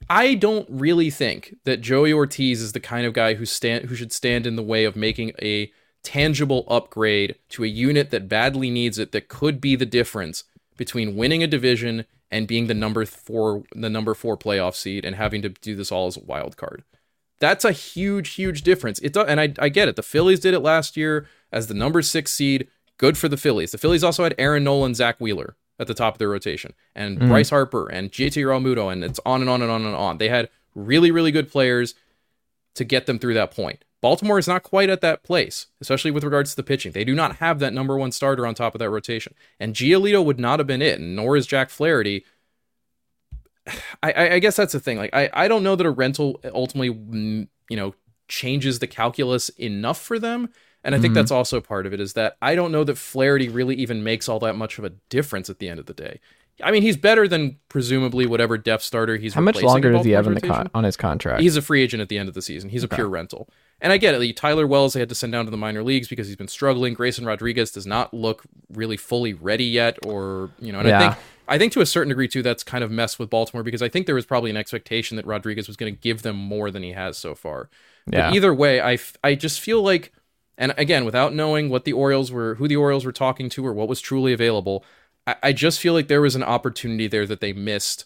I 0.10 0.36
don't 0.36 0.68
really 0.70 1.10
think 1.10 1.56
that 1.66 1.82
Joey 1.82 2.14
Ortiz 2.14 2.62
is 2.62 2.72
the 2.72 2.80
kind 2.80 3.06
of 3.06 3.14
guy 3.14 3.34
who 3.34 3.46
stand 3.46 3.86
who 3.86 3.96
should 3.96 4.14
stand 4.14 4.48
in 4.48 4.56
the 4.56 4.64
way 4.64 4.86
of 4.86 4.96
making 4.96 5.32
a 5.42 5.72
tangible 6.04 6.66
upgrade 6.70 7.36
to 7.50 7.64
a 7.64 7.68
unit 7.68 8.12
that 8.12 8.30
badly 8.30 8.70
needs 8.70 8.98
it 8.98 9.12
that 9.12 9.28
could 9.28 9.60
be 9.60 9.76
the 9.76 9.86
difference 9.86 10.46
between 10.78 11.18
winning 11.18 11.44
a 11.44 11.48
division 11.48 12.06
and 12.32 12.48
being 12.48 12.68
the 12.68 12.74
number 12.74 13.06
4 13.06 13.64
the 13.76 13.90
number 13.90 14.14
4 14.14 14.38
playoff 14.38 14.76
seed 14.76 15.04
and 15.04 15.16
having 15.16 15.42
to 15.42 15.50
do 15.50 15.76
this 15.76 15.92
all 15.92 16.08
as 16.08 16.18
a 16.18 16.24
wild 16.24 16.56
card. 16.56 16.84
That's 17.40 17.66
a 17.66 17.72
huge 17.72 18.30
huge 18.34 18.64
difference. 18.64 19.00
It 19.00 19.16
and 19.16 19.40
I 19.40 19.54
I 19.60 19.70
get 19.70 19.88
it. 19.88 19.96
The 19.96 20.04
Phillies 20.04 20.40
did 20.40 20.54
it 20.54 20.60
last 20.60 20.98
year 20.98 21.28
as 21.52 21.68
the 21.68 21.74
number 21.74 22.02
6 22.02 22.32
seed. 22.32 22.68
Good 22.98 23.18
for 23.18 23.30
the 23.30 23.38
Phillies. 23.38 23.72
The 23.72 23.78
Phillies 23.78 24.04
also 24.04 24.24
had 24.24 24.34
Aaron 24.38 24.64
Nola, 24.64 24.94
Zack 24.96 25.20
Wheeler 25.20 25.56
at 25.80 25.86
the 25.86 25.94
top 25.94 26.16
of 26.16 26.18
their 26.20 26.30
rotation, 26.30 26.74
and 26.96 27.20
mm. 27.20 27.28
Bryce 27.28 27.52
Harper 27.52 27.88
and 27.88 28.12
JT 28.12 28.44
Realmuto, 28.44 28.92
and 28.92 29.04
it's 29.04 29.20
on 29.26 29.42
and 29.42 29.50
on 29.50 29.62
and 29.62 29.70
on 29.70 29.86
and 29.86 29.96
on. 29.96 30.18
They 30.18 30.30
had 30.30 30.50
really, 30.74 31.12
really 31.12 31.32
good 31.32 31.52
players 31.52 31.94
to 32.76 32.84
get 32.84 33.06
them 33.06 33.20
through 33.20 33.36
that 33.36 33.52
point. 33.52 33.84
Baltimore 34.02 34.38
is 34.38 34.48
not 34.48 34.64
quite 34.64 34.90
at 34.90 35.02
that 35.02 35.24
place, 35.24 35.68
especially 35.82 36.12
with 36.12 36.24
regards 36.24 36.52
to 36.52 36.56
the 36.56 36.64
pitching. 36.64 36.92
They 36.92 37.04
do 37.04 37.16
not 37.16 37.38
have 37.38 37.60
that 37.60 37.74
number 37.74 37.98
one 37.98 38.12
starter 38.12 38.46
on 38.46 38.54
top 38.54 38.76
of 38.76 38.80
that 38.80 38.92
rotation. 38.92 39.34
And 39.60 39.74
Giolito 39.74 40.24
would 40.24 40.40
not 40.40 40.60
have 40.60 40.68
been 40.68 40.84
it, 40.84 41.00
nor 41.00 41.36
is 41.36 41.48
Jack 41.48 41.70
Flaherty. 41.70 42.24
I, 44.04 44.30
I 44.36 44.40
guess 44.40 44.56
that's 44.56 44.74
the 44.74 44.80
thing. 44.80 44.98
Like, 44.98 45.14
I, 45.14 45.30
I 45.34 45.48
don't 45.48 45.64
know 45.64 45.76
that 45.76 45.86
a 45.86 45.92
rental 45.92 46.40
ultimately, 46.54 46.94
mm, 46.94 47.48
you 47.70 47.78
know, 47.78 47.94
changes 48.28 48.80
the 48.80 48.88
calculus 48.88 49.50
enough 49.50 50.02
for 50.02 50.20
them. 50.20 50.50
And 50.84 50.96
I 50.96 51.00
think 51.00 51.12
mm-hmm. 51.12 51.16
that's 51.16 51.32
also 51.32 51.60
part 51.60 51.86
of 51.86 51.94
it 51.94 52.00
is 52.00 52.14
that 52.14 52.38
I 52.42 52.56
don't 52.56 52.72
know 52.72 52.84
that 52.84 52.98
Flaherty 52.98 53.50
really 53.50 53.76
even 53.76 54.04
makes 54.04 54.30
all 54.30 54.40
that 54.40 54.56
much 54.56 54.78
of 54.78 54.86
a 54.86 54.92
difference 55.10 55.50
at 55.50 55.60
the 55.60 55.68
end 55.68 55.80
of 55.80 55.86
the 55.86 55.94
day. 55.94 56.20
I 56.64 56.72
mean, 56.72 56.82
he's 56.82 56.98
better 56.98 57.28
than 57.28 57.58
presumably 57.70 58.26
whatever 58.26 58.58
depth 58.58 58.84
starter 58.84 59.18
he's. 59.18 59.34
How 59.34 59.42
much 59.42 59.62
longer 59.62 59.92
does 59.92 60.06
he 60.06 60.12
have 60.12 60.26
con- 60.42 60.70
on 60.74 60.84
his 60.84 60.98
contract? 60.98 61.42
He's 61.42 61.56
a 61.56 61.62
free 61.62 61.84
agent 61.84 62.02
at 62.02 62.10
the 62.10 62.18
end 62.18 62.30
of 62.30 62.36
the 62.36 62.42
season. 62.42 62.70
He's 62.70 62.84
okay. 62.84 62.96
a 62.96 62.98
pure 62.98 63.10
rental. 63.10 63.48
And 63.80 63.94
I 63.94 63.98
get 63.98 64.16
it. 64.16 64.36
Tyler 64.36 64.66
Wells 64.66 64.94
they 64.94 65.00
had 65.00 65.10
to 65.10 65.16
send 65.16 65.34
down 65.34 65.46
to 65.46 65.52
the 65.52 65.58
minor 65.58 65.84
leagues 65.84 66.08
because 66.08 66.26
he's 66.26 66.36
been 66.36 66.48
struggling. 66.48 66.96
Grayson 66.96 67.26
Rodriguez 67.26 67.72
does 67.72 67.86
not 67.86 68.12
look 68.12 68.44
really 68.74 68.98
fully 68.98 69.34
ready 69.34 69.66
yet, 69.66 70.00
or 70.06 70.50
you 70.60 70.72
know. 70.72 70.80
And 70.80 70.88
yeah. 70.88 70.98
I 70.98 71.14
think 71.14 71.24
I 71.48 71.58
think 71.58 71.74
to 71.74 71.82
a 71.82 71.86
certain 71.86 72.10
degree 72.10 72.28
too, 72.28 72.42
that's 72.42 72.64
kind 72.64 72.84
of 72.84 72.92
messed 72.92 73.20
with 73.20 73.30
Baltimore 73.30 73.64
because 73.64 73.82
I 73.82 73.90
think 73.90 74.06
there 74.06 74.16
was 74.16 74.26
probably 74.26 74.50
an 74.50 74.58
expectation 74.58 75.18
that 75.18 75.26
Rodriguez 75.26 75.68
was 75.68 75.78
going 75.78 75.94
to 75.94 76.00
give 76.00 76.22
them 76.22 76.36
more 76.36 76.72
than 76.72 76.84
he 76.84 76.92
has 76.94 77.18
so 77.18 77.36
far. 77.36 77.70
Yeah. 78.12 78.30
But 78.30 78.36
either 78.36 78.54
way, 78.54 78.82
I 78.82 78.98
I 79.24 79.36
just 79.36 79.60
feel 79.60 79.82
like 79.82 80.14
and 80.58 80.74
again, 80.78 81.06
without 81.06 81.34
knowing 81.34 81.70
what 81.70 81.86
the 81.86 81.94
Orioles 81.94 82.32
were, 82.32 82.56
who 82.56 82.68
the 82.68 82.76
Orioles 82.76 83.06
were 83.06 83.12
talking 83.12 83.50
to, 83.50 83.66
or 83.66 83.74
what 83.74 83.88
was 83.88 84.02
truly 84.02 84.34
available, 84.34 84.84
I, 85.26 85.36
I 85.44 85.54
just 85.54 85.80
feel 85.80 85.94
like 85.94 86.08
there 86.08 86.22
was 86.22 86.36
an 86.36 86.44
opportunity 86.44 87.08
there 87.08 87.28
that 87.28 87.42
they 87.42 87.54
missed 87.54 88.06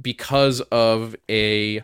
because 0.00 0.60
of 0.72 1.14
a 1.30 1.82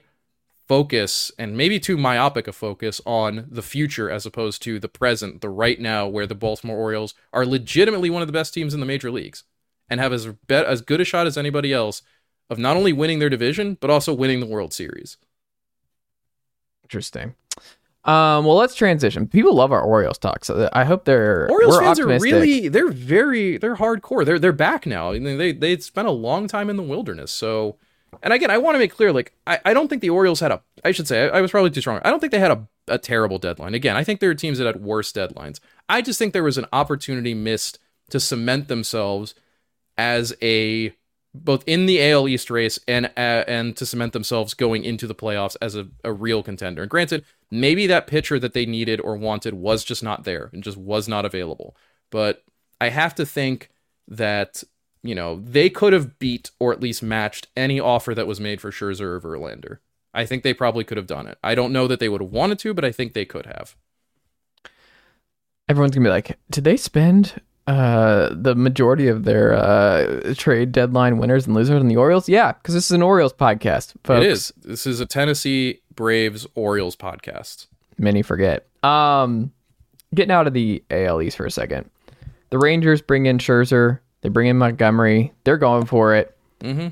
focus 0.67 1.31
and 1.39 1.57
maybe 1.57 1.81
too 1.81 1.97
myopic 1.97 2.47
a 2.47 2.53
focus 2.53 3.01
on 3.07 3.47
the 3.49 3.63
future 3.63 4.11
as 4.11 4.27
opposed 4.27 4.61
to 4.63 4.79
the 4.79 4.89
present, 4.89 5.41
the 5.41 5.49
right 5.49 5.81
now, 5.81 6.07
where 6.07 6.27
the 6.27 6.35
Baltimore 6.35 6.77
Orioles 6.77 7.15
are 7.33 7.47
legitimately 7.47 8.11
one 8.11 8.21
of 8.21 8.29
the 8.29 8.33
best 8.33 8.53
teams 8.53 8.75
in 8.75 8.81
the 8.81 8.87
major 8.87 9.11
leagues 9.11 9.45
and 9.89 10.01
have 10.01 10.13
as 10.13 10.27
bet 10.27 10.67
as 10.67 10.81
good 10.81 11.01
a 11.01 11.05
shot 11.05 11.27
as 11.27 11.37
anybody 11.37 11.73
else 11.73 12.03
of 12.51 12.59
not 12.59 12.77
only 12.77 12.93
winning 12.93 13.19
their 13.19 13.29
division 13.29 13.77
but 13.81 13.91
also 13.91 14.13
winning 14.13 14.41
the 14.41 14.47
World 14.47 14.73
Series. 14.73 15.17
Interesting. 16.85 17.35
Um, 18.05 18.47
well, 18.47 18.57
let's 18.57 18.75
transition. 18.75 19.27
People 19.27 19.55
love 19.55 19.71
our 19.71 19.83
Orioles 19.83 20.17
talk, 20.17 20.45
so 20.45 20.71
I 20.73 20.85
hope 20.85 21.05
they're 21.05 21.51
Orioles 21.51 21.79
fans 21.79 22.01
optimistic. 22.01 22.33
are 22.33 22.37
really 22.41 22.69
they're 22.69 22.89
very 22.91 23.59
they're 23.59 23.77
hardcore. 23.77 24.25
They're 24.25 24.39
they're 24.39 24.53
back 24.53 24.87
now. 24.87 25.13
I 25.13 25.19
mean, 25.19 25.37
they 25.37 25.53
they 25.53 25.77
spent 25.79 26.09
a 26.09 26.13
long 26.13 26.49
time 26.49 26.71
in 26.71 26.77
the 26.77 26.83
wilderness. 26.83 27.31
So, 27.31 27.77
and 28.23 28.33
again, 28.33 28.51
I 28.51 28.57
want 28.57 28.77
to 28.77 28.79
make 28.79 28.95
clear, 28.95 29.13
like 29.13 29.35
I, 29.47 29.59
I 29.67 29.75
don't 29.75 29.89
think 29.89 30.01
the 30.01 30.09
Orioles 30.09 30.41
had 30.41 30.53
a. 30.53 30.63
I 30.85 30.93
should 30.93 31.07
say 31.07 31.29
I, 31.29 31.39
I 31.39 31.41
was 31.43 31.51
probably 31.51 31.71
too 31.71 31.83
strong. 31.83 32.01
I 32.03 32.09
don't 32.09 32.21
think 32.21 32.33
they 32.33 32.39
had 32.39 32.53
a 32.53 32.67
a 32.87 32.97
terrible 32.97 33.39
deadline. 33.39 33.75
Again, 33.75 33.97
I 33.97 34.05
think 34.05 34.21
there 34.21 34.31
are 34.31 34.35
teams 34.35 34.57
that 34.57 34.67
had 34.67 34.81
worse 34.81 35.13
deadlines. 35.13 35.61
I 35.89 36.01
just 36.01 36.19
think 36.19 36.33
there 36.33 36.43
was 36.43 36.57
an 36.57 36.67
opportunity 36.73 37.35
missed 37.35 37.79
to 38.09 38.19
cement 38.19 38.69
themselves 38.69 39.35
as 39.99 40.35
a 40.41 40.95
both 41.35 41.63
in 41.67 41.87
the 41.87 42.03
AL 42.11 42.29
East 42.29 42.51
race 42.51 42.79
and 42.89 43.07
uh, 43.17 43.45
and 43.47 43.77
to 43.77 43.85
cement 43.85 44.13
themselves 44.13 44.55
going 44.55 44.85
into 44.85 45.07
the 45.07 45.15
playoffs 45.15 45.57
as 45.61 45.75
a, 45.77 45.89
a 46.05 46.13
real 46.13 46.43
contender. 46.43 46.83
And 46.83 46.91
granted, 46.91 47.25
maybe 47.51 47.87
that 47.87 48.07
pitcher 48.07 48.39
that 48.39 48.55
they 48.55 48.65
needed 48.65 49.01
or 49.01 49.17
wanted 49.17 49.55
was 49.55 49.85
just 49.85 50.03
not 50.03 50.25
there 50.25 50.51
and 50.53 50.63
just 50.63 50.77
was 50.77 51.09
not 51.09 51.25
available. 51.25 51.77
But 52.11 52.45
I 52.81 52.89
have 52.89 53.15
to 53.17 53.27
think 53.27 53.71
that 54.09 54.63
you 55.03 55.15
know 55.15 55.41
they 55.45 55.69
could 55.69 55.93
have 55.93 56.19
beat 56.19 56.51
or 56.59 56.73
at 56.73 56.81
least 56.81 57.03
matched 57.03 57.49
any 57.57 57.79
offer 57.79 58.15
that 58.15 58.27
was 58.27 58.41
made 58.41 58.61
for 58.61 58.71
Scherzer 58.71 59.01
or 59.03 59.21
Verlander. 59.21 59.79
I 60.15 60.25
think 60.25 60.43
they 60.43 60.55
probably 60.55 60.85
could 60.85 60.97
have 60.97 61.07
done 61.07 61.27
it. 61.27 61.39
I 61.45 61.55
don't 61.55 61.73
know 61.73 61.87
that 61.87 62.01
they 62.01 62.09
would 62.09 62.23
have 62.23 62.31
wanted 62.31 62.59
to, 62.61 62.73
but 62.73 62.85
I 62.85 62.93
think 62.93 63.13
they 63.13 63.27
could 63.27 63.47
have. 63.47 63.77
Everyone's 65.69 65.95
gonna 65.95 66.05
be 66.05 66.11
like, 66.11 66.39
did 66.51 66.65
they 66.65 66.79
spend 66.79 67.41
uh, 67.69 68.31
the 68.33 68.55
majority 68.55 69.09
of 69.09 69.25
their 69.25 69.53
uh, 69.53 70.33
trade 70.35 70.73
deadline 70.73 71.19
winners 71.19 71.47
and 71.47 71.55
losers 71.55 71.79
in 71.79 71.89
the 71.89 71.97
Orioles? 71.97 72.27
Yeah, 72.27 72.53
because 72.53 72.73
this 72.73 72.87
is 72.87 72.93
an 72.93 73.03
Orioles 73.03 73.35
podcast. 73.35 73.93
Folks. 74.05 74.25
It 74.25 74.31
is. 74.31 74.53
This 74.65 74.87
is 74.87 75.01
a 75.01 75.07
Tennessee 75.07 75.83
Braves 75.95 76.47
Orioles 76.55 76.97
podcast. 76.97 77.67
Many 77.99 78.23
forget. 78.23 78.67
Um, 78.83 79.53
getting 80.15 80.33
out 80.33 80.47
of 80.47 80.55
the 80.55 80.83
AL 80.91 81.21
East 81.21 81.37
for 81.37 81.45
a 81.45 81.51
second. 81.51 81.91
The 82.49 82.59
Rangers 82.59 83.03
bring 83.03 83.27
in 83.27 83.37
Scherzer. 83.37 83.99
They 84.23 84.31
bring 84.31 84.49
in 84.49 84.57
Montgomery. 84.57 85.35
They're 85.45 85.59
going 85.59 85.85
for 85.85 86.15
it. 86.15 86.35
Mm-hmm. 86.61 86.89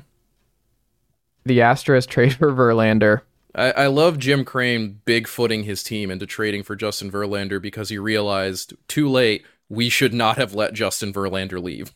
The 1.45 1.59
Astros 1.59 2.05
trade 2.07 2.35
for 2.35 2.51
Verlander. 2.51 3.21
I, 3.55 3.71
I 3.71 3.87
love 3.87 4.19
Jim 4.19 4.45
Crane 4.45 5.01
bigfooting 5.07 5.63
his 5.63 5.81
team 5.81 6.11
into 6.11 6.27
trading 6.27 6.61
for 6.61 6.75
Justin 6.75 7.11
Verlander 7.11 7.59
because 7.59 7.89
he 7.89 7.97
realized 7.97 8.75
too 8.87 9.09
late 9.09 9.43
we 9.69 9.89
should 9.89 10.13
not 10.13 10.37
have 10.37 10.53
let 10.53 10.73
Justin 10.73 11.13
Verlander 11.13 11.61
leave. 11.61 11.93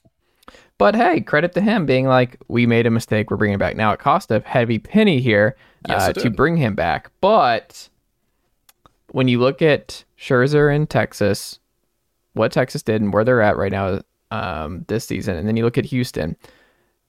But 0.78 0.95
hey, 0.95 1.22
credit 1.22 1.53
to 1.53 1.61
him 1.61 1.86
being 1.86 2.07
like, 2.07 2.38
we 2.47 2.65
made 2.65 2.88
a 2.88 2.91
mistake. 2.91 3.30
We're 3.30 3.38
bringing 3.38 3.53
him 3.53 3.59
back. 3.59 3.76
Now 3.76 3.91
it 3.91 3.99
cost 3.99 4.32
a 4.32 4.41
heavy 4.43 4.80
penny 4.80 5.22
here 5.22 5.55
Yes, 5.88 6.09
uh, 6.09 6.13
to 6.13 6.30
bring 6.30 6.57
him 6.57 6.76
back. 6.76 7.11
But 7.22 7.89
when 9.11 9.28
you 9.28 9.39
look 9.39 9.61
at 9.61 10.03
Scherzer 10.17 10.74
in 10.74 10.88
Texas, 10.88 11.59
what 12.34 12.51
Texas 12.51 12.82
did 12.82 13.01
and 13.01 13.13
where 13.13 13.24
they're 13.24 13.41
at 13.41 13.57
right 13.57 13.72
now 13.72 14.01
um, 14.32 14.86
this 14.88 15.05
season, 15.05 15.36
and 15.36 15.47
then 15.47 15.55
you 15.55 15.63
look 15.63 15.78
at 15.78 15.86
Houston, 15.86 16.36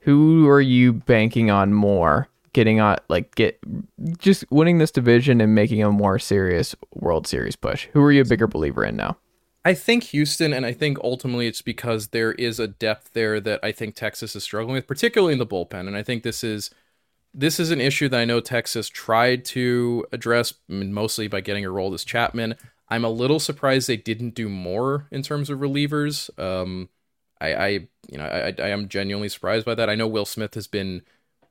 who 0.01 0.49
are 0.49 0.61
you 0.61 0.93
banking 0.93 1.51
on 1.51 1.73
more? 1.73 2.29
Getting 2.53 2.81
on, 2.81 2.99
like, 3.09 3.35
get 3.35 3.59
just 4.19 4.45
winning 4.51 4.77
this 4.77 4.91
division 4.91 5.41
and 5.41 5.55
making 5.55 5.83
a 5.83 5.91
more 5.91 6.19
serious 6.19 6.77
World 6.95 7.27
Series 7.27 7.57
push. 7.57 7.89
Who 7.95 8.03
are 8.03 8.13
you 8.13 8.21
a 8.21 8.27
bigger 8.27 8.47
believer 8.47 8.85
in 8.85 8.97
now? 8.97 9.17
I 9.65 9.75
think 9.75 10.05
Houston, 10.05 10.53
and 10.53 10.67
I 10.67 10.73
think 10.73 10.99
ultimately 11.05 11.47
it's 11.47 11.63
because 11.63 12.09
there 12.09 12.33
is 12.33 12.59
a 12.59 12.67
depth 12.67 13.13
there 13.13 13.41
that 13.41 13.61
I 13.63 13.71
think 13.71 13.95
Texas 13.95 14.35
is 14.35 14.43
struggling 14.43 14.75
with, 14.75 14.89
particularly 14.89 15.35
in 15.35 15.39
the 15.39 15.47
bullpen. 15.47 15.87
And 15.87 15.97
I 15.97 16.03
think 16.03 16.23
this 16.23 16.43
is 16.43 16.71
this 17.35 17.59
is 17.59 17.71
an 17.71 17.81
issue 17.81 18.09
that 18.09 18.21
I 18.21 18.25
know 18.25 18.41
Texas 18.41 18.89
tried 18.89 19.45
to 19.47 20.05
address 20.13 20.55
I 20.69 20.75
mean, 20.75 20.93
mostly 20.93 21.29
by 21.29 21.41
getting 21.41 21.65
Aroldis 21.65 22.05
Chapman. 22.05 22.57
I'm 22.89 23.05
a 23.05 23.11
little 23.11 23.41
surprised 23.41 23.89
they 23.89 23.97
didn't 23.97 24.35
do 24.35 24.49
more 24.49 25.07
in 25.11 25.23
terms 25.23 25.49
of 25.49 25.61
relievers. 25.61 26.29
Um, 26.39 26.91
I, 27.41 27.55
I 27.55 27.69
you 28.11 28.19
know 28.19 28.25
I, 28.25 28.55
I 28.59 28.69
am 28.69 28.89
genuinely 28.89 29.29
surprised 29.29 29.65
by 29.65 29.77
that. 29.77 29.89
I 29.89 29.95
know 29.95 30.09
Will 30.09 30.27
Smith 30.27 30.55
has 30.55 30.67
been 30.67 31.03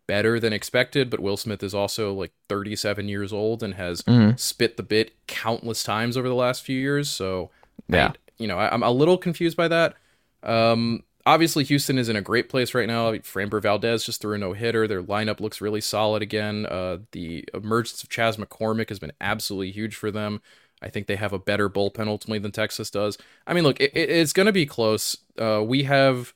better 0.05 0.37
than 0.37 0.51
expected, 0.51 1.09
but 1.09 1.21
Will 1.21 1.37
Smith 1.37 1.63
is 1.63 1.73
also 1.73 2.13
like 2.13 2.33
37 2.49 3.07
years 3.07 3.31
old 3.31 3.63
and 3.63 3.75
has 3.75 4.03
spit 4.35 4.75
the 4.75 4.83
bit 4.83 5.15
countless 5.27 5.83
times 5.83 6.17
over 6.17 6.27
the 6.27 6.35
last 6.35 6.63
few 6.63 6.77
years. 6.77 7.09
So 7.09 7.49
Yeah. 7.87 8.09
I, 8.09 8.15
you 8.37 8.47
know, 8.47 8.57
I, 8.57 8.73
I'm 8.73 8.83
a 8.83 8.91
little 8.91 9.17
confused 9.17 9.57
by 9.57 9.67
that. 9.67 9.95
Um, 10.43 11.03
obviously, 11.25 11.63
Houston 11.65 11.97
is 11.97 12.09
in 12.09 12.15
a 12.15 12.21
great 12.21 12.49
place 12.49 12.73
right 12.73 12.87
now. 12.87 13.11
Framber 13.13 13.61
Valdez 13.61 14.05
just 14.05 14.21
threw 14.21 14.33
a 14.35 14.37
no 14.37 14.53
hitter. 14.53 14.87
Their 14.87 15.03
lineup 15.03 15.39
looks 15.39 15.61
really 15.61 15.81
solid 15.81 16.21
again. 16.21 16.65
Uh, 16.65 16.99
the 17.11 17.45
emergence 17.53 18.03
of 18.03 18.09
Chas 18.09 18.37
McCormick 18.37 18.89
has 18.89 18.99
been 18.99 19.13
absolutely 19.21 19.71
huge 19.71 19.95
for 19.95 20.11
them. 20.11 20.41
I 20.81 20.89
think 20.89 21.05
they 21.05 21.15
have 21.17 21.33
a 21.33 21.39
better 21.39 21.69
bullpen 21.69 22.07
ultimately 22.07 22.39
than 22.39 22.51
Texas 22.51 22.89
does. 22.89 23.17
I 23.45 23.53
mean, 23.53 23.63
look, 23.63 23.79
it, 23.79 23.91
it- 23.95 24.09
it's 24.09 24.33
going 24.33 24.47
to 24.47 24.51
be 24.51 24.65
close. 24.65 25.15
Uh, 25.37 25.63
we 25.63 25.83
have 25.83 26.33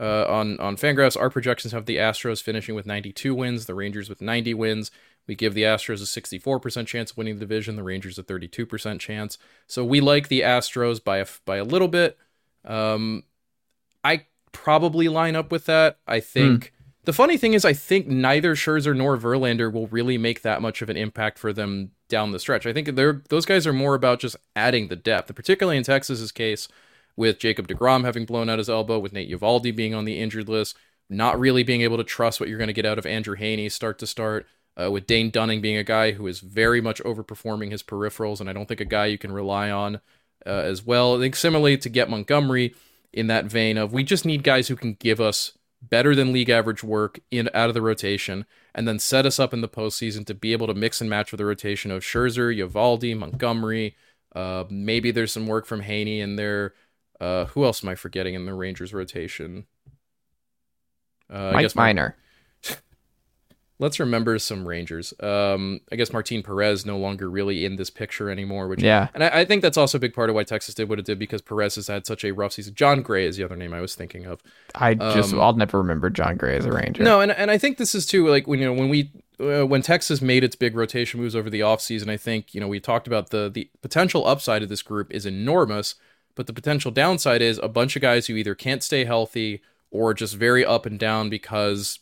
uh, 0.00 0.24
on 0.28 0.58
on 0.60 0.76
Fangraphs, 0.76 1.20
our 1.20 1.30
projections 1.30 1.72
have 1.72 1.86
the 1.86 1.96
Astros 1.98 2.42
finishing 2.42 2.74
with 2.74 2.86
92 2.86 3.34
wins, 3.34 3.66
the 3.66 3.74
Rangers 3.74 4.08
with 4.08 4.20
90 4.20 4.54
wins. 4.54 4.90
We 5.26 5.34
give 5.34 5.54
the 5.54 5.62
Astros 5.62 6.02
a 6.02 6.20
64% 6.20 6.86
chance 6.86 7.12
of 7.12 7.16
winning 7.16 7.34
the 7.34 7.40
division, 7.40 7.76
the 7.76 7.82
Rangers 7.82 8.18
a 8.18 8.22
32% 8.22 8.98
chance. 8.98 9.38
So 9.66 9.84
we 9.84 10.00
like 10.00 10.28
the 10.28 10.40
Astros 10.40 11.02
by 11.02 11.18
a, 11.18 11.26
by 11.44 11.56
a 11.56 11.64
little 11.64 11.88
bit. 11.88 12.18
Um, 12.64 13.22
I 14.02 14.26
probably 14.52 15.08
line 15.08 15.36
up 15.36 15.52
with 15.52 15.66
that. 15.66 15.98
I 16.06 16.20
think 16.20 16.72
the 17.04 17.12
funny 17.12 17.36
thing 17.36 17.54
is, 17.54 17.64
I 17.64 17.72
think 17.72 18.06
neither 18.06 18.54
Scherzer 18.54 18.96
nor 18.96 19.16
Verlander 19.16 19.72
will 19.72 19.86
really 19.88 20.18
make 20.18 20.42
that 20.42 20.60
much 20.60 20.82
of 20.82 20.90
an 20.90 20.96
impact 20.96 21.38
for 21.38 21.52
them 21.52 21.92
down 22.08 22.32
the 22.32 22.38
stretch. 22.38 22.66
I 22.66 22.72
think 22.72 22.94
they're 22.94 23.22
those 23.30 23.46
guys 23.46 23.66
are 23.66 23.72
more 23.72 23.94
about 23.94 24.20
just 24.20 24.36
adding 24.54 24.88
the 24.88 24.96
depth, 24.96 25.34
particularly 25.34 25.78
in 25.78 25.84
Texas's 25.84 26.32
case, 26.32 26.68
with 27.16 27.38
Jacob 27.38 27.68
Degrom 27.68 28.04
having 28.04 28.26
blown 28.26 28.50
out 28.50 28.58
his 28.58 28.68
elbow, 28.68 28.98
with 28.98 29.12
Nate 29.12 29.30
Eovaldi 29.30 29.74
being 29.74 29.94
on 29.94 30.04
the 30.04 30.18
injured 30.18 30.48
list, 30.48 30.76
not 31.08 31.40
really 31.40 31.62
being 31.62 31.82
able 31.82 31.96
to 31.96 32.04
trust 32.04 32.38
what 32.38 32.48
you're 32.48 32.58
going 32.58 32.68
to 32.68 32.74
get 32.74 32.86
out 32.86 32.98
of 32.98 33.06
Andrew 33.06 33.36
Heaney 33.36 33.70
start 33.72 33.98
to 34.00 34.06
start. 34.06 34.46
Uh, 34.80 34.90
with 34.90 35.06
Dane 35.06 35.30
Dunning 35.30 35.60
being 35.60 35.76
a 35.76 35.84
guy 35.84 36.12
who 36.12 36.26
is 36.26 36.40
very 36.40 36.80
much 36.80 37.02
overperforming 37.02 37.70
his 37.70 37.82
peripherals, 37.82 38.40
and 38.40 38.48
I 38.48 38.52
don't 38.52 38.66
think 38.66 38.80
a 38.80 38.86
guy 38.86 39.06
you 39.06 39.18
can 39.18 39.32
rely 39.32 39.70
on 39.70 39.96
uh, 40.46 40.50
as 40.50 40.84
well. 40.84 41.16
I 41.16 41.18
think 41.18 41.36
similarly 41.36 41.76
to 41.78 41.88
get 41.88 42.08
Montgomery 42.08 42.74
in 43.12 43.26
that 43.26 43.46
vein 43.46 43.76
of 43.76 43.92
we 43.92 44.04
just 44.04 44.24
need 44.24 44.42
guys 44.42 44.68
who 44.68 44.76
can 44.76 44.94
give 44.94 45.20
us 45.20 45.58
better 45.82 46.14
than 46.14 46.32
league 46.32 46.50
average 46.50 46.84
work 46.84 47.20
in 47.30 47.48
out 47.52 47.68
of 47.68 47.74
the 47.74 47.82
rotation, 47.82 48.46
and 48.74 48.86
then 48.86 48.98
set 48.98 49.26
us 49.26 49.38
up 49.38 49.52
in 49.52 49.60
the 49.60 49.68
postseason 49.68 50.24
to 50.26 50.34
be 50.34 50.52
able 50.52 50.66
to 50.66 50.74
mix 50.74 51.00
and 51.00 51.10
match 51.10 51.32
with 51.32 51.38
the 51.38 51.44
rotation 51.44 51.90
of 51.90 52.02
Scherzer, 52.02 52.56
Eovaldi, 52.56 53.16
Montgomery. 53.16 53.96
Uh, 54.34 54.64
maybe 54.70 55.10
there's 55.10 55.32
some 55.32 55.46
work 55.46 55.66
from 55.66 55.82
Heaney 55.82 56.20
in 56.20 56.36
there. 56.36 56.74
Uh, 57.20 57.46
who 57.46 57.64
else 57.64 57.82
am 57.82 57.90
I 57.90 57.96
forgetting 57.96 58.34
in 58.34 58.46
the 58.46 58.54
Rangers 58.54 58.94
rotation? 58.94 59.66
Uh, 61.30 61.36
I 61.36 61.52
Mike 61.52 61.62
guess 61.62 61.74
Mar- 61.74 61.86
Minor. 61.86 62.16
Let's 63.80 63.98
remember 63.98 64.38
some 64.38 64.68
Rangers. 64.68 65.14
Um, 65.20 65.80
I 65.90 65.96
guess 65.96 66.12
Martin 66.12 66.42
Perez 66.42 66.84
no 66.84 66.98
longer 66.98 67.30
really 67.30 67.64
in 67.64 67.76
this 67.76 67.88
picture 67.88 68.30
anymore, 68.30 68.68
which 68.68 68.82
Yeah. 68.82 69.08
and 69.14 69.24
I, 69.24 69.40
I 69.40 69.44
think 69.46 69.62
that's 69.62 69.78
also 69.78 69.96
a 69.96 70.00
big 70.00 70.12
part 70.14 70.28
of 70.28 70.36
why 70.36 70.44
Texas 70.44 70.74
did 70.74 70.88
what 70.88 70.98
it 70.98 71.06
did 71.06 71.18
because 71.18 71.40
Perez 71.40 71.76
has 71.76 71.88
had 71.88 72.06
such 72.06 72.22
a 72.22 72.32
rough 72.32 72.52
season. 72.52 72.74
Jon 72.74 73.00
Gray 73.02 73.24
is 73.26 73.36
the 73.36 73.42
other 73.44 73.56
name 73.56 73.72
I 73.74 73.80
was 73.80 73.94
thinking 73.94 74.26
of. 74.26 74.42
I 74.74 74.94
just 74.94 75.32
Um, 75.32 75.40
I'll 75.40 75.54
never 75.54 75.78
remember 75.78 76.10
Jon 76.10 76.36
Gray 76.36 76.56
as 76.56 76.66
a 76.66 76.72
Ranger. 76.72 77.02
No, 77.02 77.20
and 77.20 77.32
and 77.32 77.50
I 77.50 77.58
think 77.58 77.78
this 77.78 77.94
is 77.94 78.06
too 78.06 78.28
like 78.28 78.46
when 78.46 78.60
you 78.60 78.66
know 78.66 78.74
when 78.74 78.90
we 78.90 79.10
uh, 79.40 79.66
when 79.66 79.80
Texas 79.80 80.20
made 80.20 80.44
its 80.44 80.54
big 80.54 80.76
rotation 80.76 81.18
moves 81.18 81.34
over 81.34 81.48
the 81.48 81.60
offseason, 81.60 82.10
I 82.10 82.18
think 82.18 82.54
you 82.54 82.60
know 82.60 82.68
we 82.68 82.80
talked 82.80 83.06
about 83.06 83.30
the 83.30 83.48
the 83.48 83.70
potential 83.80 84.26
upside 84.26 84.62
of 84.62 84.68
this 84.68 84.82
group 84.82 85.10
is 85.10 85.24
enormous, 85.24 85.94
but 86.34 86.46
the 86.46 86.52
potential 86.52 86.90
downside 86.90 87.40
is 87.40 87.58
a 87.62 87.68
bunch 87.68 87.96
of 87.96 88.02
guys 88.02 88.26
who 88.26 88.34
either 88.34 88.54
can't 88.54 88.82
stay 88.82 89.06
healthy 89.06 89.62
or 89.90 90.12
just 90.12 90.34
very 90.36 90.64
up 90.66 90.84
and 90.84 90.98
down 90.98 91.30
because 91.30 91.98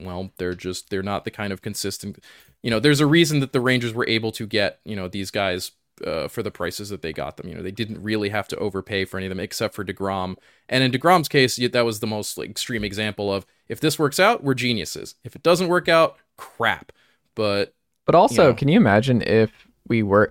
well 0.00 0.30
they're 0.38 0.54
just 0.54 0.90
they're 0.90 1.02
not 1.02 1.24
the 1.24 1.30
kind 1.30 1.52
of 1.52 1.62
consistent 1.62 2.18
you 2.62 2.70
know 2.70 2.80
there's 2.80 3.00
a 3.00 3.06
reason 3.06 3.40
that 3.40 3.52
the 3.52 3.60
Rangers 3.60 3.94
were 3.94 4.06
able 4.08 4.32
to 4.32 4.46
get 4.46 4.80
you 4.84 4.96
know 4.96 5.08
these 5.08 5.30
guys 5.30 5.72
uh, 6.04 6.28
for 6.28 6.42
the 6.42 6.50
prices 6.50 6.88
that 6.88 7.02
they 7.02 7.12
got 7.12 7.36
them. 7.36 7.48
You 7.48 7.54
know, 7.54 7.62
they 7.62 7.70
didn't 7.70 8.02
really 8.02 8.30
have 8.30 8.48
to 8.48 8.56
overpay 8.56 9.04
for 9.04 9.18
any 9.18 9.26
of 9.26 9.30
them 9.30 9.40
except 9.40 9.74
for 9.74 9.84
DeGrom. 9.84 10.36
And 10.68 10.82
in 10.82 10.90
DeGrom's 10.90 11.28
case, 11.28 11.56
that 11.56 11.84
was 11.84 12.00
the 12.00 12.06
most 12.06 12.36
like, 12.38 12.50
extreme 12.50 12.84
example 12.84 13.32
of 13.32 13.46
if 13.68 13.80
this 13.80 13.98
works 13.98 14.18
out, 14.18 14.42
we're 14.42 14.54
geniuses. 14.54 15.14
If 15.24 15.36
it 15.36 15.42
doesn't 15.42 15.68
work 15.68 15.88
out, 15.88 16.16
crap. 16.36 16.92
But 17.34 17.74
But 18.06 18.14
also, 18.14 18.42
you 18.42 18.48
know. 18.48 18.54
can 18.54 18.68
you 18.68 18.76
imagine 18.76 19.22
if 19.22 19.50
we 19.86 20.02
were 20.02 20.30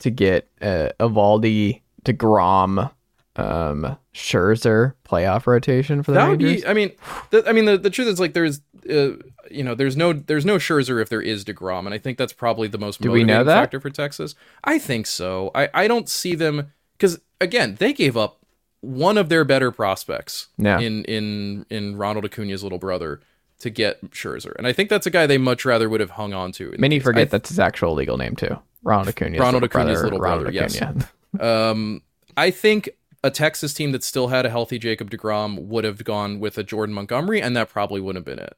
to 0.00 0.10
get 0.10 0.48
uh, 0.60 0.90
Eovaldi, 1.00 1.82
Degrom, 2.04 2.90
um, 3.36 3.96
Scherzer 4.14 4.94
playoff 5.08 5.46
rotation 5.46 6.02
for 6.02 6.12
the 6.12 6.18
that 6.18 6.28
would 6.28 6.42
Rangers? 6.42 6.62
be. 6.62 6.66
I 6.68 6.74
mean, 6.74 6.92
the, 7.30 7.48
I 7.48 7.52
mean, 7.52 7.64
the, 7.64 7.78
the 7.78 7.90
truth 7.90 8.08
is 8.08 8.20
like 8.20 8.32
there's, 8.32 8.60
uh, 8.90 9.16
you 9.50 9.62
know, 9.62 9.74
there's 9.74 9.96
no 9.96 10.12
there's 10.12 10.44
no 10.44 10.56
Scherzer 10.56 11.00
if 11.02 11.08
there 11.08 11.22
is 11.22 11.44
Degrom, 11.44 11.86
and 11.86 11.94
I 11.94 11.98
think 11.98 12.18
that's 12.18 12.32
probably 12.32 12.68
the 12.68 12.78
most 12.78 13.00
Do 13.00 13.10
we 13.10 13.20
know 13.24 13.34
motivating 13.34 13.46
that? 13.46 13.54
factor 13.62 13.80
for 13.80 13.90
Texas. 13.90 14.34
I 14.62 14.78
think 14.78 15.06
so. 15.06 15.50
I 15.54 15.68
I 15.74 15.88
don't 15.88 16.08
see 16.08 16.34
them 16.34 16.72
because 16.96 17.20
again 17.40 17.76
they 17.78 17.92
gave 17.92 18.16
up 18.16 18.38
one 18.80 19.16
of 19.16 19.28
their 19.30 19.44
better 19.44 19.70
prospects 19.70 20.48
Yeah. 20.58 20.78
in 20.80 21.04
in 21.04 21.66
in 21.70 21.96
Ronald 21.96 22.24
Acuna's 22.24 22.62
little 22.62 22.78
brother 22.78 23.20
to 23.60 23.70
get 23.70 24.10
Scherzer, 24.10 24.54
and 24.56 24.66
I 24.66 24.72
think 24.72 24.90
that's 24.90 25.06
a 25.06 25.10
guy 25.10 25.26
they 25.26 25.38
much 25.38 25.64
rather 25.64 25.88
would 25.88 26.00
have 26.00 26.10
hung 26.10 26.34
on 26.34 26.52
to. 26.52 26.74
Many 26.78 26.98
forget 27.00 27.22
I 27.22 27.24
that's 27.26 27.48
his 27.48 27.58
actual 27.58 27.94
legal 27.94 28.16
name 28.18 28.36
too. 28.36 28.58
Ronald 28.82 29.08
Acuna. 29.08 29.38
Ronald 29.38 29.64
Acuna's 29.64 30.02
little 30.02 30.18
brother, 30.18 30.50
yes. 30.50 30.80
Acuna. 30.80 31.08
Um, 31.40 32.02
I 32.36 32.50
think 32.52 32.90
a 33.24 33.30
Texas 33.30 33.74
team 33.74 33.90
that 33.92 34.04
still 34.04 34.28
had 34.28 34.46
a 34.46 34.50
healthy 34.50 34.78
Jacob 34.78 35.10
DeGrom 35.10 35.66
would 35.66 35.82
have 35.82 36.04
gone 36.04 36.38
with 36.38 36.58
a 36.58 36.62
Jordan 36.62 36.94
Montgomery, 36.94 37.42
and 37.42 37.56
that 37.56 37.70
probably 37.70 38.00
wouldn't 38.00 38.24
have 38.24 38.36
been 38.36 38.44
it. 38.44 38.56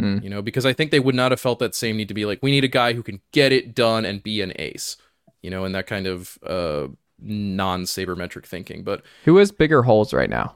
Hmm. 0.00 0.18
You 0.22 0.30
know, 0.30 0.42
because 0.42 0.66
I 0.66 0.72
think 0.72 0.90
they 0.90 1.00
would 1.00 1.14
not 1.14 1.32
have 1.32 1.40
felt 1.40 1.58
that 1.58 1.74
same 1.74 1.96
need 1.96 2.08
to 2.08 2.14
be 2.14 2.24
like, 2.24 2.40
we 2.42 2.50
need 2.50 2.64
a 2.64 2.68
guy 2.68 2.92
who 2.92 3.02
can 3.02 3.20
get 3.32 3.52
it 3.52 3.74
done 3.74 4.04
and 4.04 4.22
be 4.22 4.40
an 4.40 4.52
ace. 4.56 4.96
You 5.42 5.50
know, 5.50 5.64
and 5.64 5.74
that 5.74 5.86
kind 5.86 6.06
of 6.06 6.38
uh, 6.44 6.88
non 7.18 7.84
sabermetric 7.84 8.44
thinking. 8.44 8.82
But 8.82 9.02
Who 9.24 9.36
has 9.38 9.50
bigger 9.52 9.82
holes 9.82 10.12
right 10.12 10.30
now? 10.30 10.54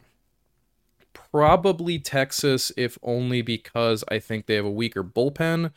probably 1.35 1.99
Texas, 1.99 2.71
if 2.77 2.97
only 3.03 3.43
because 3.43 4.05
I 4.09 4.21
think 4.21 4.47
they 4.47 4.55
have 4.55 4.65
a 4.65 4.71
weaker 4.71 5.03
bullpen. 5.03 5.73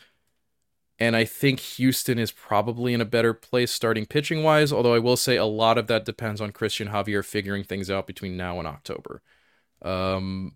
And 0.99 1.15
I 1.15 1.25
think 1.25 1.59
Houston 1.59 2.19
is 2.19 2.31
probably 2.31 2.93
in 2.93 3.01
a 3.01 3.05
better 3.05 3.33
place 3.33 3.71
starting 3.71 4.05
pitching 4.05 4.43
wise, 4.43 4.71
although 4.71 4.93
I 4.93 4.99
will 4.99 5.17
say 5.17 5.35
a 5.35 5.45
lot 5.45 5.79
of 5.79 5.87
that 5.87 6.05
depends 6.05 6.41
on 6.41 6.51
Christian 6.51 6.89
Javier 6.89 7.25
figuring 7.25 7.63
things 7.63 7.89
out 7.89 8.05
between 8.05 8.37
now 8.37 8.59
and 8.59 8.67
October. 8.67 9.23
Um, 9.81 10.53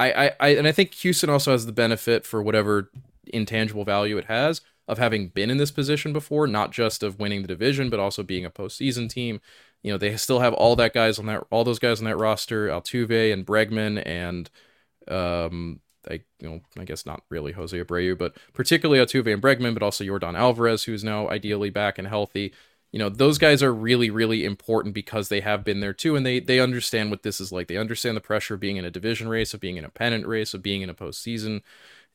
I, 0.00 0.26
I, 0.26 0.32
I 0.40 0.48
and 0.50 0.66
I 0.66 0.72
think 0.72 0.94
Houston 0.94 1.28
also 1.28 1.52
has 1.52 1.66
the 1.66 1.72
benefit 1.72 2.24
for 2.24 2.42
whatever 2.42 2.90
intangible 3.26 3.84
value 3.84 4.16
it 4.16 4.24
has 4.26 4.62
of 4.88 4.98
having 4.98 5.28
been 5.28 5.50
in 5.50 5.58
this 5.58 5.70
position 5.70 6.12
before, 6.12 6.46
not 6.46 6.72
just 6.72 7.02
of 7.02 7.20
winning 7.20 7.42
the 7.42 7.48
division, 7.48 7.90
but 7.90 8.00
also 8.00 8.22
being 8.22 8.44
a 8.44 8.50
postseason 8.50 9.08
team. 9.08 9.40
You 9.82 9.92
know, 9.92 9.98
they 9.98 10.16
still 10.16 10.40
have 10.40 10.54
all 10.54 10.74
that 10.76 10.94
guys 10.94 11.18
on 11.18 11.26
that, 11.26 11.44
all 11.50 11.64
those 11.64 11.78
guys 11.78 12.00
on 12.00 12.06
that 12.06 12.16
roster, 12.16 12.68
Altuve 12.68 13.32
and 13.32 13.46
Bregman 13.46 14.02
and, 14.04 14.50
um, 15.08 15.80
I 16.08 16.22
you 16.40 16.48
know 16.48 16.60
I 16.78 16.84
guess 16.84 17.04
not 17.04 17.22
really 17.28 17.52
Jose 17.52 17.78
Abreu, 17.78 18.16
but 18.16 18.34
particularly 18.54 19.04
Altuve 19.04 19.32
and 19.32 19.42
Bregman, 19.42 19.74
but 19.74 19.82
also 19.82 20.02
Yordan 20.02 20.36
Alvarez, 20.36 20.84
who's 20.84 21.04
now 21.04 21.28
ideally 21.28 21.68
back 21.68 21.98
and 21.98 22.08
healthy. 22.08 22.54
You 22.92 22.98
know, 22.98 23.08
those 23.08 23.38
guys 23.38 23.62
are 23.62 23.72
really, 23.72 24.10
really 24.10 24.44
important 24.44 24.94
because 24.94 25.28
they 25.28 25.40
have 25.40 25.64
been 25.64 25.80
there 25.80 25.92
too, 25.92 26.16
and 26.16 26.26
they 26.26 26.40
they 26.40 26.58
understand 26.58 27.10
what 27.10 27.22
this 27.22 27.40
is 27.40 27.52
like. 27.52 27.68
They 27.68 27.76
understand 27.76 28.16
the 28.16 28.20
pressure 28.20 28.54
of 28.54 28.60
being 28.60 28.76
in 28.76 28.84
a 28.84 28.90
division 28.90 29.28
race, 29.28 29.54
of 29.54 29.60
being 29.60 29.76
in 29.76 29.84
a 29.84 29.90
pennant 29.90 30.26
race, 30.26 30.54
of 30.54 30.62
being 30.62 30.82
in 30.82 30.90
a 30.90 30.94
postseason. 30.94 31.62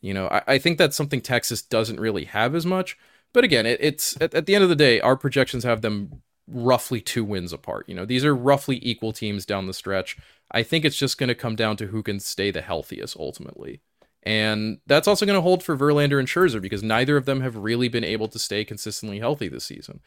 You 0.02 0.14
know, 0.14 0.28
I, 0.28 0.42
I 0.48 0.58
think 0.58 0.78
that's 0.78 0.96
something 0.96 1.22
Texas 1.22 1.62
doesn't 1.62 2.00
really 2.00 2.26
have 2.26 2.56
as 2.56 2.66
much. 2.66 2.98
But 3.34 3.44
again, 3.44 3.66
it, 3.66 3.80
it's 3.82 4.20
at, 4.22 4.34
at 4.34 4.46
the 4.46 4.56
end 4.56 4.64
of 4.64 4.70
the 4.70 4.76
day, 4.76 5.00
our 5.00 5.16
projections 5.16 5.64
have 5.64 5.82
them 5.82 6.22
roughly 6.48 7.02
two 7.02 7.24
wins 7.24 7.54
apart. 7.54 7.88
You 7.88 7.96
know, 7.96 8.06
these 8.06 8.26
are 8.26 8.36
roughly 8.36 8.80
equal 8.82 9.14
teams 9.14 9.46
down 9.46 9.68
the 9.68 9.74
stretch. 9.74 10.18
I 10.52 10.64
think 10.64 10.86
it's 10.86 10.98
just 10.98 11.18
going 11.18 11.30
to 11.30 11.36
come 11.36 11.56
down 11.56 11.78
to 11.78 11.88
who 11.88 12.04
can 12.04 12.20
stay 12.20 12.52
the 12.52 12.62
healthiest 12.62 13.18
ultimately. 13.18 13.82
And 14.24 14.80
that's 14.88 15.08
also 15.08 15.26
going 15.26 15.38
to 15.38 15.42
hold 15.42 15.64
for 15.64 15.78
Verlander 15.78 16.20
and 16.20 16.28
Scherzer 16.28 16.62
because 16.62 16.82
neither 16.82 17.16
of 17.16 17.26
them 17.26 17.42
have 17.42 17.56
really 17.56 17.88
been 17.88 18.04
able 18.04 18.28
to 18.30 18.40
stay 18.40 18.66
consistently 18.66 19.20
healthy 19.20 19.48
this 19.48 19.66
season. 19.66 20.02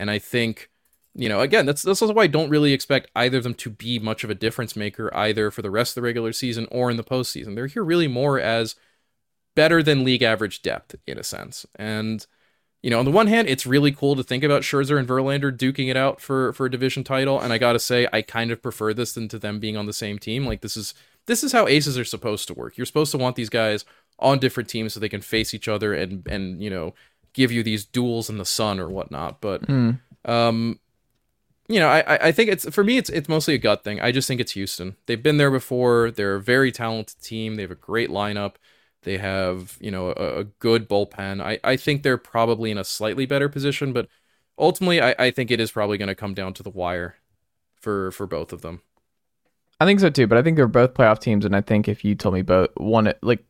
And 0.00 0.10
I 0.10 0.18
think, 0.18 0.70
you 1.14 1.28
know, 1.28 1.40
again, 1.40 1.66
that's 1.66 1.82
that's 1.82 2.00
also 2.00 2.14
why 2.14 2.22
I 2.22 2.26
don't 2.26 2.48
really 2.48 2.72
expect 2.72 3.10
either 3.14 3.36
of 3.36 3.44
them 3.44 3.54
to 3.54 3.68
be 3.68 3.98
much 3.98 4.24
of 4.24 4.30
a 4.30 4.34
difference 4.34 4.74
maker 4.74 5.14
either 5.14 5.50
for 5.50 5.60
the 5.60 5.70
rest 5.70 5.92
of 5.92 5.96
the 5.96 6.06
regular 6.06 6.32
season 6.32 6.66
or 6.70 6.90
in 6.90 6.96
the 6.96 7.04
postseason. 7.04 7.54
They're 7.54 7.66
here 7.66 7.84
really 7.84 8.08
more 8.08 8.40
as 8.40 8.76
better 9.54 9.82
than 9.82 10.04
league 10.04 10.22
average 10.22 10.62
depth 10.62 10.94
in 11.06 11.18
a 11.18 11.22
sense. 11.22 11.66
And 11.76 12.26
you 12.82 12.88
know, 12.88 12.98
on 12.98 13.04
the 13.04 13.10
one 13.10 13.26
hand, 13.26 13.46
it's 13.46 13.66
really 13.66 13.92
cool 13.92 14.16
to 14.16 14.22
think 14.22 14.42
about 14.42 14.62
Scherzer 14.62 14.98
and 14.98 15.06
Verlander 15.06 15.54
duking 15.54 15.90
it 15.90 15.98
out 15.98 16.18
for 16.18 16.54
for 16.54 16.64
a 16.64 16.70
division 16.70 17.04
title, 17.04 17.38
and 17.38 17.52
I 17.52 17.58
gotta 17.58 17.78
say, 17.78 18.08
I 18.10 18.22
kind 18.22 18.50
of 18.50 18.62
prefer 18.62 18.94
this 18.94 19.12
than 19.12 19.28
to 19.28 19.38
them 19.38 19.60
being 19.60 19.76
on 19.76 19.84
the 19.84 19.92
same 19.92 20.18
team. 20.18 20.46
Like 20.46 20.62
this 20.62 20.78
is 20.78 20.94
this 21.26 21.44
is 21.44 21.52
how 21.52 21.68
aces 21.68 21.98
are 21.98 22.04
supposed 22.06 22.48
to 22.48 22.54
work. 22.54 22.78
You're 22.78 22.86
supposed 22.86 23.12
to 23.12 23.18
want 23.18 23.36
these 23.36 23.50
guys 23.50 23.84
on 24.18 24.38
different 24.38 24.68
teams 24.68 24.94
so 24.94 25.00
they 25.00 25.08
can 25.10 25.20
face 25.20 25.52
each 25.52 25.68
other 25.68 25.92
and 25.92 26.26
and 26.26 26.62
you 26.62 26.70
know 26.70 26.94
give 27.32 27.52
you 27.52 27.62
these 27.62 27.84
duels 27.84 28.28
in 28.28 28.38
the 28.38 28.44
sun 28.44 28.80
or 28.80 28.88
whatnot. 28.88 29.40
But 29.40 29.62
Mm. 29.66 30.00
um, 30.24 30.78
you 31.68 31.78
know, 31.78 31.88
I 31.88 32.28
I 32.28 32.32
think 32.32 32.50
it's 32.50 32.68
for 32.70 32.82
me 32.82 32.98
it's 32.98 33.10
it's 33.10 33.28
mostly 33.28 33.54
a 33.54 33.58
gut 33.58 33.84
thing. 33.84 34.00
I 34.00 34.10
just 34.10 34.26
think 34.26 34.40
it's 34.40 34.52
Houston. 34.52 34.96
They've 35.06 35.22
been 35.22 35.36
there 35.36 35.50
before. 35.52 36.10
They're 36.10 36.34
a 36.36 36.40
very 36.40 36.72
talented 36.72 37.22
team. 37.22 37.54
They 37.54 37.62
have 37.62 37.70
a 37.70 37.76
great 37.76 38.10
lineup. 38.10 38.54
They 39.02 39.18
have, 39.18 39.78
you 39.80 39.90
know, 39.90 40.08
a, 40.10 40.40
a 40.40 40.44
good 40.44 40.88
bullpen. 40.88 41.40
I, 41.40 41.58
I 41.64 41.76
think 41.76 42.02
they're 42.02 42.18
probably 42.18 42.70
in 42.70 42.76
a 42.76 42.84
slightly 42.84 43.24
better 43.24 43.48
position, 43.48 43.92
but 43.92 44.08
ultimately 44.58 45.00
I, 45.00 45.14
I 45.18 45.30
think 45.30 45.50
it 45.50 45.60
is 45.60 45.70
probably 45.70 45.96
going 45.96 46.08
to 46.08 46.14
come 46.14 46.34
down 46.34 46.52
to 46.54 46.62
the 46.62 46.70
wire 46.70 47.14
for 47.80 48.10
for 48.10 48.26
both 48.26 48.52
of 48.52 48.62
them. 48.62 48.82
I 49.80 49.86
think 49.86 50.00
so 50.00 50.10
too, 50.10 50.26
but 50.26 50.36
I 50.36 50.42
think 50.42 50.56
they're 50.56 50.66
both 50.68 50.92
playoff 50.92 51.20
teams, 51.20 51.44
and 51.44 51.56
I 51.56 51.62
think 51.62 51.88
if 51.88 52.04
you 52.04 52.14
told 52.14 52.34
me 52.34 52.42
both 52.42 52.68
one 52.76 53.14
like 53.22 53.42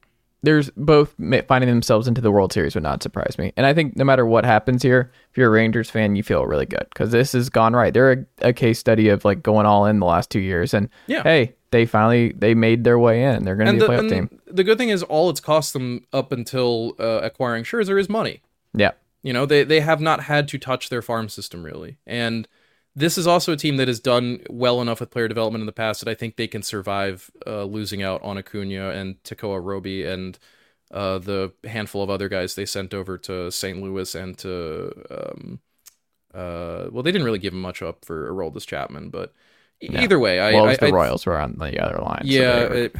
there's 0.43 0.70
both 0.70 1.14
finding 1.49 1.68
themselves 1.68 2.09
into 2.09 2.20
the 2.20 2.30
World 2.30 2.53
Series 2.53 2.74
would 2.74 2.82
not 2.82 3.03
surprise 3.03 3.36
me. 3.38 3.53
And 3.57 3.66
I 3.66 3.74
think 3.74 3.97
no 3.97 4.05
matter 4.05 4.24
what 4.24 4.45
happens 4.45 4.82
here, 4.82 5.12
if 5.30 5.36
you're 5.36 5.49
a 5.49 5.51
Rangers 5.51 5.91
fan, 5.91 6.16
you 6.16 6.22
feel 6.22 6.47
really 6.47 6.66
good 6.66 6.86
because 6.91 7.11
this 7.11 7.32
has 7.32 7.49
gone 7.51 7.74
right. 7.74 7.93
They're 7.93 8.12
a, 8.12 8.49
a 8.49 8.53
case 8.53 8.78
study 8.78 9.09
of 9.09 9.24
like 9.24 9.43
going 9.43 9.66
all 9.66 9.86
in 9.86 9.99
the 10.01 10.07
last 10.07 10.30
two 10.30 10.41
years, 10.41 10.72
and 10.74 10.88
Yeah. 11.07 11.22
hey, 11.22 11.55
they 11.72 11.86
finally 11.86 12.32
they 12.32 12.55
made 12.55 12.84
their 12.84 12.99
way 12.99 13.22
in. 13.22 13.45
They're 13.45 13.55
going 13.57 13.66
to 13.66 13.72
be 13.74 13.78
a 13.78 13.80
the, 13.80 13.86
playoff 13.88 13.99
and 14.01 14.11
team. 14.30 14.41
the 14.47 14.64
good 14.64 14.78
thing 14.78 14.88
is 14.88 15.03
all 15.03 15.30
it's 15.30 15.41
cost 15.41 15.72
them 15.72 16.07
up 16.12 16.32
until 16.32 16.95
uh, 16.99 17.20
acquiring 17.22 17.64
Scherzer 17.64 18.01
is 18.01 18.09
money. 18.09 18.41
Yeah, 18.74 18.93
You 19.22 19.32
know, 19.32 19.47
they 19.47 19.62
they 19.64 19.80
have 19.80 20.01
not 20.01 20.22
had 20.24 20.49
to 20.49 20.59
touch 20.59 20.88
their 20.88 21.03
farm 21.03 21.28
system 21.28 21.62
really. 21.64 21.99
And 22.07 22.49
this 22.97 23.16
is 23.16 23.26
also 23.26 23.53
a 23.53 23.57
team 23.57 23.76
that 23.76 23.88
has 23.88 24.01
done 24.01 24.41
well 24.51 24.80
enough 24.82 25.01
with 25.01 25.11
player 25.11 25.28
development 25.28 25.62
in 25.62 25.66
the 25.66 25.72
past 25.72 26.01
that 26.05 26.11
I 26.11 26.14
think 26.14 26.36
they 26.36 26.49
can 26.49 26.62
survive 26.62 27.30
uh, 27.47 27.64
losing 27.64 28.03
out 28.03 28.22
on 28.22 28.36
Acuna 28.38 28.91
and 28.91 29.22
Tekoah 29.22 29.62
Roby 29.62 30.05
and 30.05 30.38
uh, 30.91 31.18
the 31.18 31.53
handful 31.64 32.03
of 32.03 32.11
other 32.11 32.28
guys 32.28 32.55
they 32.57 32.66
sent 32.66 32.93
over 32.93 33.16
to 33.18 33.51
St. 33.53 33.80
Louis 33.80 34.12
and 34.14 34.36
to 34.38 34.93
um, 35.11 35.61
uh, 36.34 36.88
well, 36.91 37.03
they 37.03 37.12
didn't 37.12 37.24
really 37.24 37.38
give 37.38 37.53
him 37.53 37.61
much 37.61 37.80
up 37.82 38.05
for 38.05 38.30
Aroldis 38.32 38.66
Chapman, 38.66 39.11
but 39.11 39.32
No. 39.82 40.01
either 40.01 40.18
way, 40.18 40.41
I, 40.41 40.53
well, 40.53 40.66
I, 40.68 40.76
the 40.76 40.86
I- 40.86 40.91
Royals 40.91 41.26
were 41.26 41.38
on 41.38 41.57
the 41.59 41.78
other 41.84 41.99
line. 42.03 42.22
yeah. 42.24 42.59
they 42.61 42.68
were- 42.68 42.74
It, 42.86 42.97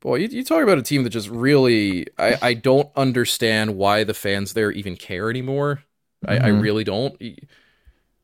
boy, 0.00 0.16
you, 0.16 0.28
you 0.28 0.44
talk 0.44 0.62
about 0.62 0.78
a 0.78 0.82
team 0.82 1.02
that 1.04 1.10
just 1.10 1.28
really, 1.28 2.06
I, 2.18 2.38
I 2.42 2.54
don't 2.54 2.88
understand 2.96 3.76
why 3.76 4.04
the 4.04 4.14
fans 4.14 4.52
there 4.54 4.70
even 4.70 4.96
care 4.96 5.28
anymore. 5.30 5.82
I, 6.26 6.36
I 6.36 6.40
Mhm. 6.50 6.62
really 6.62 6.84
don't. 6.84 7.20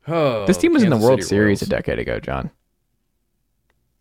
Oh, 0.07 0.45
this 0.47 0.57
team 0.59 0.73
was 0.73 0.83
in 0.83 0.91
the 0.91 0.97
World 0.97 1.21
City 1.21 1.29
Series 1.29 1.63
a 1.63 1.67
decade 1.67 1.99
ago, 1.99 2.21
Jon. 2.21 2.51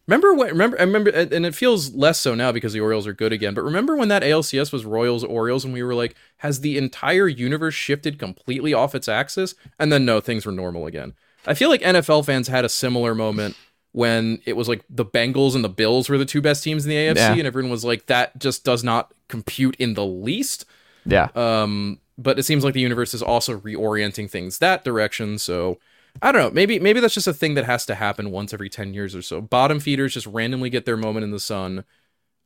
Remember 0.08 0.34
what? 0.34 0.50
Remember? 0.52 0.78
I 0.80 0.84
remember, 0.84 1.10
and 1.12 1.32
and 1.32 1.46
it 1.46 1.56
feels 1.56 1.94
less 1.94 2.20
so 2.20 2.36
now 2.36 2.52
because 2.52 2.74
the 2.74 2.82
Orioles 2.82 3.08
are 3.08 3.14
good 3.14 3.32
again. 3.32 3.54
But 3.54 3.62
remember 3.64 3.96
when 3.96 4.10
that 4.10 4.22
ALCS 4.22 4.74
was 4.74 4.84
Royals 4.84 5.24
Orioles, 5.24 5.64
and 5.64 5.74
we 5.74 5.82
were 5.82 5.96
like, 5.96 6.16
has 6.38 6.60
the 6.60 6.78
entire 6.78 7.28
universe 7.30 7.74
shifted 7.74 8.20
completely 8.20 8.74
off 8.74 8.96
its 8.96 9.08
axis? 9.08 9.56
And 9.80 9.94
then 9.94 10.04
no, 10.04 10.20
things 10.20 10.46
were 10.46 10.52
normal 10.52 10.88
again. 10.88 11.14
I 11.48 11.54
feel 11.54 11.70
like 11.70 11.82
NFL 11.82 12.26
fans 12.26 12.50
had 12.50 12.66
a 12.66 12.70
similar 12.70 13.16
moment 13.16 13.56
when 13.94 14.42
it 14.46 14.58
was 14.58 14.68
like 14.68 14.84
the 14.90 15.06
Bengals 15.06 15.56
and 15.56 15.64
the 15.64 15.70
Bills 15.70 16.10
were 16.10 16.18
the 16.18 16.26
two 16.26 16.42
best 16.42 16.64
teams 16.66 16.84
in 16.86 16.90
the 16.90 16.96
AFC, 16.98 17.16
Yeah. 17.16 17.34
and 17.36 17.48
everyone 17.48 17.72
was 17.72 17.86
like, 17.86 18.08
that 18.08 18.38
just 18.40 18.66
does 18.66 18.84
not 18.84 19.14
compute 19.30 19.76
in 19.78 19.94
the 19.94 20.06
least. 20.06 20.66
Yeah, 21.06 21.28
Um, 21.36 22.00
but 22.18 22.40
it 22.40 22.44
seems 22.44 22.64
like 22.64 22.74
the 22.74 22.80
universe 22.82 23.14
is 23.14 23.22
also 23.22 23.58
reorienting 23.60 24.30
things 24.30 24.58
that 24.60 24.84
direction. 24.84 25.38
So 25.38 25.80
I 26.22 26.32
don't 26.32 26.42
know. 26.42 26.52
Maybe 26.52 26.80
maybe 26.80 27.00
that's 27.00 27.14
just 27.14 27.28
a 27.28 27.34
thing 27.34 27.56
that 27.56 27.66
has 27.66 27.86
to 27.88 27.96
happen 27.96 28.32
once 28.32 28.54
every 28.54 28.70
ten 28.70 28.94
years 28.94 29.16
or 29.16 29.22
so. 29.22 29.42
Bottom 29.42 29.80
feeders 29.80 30.14
just 30.14 30.28
randomly 30.28 30.70
get 30.70 30.86
their 30.86 30.98
moment 30.98 31.24
in 31.24 31.32
the 31.32 31.40
sun, 31.40 31.84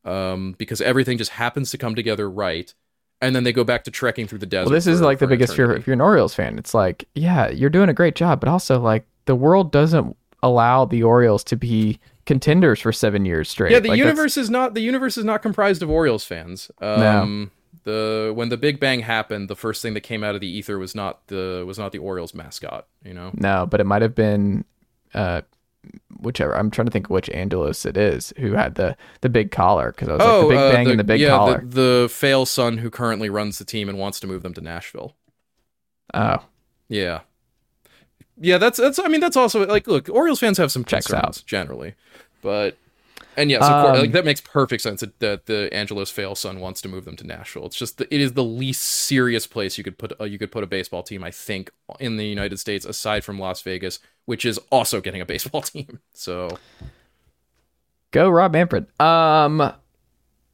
um, 0.06 0.56
because 0.58 0.82
everything 0.82 1.18
just 1.18 1.32
happens 1.32 1.70
to 1.72 1.78
come 1.78 1.94
together 1.96 2.30
right, 2.30 2.74
and 3.22 3.36
then 3.36 3.44
they 3.44 3.52
go 3.52 3.64
back 3.64 3.84
to 3.84 3.92
trekking 3.92 4.28
through 4.28 4.40
the 4.40 4.46
desert. 4.46 4.70
well, 4.70 4.74
this 4.76 4.88
is 4.88 5.00
for- 5.00 5.06
like 5.06 5.20
the 5.20 5.28
biggest 5.28 5.56
fear 5.56 5.72
if 5.76 5.86
you're 5.86 5.94
an 5.94 6.02
Orioles 6.02 6.34
fan. 6.34 6.58
It's 6.58 6.74
like, 6.74 7.08
yeah, 7.14 7.50
you're 7.50 7.70
doing 7.70 7.90
a 7.90 7.94
great 7.94 8.16
job, 8.16 8.40
but 8.40 8.50
also 8.50 8.80
like 8.80 9.06
the 9.26 9.36
world 9.36 9.72
doesn't 9.72 10.16
allow 10.42 10.86
the 10.86 11.04
Orioles 11.04 11.44
to 11.46 11.56
be 11.58 12.00
contenders 12.26 12.80
for 12.80 12.92
seven 12.92 13.26
years 13.26 13.50
straight. 13.50 13.72
Yeah, 13.72 13.80
the 13.80 13.90
Like, 13.90 13.98
that's- 14.00 14.16
universe 14.16 14.38
is 14.38 14.50
not 14.50 14.74
the 14.76 14.82
universe 14.82 15.18
is 15.18 15.26
not 15.26 15.42
comprised 15.42 15.82
of 15.84 15.90
Orioles 15.90 16.24
fans. 16.24 16.72
Um, 16.82 17.52
the 17.88 18.34
when 18.36 18.50
the 18.50 18.58
Big 18.58 18.80
Bang 18.80 19.00
happened, 19.00 19.50
the 19.50 19.56
first 19.56 19.82
thing 19.82 19.94
that 19.94 20.02
came 20.02 20.22
out 20.22 20.36
of 20.36 20.42
the 20.42 20.48
ether 20.48 20.78
was 20.78 20.94
not 20.94 21.26
the 21.28 21.64
was 21.66 21.80
not 21.80 21.94
the 21.94 22.00
Orioles 22.00 22.34
mascot. 22.34 22.86
You 23.04 23.14
know. 23.14 23.32
No, 23.34 23.66
but 23.66 23.80
it 23.80 23.86
might 23.86 24.02
have 24.02 24.14
been 24.14 24.66
uh 25.14 25.42
whichever. 26.20 26.56
I'm 26.56 26.70
trying 26.70 26.86
to 26.86 26.92
think 26.92 27.10
which 27.10 27.30
Angelos 27.30 27.86
it 27.86 27.96
is 27.96 28.34
who 28.38 28.54
had 28.54 28.76
the 28.76 28.98
the 29.22 29.30
big 29.30 29.52
collar 29.52 29.94
because 29.94 30.10
I 30.10 30.14
was 30.14 30.20
like 30.20 30.42
the 30.42 30.48
Big 30.50 30.58
uh, 30.58 30.72
Bang 30.72 30.90
and 30.90 31.00
the 31.00 31.04
big 31.06 31.22
yeah, 31.22 31.30
collar. 31.30 31.62
The, 31.62 31.82
the 31.82 32.10
fail 32.12 32.46
son 32.46 32.80
who 32.80 32.90
currently 32.90 33.30
runs 33.30 33.58
the 33.58 33.66
team 33.66 33.88
and 33.88 33.98
wants 33.98 34.20
to 34.20 34.28
move 34.28 34.44
them 34.44 34.54
to 34.56 34.62
Nashville. 34.62 35.16
oh, 36.14 36.44
Yeah. 36.90 37.22
Yeah, 38.40 38.58
that's 38.60 38.78
that's 38.78 39.00
I 39.00 39.08
mean 39.08 39.22
that's 39.22 39.38
also 39.38 39.66
like 39.66 39.88
look, 39.88 40.10
Orioles 40.10 40.40
fans 40.40 40.58
have 40.58 40.72
some 40.72 40.84
Checks 40.84 41.12
out. 41.12 41.42
generally. 41.46 41.96
But 42.42 42.78
and 43.38 43.50
yes, 43.52 43.64
of 43.64 43.70
course, 43.86 43.96
Um, 43.98 44.02
like 44.02 44.12
that 44.12 44.26
makes 44.26 44.42
perfect 44.42 44.82
sense 44.84 45.00
that, 45.02 45.20
that 45.20 45.46
the 45.46 45.70
Angelos 45.74 46.10
fail 46.10 46.36
son 46.36 46.60
wants 46.60 46.82
to 46.82 46.90
move 46.90 47.06
them 47.06 47.16
to 47.18 47.26
Nashville. 47.26 47.66
It's 47.68 47.78
just 47.78 48.00
the, 48.00 48.14
it 48.14 48.20
is 48.20 48.34
the 48.34 48.44
least 48.44 48.82
serious 48.84 49.48
place 49.48 49.78
you 49.78 49.84
could 49.84 49.98
put 49.98 50.20
uh, 50.20 50.26
you 50.26 50.38
could 50.38 50.52
put 50.52 50.64
a 50.64 50.68
baseball 50.68 51.04
team 51.04 51.24
I 51.24 51.32
think 51.32 51.72
in 52.00 52.18
the 52.18 52.26
United 52.26 52.58
States 52.60 52.86
aside 52.86 53.24
from 53.24 53.40
Las 53.40 53.62
Vegas, 53.62 54.00
which 54.26 54.44
is 54.46 54.58
also 54.72 55.00
getting 55.00 55.22
a 55.22 55.26
baseball 55.26 55.62
team. 55.74 56.00
So 56.14 56.58
go 58.12 58.30
Rob 58.30 58.52
Manfred. 58.54 58.88
Um, 59.00 59.72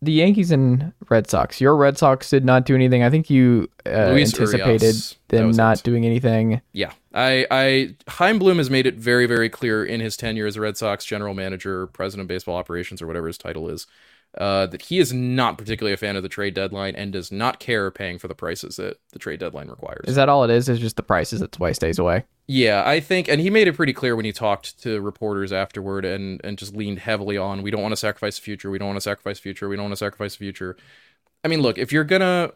the 0.04 0.12
Yankees 0.12 0.52
and 0.52 0.94
Red 1.10 1.30
Sox. 1.30 1.60
Your 1.62 1.76
Red 1.76 1.98
Sox 1.98 2.30
did 2.30 2.46
not 2.46 2.66
do 2.66 2.76
anything. 2.76 3.04
I 3.04 3.10
think 3.10 3.30
you 3.30 3.70
uh, 3.86 3.90
anticipated 3.90 4.82
Urias, 4.82 5.16
them 5.30 5.52
not 5.52 5.80
it. 5.80 5.84
doing 5.84 6.06
anything. 6.06 6.62
Yeah, 6.72 6.92
I, 7.14 7.46
I, 7.50 7.96
Chaim 8.08 8.40
Bloom 8.40 8.58
has 8.58 8.70
made 8.70 8.86
it 8.86 8.96
very, 8.96 9.26
very 9.26 9.50
clear 9.50 9.84
in 9.84 10.00
his 10.00 10.18
tenure 10.18 10.48
as 10.48 10.56
a 10.56 10.62
Red 10.62 10.78
Sox 10.78 11.06
general 11.06 11.34
manager, 11.34 11.88
president 11.88 12.24
of 12.24 12.28
baseball 12.28 12.56
operations, 12.56 13.02
or 13.02 13.08
whatever 13.08 13.28
his 13.28 13.38
title 13.38 13.70
is, 13.70 13.88
uh, 14.38 14.66
that 14.68 14.84
he 14.84 15.00
is 15.00 15.14
not 15.14 15.58
particularly 15.58 15.94
a 15.94 15.98
fan 15.98 16.16
of 16.16 16.24
the 16.24 16.30
trade 16.30 16.54
deadline 16.54 16.96
and 16.96 17.14
does 17.14 17.32
not 17.32 17.60
care 17.60 17.92
paying 17.92 18.18
for 18.18 18.28
the 18.28 18.36
prices 18.36 18.78
that 18.78 18.98
the 19.12 19.20
trade 19.20 19.40
deadline 19.40 19.68
requires. 19.70 20.06
Is 20.08 20.16
that 20.16 20.30
all 20.30 20.44
it 20.44 20.50
is? 20.50 20.68
Is 20.70 20.80
just 20.80 20.96
the 20.96 21.04
prices? 21.04 21.40
That's 21.40 21.60
why 21.60 21.70
he 21.70 21.74
stays 21.74 22.00
away. 22.00 22.26
Yeah, 22.48 22.84
I 22.86 23.00
think, 23.00 23.30
and 23.30 23.40
he 23.40 23.50
made 23.50 23.68
it 23.68 23.74
pretty 23.74 23.94
clear 23.94 24.16
when 24.16 24.26
he 24.26 24.32
talked 24.34 24.82
to 24.84 25.00
reporters 25.00 25.54
afterward, 25.54 26.04
and 26.04 26.42
and 26.44 26.58
just 26.58 26.76
leaned 26.76 27.00
heavily 27.00 27.38
on 27.38 27.62
we 27.62 27.72
don't 27.72 27.82
want 27.82 27.94
to 27.94 27.98
sacrifice 27.98 28.38
the 28.38 28.44
future, 28.44 28.70
we 28.70 28.78
don't 28.78 28.88
want 28.88 28.98
to 28.98 29.02
sacrifice 29.02 29.38
the 29.38 29.44
future, 29.44 29.70
we 29.70 29.76
don't 29.76 29.86
want 29.86 29.94
to 29.94 29.98
sacrifice 29.98 30.34
the 30.34 30.40
future. 30.40 30.76
I 31.44 31.48
mean, 31.48 31.62
look, 31.62 31.78
if 31.78 31.92
you're 31.94 32.04
gonna, 32.04 32.52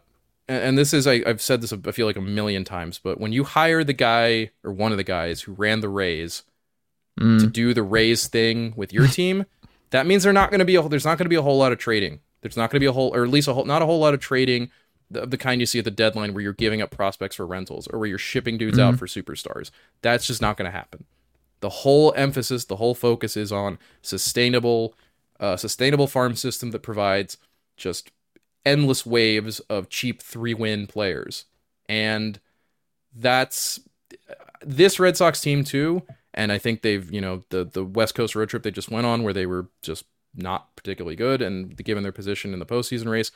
and 0.46 0.62
and 0.62 0.78
this 0.78 0.92
is 0.92 1.06
I, 1.06 1.22
I've 1.26 1.40
said 1.40 1.60
this 1.62 1.72
I 1.72 1.92
feel 1.92 2.06
like 2.06 2.16
a 2.16 2.20
million 2.20 2.64
times, 2.64 2.98
but 3.02 3.18
when 3.20 3.32
you 3.32 3.44
hire 3.44 3.82
the 3.84 3.92
guy 3.94 4.50
or 4.62 4.72
one 4.72 4.90
of 4.92 4.98
the 4.98 5.04
guys 5.04 5.42
who 5.42 5.52
ran 5.52 5.80
the 5.80 5.88
Rays 5.88 6.42
Mm. 7.18 7.40
to 7.40 7.46
do 7.48 7.74
the 7.74 7.82
Rays 7.82 8.28
thing 8.28 8.72
with 8.76 8.92
your 8.92 9.08
team, 9.18 9.44
that 9.90 10.06
means 10.06 10.22
they're 10.22 10.32
not 10.32 10.50
going 10.50 10.60
to 10.60 10.64
be 10.64 10.76
a, 10.76 10.88
there's 10.88 11.04
not 11.04 11.18
going 11.18 11.24
to 11.24 11.30
be 11.30 11.36
a 11.36 11.42
whole 11.42 11.58
lot 11.58 11.72
of 11.72 11.78
trading. 11.78 12.20
There's 12.40 12.56
not 12.56 12.70
going 12.70 12.76
to 12.76 12.80
be 12.80 12.86
a 12.86 12.92
whole, 12.92 13.14
or 13.14 13.24
at 13.24 13.30
least 13.30 13.48
a 13.48 13.54
whole, 13.54 13.64
not 13.64 13.82
a 13.82 13.86
whole 13.86 13.98
lot 13.98 14.14
of 14.14 14.20
trading 14.20 14.70
of 15.14 15.30
the 15.30 15.38
kind 15.38 15.60
you 15.60 15.66
see 15.66 15.78
at 15.78 15.84
the 15.84 15.90
deadline 15.90 16.34
where 16.34 16.42
you're 16.42 16.52
giving 16.52 16.82
up 16.82 16.90
prospects 16.90 17.36
for 17.36 17.46
rentals 17.46 17.88
or 17.88 17.98
where 17.98 18.08
you're 18.08 18.18
shipping 18.18 18.58
dudes 18.58 18.78
out 18.78 18.96
for 18.98 19.06
superstars. 19.06 19.70
That's 20.02 20.26
just 20.26 20.42
not 20.42 20.56
going 20.56 20.70
to 20.70 20.76
happen. 20.76 21.04
The 21.60 21.70
whole 21.70 22.12
emphasis, 22.16 22.64
the 22.64 22.76
whole 22.76 22.94
focus 22.94 23.36
is 23.36 23.50
on 23.50 23.78
sustainable, 24.02 24.94
uh, 25.40 25.56
sustainable 25.56 26.06
farm 26.06 26.36
system 26.36 26.70
that 26.72 26.82
provides 26.82 27.38
just 27.76 28.10
endless 28.66 29.06
waves 29.06 29.60
of 29.60 29.88
cheap 29.88 30.20
three 30.22 30.54
win 30.54 30.86
players, 30.86 31.46
and 31.88 32.38
that's 33.14 33.80
this 34.60 35.00
Red 35.00 35.16
Sox 35.16 35.40
team 35.40 35.64
too. 35.64 36.02
And 36.38 36.52
I 36.52 36.58
think 36.58 36.82
they've, 36.82 37.12
you 37.12 37.20
know, 37.20 37.42
the 37.50 37.64
the 37.64 37.84
West 37.84 38.14
Coast 38.14 38.36
road 38.36 38.48
trip 38.48 38.62
they 38.62 38.70
just 38.70 38.92
went 38.92 39.06
on 39.06 39.24
where 39.24 39.32
they 39.32 39.44
were 39.44 39.66
just 39.82 40.04
not 40.36 40.74
particularly 40.76 41.16
good, 41.16 41.42
and 41.42 41.76
given 41.84 42.04
their 42.04 42.12
position 42.12 42.52
in 42.52 42.60
the 42.60 42.64
postseason 42.64 43.10
race, 43.10 43.32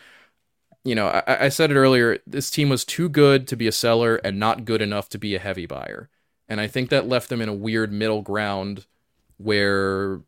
you 0.85 0.95
know, 0.95 1.09
I, 1.09 1.47
I, 1.47 1.49
said 1.49 1.73
it 1.73 1.75
earlier. 1.75 2.21
This 2.29 2.49
team 2.49 2.69
was 2.69 2.85
too 2.85 3.09
good 3.09 3.49
to 3.49 3.57
be 3.57 3.67
a 3.67 3.73
seller 3.73 4.17
and 4.17 4.39
not 4.39 4.65
good 4.65 4.81
enough 4.81 5.09
to 5.11 5.19
be 5.19 5.35
a 5.35 5.41
heavy 5.41 5.67
buyer, 5.67 6.11
and 6.49 6.61
I 6.61 6.69
think 6.69 6.91
that 6.91 7.09
left 7.09 7.29
them 7.29 7.41
in 7.41 7.49
a 7.49 7.55
weird 7.55 7.93
middle 7.93 8.23
ground 8.23 8.87
where 9.37 10.21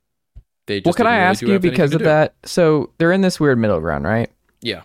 they. 0.67 0.81
Just 0.81 0.87
well, 0.87 0.95
can 0.95 1.07
I 1.07 1.17
really 1.17 1.23
ask 1.23 1.43
you 1.43 1.59
because 1.61 1.93
of 1.93 2.01
do. 2.01 2.07
that? 2.07 2.35
So 2.45 2.91
they're 2.99 3.13
in 3.13 3.21
this 3.21 3.39
weird 3.39 3.59
middle 3.59 3.79
ground, 3.79 4.05
right? 4.05 4.33
Yeah. 4.61 4.83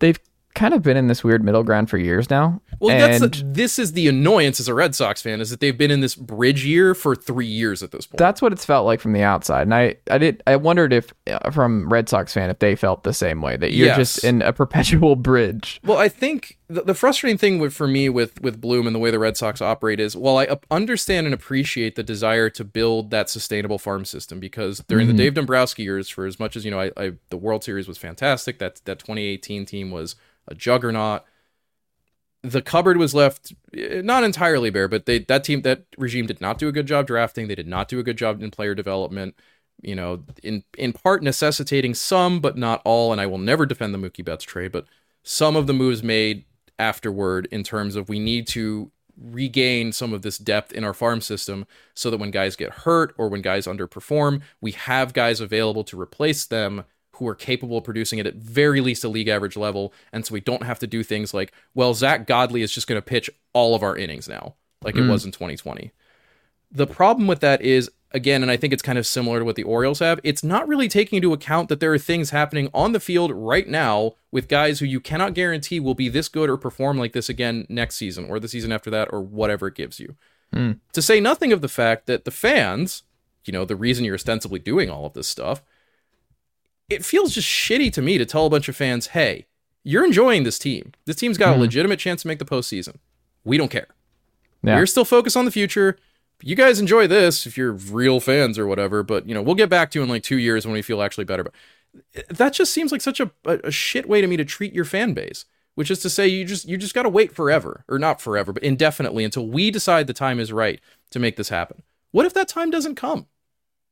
They've 0.00 0.18
kind 0.58 0.74
of 0.74 0.82
been 0.82 0.96
in 0.96 1.06
this 1.06 1.22
weird 1.22 1.44
middle 1.44 1.62
ground 1.62 1.88
for 1.88 1.98
years 1.98 2.28
now. 2.28 2.60
Well, 2.80 2.90
and 2.96 3.22
that's 3.22 3.42
this 3.44 3.78
is 3.78 3.92
the 3.92 4.08
annoyance 4.08 4.58
as 4.60 4.68
a 4.68 4.74
Red 4.74 4.94
Sox 4.94 5.22
fan 5.22 5.40
is 5.40 5.50
that 5.50 5.60
they've 5.60 5.76
been 5.76 5.90
in 5.90 6.00
this 6.00 6.14
bridge 6.14 6.64
year 6.64 6.94
for 6.94 7.14
three 7.14 7.46
years 7.46 7.82
at 7.82 7.92
this 7.92 8.06
point. 8.06 8.18
That's 8.18 8.42
what 8.42 8.52
it's 8.52 8.64
felt 8.64 8.84
like 8.86 9.00
from 9.00 9.12
the 9.12 9.22
outside, 9.22 9.62
and 9.62 9.74
I, 9.74 9.96
I 10.10 10.18
did, 10.18 10.42
I 10.46 10.56
wondered 10.56 10.92
if 10.92 11.12
uh, 11.28 11.50
from 11.50 11.88
Red 11.88 12.08
Sox 12.08 12.32
fan 12.32 12.50
if 12.50 12.58
they 12.58 12.74
felt 12.76 13.04
the 13.04 13.12
same 13.14 13.40
way 13.40 13.56
that 13.56 13.72
you're 13.72 13.86
Yes. 13.88 13.96
just 13.96 14.24
in 14.24 14.42
a 14.42 14.52
perpetual 14.62 15.16
bridge. 15.16 15.80
Well, 15.84 15.98
I 15.98 16.08
think 16.08 16.58
the, 16.68 16.82
the 16.82 16.94
frustrating 16.94 17.38
thing 17.38 17.58
with, 17.58 17.72
for 17.72 17.86
me 17.88 18.08
with 18.08 18.40
with 18.42 18.60
Bloom 18.60 18.86
and 18.86 18.94
the 18.94 19.00
way 19.00 19.10
the 19.10 19.18
Red 19.18 19.36
Sox 19.36 19.62
operate 19.62 20.00
is, 20.00 20.16
while 20.16 20.38
I 20.38 20.48
understand 20.70 21.26
and 21.26 21.34
appreciate 21.34 21.94
the 21.96 22.02
desire 22.02 22.50
to 22.50 22.64
build 22.64 23.10
that 23.10 23.30
sustainable 23.30 23.78
farm 23.78 24.04
system, 24.04 24.38
because 24.40 24.84
during 24.88 25.06
the 25.06 25.12
Dave 25.14 25.34
Dombrowski 25.34 25.84
years, 25.84 26.08
for 26.08 26.26
as 26.26 26.38
much 26.38 26.56
as 26.56 26.64
you 26.64 26.70
know, 26.70 26.80
I, 26.80 26.90
I 26.96 27.12
the 27.30 27.36
World 27.36 27.64
Series 27.64 27.88
was 27.88 27.98
fantastic. 27.98 28.58
That 28.58 28.80
that 28.84 28.98
2018 28.98 29.64
team 29.66 29.90
was 29.90 30.14
a 30.48 30.54
juggernaut. 30.54 31.22
The 32.42 32.62
cupboard 32.62 32.96
was 32.96 33.14
left 33.14 33.52
eh, 33.76 34.00
not 34.02 34.24
entirely 34.24 34.70
bare, 34.70 34.88
but 34.88 35.06
they 35.06 35.20
that 35.20 35.44
team 35.44 35.62
that 35.62 35.84
regime 35.96 36.26
did 36.26 36.40
not 36.40 36.58
do 36.58 36.68
a 36.68 36.72
good 36.72 36.86
job 36.86 37.06
drafting. 37.06 37.48
They 37.48 37.54
did 37.54 37.68
not 37.68 37.88
do 37.88 37.98
a 37.98 38.02
good 38.02 38.18
job 38.18 38.42
in 38.42 38.50
player 38.50 38.74
development. 38.74 39.34
You 39.82 39.94
know, 39.94 40.24
in 40.42 40.64
in 40.76 40.92
part 40.92 41.22
necessitating 41.22 41.94
some, 41.94 42.40
but 42.40 42.56
not 42.56 42.82
all. 42.84 43.12
And 43.12 43.20
I 43.20 43.26
will 43.26 43.38
never 43.38 43.66
defend 43.66 43.94
the 43.94 43.98
Mookie 43.98 44.24
Betts 44.24 44.44
trade, 44.44 44.72
but 44.72 44.86
some 45.22 45.56
of 45.56 45.66
the 45.66 45.74
moves 45.74 46.02
made 46.02 46.44
afterward 46.78 47.48
in 47.50 47.62
terms 47.62 47.96
of 47.96 48.08
we 48.08 48.18
need 48.18 48.46
to 48.48 48.90
regain 49.20 49.92
some 49.92 50.12
of 50.12 50.22
this 50.22 50.38
depth 50.38 50.72
in 50.72 50.84
our 50.84 50.94
farm 50.94 51.20
system 51.20 51.66
so 51.94 52.10
that 52.10 52.18
when 52.18 52.30
guys 52.30 52.56
get 52.56 52.70
hurt 52.70 53.14
or 53.18 53.28
when 53.28 53.42
guys 53.42 53.66
underperform, 53.66 54.40
we 54.60 54.72
have 54.72 55.12
guys 55.12 55.40
available 55.40 55.84
to 55.84 56.00
replace 56.00 56.46
them 56.46 56.84
who 57.18 57.28
are 57.28 57.34
capable 57.34 57.78
of 57.78 57.84
producing 57.84 58.18
it 58.18 58.26
at 58.26 58.36
very 58.36 58.80
least 58.80 59.04
a 59.04 59.08
league 59.08 59.28
average 59.28 59.56
level. 59.56 59.92
And 60.12 60.24
so 60.24 60.34
we 60.34 60.40
don't 60.40 60.64
have 60.64 60.78
to 60.80 60.86
do 60.86 61.02
things 61.02 61.34
like, 61.34 61.52
well, 61.74 61.94
Zack 61.94 62.26
Godley 62.26 62.62
is 62.62 62.72
just 62.72 62.86
going 62.86 63.00
to 63.00 63.04
pitch 63.04 63.30
all 63.52 63.74
of 63.74 63.82
our 63.82 63.96
innings 63.96 64.28
now, 64.28 64.54
like 64.82 64.96
it 64.96 65.02
hmm. 65.02 65.10
was 65.10 65.24
in 65.24 65.32
2020. 65.32 65.92
The 66.70 66.86
problem 66.86 67.26
with 67.26 67.40
that 67.40 67.62
is, 67.62 67.90
again, 68.12 68.42
and 68.42 68.50
I 68.50 68.56
think 68.56 68.72
it's 68.72 68.82
kind 68.82 68.98
of 68.98 69.06
similar 69.06 69.38
to 69.38 69.44
what 69.44 69.56
the 69.56 69.62
Orioles 69.62 70.00
have, 70.00 70.20
it's 70.22 70.44
not 70.44 70.68
really 70.68 70.88
taking 70.88 71.16
into 71.16 71.32
account 71.32 71.68
that 71.68 71.80
there 71.80 71.92
are 71.92 71.98
things 71.98 72.30
happening 72.30 72.68
on 72.74 72.92
the 72.92 73.00
field 73.00 73.32
right 73.32 73.66
now 73.66 74.14
with 74.30 74.48
guys 74.48 74.78
who 74.80 74.86
you 74.86 75.00
cannot 75.00 75.34
guarantee 75.34 75.80
will 75.80 75.94
be 75.94 76.08
this 76.08 76.28
good 76.28 76.50
or 76.50 76.56
perform 76.56 76.98
like 76.98 77.12
this 77.12 77.28
again 77.28 77.66
next 77.68 77.96
season 77.96 78.26
or 78.28 78.38
the 78.38 78.48
season 78.48 78.72
after 78.72 78.90
that 78.90 79.08
or 79.12 79.20
whatever 79.20 79.68
it 79.68 79.74
gives 79.74 79.98
you. 79.98 80.16
Hmm. 80.52 80.72
To 80.92 81.02
say 81.02 81.20
nothing 81.20 81.52
of 81.52 81.60
the 81.60 81.68
fact 81.68 82.06
that 82.06 82.24
the 82.24 82.30
fans, 82.30 83.02
you 83.44 83.52
know, 83.52 83.64
the 83.64 83.76
reason 83.76 84.04
you're 84.04 84.14
ostensibly 84.14 84.58
doing 84.58 84.90
all 84.90 85.06
of 85.06 85.14
this 85.14 85.28
stuff, 85.28 85.62
it 86.88 87.04
feels 87.04 87.34
just 87.34 87.48
shitty 87.48 87.92
to 87.92 88.02
me 88.02 88.18
to 88.18 88.24
tell 88.24 88.46
a 88.46 88.50
bunch 88.50 88.68
of 88.68 88.76
fans, 88.76 89.08
hey, 89.08 89.46
you're 89.84 90.04
enjoying 90.04 90.42
this 90.42 90.58
team. 90.58 90.92
This 91.04 91.16
team's 91.16 91.38
got 91.38 91.50
a 91.50 91.52
mm-hmm. 91.52 91.62
legitimate 91.62 91.98
chance 91.98 92.22
to 92.22 92.28
make 92.28 92.38
the 92.38 92.44
postseason. 92.44 92.96
We 93.44 93.56
don't 93.56 93.70
care. 93.70 93.88
Yeah. 94.62 94.76
We're 94.76 94.86
still 94.86 95.04
focused 95.04 95.36
on 95.36 95.44
the 95.44 95.50
future. 95.50 95.98
You 96.42 96.56
guys 96.56 96.80
enjoy 96.80 97.06
this 97.06 97.46
if 97.46 97.56
you're 97.56 97.72
real 97.72 98.20
fans 98.20 98.58
or 98.58 98.66
whatever, 98.66 99.02
but 99.02 99.28
you 99.28 99.34
know, 99.34 99.42
we'll 99.42 99.54
get 99.54 99.70
back 99.70 99.90
to 99.90 99.98
you 99.98 100.02
in 100.02 100.08
like 100.08 100.22
two 100.22 100.38
years 100.38 100.66
when 100.66 100.72
we 100.72 100.82
feel 100.82 101.02
actually 101.02 101.24
better. 101.24 101.44
But 101.44 101.54
eh, 102.14 102.22
that 102.28 102.52
just 102.52 102.72
seems 102.72 102.92
like 102.92 103.00
such 103.00 103.20
a, 103.20 103.30
a, 103.44 103.58
a 103.64 103.70
shit 103.70 104.08
way 104.08 104.20
to 104.20 104.26
me 104.26 104.36
to 104.36 104.44
treat 104.44 104.72
your 104.72 104.84
fan 104.84 105.14
base, 105.14 105.44
which 105.74 105.90
is 105.90 105.98
to 106.00 106.10
say 106.10 106.28
you 106.28 106.44
just 106.44 106.68
you 106.68 106.76
just 106.76 106.94
gotta 106.94 107.08
wait 107.08 107.34
forever. 107.34 107.84
Or 107.88 107.98
not 107.98 108.20
forever, 108.20 108.52
but 108.52 108.62
indefinitely 108.62 109.24
until 109.24 109.46
we 109.46 109.70
decide 109.70 110.06
the 110.06 110.12
time 110.12 110.38
is 110.38 110.52
right 110.52 110.80
to 111.10 111.18
make 111.18 111.36
this 111.36 111.48
happen. 111.48 111.82
What 112.12 112.26
if 112.26 112.34
that 112.34 112.48
time 112.48 112.70
doesn't 112.70 112.94
come? 112.94 113.26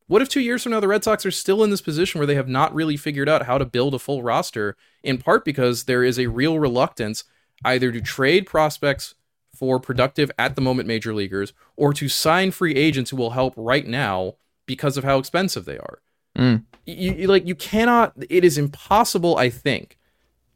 What 0.08 0.22
if 0.22 0.28
two 0.28 0.40
years 0.40 0.62
from 0.62 0.72
now 0.72 0.80
the 0.80 0.88
Red 0.88 1.02
Sox 1.02 1.26
are 1.26 1.30
still 1.30 1.64
in 1.64 1.70
this 1.70 1.80
position 1.80 2.18
where 2.18 2.26
they 2.26 2.36
have 2.36 2.48
not 2.48 2.74
really 2.74 2.96
figured 2.96 3.28
out 3.28 3.46
how 3.46 3.58
to 3.58 3.64
build 3.64 3.94
a 3.94 3.98
full 3.98 4.22
roster, 4.22 4.76
in 5.02 5.18
part 5.18 5.44
because 5.44 5.84
there 5.84 6.04
is 6.04 6.18
a 6.18 6.28
real 6.28 6.58
reluctance 6.58 7.24
either 7.64 7.90
to 7.90 8.00
trade 8.00 8.46
prospects 8.46 9.14
for 9.54 9.80
productive 9.80 10.30
at 10.38 10.54
the 10.54 10.60
moment 10.60 10.86
major 10.86 11.14
leaguers 11.14 11.52
or 11.76 11.92
to 11.94 12.08
sign 12.08 12.50
free 12.50 12.74
agents 12.74 13.10
who 13.10 13.16
will 13.16 13.30
help 13.30 13.54
right 13.56 13.86
now 13.86 14.34
because 14.66 14.96
of 14.96 15.04
how 15.04 15.18
expensive 15.18 15.64
they 15.64 15.78
are. 15.78 16.00
Mm. 16.36 16.64
You, 16.84 17.12
you 17.14 17.26
like 17.26 17.46
you 17.46 17.54
cannot 17.54 18.12
it 18.28 18.44
is 18.44 18.58
impossible 18.58 19.38
I 19.38 19.48
think 19.48 19.98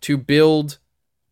to 0.03 0.19
build 0.19 0.79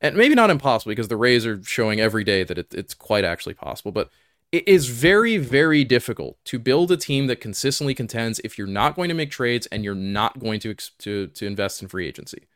and 0.01 0.17
maybe 0.17 0.35
not 0.35 0.51
impossible 0.51 0.91
because 0.91 1.09
the 1.09 1.17
Rays 1.17 1.45
are 1.45 1.63
showing 1.63 2.01
every 2.01 2.25
day 2.25 2.45
that 2.45 2.57
it, 2.57 2.75
it's 2.75 2.95
quite 2.95 3.25
actually 3.25 3.55
possible, 3.55 3.93
but 3.93 4.09
it 4.51 4.67
is 4.67 4.89
very, 4.89 5.37
very 5.37 5.85
difficult 5.85 6.39
to 6.47 6.59
build 6.59 6.91
a 6.91 6.97
team 6.97 7.27
that 7.27 7.41
consistently 7.41 7.95
contends 7.95 8.41
if 8.41 8.57
you're 8.57 8.67
not 8.67 8.97
going 8.97 9.09
to 9.09 9.15
make 9.15 9.31
trades 9.31 9.67
and 9.67 9.85
you're 9.85 9.95
not 9.95 10.39
going 10.39 10.61
to 10.61 10.75
to 10.75 11.27
to 11.29 11.47
invest 11.47 11.83
in 11.83 11.89
free 11.89 12.07
agency. 12.07 12.47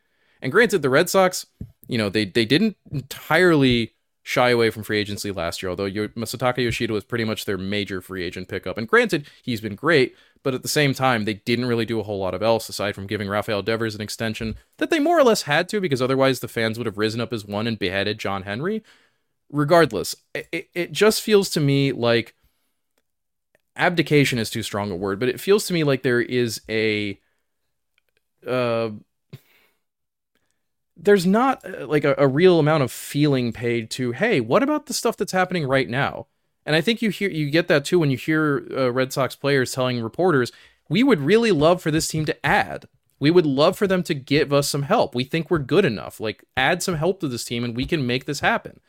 And 0.40 0.50
granted, 0.50 0.82
the 0.82 0.90
Red 0.90 1.08
Sox, 1.08 1.46
you 1.86 1.98
know, 1.98 2.08
they 2.08 2.24
they 2.24 2.44
didn't 2.44 2.76
entirely 2.90 3.92
shy 4.22 4.50
away 4.50 4.70
from 4.70 4.84
free 4.84 4.98
agency 4.98 5.32
last 5.32 5.62
year, 5.62 5.70
although 5.70 5.90
Masataka 5.90 6.58
Yoshida 6.58 6.92
was 6.92 7.04
pretty 7.04 7.24
much 7.24 7.44
their 7.44 7.58
major 7.58 8.00
free 8.00 8.22
agent 8.22 8.48
pickup. 8.48 8.78
And 8.78 8.88
granted, 8.88 9.26
he's 9.42 9.60
been 9.60 9.74
great, 9.74 10.14
but 10.44 10.54
at 10.54 10.62
the 10.62 10.68
same 10.68 10.94
time, 10.94 11.24
they 11.24 11.34
didn't 11.34 11.66
really 11.66 11.84
do 11.84 11.98
a 11.98 12.04
whole 12.04 12.20
lot 12.20 12.34
of 12.34 12.42
else 12.42 12.68
aside 12.68 12.94
from 12.94 13.08
giving 13.08 13.28
Rafael 13.28 13.62
Devers 13.62 13.96
an 13.96 14.00
extension 14.00 14.56
that 14.78 14.90
they 14.90 15.00
more 15.00 15.18
or 15.18 15.24
less 15.24 15.42
had 15.42 15.68
to 15.70 15.80
because 15.80 16.00
otherwise 16.00 16.38
the 16.38 16.48
fans 16.48 16.78
would 16.78 16.86
have 16.86 16.98
risen 16.98 17.20
up 17.20 17.32
as 17.32 17.44
one 17.44 17.66
and 17.66 17.78
beheaded 17.78 18.18
John 18.18 18.44
Henry. 18.44 18.84
Regardless, 19.52 20.16
it, 20.34 20.68
it- 20.74 20.92
just 20.92 21.20
feels 21.22 21.48
to 21.50 21.60
me 21.60 21.92
like 21.92 22.34
abdication 23.76 24.38
is 24.38 24.50
too 24.50 24.62
strong 24.62 24.90
a 24.90 24.96
word, 24.96 25.20
but 25.20 25.28
it 25.28 25.40
feels 25.40 25.66
to 25.66 25.72
me 25.74 25.84
like 25.84 26.02
there 26.02 26.20
is 26.20 26.60
a 26.68 27.20
uh 28.46 28.90
there's 30.96 31.26
not 31.26 31.64
uh, 31.64 31.86
like 31.86 32.04
a, 32.04 32.14
a 32.18 32.26
real 32.26 32.58
amount 32.58 32.82
of 32.82 32.90
feeling 32.92 33.52
paid 33.52 33.90
to 33.90 34.12
hey 34.12 34.40
what 34.40 34.62
about 34.62 34.86
the 34.86 34.92
stuff 34.94 35.16
that's 35.16 35.32
happening 35.32 35.66
right 35.66 35.88
now? 35.88 36.26
And 36.66 36.74
i 36.76 36.80
think 36.80 37.02
you 37.02 37.10
hear 37.10 37.30
you 37.30 37.50
get 37.50 37.68
that 37.68 37.84
too 37.84 37.98
when 37.98 38.10
you 38.10 38.16
hear 38.16 38.66
uh, 38.76 38.90
red 38.92 39.12
sox 39.12 39.34
players 39.36 39.72
telling 39.72 40.02
reporters 40.02 40.50
we 40.88 41.02
would 41.02 41.20
really 41.20 41.52
love 41.52 41.80
for 41.80 41.90
this 41.90 42.08
team 42.08 42.24
to 42.26 42.46
add. 42.46 42.86
We 43.18 43.30
would 43.30 43.46
love 43.46 43.78
for 43.78 43.86
them 43.86 44.02
to 44.02 44.14
give 44.14 44.52
us 44.52 44.68
some 44.68 44.82
help. 44.82 45.14
We 45.14 45.24
think 45.24 45.50
we're 45.50 45.58
good 45.58 45.84
enough. 45.84 46.20
Like 46.20 46.44
add 46.56 46.82
some 46.82 46.96
help 46.96 47.20
to 47.20 47.28
this 47.28 47.44
team 47.44 47.64
and 47.64 47.76
we 47.76 47.86
can 47.86 48.06
make 48.06 48.24
this 48.26 48.40
happen 48.40 48.80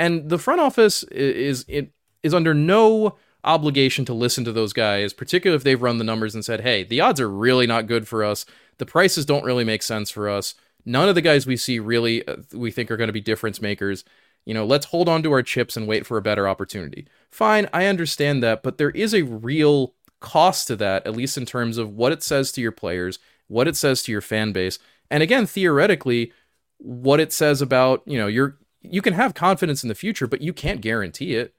and 0.00 0.28
the 0.28 0.38
front 0.38 0.60
office 0.60 1.04
i- 1.12 1.14
is 1.14 1.64
it 1.68 1.92
is 2.22 2.34
under 2.34 2.54
no 2.54 3.16
obligation 3.44 4.04
to 4.04 4.12
listen 4.12 4.44
to 4.44 4.52
those 4.52 4.72
guys, 4.72 5.12
particularly 5.12 5.56
if 5.56 5.64
they've 5.64 5.80
run 5.80 5.98
the 5.98 6.04
numbers 6.04 6.34
and 6.34 6.44
said, 6.44 6.60
"Hey, 6.60 6.84
the 6.84 7.00
odds 7.00 7.20
are 7.20 7.30
really 7.30 7.66
not 7.66 7.86
good 7.86 8.06
for 8.08 8.24
us. 8.24 8.44
The 8.78 8.86
prices 8.86 9.24
don't 9.24 9.44
really 9.44 9.64
make 9.64 9.82
sense 9.82 10.10
for 10.10 10.28
us. 10.28 10.54
None 10.84 11.08
of 11.08 11.14
the 11.14 11.22
guys 11.22 11.46
we 11.46 11.56
see 11.56 11.78
really 11.78 12.26
uh, 12.26 12.36
we 12.52 12.70
think 12.70 12.90
are 12.90 12.96
going 12.96 13.08
to 13.14 13.20
be 13.20 13.20
difference 13.20 13.62
makers. 13.62 14.04
You 14.46 14.54
know, 14.54 14.66
let's 14.66 14.86
hold 14.86 15.08
on 15.08 15.22
to 15.22 15.32
our 15.32 15.42
chips 15.42 15.76
and 15.76 15.86
wait 15.86 16.06
for 16.06 16.16
a 16.18 16.22
better 16.22 16.48
opportunity." 16.48 17.06
Fine, 17.30 17.68
I 17.72 17.86
understand 17.86 18.42
that, 18.42 18.62
but 18.62 18.78
there 18.78 18.90
is 18.90 19.14
a 19.14 19.22
real 19.22 19.94
cost 20.20 20.66
to 20.68 20.76
that, 20.76 21.06
at 21.06 21.16
least 21.16 21.38
in 21.38 21.46
terms 21.46 21.78
of 21.78 21.94
what 21.94 22.12
it 22.12 22.22
says 22.22 22.52
to 22.52 22.60
your 22.60 22.72
players, 22.72 23.18
what 23.48 23.68
it 23.68 23.76
says 23.76 24.02
to 24.02 24.12
your 24.12 24.20
fan 24.20 24.52
base, 24.52 24.78
and 25.10 25.22
again, 25.22 25.46
theoretically, 25.46 26.32
what 26.78 27.20
it 27.20 27.32
says 27.32 27.62
about, 27.62 28.02
you 28.06 28.18
know, 28.18 28.26
your 28.26 28.58
you 28.82 29.02
can 29.02 29.14
have 29.14 29.34
confidence 29.34 29.82
in 29.82 29.88
the 29.88 29.94
future, 29.94 30.26
but 30.26 30.40
you 30.40 30.52
can't 30.52 30.80
guarantee 30.80 31.34
it. 31.34 31.54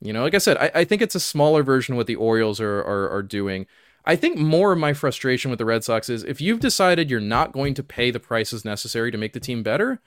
You 0.00 0.12
know, 0.12 0.22
like 0.22 0.34
I 0.34 0.38
said, 0.38 0.56
I, 0.56 0.70
I 0.74 0.84
think 0.84 1.02
it's 1.02 1.14
a 1.14 1.20
smaller 1.20 1.62
version 1.62 1.94
of 1.94 1.96
what 1.96 2.06
the 2.06 2.16
Orioles 2.16 2.60
are, 2.60 2.80
are 2.80 3.08
are 3.10 3.22
doing. 3.22 3.66
I 4.04 4.16
think 4.16 4.36
more 4.36 4.72
of 4.72 4.78
my 4.78 4.94
frustration 4.94 5.50
with 5.50 5.58
the 5.58 5.64
Red 5.64 5.84
Sox 5.84 6.08
is 6.08 6.24
if 6.24 6.40
you've 6.40 6.58
decided 6.58 7.08
you're 7.08 7.20
not 7.20 7.52
going 7.52 7.74
to 7.74 7.84
pay 7.84 8.10
the 8.10 8.18
prices 8.18 8.64
necessary 8.64 9.12
to 9.12 9.18
make 9.18 9.32
the 9.32 9.40
team 9.40 9.62
better, 9.62 10.00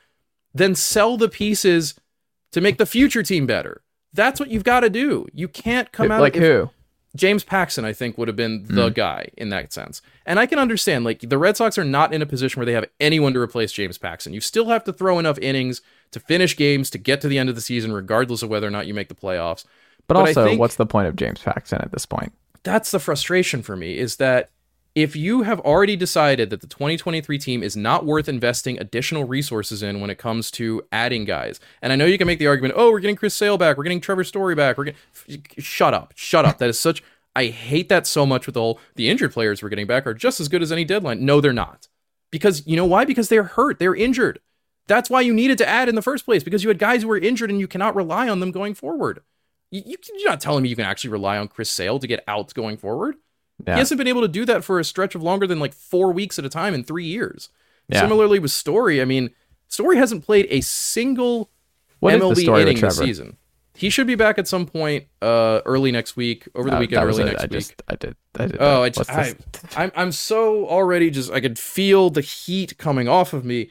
then 0.53 0.76
sell 0.76 1.16
the 1.16 1.30
pieces 1.30 1.95
to 2.51 2.60
make 2.60 2.78
the 2.78 2.86
future 2.86 3.24
team 3.24 3.45
better. 3.45 3.84
That's 4.12 4.39
what 4.39 4.49
you've 4.49 4.64
got 4.64 4.82
to 4.82 4.89
do. 4.89 5.28
You 5.34 5.47
can't 5.47 5.91
come 5.91 6.12
out 6.12 6.22
like 6.22 6.36
if- 6.36 6.43
who? 6.43 6.70
James 7.16 7.45
Paxton, 7.45 7.86
I 7.86 7.93
think, 7.93 8.18
would 8.18 8.28
have 8.28 8.36
been 8.36 8.66
the 8.66 8.89
hmm. 8.89 8.93
guy 8.93 9.30
in 9.38 9.47
that 9.49 9.72
sense. 9.72 10.01
And 10.26 10.38
I 10.38 10.45
can 10.45 10.60
understand, 10.60 11.06
like, 11.06 11.22
the 11.22 11.38
Red 11.38 11.56
Sox 11.56 11.78
are 11.78 11.86
not 11.86 12.14
in 12.14 12.22
a 12.22 12.26
position 12.26 12.60
where 12.60 12.66
they 12.66 12.74
have 12.74 12.89
anyone 12.99 13.34
to 13.34 13.39
replace 13.39 13.72
James 13.72 13.97
Paxton. 13.97 14.34
You 14.34 14.41
still 14.41 14.66
have 14.66 14.84
to 14.84 14.91
throw 14.91 15.18
enough 15.18 15.39
innings 15.39 15.82
to 16.16 16.20
finish 16.20 16.57
games 16.57 16.89
to 16.89 16.97
get 16.97 17.22
to 17.22 17.28
the 17.28 17.38
end 17.38 17.49
of 17.49 17.55
the 17.55 17.61
season, 17.61 17.93
regardless 17.93 18.41
of 18.41 18.49
whether 18.49 18.68
or 18.68 18.72
not 18.72 18.88
you 18.88 18.93
make 18.95 19.09
the 19.09 19.16
playoffs. 19.16 19.63
But, 20.07 20.16
But 20.16 20.18
also, 20.18 20.55
what's 20.57 20.76
the 20.76 20.86
point 20.86 21.07
of 21.07 21.16
James 21.16 21.39
Paxton 21.41 21.82
at 21.82 21.91
this 21.91 22.05
point? 22.05 22.34
that's 22.66 22.91
the 22.91 22.99
frustration 22.99 23.61
for 23.61 23.78
me 23.78 23.97
is 23.97 24.18
that 24.18 24.49
if 24.95 25.16
you 25.16 25.43
have 25.43 25.59
already 25.59 25.95
decided 25.95 26.49
that 26.49 26.61
the 26.61 26.68
2023 26.68 27.38
team 27.38 27.61
is 27.61 27.78
not 27.78 28.05
worth 28.05 28.28
investing 28.28 28.80
additional 28.80 29.26
resources 29.26 29.84
in 29.84 29.99
when 29.99 30.09
it 30.09 30.18
comes 30.18 30.49
to 30.51 30.82
adding 30.91 31.26
guys, 31.26 31.59
and 31.82 31.93
I 31.93 31.95
know 31.95 32.05
you 32.05 32.18
can 32.18 32.28
make 32.28 32.39
the 32.39 32.47
argument, 32.47 32.74
oh, 32.78 32.91
we're 32.91 33.01
getting 33.01 33.18
Chris 33.18 33.36
Sale 33.36 33.57
back, 33.57 33.78
we're 33.78 33.84
getting 33.84 34.01
Trevor 34.01 34.24
Story 34.24 34.55
back, 34.55 34.78
we're 34.78 34.86
getting, 34.86 35.43
shut 35.59 35.93
up, 35.93 36.13
shut 36.16 36.45
up. 36.45 36.57
That 36.57 36.70
is 36.70 36.80
such. 36.80 37.03
I 37.36 37.47
hate 37.47 37.89
that 37.89 38.07
so 38.07 38.26
much. 38.26 38.47
With 38.47 38.55
all 38.57 38.80
the 38.95 39.09
injured 39.09 39.34
players 39.34 39.61
we're 39.61 39.70
getting 39.70 39.88
back 39.88 40.07
are 40.07 40.13
just 40.13 40.39
as 40.39 40.47
good 40.47 40.61
as 40.61 40.72
any 40.72 40.86
deadline. 40.86 41.26
No, 41.26 41.41
they're 41.41 41.53
not, 41.53 41.88
because 42.32 42.66
you 42.66 42.78
know 42.78 42.86
why? 42.86 43.05
Because 43.05 43.30
they're 43.30 43.43
hurt, 43.43 43.80
they're 43.80 43.95
injured. 43.95 44.39
That's 44.88 45.09
why 45.09 45.21
you 45.21 45.33
needed 45.33 45.57
to 45.59 45.67
add 45.67 45.89
in 45.89 45.95
the 45.95 46.01
first 46.01 46.25
place 46.25 46.43
because 46.43 46.63
you 46.63 46.69
had 46.69 46.77
guys 46.79 47.01
who 47.01 47.07
were 47.07 47.17
injured 47.17 47.49
and 47.49 47.59
you 47.59 47.67
cannot 47.67 47.95
rely 47.95 48.29
on 48.29 48.39
them 48.39 48.51
going 48.51 48.75
forward. 48.75 49.21
You, 49.71 49.95
you're 50.17 50.29
not 50.29 50.39
telling 50.41 50.63
me 50.63 50.69
you 50.69 50.75
can 50.75 50.86
actually 50.86 51.09
rely 51.09 51.38
on 51.38 51.47
Chris 51.47 51.69
Sale 51.69 51.99
to 51.99 52.07
get 52.07 52.23
outs 52.27 52.53
going 52.53 52.77
forward. 52.77 53.15
Yeah. 53.65 53.73
He 53.75 53.79
hasn't 53.79 53.97
been 53.97 54.07
able 54.07 54.21
to 54.21 54.27
do 54.27 54.45
that 54.45 54.63
for 54.63 54.79
a 54.79 54.83
stretch 54.83 55.15
of 55.15 55.23
longer 55.23 55.47
than 55.47 55.59
like 55.59 55.73
four 55.73 56.11
weeks 56.11 56.38
at 56.38 56.45
a 56.45 56.49
time 56.49 56.73
in 56.73 56.83
three 56.83 57.05
years. 57.05 57.49
Yeah. 57.89 58.01
Similarly 58.01 58.38
with 58.39 58.51
Story, 58.51 59.01
I 59.01 59.05
mean, 59.05 59.31
Story 59.67 59.97
hasn't 59.97 60.23
played 60.23 60.47
a 60.49 60.61
single 60.61 61.49
What 61.99 62.13
is 62.15 62.19
the 62.38 62.45
MLB 62.45 62.61
inning 62.61 62.79
this 62.79 62.97
season. 62.97 63.38
He 63.77 63.89
should 63.89 64.07
be 64.07 64.15
back 64.15 64.38
at 64.38 64.47
some 64.47 64.65
point 64.65 65.05
uh, 65.21 65.59
early 65.65 65.91
next 65.91 66.15
week, 66.15 66.47
over 66.55 66.69
the 66.69 66.77
Uh, 66.77 66.79
weekend, 66.79 67.03
early 67.03 67.23
it. 67.23 67.25
next 67.25 67.41
I 67.41 67.43
week. 67.45 67.51
just, 67.51 67.83
I 67.89 67.95
did, 67.95 68.15
I 68.39 68.45
did. 68.47 68.57
Oh. 68.59 68.83
I 68.83 68.89
just, 68.89 69.09
I. 69.11 69.36
I'm, 69.75 69.91
I'm 69.95 70.11
so 70.13 70.65
already 70.67 71.09
just, 71.09 71.29
I 71.31 71.41
could 71.41 71.59
feel 71.59 72.09
the 72.09 72.21
heat 72.21 72.77
coming 72.77 73.09
off 73.09 73.33
of 73.33 73.43
me. 73.43 73.69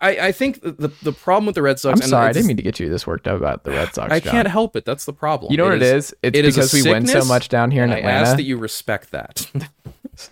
I, 0.00 0.28
I 0.28 0.32
think 0.32 0.60
the, 0.62 0.92
the, 1.02 1.12
problem 1.12 1.46
with 1.46 1.54
the 1.54 1.62
Red 1.62 1.78
Sox. 1.78 1.98
I'm 1.98 2.02
and 2.02 2.10
sorry, 2.10 2.28
I 2.28 2.32
didn't 2.32 2.46
mean 2.46 2.56
to 2.56 2.62
get 2.62 2.80
you 2.80 2.88
this 2.88 3.06
worked 3.06 3.28
up 3.28 3.36
about 3.36 3.64
the 3.64 3.70
Red 3.70 3.94
Sox. 3.94 4.12
I 4.12 4.20
Jon. 4.20 4.32
can't 4.32 4.48
help 4.48 4.76
it. 4.76 4.84
That's 4.84 5.04
the 5.04 5.12
problem. 5.12 5.50
You 5.50 5.58
know 5.58 5.64
what 5.64 5.74
it 5.74 5.82
is? 5.82 6.14
It's 6.22 6.38
it 6.38 6.44
is 6.44 6.56
because 6.56 6.72
we 6.72 6.82
win 6.82 7.06
so 7.06 7.24
much 7.24 7.48
down 7.48 7.70
here 7.70 7.84
in 7.84 7.90
I 7.90 7.98
Atlanta. 7.98 8.28
ask 8.28 8.36
that 8.36 8.42
you 8.44 8.56
respect 8.56 9.10
that. 9.12 9.46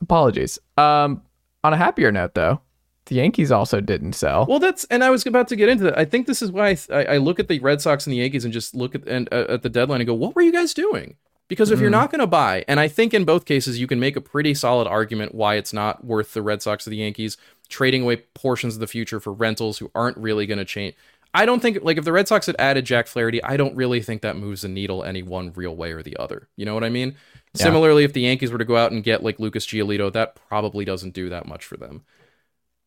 Apologies. 0.00 0.58
Um, 0.76 1.22
on 1.64 1.72
a 1.72 1.76
happier 1.76 2.12
note, 2.12 2.34
though, 2.34 2.60
the 3.06 3.16
Yankees 3.16 3.50
also 3.50 3.80
didn't 3.80 4.12
sell. 4.14 4.46
Well, 4.46 4.58
that's 4.58 4.84
and 4.84 5.02
I 5.02 5.10
was 5.10 5.24
about 5.26 5.48
to 5.48 5.56
get 5.56 5.68
into 5.68 5.84
that. 5.84 5.98
I 5.98 6.04
think 6.04 6.26
this 6.26 6.42
is 6.42 6.52
why 6.52 6.68
I, 6.68 6.76
I, 6.90 7.04
I 7.04 7.16
look 7.18 7.40
at 7.40 7.48
the 7.48 7.58
Red 7.60 7.80
Sox 7.80 8.06
and 8.06 8.12
the 8.12 8.18
Yankees 8.18 8.44
and 8.44 8.52
just 8.52 8.74
look 8.74 8.94
at 8.94 9.06
and 9.06 9.28
uh, 9.32 9.46
at 9.48 9.62
the 9.62 9.68
deadline 9.68 10.00
and 10.00 10.06
go, 10.06 10.14
what 10.14 10.34
were 10.34 10.42
you 10.42 10.52
guys 10.52 10.74
doing? 10.74 11.16
Because 11.48 11.70
if 11.70 11.78
you're 11.78 11.90
hmm. 11.90 11.92
not 11.92 12.10
going 12.10 12.20
to 12.20 12.26
buy, 12.26 12.64
and 12.66 12.80
I 12.80 12.88
think 12.88 13.14
in 13.14 13.24
both 13.24 13.44
cases 13.44 13.78
you 13.78 13.86
can 13.86 14.00
make 14.00 14.16
a 14.16 14.20
pretty 14.20 14.52
solid 14.52 14.88
argument 14.88 15.34
why 15.34 15.54
it's 15.54 15.72
not 15.72 16.04
worth 16.04 16.34
the 16.34 16.42
Red 16.42 16.60
Sox 16.60 16.86
or 16.86 16.90
the 16.90 16.96
Yankees 16.96 17.36
trading 17.68 18.02
away 18.02 18.16
portions 18.34 18.74
of 18.74 18.80
the 18.80 18.86
future 18.86 19.20
for 19.20 19.32
rentals 19.32 19.78
who 19.78 19.90
aren't 19.94 20.16
really 20.16 20.46
going 20.46 20.58
to 20.58 20.64
change. 20.64 20.94
I 21.34 21.44
don't 21.44 21.60
think 21.60 21.78
like 21.82 21.98
if 21.98 22.04
the 22.04 22.12
Red 22.12 22.26
Sox 22.26 22.46
had 22.46 22.56
added 22.58 22.86
Jack 22.86 23.06
Flaherty, 23.06 23.42
I 23.44 23.56
don't 23.56 23.76
really 23.76 24.00
think 24.00 24.22
that 24.22 24.36
moves 24.36 24.62
the 24.62 24.68
needle 24.68 25.04
any 25.04 25.22
one 25.22 25.52
real 25.54 25.76
way 25.76 25.92
or 25.92 26.02
the 26.02 26.16
other. 26.16 26.48
You 26.56 26.64
know 26.64 26.74
what 26.74 26.84
I 26.84 26.88
mean? 26.88 27.14
Similarly, 27.54 28.04
if 28.04 28.12
the 28.12 28.22
Yankees 28.22 28.50
were 28.50 28.58
to 28.58 28.64
go 28.64 28.76
out 28.76 28.92
and 28.92 29.04
get 29.04 29.22
like 29.22 29.38
Lucas 29.38 29.66
Giolito, 29.66 30.12
that 30.12 30.34
probably 30.48 30.84
doesn't 30.84 31.14
do 31.14 31.28
that 31.28 31.46
much 31.46 31.64
for 31.64 31.76
them. 31.76 32.04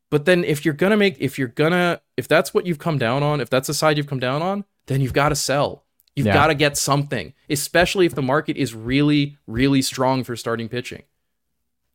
But 0.09 0.25
then 0.25 0.43
if 0.43 0.65
you're 0.65 0.73
gonna 0.73 0.97
make 0.97 1.17
if 1.19 1.37
you're 1.37 1.47
gonna 1.47 2.01
if 2.17 2.27
that's 2.27 2.53
what 2.53 2.65
you've 2.65 2.79
come 2.79 2.97
down 2.97 3.23
on, 3.23 3.39
if 3.39 3.49
that's 3.49 3.67
the 3.67 3.73
side 3.73 3.97
you've 3.97 4.07
come 4.07 4.19
down 4.19 4.41
on, 4.41 4.65
then 4.87 5.01
you've 5.01 5.13
got 5.13 5.29
to 5.29 5.35
sell. 5.35 5.85
You've 6.19 6.27
Yeah. 6.27 6.33
got 6.33 6.47
to 6.47 6.53
get 6.53 6.75
something, 6.75 7.33
especially 7.49 8.05
if 8.05 8.13
the 8.13 8.21
market 8.21 8.57
is 8.57 8.75
really, 8.75 9.37
really 9.47 9.81
strong 9.81 10.25
for 10.25 10.35
starting 10.35 10.67
pitching. 10.67 11.03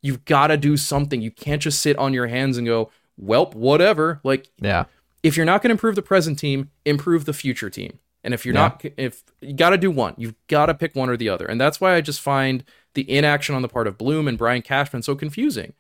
You've 0.01 0.25
got 0.25 0.47
to 0.47 0.57
do 0.57 0.79
something. 0.79 1.21
You 1.21 1.31
can't 1.31 1.61
just 1.61 1.81
sit 1.81 1.99
on 1.99 2.15
your 2.15 2.27
hands 2.27 2.57
and 2.57 2.67
go, 2.67 2.91
"Welp, 3.23 3.55
whatever." 3.55 4.23
Like 4.25 4.49
yeah, 4.63 4.87
if 5.23 5.37
you're 5.37 5.45
not 5.45 5.61
going 5.61 5.69
to 5.69 5.73
improve 5.75 5.95
the 5.95 6.01
present 6.01 6.39
team, 6.39 6.71
improve 6.87 7.27
the 7.27 7.35
future 7.35 7.69
team. 7.69 7.99
And 8.23 8.33
if 8.33 8.47
you're 8.47 8.55
Yeah. 8.55 8.61
not, 8.63 8.83
if 8.97 9.23
you 9.43 9.53
got 9.53 9.71
to 9.71 9.77
do 9.77 9.91
one, 9.91 10.15
you've 10.17 10.37
got 10.49 10.67
to 10.67 10.75
pick 10.75 10.97
one 10.97 11.11
or 11.11 11.17
the 11.19 11.29
other. 11.29 11.45
And 11.45 11.61
that's 11.61 11.79
why 11.83 11.95
I 11.95 12.01
just 12.01 12.23
find 12.23 12.65
the 12.95 13.05
inaction 13.11 13.55
on 13.55 13.61
the 13.61 13.69
part 13.69 13.87
of 13.87 13.99
Bloom 13.99 14.27
and 14.27 14.39
Brian 14.39 14.63
Cashman 14.63 15.03
so 15.03 15.15
confusing. 15.15 15.75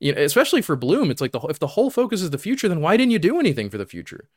You 0.00 0.14
know, 0.14 0.22
especially 0.22 0.62
for 0.62 0.76
Bloom, 0.76 1.10
it's 1.10 1.20
like 1.20 1.32
the 1.32 1.40
if 1.40 1.58
the 1.58 1.66
whole 1.68 1.90
focus 1.90 2.22
is 2.22 2.30
the 2.30 2.38
future, 2.38 2.70
then 2.70 2.80
why 2.80 2.96
didn't 2.96 3.12
you 3.12 3.18
do 3.18 3.38
anything 3.38 3.68
for 3.68 3.76
the 3.76 3.84
future? 3.84 4.30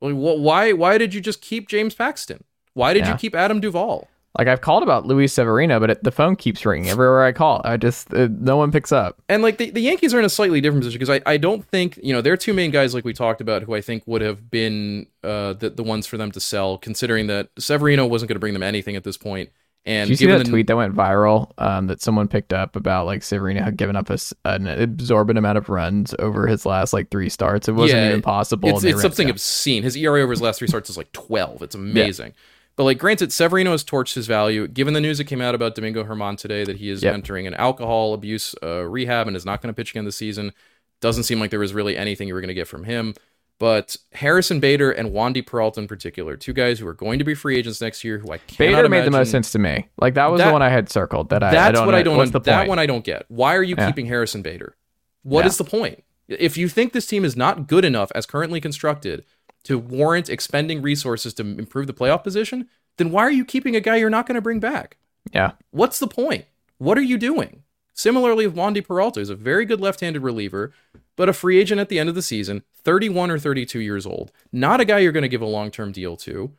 Wh- 0.00 0.40
why 0.48 0.72
why 0.72 0.98
did 0.98 1.14
you 1.14 1.20
just 1.20 1.40
keep 1.40 1.68
James 1.68 1.94
Paxton? 1.94 2.42
Why 2.74 2.92
did 2.94 3.04
Yeah. 3.04 3.12
you 3.12 3.18
keep 3.18 3.34
Adam 3.34 3.60
Duvall? 3.60 4.08
like 4.38 4.48
I've 4.48 4.62
called 4.62 4.82
about 4.82 5.04
Luis 5.04 5.34
Severino, 5.34 5.78
but 5.78 5.90
it, 5.90 6.02
the 6.04 6.10
phone 6.10 6.36
keeps 6.36 6.64
ringing 6.64 6.88
everywhere 6.88 7.22
I 7.22 7.32
call. 7.32 7.60
I 7.66 7.76
just 7.76 8.14
uh, 8.14 8.28
no 8.30 8.56
one 8.56 8.72
picks 8.72 8.90
up. 8.90 9.20
And 9.28 9.42
like 9.42 9.58
the, 9.58 9.68
the 9.70 9.82
Yankees 9.82 10.14
are 10.14 10.18
in 10.18 10.24
a 10.24 10.30
slightly 10.30 10.62
different 10.62 10.80
position 10.84 10.98
because 10.98 11.20
I, 11.26 11.30
I 11.30 11.36
don't 11.36 11.62
think 11.66 11.98
you 12.02 12.14
know 12.14 12.22
their 12.22 12.38
two 12.38 12.54
main 12.54 12.70
guys 12.70 12.94
like 12.94 13.04
we 13.04 13.12
talked 13.12 13.42
about 13.42 13.62
who 13.64 13.74
I 13.74 13.82
think 13.82 14.04
would 14.06 14.22
have 14.22 14.50
been 14.50 15.06
uh, 15.22 15.52
the 15.52 15.68
the 15.68 15.82
ones 15.82 16.06
for 16.06 16.16
them 16.16 16.30
to 16.32 16.40
sell 16.40 16.78
considering 16.78 17.26
that 17.26 17.50
Severino 17.58 18.06
wasn't 18.06 18.30
going 18.30 18.36
to 18.36 18.40
bring 18.40 18.54
them 18.54 18.62
anything 18.62 18.96
at 18.96 19.04
this 19.04 19.18
point. 19.18 19.50
And 19.84 20.08
Did 20.08 20.12
you 20.12 20.16
see 20.16 20.32
that 20.32 20.38
the- 20.44 20.50
tweet 20.50 20.66
that 20.68 20.76
went 20.76 20.94
viral 20.94 21.50
um, 21.58 21.88
that 21.88 22.00
someone 22.00 22.26
picked 22.26 22.54
up 22.54 22.74
about 22.74 23.04
like 23.04 23.22
Severino 23.22 23.62
had 23.62 23.76
given 23.76 23.96
up 23.96 24.08
a 24.08 24.16
an 24.46 24.66
absorbent 24.66 25.38
amount 25.38 25.58
of 25.58 25.68
runs 25.68 26.14
over 26.20 26.46
his 26.46 26.64
last 26.64 26.94
like 26.94 27.10
three 27.10 27.28
starts? 27.28 27.68
It 27.68 27.72
wasn't 27.72 28.00
Yeah, 28.00 28.08
even 28.08 28.22
possible. 28.22 28.70
It's, 28.70 28.82
it's 28.84 29.02
something 29.02 29.26
yeah. 29.28 29.32
obscene. 29.32 29.82
His 29.82 29.94
ERA 29.94 30.22
over 30.22 30.30
his 30.30 30.40
last 30.40 30.60
three 30.60 30.68
starts 30.68 30.88
is 30.88 30.96
like 30.96 31.12
12. 31.12 31.60
It's 31.62 31.74
amazing. 31.74 32.32
But 32.76 32.84
like, 32.84 32.98
granted, 32.98 33.32
Severino 33.32 33.72
has 33.72 33.84
torched 33.84 34.14
his 34.14 34.26
value. 34.26 34.66
Given 34.66 34.94
the 34.94 35.00
news 35.00 35.18
that 35.18 35.24
came 35.24 35.42
out 35.42 35.54
about 35.54 35.74
Domingo 35.74 36.02
German 36.04 36.36
today 36.36 36.64
that 36.64 36.76
he 36.76 36.88
is 36.88 37.02
Yep. 37.02 37.14
entering 37.14 37.46
an 37.46 37.54
alcohol 37.54 38.14
abuse 38.14 38.54
uh, 38.62 38.82
rehab 38.84 39.26
and 39.28 39.36
is 39.36 39.44
not 39.44 39.60
going 39.60 39.72
to 39.72 39.76
pitch 39.76 39.90
again 39.90 40.04
this 40.06 40.16
season, 40.16 40.52
doesn't 41.00 41.24
seem 41.24 41.38
like 41.40 41.50
there 41.50 41.60
was 41.60 41.74
really 41.74 41.96
anything 41.96 42.28
you 42.28 42.34
were 42.34 42.40
going 42.40 42.48
to 42.48 42.54
get 42.54 42.68
from 42.68 42.84
him. 42.84 43.14
But 43.58 43.96
Harrison 44.12 44.58
Bader 44.58 44.90
and 44.90 45.10
Wandy 45.10 45.46
Peralta 45.46 45.80
in 45.80 45.86
particular, 45.86 46.36
two 46.36 46.52
guys 46.52 46.80
who 46.80 46.86
are 46.88 46.94
going 46.94 47.18
to 47.20 47.24
be 47.24 47.34
free 47.34 47.56
agents 47.56 47.80
next 47.80 48.02
year, 48.02 48.18
who 48.18 48.32
I 48.32 48.38
cannot 48.38 48.58
Bader 48.58 48.88
made 48.88 49.04
the 49.04 49.10
most 49.12 49.30
sense 49.30 49.52
to 49.52 49.58
me. 49.58 49.88
Like 50.00 50.14
that 50.14 50.32
was 50.32 50.40
the 50.40 50.50
one 50.50 50.62
I 50.62 50.68
had 50.70 50.88
circled. 50.88 51.28
That 51.28 51.42
I, 51.44 51.48
I 51.48 51.52
That's 51.52 51.78
what 51.80 51.90
know. 51.90 51.96
I 51.96 52.02
don't. 52.02 52.16
What's 52.16 52.32
the 52.32 52.40
that 52.40 52.56
point? 52.60 52.68
one 52.70 52.78
I 52.80 52.86
don't 52.86 53.04
get. 53.04 53.24
Why 53.28 53.54
are 53.54 53.62
you 53.62 53.76
Yeah. 53.78 53.86
keeping 53.86 54.06
Harrison 54.06 54.42
Bader? 54.42 54.76
What 55.22 55.46
is 55.46 55.60
Yeah. 55.60 55.64
the 55.64 55.70
point? 55.70 56.02
If 56.28 56.56
you 56.56 56.68
think 56.68 56.92
this 56.92 57.06
team 57.06 57.24
is 57.24 57.36
not 57.36 57.68
good 57.68 57.84
enough 57.84 58.10
as 58.14 58.26
currently 58.26 58.60
constructed 58.60 59.24
to 59.64 59.78
warrant 59.78 60.28
expending 60.28 60.82
resources 60.82 61.34
to 61.34 61.42
improve 61.42 61.86
the 61.86 61.94
playoff 61.94 62.22
position, 62.24 62.68
then 62.96 63.10
why 63.10 63.22
are 63.22 63.30
you 63.30 63.44
keeping 63.44 63.76
a 63.76 63.80
guy 63.80 63.96
you're 63.96 64.10
not 64.10 64.26
going 64.26 64.34
to 64.36 64.40
bring 64.42 64.60
back? 64.60 64.96
yeah, 65.32 65.52
What's 65.70 65.98
the 65.98 66.08
point? 66.08 66.44
What 66.78 66.98
are 66.98 67.02
you 67.02 67.16
doing? 67.16 67.62
Similarly, 67.94 68.46
with 68.46 68.56
Wandy 68.56 68.84
Peralta, 68.84 69.20
who's 69.20 69.30
a 69.30 69.34
very 69.36 69.64
good 69.64 69.80
left-handed 69.80 70.22
reliever, 70.22 70.72
but 71.14 71.28
a 71.28 71.32
free 71.32 71.58
agent 71.60 71.80
at 71.80 71.88
the 71.88 71.98
end 71.98 72.08
of 72.08 72.14
the 72.14 72.22
season, 72.22 72.62
31 72.82 73.30
or 73.30 73.38
32 73.38 73.78
years 73.80 74.04
old. 74.06 74.32
Not 74.50 74.80
a 74.80 74.84
guy 74.84 74.98
you're 74.98 75.12
going 75.12 75.22
to 75.22 75.28
give 75.28 75.42
a 75.42 75.46
long-term 75.46 75.92
deal 75.92 76.16
to. 76.18 76.52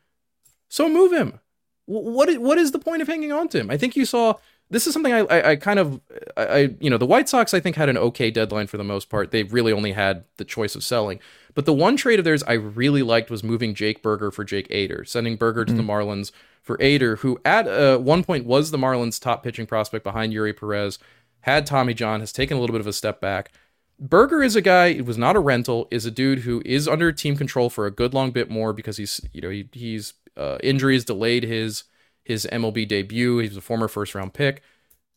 So 0.70 0.88
move 0.88 1.12
him. 1.12 1.40
Wh- 1.86 1.90
What 2.06 2.30
is, 2.30 2.38
what 2.38 2.58
is 2.58 2.72
the 2.72 2.80
point 2.80 3.02
of 3.02 3.08
hanging 3.08 3.32
on 3.32 3.48
to 3.50 3.60
him? 3.60 3.70
I 3.70 3.78
think 3.78 3.96
you 3.96 4.06
saw 4.06 4.36
this 4.74 4.88
is 4.88 4.94
something 4.94 5.14
I, 5.14 5.20
I, 5.20 5.50
I 5.52 5.56
kind 5.56 5.80
of 5.80 6.02
I, 6.36 6.46
I 6.46 6.58
you 6.80 6.90
know 6.90 6.98
the 6.98 7.06
White 7.06 7.30
Sox 7.30 7.54
I 7.54 7.60
think 7.60 7.76
had 7.76 7.90
an 7.90 7.98
okay 7.98 8.32
deadline 8.32 8.68
for 8.68 8.78
the 8.78 8.84
most 8.84 9.10
part. 9.10 9.32
They 9.32 9.44
really 9.44 9.72
only 9.72 9.94
had 9.94 10.26
the 10.38 10.46
choice 10.46 10.76
of 10.76 10.84
selling. 10.84 11.20
But 11.54 11.66
the 11.66 11.74
one 11.74 11.96
trade 11.96 12.18
of 12.18 12.26
theirs 12.26 12.44
I 12.44 12.54
really 12.54 13.04
liked 13.04 13.30
was 13.30 13.44
moving 13.44 13.76
Jake 13.76 14.02
Burger 14.02 14.32
for 14.32 14.44
Jake 14.44 14.68
Eder, 14.72 15.06
sending 15.06 15.36
Burger 15.36 15.66
to 15.66 15.74
the 15.74 15.84
Marlins 15.84 16.32
for 16.64 16.82
Eder, 16.82 17.18
who 17.18 17.40
at 17.46 17.68
uh, 17.68 18.00
one 18.00 18.24
point 18.24 18.46
was 18.46 18.72
the 18.72 18.78
Marlins' 18.78 19.22
top 19.22 19.44
pitching 19.44 19.68
prospect 19.68 20.04
behind 20.04 20.34
Eury 20.34 20.58
Perez, 20.58 20.98
had 21.42 21.68
Tommy 21.68 21.94
John, 21.94 22.22
has 22.22 22.34
taken 22.34 22.58
a 22.58 22.60
little 22.60 22.74
bit 22.74 22.82
of 22.82 22.88
a 22.88 22.94
step 22.94 23.22
back. 23.22 23.52
Burger 24.00 24.42
is 24.42 24.56
a 24.56 24.62
guy. 24.62 24.88
It 24.88 25.06
was 25.06 25.18
not 25.18 25.36
a 25.36 25.40
rental. 25.40 25.88
Is 25.92 26.06
a 26.06 26.12
dude 26.12 26.40
who 26.40 26.64
is 26.66 26.88
under 26.88 27.12
team 27.12 27.38
control 27.38 27.70
for 27.70 27.86
a 27.86 27.92
good 27.92 28.14
long 28.14 28.32
bit 28.32 28.50
more 28.50 28.74
because 28.74 28.98
he's 28.98 29.22
you 29.32 29.42
know 29.42 29.50
he, 29.50 29.70
he's 29.72 30.14
uh, 30.36 30.58
injuries 30.64 31.06
delayed 31.06 31.44
his 31.44 31.84
his 32.24 32.48
MLB 32.52 32.88
debut. 32.88 33.40
He 33.40 33.48
was 33.48 33.58
a 33.58 33.62
former 33.62 33.88
first 33.88 34.16
round 34.16 34.34
pick, 34.34 34.62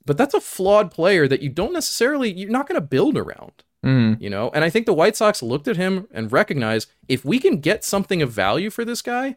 but 0.05 0.17
that's 0.17 0.35
a 0.35 0.41
flawed 0.41 0.91
player 0.91 1.27
that 1.29 1.43
you 1.43 1.49
don't 1.49 1.73
necessarily 1.73 2.33
you're 2.33 2.51
not 2.51 2.69
going 2.69 2.81
to 2.81 2.87
build 2.87 3.17
around. 3.17 3.53
Mhm. 3.85 4.21
You 4.21 4.31
know, 4.31 4.51
and 4.55 4.65
I 4.65 4.71
think 4.71 4.87
the 4.87 4.93
White 4.95 5.17
Sox 5.17 5.43
looked 5.43 5.69
at 5.69 5.77
him 5.77 6.09
and 6.11 6.33
recognized 6.33 6.91
if 7.09 7.25
we 7.25 7.39
can 7.39 7.61
get 7.61 7.85
something 7.85 8.21
of 8.23 8.33
value 8.33 8.71
for 8.71 8.85
this 8.85 9.01
guy, 9.03 9.37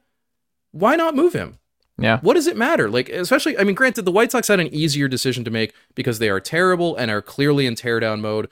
why 0.71 0.95
not 0.95 1.15
move 1.15 1.33
him? 1.33 1.59
yeah. 2.01 2.19
What 2.21 2.35
does 2.35 2.47
it 2.47 2.55
matter? 2.55 2.89
Like, 2.89 3.09
especially, 3.09 3.57
I 3.57 3.63
mean, 3.65 3.75
granted, 3.75 4.03
the 4.05 4.11
White 4.11 4.31
Sox 4.31 4.47
had 4.47 4.61
an 4.61 4.73
easier 4.73 5.09
decision 5.09 5.43
to 5.43 5.51
make 5.51 5.73
because 5.95 6.17
they 6.19 6.29
are 6.29 6.39
terrible 6.39 6.95
and 6.95 7.11
are 7.11 7.21
clearly 7.21 7.65
in 7.65 7.75
teardown 7.75 8.21
mode. 8.21 8.47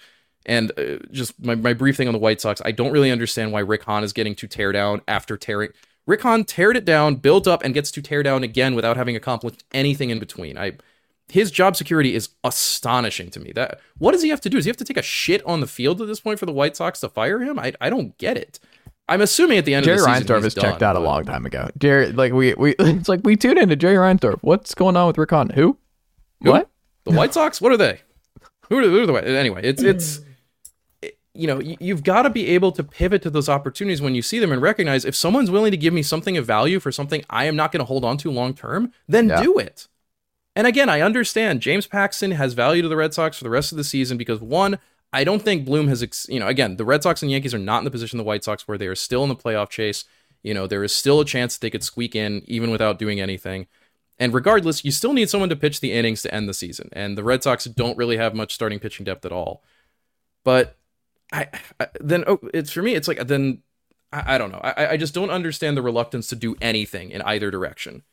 And 0.46 0.72
uh, 0.78 0.98
just 1.12 1.34
my, 1.44 1.56
my 1.56 1.72
brief 1.74 1.96
thing 1.96 2.08
on 2.08 2.14
the 2.14 2.20
White 2.20 2.42
Sox, 2.42 2.62
I 2.66 2.72
don't 2.72 2.92
really 2.92 3.10
understand 3.10 3.54
why 3.54 3.62
Rick 3.62 3.84
Hahn 3.84 4.04
is 4.04 4.12
getting 4.14 4.36
to 4.36 4.48
tear 4.48 4.72
down 4.74 5.02
after 5.08 5.38
tearing. 5.38 5.70
Rick 6.08 6.22
Hahn 6.24 6.46
teared 6.46 6.76
it 6.76 6.86
down, 6.86 7.16
built 7.16 7.48
up, 7.48 7.64
and 7.64 7.74
gets 7.74 7.92
to 7.92 8.02
tear 8.02 8.24
down 8.24 8.42
again 8.42 8.74
without 8.74 8.98
having 8.98 9.16
accomplished 9.16 9.64
anything 9.74 10.10
in 10.10 10.18
between. 10.20 10.58
I, 10.58 10.78
his 11.28 11.52
job 11.52 11.76
security 11.76 12.16
is 12.16 12.30
astonishing 12.44 13.30
to 13.32 13.40
me. 13.40 13.52
That 13.52 13.82
what 13.98 14.14
does 14.14 14.24
he 14.24 14.30
have 14.30 14.42
to 14.42 14.50
do? 14.50 14.58
Does 14.58 14.66
he 14.66 14.70
have 14.70 14.78
to 14.78 14.86
take 14.86 14.98
a 14.98 15.04
shit 15.04 15.46
on 15.46 15.60
the 15.60 15.68
field 15.68 16.02
at 16.02 16.08
this 16.08 16.22
point 16.22 16.40
for 16.40 16.46
the 16.46 16.54
White 16.54 16.78
Sox 16.78 17.02
to 17.02 17.10
fire 17.10 17.40
him? 17.40 17.60
I, 17.60 17.74
I 17.82 17.90
don't 17.90 18.18
get 18.18 18.38
it. 18.38 18.60
I'm 19.10 19.22
assuming 19.22 19.58
at 19.58 19.66
the 19.66 19.74
end 19.74 19.86
Jerry 19.86 20.00
of 20.00 20.06
the 20.06 20.14
season 20.14 20.28
Reinsdorf 20.28 20.36
he's 20.38 20.44
has 20.46 20.56
checked 20.56 20.80
done, 20.80 20.96
out 20.96 21.02
a 21.02 21.06
long 21.06 21.24
time 21.26 21.46
ago. 21.46 21.70
Jerry, 21.78 22.12
like 22.12 22.34
we, 22.34 22.54
we, 22.56 22.76
it's 22.80 23.10
like 23.10 23.22
we 23.24 23.36
tuned 23.36 23.58
into 23.58 23.76
Jerry 23.76 23.96
Reinsdorf. 23.96 24.40
What's 24.42 24.74
going 24.74 24.98
on 24.98 25.08
with 25.08 25.18
Rick 25.18 25.32
Hahn? 25.32 25.50
Who? 25.50 25.78
Who? 26.44 26.52
What? 26.52 26.70
The 27.04 27.12
White 27.12 27.34
Sox? 27.34 27.62
What 27.62 27.72
are 27.72 27.78
they? 27.78 28.02
Who 28.70 28.80
are, 28.80 28.84
who 28.84 29.02
are 29.02 29.06
the 29.06 29.14
White? 29.14 29.26
Anyway, 29.26 29.62
it's 29.64 29.82
it's 29.82 30.22
you 31.38 31.48
know, 31.48 31.60
you've 31.60 32.04
got 32.04 32.24
to 32.24 32.30
be 32.30 32.48
able 32.48 32.72
to 32.74 32.84
pivot 32.84 33.22
to 33.22 33.30
those 33.30 33.48
opportunities 33.48 34.02
when 34.02 34.16
you 34.16 34.22
see 34.22 34.40
them 34.40 34.52
and 34.52 34.62
recognize 34.62 35.06
if 35.06 35.16
someone's 35.16 35.52
willing 35.52 35.72
to 35.72 35.78
give 35.78 35.94
me 35.94 36.02
something 36.02 36.38
of 36.38 36.46
value 36.46 36.80
for 36.80 36.92
something 36.92 37.24
I 37.30 37.46
am 37.46 37.56
not 37.56 37.72
going 37.72 37.80
to 37.80 37.86
hold 37.86 38.04
on 38.04 38.18
to 38.18 38.32
long 38.32 38.54
term, 38.54 38.92
then 39.08 39.30
Yeah. 39.30 39.42
do 39.42 39.58
it. 39.60 39.88
And 40.56 40.66
again, 40.66 40.90
I 40.90 41.02
understand 41.02 41.62
James 41.62 41.86
Paxton 41.86 42.32
has 42.32 42.54
value 42.54 42.82
to 42.82 42.88
the 42.88 42.96
Red 42.96 43.14
Sox 43.14 43.38
for 43.38 43.44
the 43.44 43.50
rest 43.50 43.72
of 43.72 43.78
the 43.78 43.84
season 43.84 44.18
because 44.18 44.42
one, 44.42 44.80
I 45.14 45.24
don't 45.24 45.42
think 45.42 45.66
Bloom 45.66 45.88
has, 45.88 46.02
ex- 46.02 46.28
you 46.30 46.40
know, 46.40 46.48
again, 46.48 46.78
the 46.78 46.86
Red 46.86 47.04
Sox 47.04 47.22
and 47.22 47.32
Yankees 47.32 47.54
are 47.54 47.60
not 47.60 47.78
in 47.80 47.86
the 47.86 47.92
position 47.92 48.18
the 48.18 48.24
White 48.24 48.44
Sox 48.44 48.68
where 48.68 48.78
they 48.78 48.88
are 48.88 48.96
still 48.96 49.22
in 49.24 49.30
the 49.30 49.36
playoff 49.36 49.70
chase. 49.70 50.06
You 50.44 50.54
know, 50.54 50.66
there 50.68 50.84
is 50.84 50.94
still 50.94 51.20
a 51.20 51.26
chance 51.26 51.56
that 51.56 51.62
they 51.62 51.70
could 51.70 51.84
squeak 51.84 52.16
in 52.16 52.42
even 52.46 52.72
without 52.72 52.98
doing 53.00 53.20
anything. 53.20 53.68
And 54.20 54.34
regardless, 54.34 54.84
you 54.84 54.92
still 54.92 55.14
need 55.14 55.30
someone 55.30 55.50
to 55.50 55.56
pitch 55.56 55.80
the 55.80 55.94
innings 55.94 56.24
to 56.24 56.34
end 56.34 56.50
the 56.50 56.54
season. 56.54 56.90
And 56.92 57.16
the 57.18 57.24
Red 57.24 57.44
Sox 57.44 57.66
don't 57.66 57.98
really 57.98 58.18
have 58.18 58.34
much 58.34 58.54
starting 58.56 58.80
pitching 58.80 59.04
depth 59.06 59.26
at 59.26 59.32
all. 59.32 59.62
But 60.44 60.76
I, 61.32 61.48
I 61.80 61.88
then 62.00 62.24
oh, 62.28 62.40
it's 62.54 62.72
for 62.72 62.82
me, 62.82 62.96
it's 62.96 63.08
like 63.08 63.26
then 63.28 63.62
I, 64.12 64.36
I 64.36 64.38
don't 64.38 64.52
know. 64.52 64.62
I, 64.64 64.88
I 64.88 64.98
just 64.98 65.14
don't 65.14 65.30
understand 65.30 65.78
the 65.78 65.82
reluctance 65.82 66.28
to 66.28 66.36
do 66.36 66.56
anything 66.62 67.12
in 67.12 67.22
either 67.24 67.52
direction. 67.52 68.04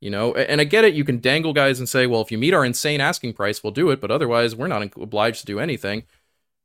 You 0.00 0.10
know, 0.10 0.32
and 0.34 0.60
I 0.60 0.64
get 0.64 0.84
it. 0.84 0.94
You 0.94 1.02
can 1.02 1.20
dangle 1.20 1.52
guys 1.52 1.80
and 1.80 1.88
say, 1.88 2.06
well, 2.06 2.20
if 2.20 2.30
you 2.30 2.38
meet 2.38 2.54
our 2.54 2.64
insane 2.64 3.00
asking 3.00 3.32
price, 3.32 3.64
we'll 3.64 3.72
do 3.72 3.90
it. 3.90 4.00
But 4.00 4.12
otherwise, 4.12 4.54
we're 4.54 4.68
not 4.68 4.82
obliged 4.96 5.40
to 5.40 5.46
do 5.46 5.58
anything. 5.58 6.04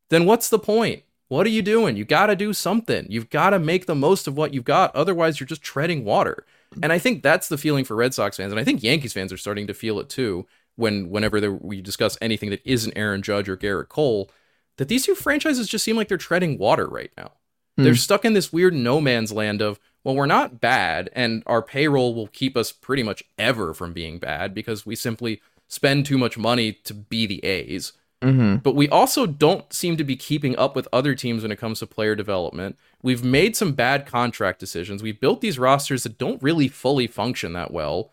Then 0.10 0.26
what's 0.26 0.50
the 0.50 0.60
point? 0.60 1.02
What 1.30 1.48
are 1.48 1.50
you 1.50 1.64
doing? 1.64 1.98
You 1.98 2.06
got 2.06 2.28
to 2.28 2.36
do 2.36 2.54
something. 2.54 3.08
You've 3.10 3.32
got 3.32 3.50
to 3.50 3.58
make 3.58 3.88
the 3.88 3.96
most 3.96 4.28
of 4.28 4.38
what 4.38 4.54
you've 4.54 4.66
got. 4.66 4.96
Otherwise, 4.96 5.40
you're 5.40 5.48
just 5.48 5.64
treading 5.64 6.06
water. 6.06 6.46
And 6.82 6.92
I 6.94 7.00
think 7.00 7.24
that's 7.24 7.50
the 7.50 7.58
feeling 7.58 7.86
for 7.86 7.96
Red 7.96 8.14
Sox 8.14 8.38
fans, 8.38 8.52
and 8.52 8.60
I 8.60 8.64
think 8.64 8.84
Yankees 8.84 9.14
fans 9.14 9.34
are 9.34 9.38
starting 9.38 9.68
to 9.68 9.74
feel 9.74 10.00
it 10.00 10.10
too. 10.10 10.46
When 10.76 11.10
whenever 11.10 11.52
we 11.52 11.82
discuss 11.82 12.18
anything 12.20 12.50
that 12.50 12.62
isn't 12.66 12.98
Aaron 12.98 13.22
Judge 13.22 13.48
or 13.48 13.56
Gerrit 13.56 13.90
Cole, 13.90 14.32
that 14.78 14.88
these 14.88 15.06
two 15.06 15.16
franchises 15.16 15.68
just 15.68 15.84
seem 15.84 15.96
like 15.96 16.08
they're 16.08 16.18
treading 16.18 16.58
water 16.58 16.88
right 16.88 17.12
now. 17.18 17.32
They're 17.76 17.96
stuck 17.96 18.24
in 18.24 18.34
this 18.34 18.54
weird 18.54 18.76
no 18.76 19.02
man's 19.02 19.32
land 19.32 19.62
of, 19.62 19.80
well, 20.04 20.16
we're 20.16 20.28
not 20.28 20.62
bad, 20.62 21.10
and 21.14 21.42
our 21.48 21.62
payroll 21.62 22.14
will 22.14 22.28
keep 22.28 22.56
us 22.56 22.72
pretty 22.72 23.02
much 23.02 23.24
ever 23.40 23.74
from 23.74 23.94
being 23.94 24.20
bad 24.20 24.54
because 24.54 24.86
we 24.86 24.96
simply 24.96 25.42
spend 25.68 26.06
too 26.06 26.18
much 26.18 26.38
money 26.38 26.74
to 26.74 26.94
be 26.94 27.26
the 27.26 27.44
A's. 27.44 27.94
Mm-hmm. 28.22 28.58
But 28.58 28.76
we 28.76 28.88
also 28.88 29.26
don't 29.26 29.72
seem 29.74 29.98
to 29.98 30.04
be 30.04 30.16
keeping 30.16 30.56
up 30.58 30.76
with 30.76 30.88
other 30.94 31.14
teams 31.14 31.42
when 31.42 31.52
it 31.52 31.60
comes 31.60 31.80
to 31.80 31.88
player 31.88 32.16
development. 32.16 32.78
We've 33.02 33.24
made 33.24 33.56
some 33.56 33.74
bad 33.74 34.06
contract 34.06 34.60
decisions. 34.60 35.04
We've 35.04 35.20
built 35.20 35.42
these 35.42 35.60
rosters 35.60 36.04
that 36.04 36.18
don't 36.18 36.42
really 36.42 36.68
fully 36.70 37.08
function 37.08 37.54
that 37.54 37.72
well. 37.72 38.12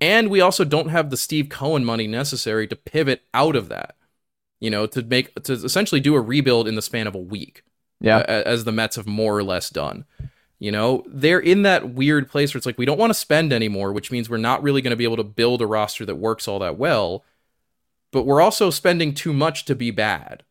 And 0.00 0.30
we 0.30 0.40
also 0.40 0.64
don't 0.64 0.88
have 0.88 1.10
the 1.10 1.16
Steve 1.16 1.48
Cohen 1.48 1.84
money 1.84 2.06
necessary 2.06 2.66
to 2.68 2.76
pivot 2.76 3.22
out 3.34 3.56
of 3.56 3.68
that. 3.68 3.96
You 4.60 4.70
know, 4.70 4.86
to 4.86 5.02
make 5.02 5.34
to 5.44 5.52
essentially 5.52 6.00
do 6.00 6.14
a 6.14 6.20
rebuild 6.20 6.66
in 6.66 6.74
the 6.74 6.82
span 6.82 7.06
of 7.06 7.14
a 7.14 7.18
week 7.20 7.62
Yeah. 8.00 8.18
a- 8.20 8.46
as 8.48 8.64
the 8.64 8.72
Mets 8.72 8.96
have 8.96 9.06
more 9.06 9.36
or 9.38 9.44
less 9.44 9.70
done. 9.70 10.04
You 10.58 10.72
know, 10.72 11.04
they're 11.06 11.38
in 11.38 11.62
that 11.62 11.90
weird 11.90 12.28
place 12.28 12.52
where 12.52 12.58
it's 12.58 12.66
like 12.66 12.78
we 12.78 12.84
don't 12.86 12.98
want 12.98 13.10
to 13.10 13.18
spend 13.18 13.52
anymore, 13.52 13.92
which 13.92 14.10
means 14.10 14.28
we're 14.28 14.38
not 14.38 14.60
really 14.62 14.82
going 14.82 14.90
to 14.90 14.96
be 14.96 15.04
able 15.04 15.16
to 15.16 15.22
build 15.24 15.62
a 15.62 15.66
roster 15.66 16.04
that 16.04 16.16
works 16.16 16.48
all 16.48 16.58
that 16.58 16.76
well. 16.76 17.24
But 18.10 18.24
we're 18.24 18.40
also 18.40 18.70
spending 18.70 19.14
too 19.14 19.32
much 19.32 19.64
to 19.66 19.76
be 19.76 19.90
bad. 19.92 20.42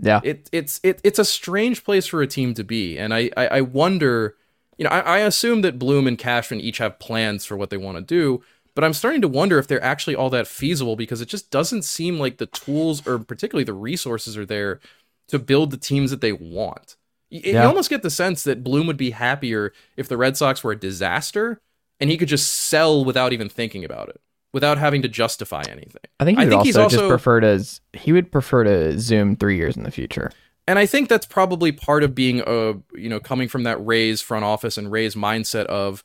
Yeah. 0.00 0.20
It, 0.22 0.50
it's 0.52 0.80
it, 0.82 1.00
it's 1.02 1.18
a 1.18 1.24
strange 1.24 1.82
place 1.84 2.06
for 2.06 2.20
a 2.22 2.26
team 2.26 2.52
to 2.54 2.62
be, 2.64 2.98
and 2.98 3.14
I 3.14 3.30
I, 3.36 3.46
I 3.46 3.60
wonder. 3.62 4.36
You 4.76 4.84
know, 4.84 4.90
I, 4.90 5.00
I 5.00 5.18
assume 5.20 5.62
that 5.62 5.76
Bloom 5.76 6.06
and 6.06 6.16
Cashman 6.16 6.60
each 6.60 6.78
have 6.78 7.00
plans 7.00 7.44
for 7.44 7.56
what 7.56 7.70
they 7.70 7.76
want 7.76 7.96
to 7.98 8.02
do, 8.02 8.44
but 8.78 8.84
I'm 8.84 8.92
starting 8.94 9.20
to 9.22 9.28
wonder 9.28 9.58
if 9.58 9.66
they're 9.66 9.82
actually 9.82 10.14
all 10.14 10.30
that 10.30 10.46
feasible 10.46 10.94
because 10.94 11.20
it 11.20 11.26
just 11.28 11.50
doesn't 11.50 11.82
seem 11.82 12.20
like 12.20 12.36
the 12.38 12.46
tools 12.46 13.04
or 13.08 13.18
particularly 13.18 13.64
the 13.64 13.72
resources 13.72 14.36
are 14.38 14.46
there 14.46 14.78
to 15.26 15.40
build 15.40 15.72
the 15.72 15.76
teams 15.76 16.12
that 16.12 16.20
they 16.20 16.30
want. 16.32 16.94
You 17.28 17.40
Yeah. 17.54 17.66
almost 17.66 17.90
get 17.90 18.02
the 18.02 18.08
sense 18.10 18.44
that 18.44 18.62
Bloom 18.62 18.86
would 18.86 18.96
be 18.96 19.10
happier 19.10 19.72
if 19.96 20.06
the 20.06 20.16
Red 20.16 20.36
Sox 20.36 20.62
were 20.62 20.70
a 20.70 20.78
disaster 20.78 21.60
and 21.98 22.08
he 22.08 22.16
could 22.16 22.28
just 22.28 22.48
sell 22.54 23.04
without 23.04 23.32
even 23.32 23.48
thinking 23.48 23.84
about 23.84 24.10
it, 24.10 24.20
without 24.52 24.78
having 24.78 25.02
to 25.02 25.08
justify 25.08 25.64
anything. 25.68 26.00
I 26.20 26.24
think 26.24 26.38
he 26.38 26.42
I 26.42 26.44
would 26.44 26.50
think 26.50 26.58
also, 26.60 26.64
he's 26.66 26.74
just 26.76 26.94
also- 27.02 27.08
prefer 27.08 27.40
to 27.40 27.64
he 27.94 28.12
would 28.12 28.30
prefer 28.30 28.62
to 28.62 28.96
zoom 29.00 29.34
three 29.34 29.56
years 29.56 29.76
in 29.76 29.82
the 29.82 29.90
future. 29.90 30.30
And 30.68 30.78
I 30.78 30.86
think 30.86 31.08
that's 31.08 31.26
probably 31.26 31.72
part 31.72 32.04
of 32.04 32.14
being 32.14 32.42
a 32.46 32.74
you 32.94 33.08
know 33.08 33.18
coming 33.18 33.48
from 33.48 33.64
that 33.64 33.84
Rays 33.84 34.20
front 34.22 34.44
office 34.44 34.78
and 34.78 34.92
Rays 34.92 35.16
mindset 35.16 35.66
of 35.66 36.04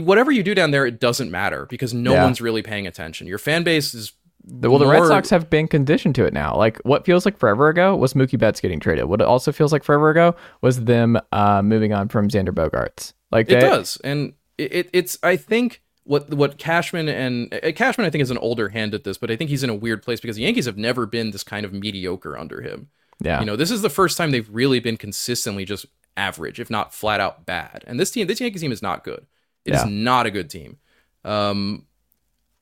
whatever 0.00 0.30
you 0.30 0.42
do 0.42 0.54
down 0.54 0.70
there, 0.70 0.86
it 0.86 1.00
doesn't 1.00 1.30
matter 1.30 1.66
because 1.66 1.92
no 1.92 2.12
Yeah. 2.14 2.24
one's 2.24 2.40
really 2.40 2.62
paying 2.62 2.86
attention. 2.86 3.26
Your 3.26 3.38
fan 3.38 3.62
base 3.64 3.94
is 3.94 4.12
Well, 4.46 4.78
the 4.78 4.86
Red 4.86 5.06
Sox 5.06 5.30
have 5.30 5.50
been 5.50 5.68
conditioned 5.68 6.14
to 6.14 6.24
it 6.24 6.32
now. 6.32 6.56
Like 6.56 6.78
what 6.78 7.04
feels 7.04 7.24
like 7.24 7.36
forever 7.38 7.68
ago 7.68 7.94
was 7.96 8.14
Mookie 8.14 8.38
Betts 8.38 8.60
getting 8.60 8.80
traded. 8.80 9.06
What 9.06 9.20
it 9.20 9.26
also 9.26 9.52
feels 9.52 9.72
like 9.72 9.84
forever 9.84 10.10
ago 10.10 10.34
was 10.62 10.84
them 10.84 11.18
uh, 11.32 11.60
moving 11.62 11.92
on 11.92 12.08
from 12.08 12.28
Xander 12.28 12.50
Bogaerts. 12.50 13.12
Like 13.30 13.50
It 13.50 13.60
does, 13.60 13.98
and 14.04 14.32
it, 14.56 14.72
it 14.74 14.90
it's 14.94 15.18
I 15.22 15.36
think 15.36 15.82
what 16.04 16.32
what 16.32 16.56
Cashman 16.56 17.08
and 17.10 17.52
uh, 17.52 17.72
Cashman 17.72 18.06
I 18.06 18.10
think 18.10 18.22
is 18.22 18.30
an 18.30 18.38
older 18.38 18.70
hand 18.70 18.94
at 18.94 19.04
this, 19.04 19.18
but 19.18 19.30
I 19.30 19.36
think 19.36 19.50
he's 19.50 19.62
in 19.62 19.68
a 19.68 19.74
weird 19.74 20.02
place 20.02 20.18
because 20.20 20.36
the 20.36 20.42
Yankees 20.44 20.64
have 20.64 20.78
never 20.78 21.04
been 21.04 21.32
this 21.32 21.42
kind 21.44 21.66
of 21.66 21.74
mediocre 21.74 22.38
under 22.38 22.62
him. 22.62 22.88
Yeah. 23.20 23.40
You 23.40 23.46
know, 23.46 23.56
this 23.56 23.70
is 23.70 23.82
the 23.82 23.90
first 23.90 24.16
time 24.16 24.30
they've 24.30 24.48
really 24.50 24.80
been 24.80 24.96
consistently 24.96 25.66
just 25.66 25.84
average, 26.16 26.58
if 26.58 26.70
not 26.70 26.94
flat 26.94 27.20
out 27.20 27.44
bad. 27.44 27.84
And 27.86 28.00
this 28.00 28.10
team, 28.12 28.26
this 28.28 28.40
Yankees 28.40 28.62
team 28.62 28.72
is 28.72 28.80
not 28.80 29.04
good. 29.04 29.26
It 29.64 29.74
is 29.74 29.84
Yeah. 29.84 29.90
not 29.90 30.26
a 30.26 30.30
good 30.30 30.48
team. 30.50 30.78
Um, 31.24 31.86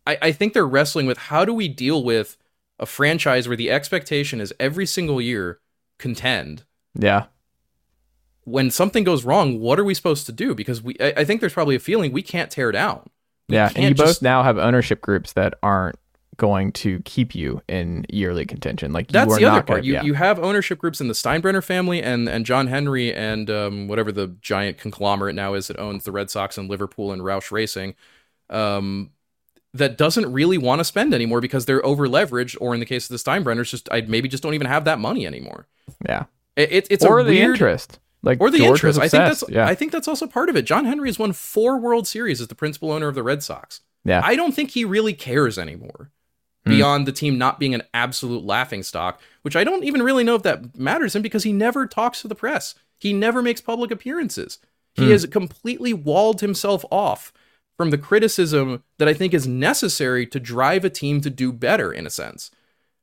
I, 0.07 0.19
I 0.23 0.33
think 0.33 0.53
they're 0.53 0.67
wrestling 0.67 1.07
with 1.07 1.19
how 1.19 1.45
do 1.45 1.53
we 1.53 1.69
deal 1.69 2.03
with 2.03 2.37
a 2.79 2.87
franchise 2.87 3.49
where 3.49 3.57
the 3.57 3.71
expectation 3.71 4.41
is 4.41 4.53
every 4.61 4.87
single 4.87 5.21
year 5.21 5.61
contend. 5.99 6.65
yeah. 6.95 7.27
When 8.45 8.71
something 8.71 9.03
goes 9.03 9.25
wrong, 9.25 9.59
what 9.59 9.81
are 9.81 9.85
we 9.85 9.93
supposed 9.93 10.27
to 10.27 10.33
do? 10.33 10.55
Because 10.55 10.81
we, 10.81 10.97
I, 11.01 11.15
I 11.19 11.25
think 11.25 11.41
there's 11.41 11.53
probably 11.53 11.75
a 11.75 11.81
feeling 11.81 12.13
we 12.13 12.23
can't 12.23 12.49
tear 12.49 12.71
down. 12.71 13.11
We 13.49 13.57
Yeah. 13.57 13.73
And 13.75 13.99
you 13.99 14.05
both 14.05 14.23
now 14.23 14.45
have 14.45 14.57
ownership 14.57 15.01
groups 15.01 15.33
that 15.33 15.55
aren't 15.65 15.97
going 16.37 16.73
to 16.73 17.01
keep 17.01 17.35
you 17.35 17.63
in 17.69 18.05
yearly 18.11 18.45
contention. 18.45 18.93
Like 18.93 19.11
you 19.11 19.13
That's 19.13 19.37
the 19.37 19.45
other 19.45 19.63
part. 19.63 19.79
Gonna, 19.81 19.87
You 19.87 19.93
yeah. 19.95 20.03
you 20.03 20.15
have 20.15 20.39
ownership 20.39 20.79
groups 20.79 21.01
in 21.01 21.09
the 21.09 21.15
Steinbrenner 21.15 21.63
family 21.63 22.03
and 22.03 22.29
and 22.29 22.45
John 22.47 22.67
Henry 22.67 23.13
and 23.15 23.49
um, 23.51 23.89
whatever 23.89 24.13
the 24.13 24.29
giant 24.41 24.79
conglomerate 24.79 25.35
now 25.35 25.55
is 25.55 25.69
that 25.69 25.79
owns 25.79 26.05
the 26.05 26.13
Red 26.13 26.31
Sox 26.31 26.59
and 26.59 26.69
Liverpool 26.69 27.13
and 27.13 27.23
Roush 27.23 27.51
Racing, 27.51 27.95
um, 28.51 29.11
that 29.75 29.99
doesn't 29.99 30.33
really 30.33 30.59
want 30.59 30.81
to 30.81 30.85
spend 30.85 31.13
anymore 31.13 31.41
because 31.41 31.67
they're 31.67 31.85
over 31.85 32.07
leveraged, 32.09 32.57
or 32.61 32.73
in 32.75 32.81
the 32.81 32.87
case 32.87 33.11
of 33.11 33.11
the 33.11 33.31
Steinbrenners, 33.31 33.71
just 33.71 33.89
I 33.93 34.01
maybe 34.03 34.29
just 34.29 34.43
don't 34.43 34.55
even 34.55 34.67
have 34.67 34.85
that 34.85 34.99
money 34.99 35.27
anymore. 35.27 35.67
yeah. 36.09 36.25
It, 36.57 36.73
it- 36.73 36.87
it's 36.91 37.05
or 37.05 37.19
a 37.19 37.25
the 37.25 37.31
weird, 37.33 37.51
interest. 37.57 37.99
Like 38.23 38.41
or 38.41 38.51
the 38.51 38.59
George 38.59 38.79
interest. 38.79 38.99
I 38.99 39.09
think 39.09 39.23
that's 39.25 39.45
yeah. 39.49 39.67
I 39.67 39.75
think 39.75 39.93
that's 39.93 40.09
also 40.09 40.27
part 40.27 40.49
of 40.49 40.57
it. 40.57 40.63
John 40.63 40.85
Henry 40.85 41.09
has 41.09 41.19
won 41.19 41.33
four 41.33 41.79
World 41.79 42.09
Series 42.09 42.41
as 42.41 42.49
the 42.49 42.55
principal 42.57 42.91
owner 42.91 43.07
of 43.09 43.15
the 43.15 43.23
Red 43.23 43.43
Sox. 43.43 43.83
yeah. 44.05 44.21
I 44.25 44.35
don't 44.35 44.53
think 44.53 44.71
he 44.71 44.85
really 44.85 45.13
cares 45.13 45.59
anymore 45.59 46.11
Hmm. 46.67 46.73
beyond 46.73 47.07
the 47.07 47.13
team 47.13 47.39
not 47.39 47.61
being 47.61 47.75
an 47.75 47.83
absolute 47.95 48.45
laughing 48.45 48.83
stock, 48.83 49.21
which 49.43 49.55
I 49.57 49.65
don't 49.65 49.85
even 49.85 50.03
really 50.03 50.25
know 50.25 50.35
if 50.35 50.43
that 50.43 50.77
matters 50.77 51.15
him 51.15 51.23
because 51.23 51.45
he 51.45 51.53
never 51.53 51.87
talks 51.87 52.21
to 52.23 52.29
the 52.29 52.35
press. 52.35 52.75
He 52.99 53.13
never 53.13 53.41
makes 53.41 53.61
public 53.61 53.91
appearances. 53.91 54.59
He 54.95 55.05
Hmm. 55.05 55.11
has 55.13 55.27
completely 55.27 55.93
walled 55.93 56.41
himself 56.41 56.85
off 56.91 57.33
from 57.77 57.91
the 57.91 57.99
criticism 57.99 58.83
that 58.99 59.07
I 59.09 59.15
think 59.15 59.33
is 59.35 59.47
necessary 59.47 60.27
to 60.27 60.41
drive 60.41 60.85
a 60.85 60.91
team 60.91 61.21
to 61.21 61.31
do 61.31 61.53
better 61.53 61.93
in 61.93 62.07
a 62.07 62.11
sense. 62.11 62.51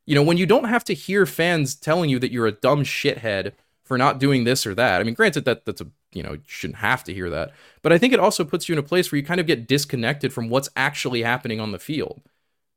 You 0.06 0.16
know, 0.16 0.24
when 0.24 0.38
you 0.38 0.46
don't 0.46 0.66
have 0.66 0.84
to 0.86 0.94
hear 0.94 1.26
fans 1.26 1.76
telling 1.76 2.10
you 2.10 2.20
that 2.20 2.32
you're 2.32 2.48
a 2.48 2.52
dumb 2.52 2.84
shithead 2.84 3.54
for 3.86 3.98
not 3.98 4.20
doing 4.20 4.44
this 4.44 4.66
or 4.66 4.74
that. 4.76 5.00
I 5.00 5.04
mean, 5.04 5.14
granted 5.14 5.46
that 5.46 5.66
that's 5.66 5.82
a 5.82 5.88
you 6.14 6.22
know, 6.22 6.34
you 6.34 6.42
shouldn't 6.46 6.78
have 6.78 7.04
to 7.06 7.14
hear 7.14 7.30
that. 7.32 7.52
But 7.82 7.92
I 7.92 7.98
think 7.98 8.14
it 8.14 8.20
also 8.20 8.44
puts 8.44 8.70
you 8.70 8.74
in 8.74 8.80
a 8.80 8.84
place 8.84 9.12
where 9.12 9.18
you 9.18 9.26
kind 9.26 9.40
of 9.40 9.48
get 9.48 9.68
disconnected 9.68 10.32
from 10.32 10.48
what's 10.48 10.70
actually 10.76 11.24
happening 11.24 11.60
on 11.60 11.72
the 11.72 11.80
field. 11.80 12.22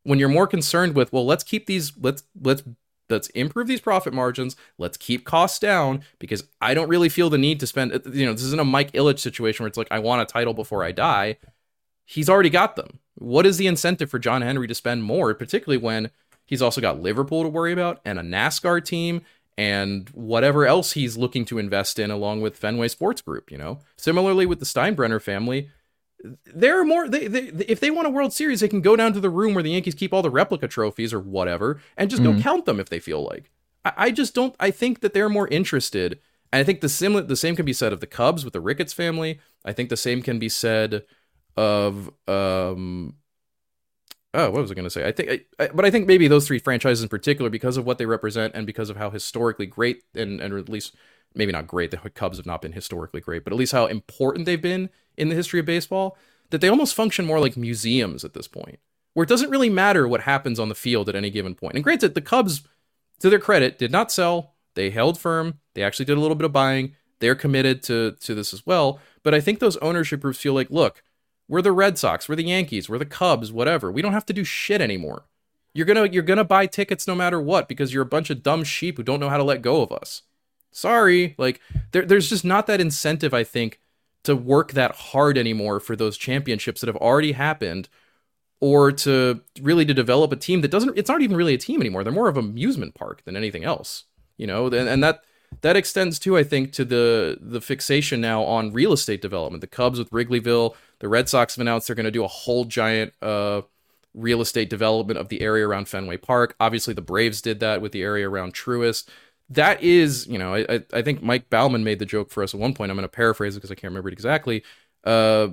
When 0.06 0.18
you're 0.18 0.28
more 0.28 0.46
concerned 0.46 0.94
with, 0.94 1.12
well, 1.12 1.26
let's 1.26 1.44
keep 1.44 1.66
these 1.66 1.92
let's 2.00 2.22
let's 2.40 2.62
let's 3.08 3.28
improve 3.28 3.66
these 3.66 3.80
profit 3.80 4.12
margins, 4.12 4.56
let's 4.78 4.96
keep 4.96 5.24
costs 5.24 5.58
down 5.58 6.02
because 6.18 6.44
I 6.60 6.74
don't 6.74 6.88
really 6.88 7.08
feel 7.08 7.30
the 7.30 7.38
need 7.38 7.60
to 7.60 7.66
spend 7.66 7.92
uh, 7.92 7.98
you 8.10 8.24
know, 8.24 8.32
this 8.32 8.42
isn't 8.42 8.60
a 8.60 8.64
Mike 8.64 8.92
Ilitch 8.92 9.18
situation 9.18 9.64
where 9.64 9.68
it's 9.68 9.78
like 9.78 9.88
I 9.90 9.98
want 9.98 10.22
a 10.22 10.26
title 10.26 10.54
before 10.54 10.84
I 10.84 10.92
die. 10.92 11.38
He's 12.04 12.28
already 12.28 12.50
got 12.50 12.76
them. 12.76 13.00
What 13.14 13.46
is 13.46 13.56
the 13.56 13.66
incentive 13.66 14.10
for 14.10 14.18
John 14.18 14.42
Henry 14.42 14.68
to 14.68 14.74
spend 14.74 15.02
more, 15.02 15.34
particularly 15.34 15.82
when 15.82 16.10
he's 16.44 16.62
also 16.62 16.80
got 16.80 17.00
Liverpool 17.00 17.42
to 17.42 17.48
worry 17.48 17.72
about 17.72 18.00
and 18.04 18.18
a 18.18 18.22
NASCAR 18.22 18.84
team 18.84 19.22
and 19.58 20.08
whatever 20.10 20.66
else 20.66 20.92
he's 20.92 21.16
looking 21.16 21.44
to 21.46 21.58
invest 21.58 21.98
in 21.98 22.10
along 22.10 22.42
with 22.42 22.56
Fenway 22.56 22.88
Sports 22.88 23.22
Group, 23.22 23.50
you 23.50 23.58
know. 23.58 23.80
Similarly 23.96 24.46
with 24.46 24.60
the 24.60 24.66
Steinbrenner 24.66 25.20
family, 25.20 25.70
there 26.22 26.80
are 26.80 26.84
more 26.84 27.08
they, 27.08 27.26
they 27.26 27.48
if 27.68 27.80
they 27.80 27.90
want 27.90 28.06
a 28.06 28.10
World 28.10 28.32
Series, 28.32 28.60
they 28.60 28.68
can 28.68 28.80
go 28.80 28.96
down 28.96 29.12
to 29.12 29.20
the 29.20 29.30
room 29.30 29.54
where 29.54 29.62
the 29.62 29.70
Yankees 29.70 29.94
keep 29.94 30.12
all 30.12 30.22
the 30.22 30.30
replica 30.30 30.68
trophies 30.68 31.12
or 31.12 31.20
whatever 31.20 31.80
and 31.96 32.10
just 32.10 32.22
go 32.22 32.40
count 32.40 32.64
them 32.64 32.80
if 32.80 32.88
they 32.88 32.98
feel 32.98 33.24
like. 33.24 33.50
I, 33.84 33.92
I 33.96 34.10
just 34.10 34.34
don't 34.34 34.54
I 34.58 34.70
think 34.70 35.00
that 35.00 35.12
they're 35.14 35.28
more 35.28 35.48
interested 35.48 36.18
and 36.52 36.60
I 36.60 36.64
think 36.64 36.80
the 36.80 36.88
similar 36.88 37.22
the 37.22 37.36
same 37.36 37.56
can 37.56 37.66
be 37.66 37.72
said 37.72 37.92
of 37.92 38.00
the 38.00 38.06
Cubs 38.06 38.44
with 38.44 38.52
the 38.52 38.60
Ricketts 38.60 38.92
family. 38.92 39.40
I 39.64 39.72
think 39.72 39.88
the 39.88 39.96
same 39.96 40.22
can 40.22 40.38
be 40.38 40.48
said 40.48 41.04
of 41.56 42.10
um 42.28 43.16
oh, 44.36 44.50
what 44.50 44.60
was 44.60 44.70
I 44.70 44.74
going 44.74 44.84
to 44.84 44.90
say? 44.90 45.06
I 45.06 45.12
think, 45.12 45.30
I, 45.30 45.64
I, 45.64 45.68
but 45.68 45.84
I 45.84 45.90
think 45.90 46.06
maybe 46.06 46.28
those 46.28 46.46
three 46.46 46.58
franchises 46.58 47.02
in 47.02 47.08
particular, 47.08 47.48
because 47.48 47.78
of 47.78 47.86
what 47.86 47.96
they 47.98 48.04
represent 48.06 48.54
and 48.54 48.66
because 48.66 48.90
of 48.90 48.96
how 48.96 49.10
historically 49.10 49.66
great 49.66 50.02
and 50.14 50.40
and 50.40 50.54
at 50.54 50.68
least 50.68 50.94
maybe 51.34 51.52
not 51.52 51.66
great, 51.66 51.90
the 51.90 51.98
Cubs 52.10 52.36
have 52.36 52.46
not 52.46 52.62
been 52.62 52.72
historically 52.72 53.20
great, 53.20 53.44
but 53.44 53.52
at 53.52 53.58
least 53.58 53.72
how 53.72 53.86
important 53.86 54.46
they've 54.46 54.60
been 54.60 54.90
in 55.16 55.28
the 55.28 55.34
history 55.34 55.60
of 55.60 55.66
baseball, 55.66 56.16
that 56.50 56.60
they 56.60 56.68
almost 56.68 56.94
function 56.94 57.26
more 57.26 57.40
like 57.40 57.56
museums 57.56 58.24
at 58.24 58.34
this 58.34 58.48
point, 58.48 58.78
where 59.14 59.24
it 59.24 59.28
doesn't 59.28 59.50
really 59.50 59.70
matter 59.70 60.06
what 60.06 60.22
happens 60.22 60.60
on 60.60 60.68
the 60.68 60.74
field 60.74 61.08
at 61.08 61.16
any 61.16 61.30
given 61.30 61.54
point. 61.54 61.74
And 61.74 61.84
granted, 61.84 62.14
the 62.14 62.20
Cubs, 62.20 62.62
to 63.20 63.30
their 63.30 63.38
credit, 63.38 63.78
did 63.78 63.90
not 63.90 64.12
sell. 64.12 64.54
They 64.74 64.90
held 64.90 65.18
firm. 65.18 65.60
They 65.74 65.82
actually 65.82 66.04
did 66.04 66.18
a 66.18 66.20
little 66.20 66.36
bit 66.36 66.44
of 66.44 66.52
buying. 66.52 66.94
They're 67.18 67.34
committed 67.34 67.82
to 67.84 68.12
to 68.20 68.34
this 68.34 68.52
as 68.52 68.66
well. 68.66 69.00
But 69.22 69.34
I 69.34 69.40
think 69.40 69.58
those 69.58 69.78
ownership 69.78 70.20
groups 70.20 70.38
feel 70.38 70.54
like, 70.54 70.70
look, 70.70 71.02
we're 71.48 71.62
the 71.62 71.72
Red 71.72 71.96
Sox, 71.98 72.28
we're 72.28 72.36
the 72.36 72.44
Yankees, 72.44 72.88
we're 72.88 72.98
the 72.98 73.06
Cubs, 73.06 73.52
whatever. 73.52 73.90
We 73.90 74.02
don't 74.02 74.12
have 74.12 74.26
to 74.26 74.32
do 74.32 74.44
shit 74.44 74.80
anymore. 74.80 75.26
You're 75.72 75.86
gonna 75.86 76.06
you're 76.06 76.22
gonna 76.22 76.44
buy 76.44 76.66
tickets 76.66 77.06
no 77.06 77.14
matter 77.14 77.40
what 77.40 77.68
because 77.68 77.92
you're 77.92 78.02
a 78.02 78.06
bunch 78.06 78.30
of 78.30 78.42
dumb 78.42 78.64
sheep 78.64 78.96
who 78.96 79.02
don't 79.02 79.20
know 79.20 79.28
how 79.28 79.36
to 79.36 79.44
let 79.44 79.62
go 79.62 79.82
of 79.82 79.92
us. 79.92 80.22
Sorry, 80.72 81.34
like 81.38 81.60
there, 81.92 82.04
there's 82.04 82.28
just 82.28 82.44
not 82.44 82.66
that 82.66 82.80
incentive, 82.80 83.32
I 83.32 83.44
think, 83.44 83.80
to 84.26 84.36
work 84.36 84.72
that 84.72 84.94
hard 84.94 85.38
anymore 85.38 85.80
for 85.80 85.96
those 85.96 86.16
championships 86.16 86.80
that 86.80 86.88
have 86.88 86.96
already 86.96 87.32
happened, 87.32 87.88
or 88.60 88.92
to 88.92 89.40
really 89.60 89.84
to 89.84 89.94
develop 89.94 90.32
a 90.32 90.36
team 90.36 90.60
that 90.60 90.70
doesn't. 90.70 90.96
It's 90.96 91.08
not 91.08 91.22
even 91.22 91.36
really 91.36 91.54
a 91.54 91.58
team 91.58 91.80
anymore. 91.80 92.04
They're 92.04 92.12
more 92.12 92.28
of 92.28 92.36
an 92.36 92.44
amusement 92.44 92.94
park 92.94 93.22
than 93.24 93.36
anything 93.36 93.64
else. 93.64 94.04
You 94.36 94.46
know, 94.46 94.66
and, 94.66 94.88
and 94.88 95.02
that 95.02 95.22
that 95.62 95.76
extends 95.76 96.18
too, 96.18 96.36
I 96.36 96.44
think, 96.44 96.72
to 96.72 96.84
the 96.84 97.38
the 97.40 97.60
fixation 97.60 98.20
now 98.20 98.42
on 98.42 98.72
real 98.72 98.92
estate 98.92 99.22
development. 99.22 99.60
The 99.60 99.66
Cubs 99.66 99.98
with 99.98 100.10
Wrigleyville, 100.10 100.74
the 100.98 101.08
Red 101.08 101.28
Sox 101.28 101.56
have 101.56 101.60
announced 101.60 101.86
they're 101.86 101.96
going 101.96 102.04
to 102.04 102.10
do 102.10 102.24
a 102.24 102.28
whole 102.28 102.64
giant 102.64 103.12
uh, 103.22 103.62
real 104.14 104.40
estate 104.40 104.70
development 104.70 105.18
of 105.18 105.28
the 105.28 105.40
area 105.40 105.66
around 105.66 105.88
Fenway 105.88 106.16
Park. 106.16 106.56
Obviously, 106.58 106.94
the 106.94 107.02
Braves 107.02 107.40
did 107.40 107.60
that 107.60 107.80
with 107.80 107.92
the 107.92 108.02
area 108.02 108.28
around 108.28 108.54
Truist 108.54 109.08
that 109.50 109.82
is, 109.82 110.26
you 110.26 110.38
know, 110.38 110.54
I, 110.54 110.80
I 110.92 111.02
think 111.02 111.22
Mike 111.22 111.48
Baumann 111.50 111.84
made 111.84 111.98
the 111.98 112.06
joke 112.06 112.30
for 112.30 112.42
us 112.42 112.54
at 112.54 112.60
one 112.60 112.74
point. 112.74 112.90
I'm 112.90 112.96
going 112.96 113.04
to 113.04 113.08
paraphrase 113.08 113.54
it 113.54 113.60
because 113.60 113.70
I 113.70 113.74
can't 113.74 113.90
remember 113.90 114.08
it 114.08 114.12
exactly. 114.12 114.64
Uh, 115.04 115.48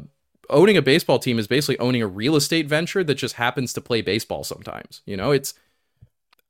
owning 0.49 0.77
a 0.77 0.81
baseball 0.81 1.19
team 1.19 1.37
is 1.39 1.47
basically 1.47 1.77
owning 1.79 2.01
a 2.01 2.07
real 2.07 2.35
estate 2.35 2.67
venture 2.67 3.03
that 3.03 3.15
just 3.15 3.35
happens 3.35 3.73
to 3.73 3.81
play 3.81 4.01
baseball 4.01 4.43
sometimes. 4.43 5.01
You 5.05 5.17
know, 5.17 5.31
it's 5.31 5.53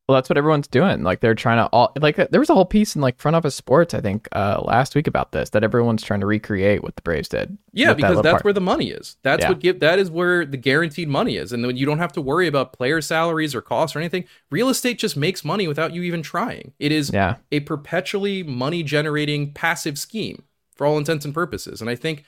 well, 0.08 0.18
that's 0.18 0.30
what 0.30 0.38
everyone's 0.38 0.68
doing. 0.68 1.04
Like 1.04 1.22
they're 1.22 1.34
trying 1.34 1.60
to 1.60 1.68
all 1.68 1.94
like 2.02 2.18
there 2.18 2.40
was 2.40 2.50
a 2.50 2.54
whole 2.54 2.66
piece 2.66 2.94
in 2.94 3.02
like 3.02 3.20
front 3.20 3.38
office 3.38 3.56
sports, 3.56 3.94
I 3.94 4.02
think, 4.02 4.28
uh, 4.34 4.62
last 4.66 4.96
week 4.96 5.08
about 5.08 5.32
this 5.32 5.52
that 5.52 5.64
everyone's 5.64 6.04
trying 6.04 6.20
to 6.20 6.26
recreate 6.26 6.84
what 6.84 6.98
the 6.98 7.02
Braves 7.04 7.30
did. 7.30 7.58
Yeah, 7.72 7.94
because 7.94 8.18
that 8.18 8.24
that's 8.24 8.34
part. 8.34 8.44
where 8.44 8.54
the 8.54 8.60
money 8.60 8.90
is. 8.90 9.16
That's 9.24 9.44
yeah. 9.44 9.50
what 9.50 9.60
give 9.60 9.80
that 9.80 10.00
is 10.00 10.12
where 10.12 10.46
the 10.46 10.58
guaranteed 10.58 11.08
money 11.08 11.38
is, 11.38 11.54
and 11.54 11.64
then 11.64 11.78
you 11.78 11.86
don't 11.86 12.00
have 12.00 12.12
to 12.14 12.22
worry 12.22 12.48
about 12.48 12.74
player 12.74 13.00
salaries 13.00 13.56
or 13.56 13.62
costs 13.62 13.96
or 13.96 14.00
anything. 14.00 14.26
Real 14.52 14.68
estate 14.68 15.00
just 15.00 15.16
makes 15.16 15.46
money 15.46 15.70
without 15.70 15.94
you 15.94 16.02
even 16.04 16.22
trying. 16.22 16.74
It 16.80 16.92
is 16.92 17.10
yeah. 17.14 17.38
a 17.54 17.62
perpetually 17.62 18.44
money 18.44 18.84
generating 18.84 19.54
passive 19.54 19.98
scheme 19.98 20.44
for 20.76 20.86
all 20.86 20.98
intents 20.98 21.24
and 21.24 21.34
purposes. 21.34 21.80
And 21.80 21.90
I 21.90 21.96
think 21.96 22.26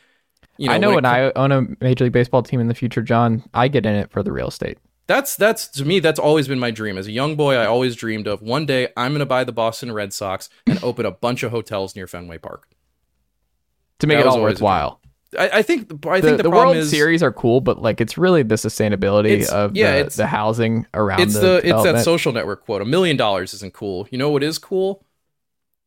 you 0.57 0.69
know, 0.69 0.73
I 0.73 0.77
know 0.77 0.87
when, 0.89 1.03
when 1.03 1.05
I 1.05 1.31
own 1.35 1.51
a 1.51 1.63
major 1.81 2.05
league 2.05 2.13
baseball 2.13 2.41
team 2.41 2.61
in 2.61 2.69
the 2.69 2.73
future, 2.73 3.01
Jon, 3.01 3.43
I 3.53 3.67
get 3.67 3.85
in 3.85 3.95
it 3.95 4.11
for 4.11 4.23
the 4.23 4.31
real 4.31 4.47
estate 4.47 4.77
that's 5.07 5.35
that's 5.35 5.67
to 5.67 5.85
me 5.85 5.99
that's 5.99 6.19
always 6.19 6.47
been 6.47 6.59
my 6.59 6.71
dream 6.71 6.97
as 6.97 7.07
a 7.07 7.11
young 7.11 7.35
boy 7.35 7.55
i 7.55 7.65
always 7.65 7.95
dreamed 7.95 8.27
of 8.27 8.41
one 8.41 8.65
day 8.65 8.87
i'm 8.97 9.11
going 9.11 9.19
to 9.19 9.25
buy 9.25 9.43
the 9.43 9.51
boston 9.51 9.91
red 9.91 10.13
sox 10.13 10.49
and 10.67 10.83
open 10.83 11.05
a 11.05 11.11
bunch 11.11 11.43
of 11.43 11.51
hotels 11.51 11.95
near 11.95 12.07
fenway 12.07 12.37
park 12.37 12.67
to 13.99 14.07
make 14.07 14.17
that 14.17 14.25
it 14.25 14.27
all 14.27 14.41
worthwhile 14.41 14.99
I, 15.37 15.49
I, 15.55 15.61
think 15.63 16.05
I 16.07 16.21
think 16.21 16.37
the, 16.37 16.37
the, 16.37 16.43
the 16.43 16.49
World 16.49 16.77
is, 16.77 16.89
Series 16.89 17.21
are 17.21 17.33
cool, 17.33 17.59
but 17.59 17.81
like 17.81 17.99
it's 17.99 18.17
really 18.17 18.43
the 18.43 18.55
sustainability 18.55 19.45
of 19.49 19.75
yeah, 19.75 20.03
the, 20.03 20.09
the 20.09 20.27
housing 20.27 20.85
around. 20.93 21.19
It's 21.19 21.33
the, 21.33 21.59
the 21.61 21.69
it's 21.69 21.83
that 21.83 22.03
social 22.05 22.31
network 22.31 22.63
quote. 22.63 22.81
A 22.81 22.85
million 22.85 23.17
dollars 23.17 23.53
isn't 23.53 23.73
cool. 23.73 24.07
You 24.11 24.17
know 24.17 24.29
what 24.29 24.43
is 24.43 24.57
cool? 24.57 25.03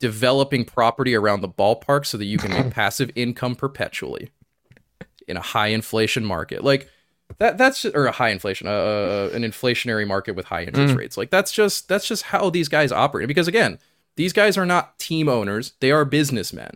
Developing 0.00 0.66
property 0.66 1.14
around 1.14 1.40
the 1.40 1.48
ballpark 1.48 2.04
so 2.04 2.18
that 2.18 2.26
you 2.26 2.36
can 2.36 2.50
make 2.50 2.70
passive 2.74 3.10
income 3.14 3.54
perpetually 3.54 4.30
in 5.26 5.38
a 5.38 5.42
high 5.42 5.68
inflation 5.68 6.24
market. 6.26 6.62
Like 6.62 6.90
that 7.36 7.58
that's 7.58 7.82
just, 7.82 7.94
or 7.94 8.06
a 8.06 8.12
high 8.12 8.30
inflation, 8.30 8.66
uh, 8.66 8.70
uh, 8.70 9.30
an 9.34 9.42
inflationary 9.42 10.06
market 10.06 10.34
with 10.34 10.46
high 10.46 10.64
interest 10.64 10.94
mm. 10.94 10.98
rates. 10.98 11.16
Like 11.16 11.30
that's 11.30 11.52
just 11.52 11.88
that's 11.88 12.08
just 12.08 12.24
how 12.24 12.50
these 12.50 12.68
guys 12.68 12.90
operate. 12.90 13.28
Because 13.28 13.46
again, 13.46 13.78
these 14.16 14.32
guys 14.32 14.56
are 14.56 14.66
not 14.66 14.98
team 14.98 15.28
owners; 15.28 15.74
they 15.80 15.90
are 15.90 16.04
businessmen. 16.04 16.72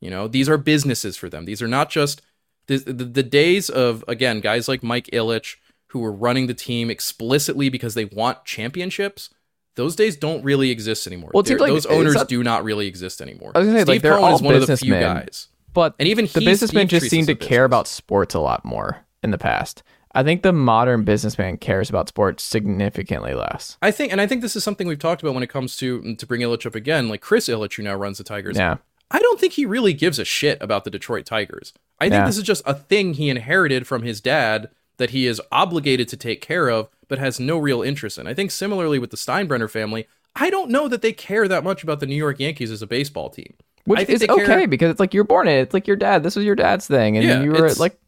You 0.00 0.10
know, 0.10 0.26
these 0.26 0.48
are 0.48 0.58
businesses 0.58 1.16
for 1.16 1.28
them. 1.28 1.44
These 1.44 1.62
are 1.62 1.68
not 1.68 1.88
just 1.88 2.22
the, 2.66 2.78
the, 2.78 3.04
the 3.04 3.22
days 3.22 3.70
of 3.70 4.04
again 4.08 4.40
guys 4.40 4.68
like 4.68 4.82
Mike 4.82 5.06
Ilitch 5.12 5.56
who 5.88 6.00
were 6.00 6.12
running 6.12 6.46
the 6.46 6.54
team 6.54 6.90
explicitly 6.90 7.68
because 7.68 7.94
they 7.94 8.06
want 8.06 8.44
championships. 8.44 9.30
Those 9.74 9.94
days 9.94 10.16
don't 10.16 10.42
really 10.42 10.70
exist 10.70 11.06
anymore. 11.06 11.30
Well, 11.32 11.44
like, 11.46 11.58
those 11.58 11.86
owners 11.86 12.22
do 12.24 12.42
not 12.42 12.64
really 12.64 12.86
exist 12.86 13.20
anymore. 13.20 13.52
I 13.54 13.60
was 13.60 13.68
gonna 13.68 13.78
say, 13.78 13.84
Steve 13.84 13.94
like, 13.94 14.02
they're 14.02 14.12
Cohen 14.12 14.24
all 14.24 14.34
is 14.36 14.42
one 14.42 14.54
of 14.54 14.66
the 14.66 14.76
few 14.76 14.92
guys. 14.92 15.48
But 15.72 15.94
and 15.98 16.08
even 16.08 16.26
the 16.26 16.40
businessmen 16.40 16.88
just 16.88 17.08
seem 17.08 17.26
to 17.26 17.34
care 17.34 17.64
about 17.64 17.86
sports 17.86 18.34
a 18.34 18.40
lot 18.40 18.64
more 18.64 19.06
in 19.22 19.30
the 19.30 19.38
past. 19.38 19.82
I 20.14 20.22
think 20.22 20.42
the 20.42 20.52
modern 20.52 21.04
businessman 21.04 21.56
cares 21.56 21.88
about 21.88 22.08
sports 22.08 22.42
significantly 22.42 23.34
less. 23.34 23.78
I 23.80 23.90
think, 23.90 24.12
and 24.12 24.20
I 24.20 24.26
think 24.26 24.42
this 24.42 24.54
is 24.54 24.62
something 24.62 24.86
we've 24.86 24.98
talked 24.98 25.22
about 25.22 25.34
when 25.34 25.42
it 25.42 25.48
comes 25.48 25.76
to 25.78 26.02
mm, 26.02 26.18
to 26.18 26.26
bring 26.26 26.42
Ilitch 26.42 26.66
up 26.66 26.74
again, 26.74 27.08
like 27.08 27.20
Chris 27.20 27.48
Ilitch, 27.48 27.76
who 27.76 27.82
now 27.82 27.94
runs 27.94 28.18
the 28.18 28.24
Tigers. 28.24 28.56
Yeah. 28.56 28.76
I 29.10 29.18
don't 29.18 29.38
think 29.38 29.54
he 29.54 29.66
really 29.66 29.92
gives 29.92 30.18
a 30.18 30.24
shit 30.24 30.58
about 30.62 30.84
the 30.84 30.90
Detroit 30.90 31.26
Tigers. 31.26 31.72
I 32.00 32.04
think 32.04 32.20
yeah. 32.20 32.26
this 32.26 32.38
is 32.38 32.44
just 32.44 32.62
a 32.64 32.74
thing 32.74 33.14
he 33.14 33.28
inherited 33.28 33.86
from 33.86 34.02
his 34.02 34.20
dad 34.20 34.70
that 34.96 35.10
he 35.10 35.26
is 35.26 35.40
obligated 35.50 36.08
to 36.08 36.16
take 36.16 36.40
care 36.40 36.68
of, 36.68 36.88
but 37.08 37.18
has 37.18 37.38
no 37.38 37.58
real 37.58 37.82
interest 37.82 38.18
in. 38.18 38.26
I 38.26 38.34
think 38.34 38.50
similarly 38.50 38.98
with 38.98 39.10
the 39.10 39.16
Steinbrenner 39.16 39.70
family, 39.70 40.06
I 40.34 40.48
don't 40.48 40.70
know 40.70 40.88
that 40.88 41.02
they 41.02 41.12
care 41.12 41.46
that 41.46 41.64
much 41.64 41.82
about 41.82 42.00
the 42.00 42.06
New 42.06 42.16
York 42.16 42.40
Yankees 42.40 42.70
as 42.70 42.82
a 42.82 42.86
baseball 42.86 43.28
team. 43.28 43.54
Which 43.84 44.08
is 44.08 44.22
okay 44.22 44.44
care... 44.46 44.68
because 44.68 44.90
it's 44.90 45.00
like 45.00 45.12
you're 45.12 45.24
born 45.24 45.48
in 45.48 45.58
it. 45.58 45.62
It's 45.62 45.74
like 45.74 45.86
your 45.86 45.96
dad. 45.96 46.22
This 46.22 46.36
was 46.36 46.44
your 46.44 46.54
dad's 46.54 46.86
thing, 46.86 47.16
and 47.16 47.26
yeah, 47.26 47.42
you 47.42 47.50
were 47.50 47.72
like 47.74 47.98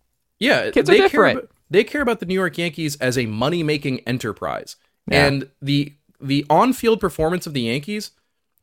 yeah, 0.45 0.71
kids 0.71 0.89
are 0.91 0.95
different. 0.95 1.39
About, 1.39 1.51
they 1.71 1.85
care 1.85 2.03
about 2.03 2.21
the 2.21 2.27
New 2.27 2.35
York 2.35 2.59
Yankees 2.59 2.97
as 2.97 3.19
a 3.19 3.27
money 3.27 3.63
making 3.63 4.01
enterprise, 4.01 4.77
yeah. 5.11 5.27
and 5.27 5.51
the 5.61 5.95
the 6.21 6.47
on 6.49 6.73
field 6.73 7.01
performance 7.01 7.47
of 7.47 7.53
the 7.55 7.63
Yankees 7.63 8.13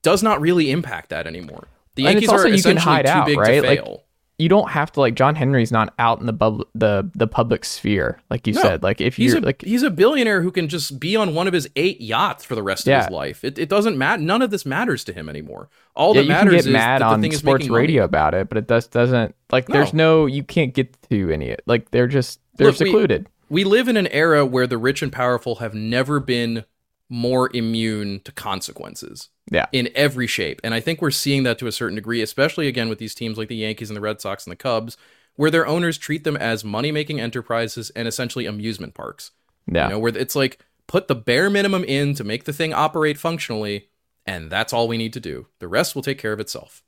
does 0.02 0.24
not 0.24 0.42
really 0.42 0.72
impact 0.72 1.10
that 1.10 1.28
anymore. 1.28 1.68
The 1.96 2.04
Yankees 2.04 2.30
are 2.30 2.48
you 2.48 2.64
can 2.64 2.78
hide 2.78 3.06
too 3.06 3.12
out, 3.12 3.26
big 3.26 3.38
right? 3.38 3.62
to 3.62 3.62
fail. 3.62 3.92
Like, 3.92 4.06
you 4.42 4.50
don't 4.50 4.70
have 4.72 4.92
to 4.94 5.00
like 5.00 5.14
John 5.16 5.36
Henry's 5.36 5.72
not 5.72 5.94
out 6.00 6.20
in 6.20 6.26
the 6.26 6.34
bub- 6.34 6.68
the 6.74 7.10
the 7.14 7.28
public 7.28 7.64
sphere 7.64 8.20
like 8.30 8.48
you 8.48 8.54
no, 8.54 8.62
said 8.62 8.84
like 8.84 9.00
if 9.00 9.20
you're 9.20 9.38
a, 9.38 9.42
like 9.42 9.62
he's 9.62 9.84
a 9.84 9.90
billionaire 9.90 10.42
who 10.42 10.52
can 10.52 10.68
just 10.68 11.00
be 11.00 11.16
on 11.16 11.36
one 11.36 11.48
of 11.48 11.54
his 11.54 11.70
eight 11.76 12.02
yachts 12.02 12.44
for 12.44 12.56
the 12.56 12.64
rest 12.64 12.88
yeah. 12.88 13.00
of 13.00 13.06
his 13.06 13.12
life 13.12 13.44
it, 13.44 13.60
it 13.60 13.70
doesn't 13.70 13.98
matter 13.98 14.22
none 14.22 14.42
of 14.42 14.50
this 14.50 14.66
matters 14.66 15.04
to 15.04 15.14
him 15.14 15.30
anymore 15.30 15.70
all 15.96 16.16
yeah, 16.16 16.22
that 16.22 16.28
matters 16.28 16.66
is 16.66 16.68
mad 16.68 17.02
on 17.02 17.24
sports 17.32 17.70
radio 17.70 18.02
money. 18.02 18.06
about 18.06 18.34
it 18.34 18.50
but 18.50 18.58
it 18.58 18.68
does 18.68 18.88
doesn't 18.88 19.36
like 19.52 19.70
no. 19.70 19.74
there's 19.74 19.94
no 19.94 20.26
you 20.26 20.44
can't 20.44 20.74
get 20.74 20.96
to 21.10 21.32
any 21.32 21.48
it 21.48 21.62
like 21.66 21.92
they're 21.92 22.08
just 22.08 22.40
they're 22.56 22.68
Look, 22.68 22.78
secluded 22.78 23.30
we, 23.50 23.64
we 23.64 23.70
live 23.70 23.88
in 23.88 23.98
an 23.98 24.08
era 24.08 24.46
where 24.46 24.68
the 24.68 24.78
rich 24.78 25.02
and 25.02 25.12
powerful 25.12 25.56
have 25.56 25.74
never 25.74 26.20
been 26.20 26.66
more 27.12 27.50
immune 27.54 28.22
to 28.22 28.32
consequences. 28.32 29.30
Yeah. 29.50 29.66
In 29.72 29.90
every 29.96 30.28
shape. 30.28 30.62
And 30.64 30.74
I 30.74 30.80
think 30.80 31.02
we're 31.02 31.12
seeing 31.12 31.44
that 31.44 31.58
to 31.60 31.68
a 31.68 31.72
certain 31.72 31.96
degree, 31.96 32.22
especially 32.22 32.68
again 32.68 32.90
with 32.90 33.00
these 33.00 33.16
teams 33.16 33.38
like 33.38 33.48
the 33.48 33.56
Yankees 33.56 33.90
and 33.90 33.98
the 33.98 34.02
Red 34.02 34.22
Sox 34.22 34.46
and 34.46 34.52
the 34.52 34.56
Cubs, 34.56 34.98
where 35.36 35.52
their 35.52 35.66
owners 35.66 35.98
treat 35.98 36.24
them 36.24 36.38
as 36.38 36.64
money 36.64 36.92
making 36.92 37.20
enterprises 37.20 37.90
and 37.92 38.08
essentially 38.08 38.46
amusement 38.46 38.94
parks. 38.94 39.32
Yeah. 39.66 39.86
You 39.86 39.90
know, 39.92 40.00
where 40.00 40.16
it's 40.16 40.36
like 40.36 40.60
put 40.88 41.08
the 41.08 41.16
bare 41.16 41.50
minimum 41.50 41.84
in 41.84 42.14
to 42.16 42.24
make 42.24 42.44
the 42.44 42.54
thing 42.54 42.74
operate 42.74 43.18
functionally, 43.18 43.90
and 44.26 44.52
that's 44.52 44.74
all 44.74 44.88
we 44.88 44.98
need 44.98 45.14
to 45.14 45.20
do. 45.20 45.48
The 45.60 45.68
rest 45.68 45.96
will 45.96 46.02
take 46.02 46.18
care 46.18 46.34
of 46.34 46.40
itself. 46.40 46.84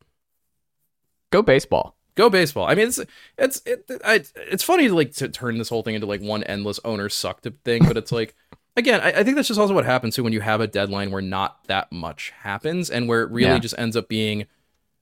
Go 1.32 1.42
baseball. 1.42 1.96
Go 2.16 2.30
baseball. 2.30 2.66
I 2.68 2.76
mean, 2.76 2.88
it's 2.88 3.00
it's 3.38 3.62
it, 3.66 3.90
I, 4.06 4.24
it's 4.36 4.64
funny 4.64 4.88
to 4.88 4.94
like 4.94 5.14
to 5.14 5.30
turn 5.30 5.58
this 5.58 5.70
whole 5.70 5.82
thing 5.82 5.96
into 5.96 6.06
like 6.06 6.22
one 6.22 6.44
endless 6.44 6.80
owner 6.86 7.10
sucked 7.10 7.48
up 7.48 7.54
thing, 7.66 7.86
but 7.86 7.98
it's 7.98 8.12
like 8.12 8.36
again, 8.76 9.02
I, 9.02 9.20
I, 9.20 9.24
think 9.24 9.36
that's 9.36 9.48
just 9.48 9.60
also 9.60 9.74
what 9.74 9.86
happens 9.86 10.16
too 10.16 10.24
when 10.24 10.34
you 10.34 10.42
have 10.42 10.62
a 10.62 10.68
deadline 10.68 11.12
where 11.12 11.22
not 11.22 11.66
that 11.68 11.92
much 11.92 12.34
happens 12.42 12.90
and 12.90 13.08
where 13.08 13.22
it 13.22 13.32
really 13.32 13.54
yeah. 13.54 13.60
just 13.60 13.76
ends 13.78 13.96
up 13.96 14.08
being. 14.08 14.46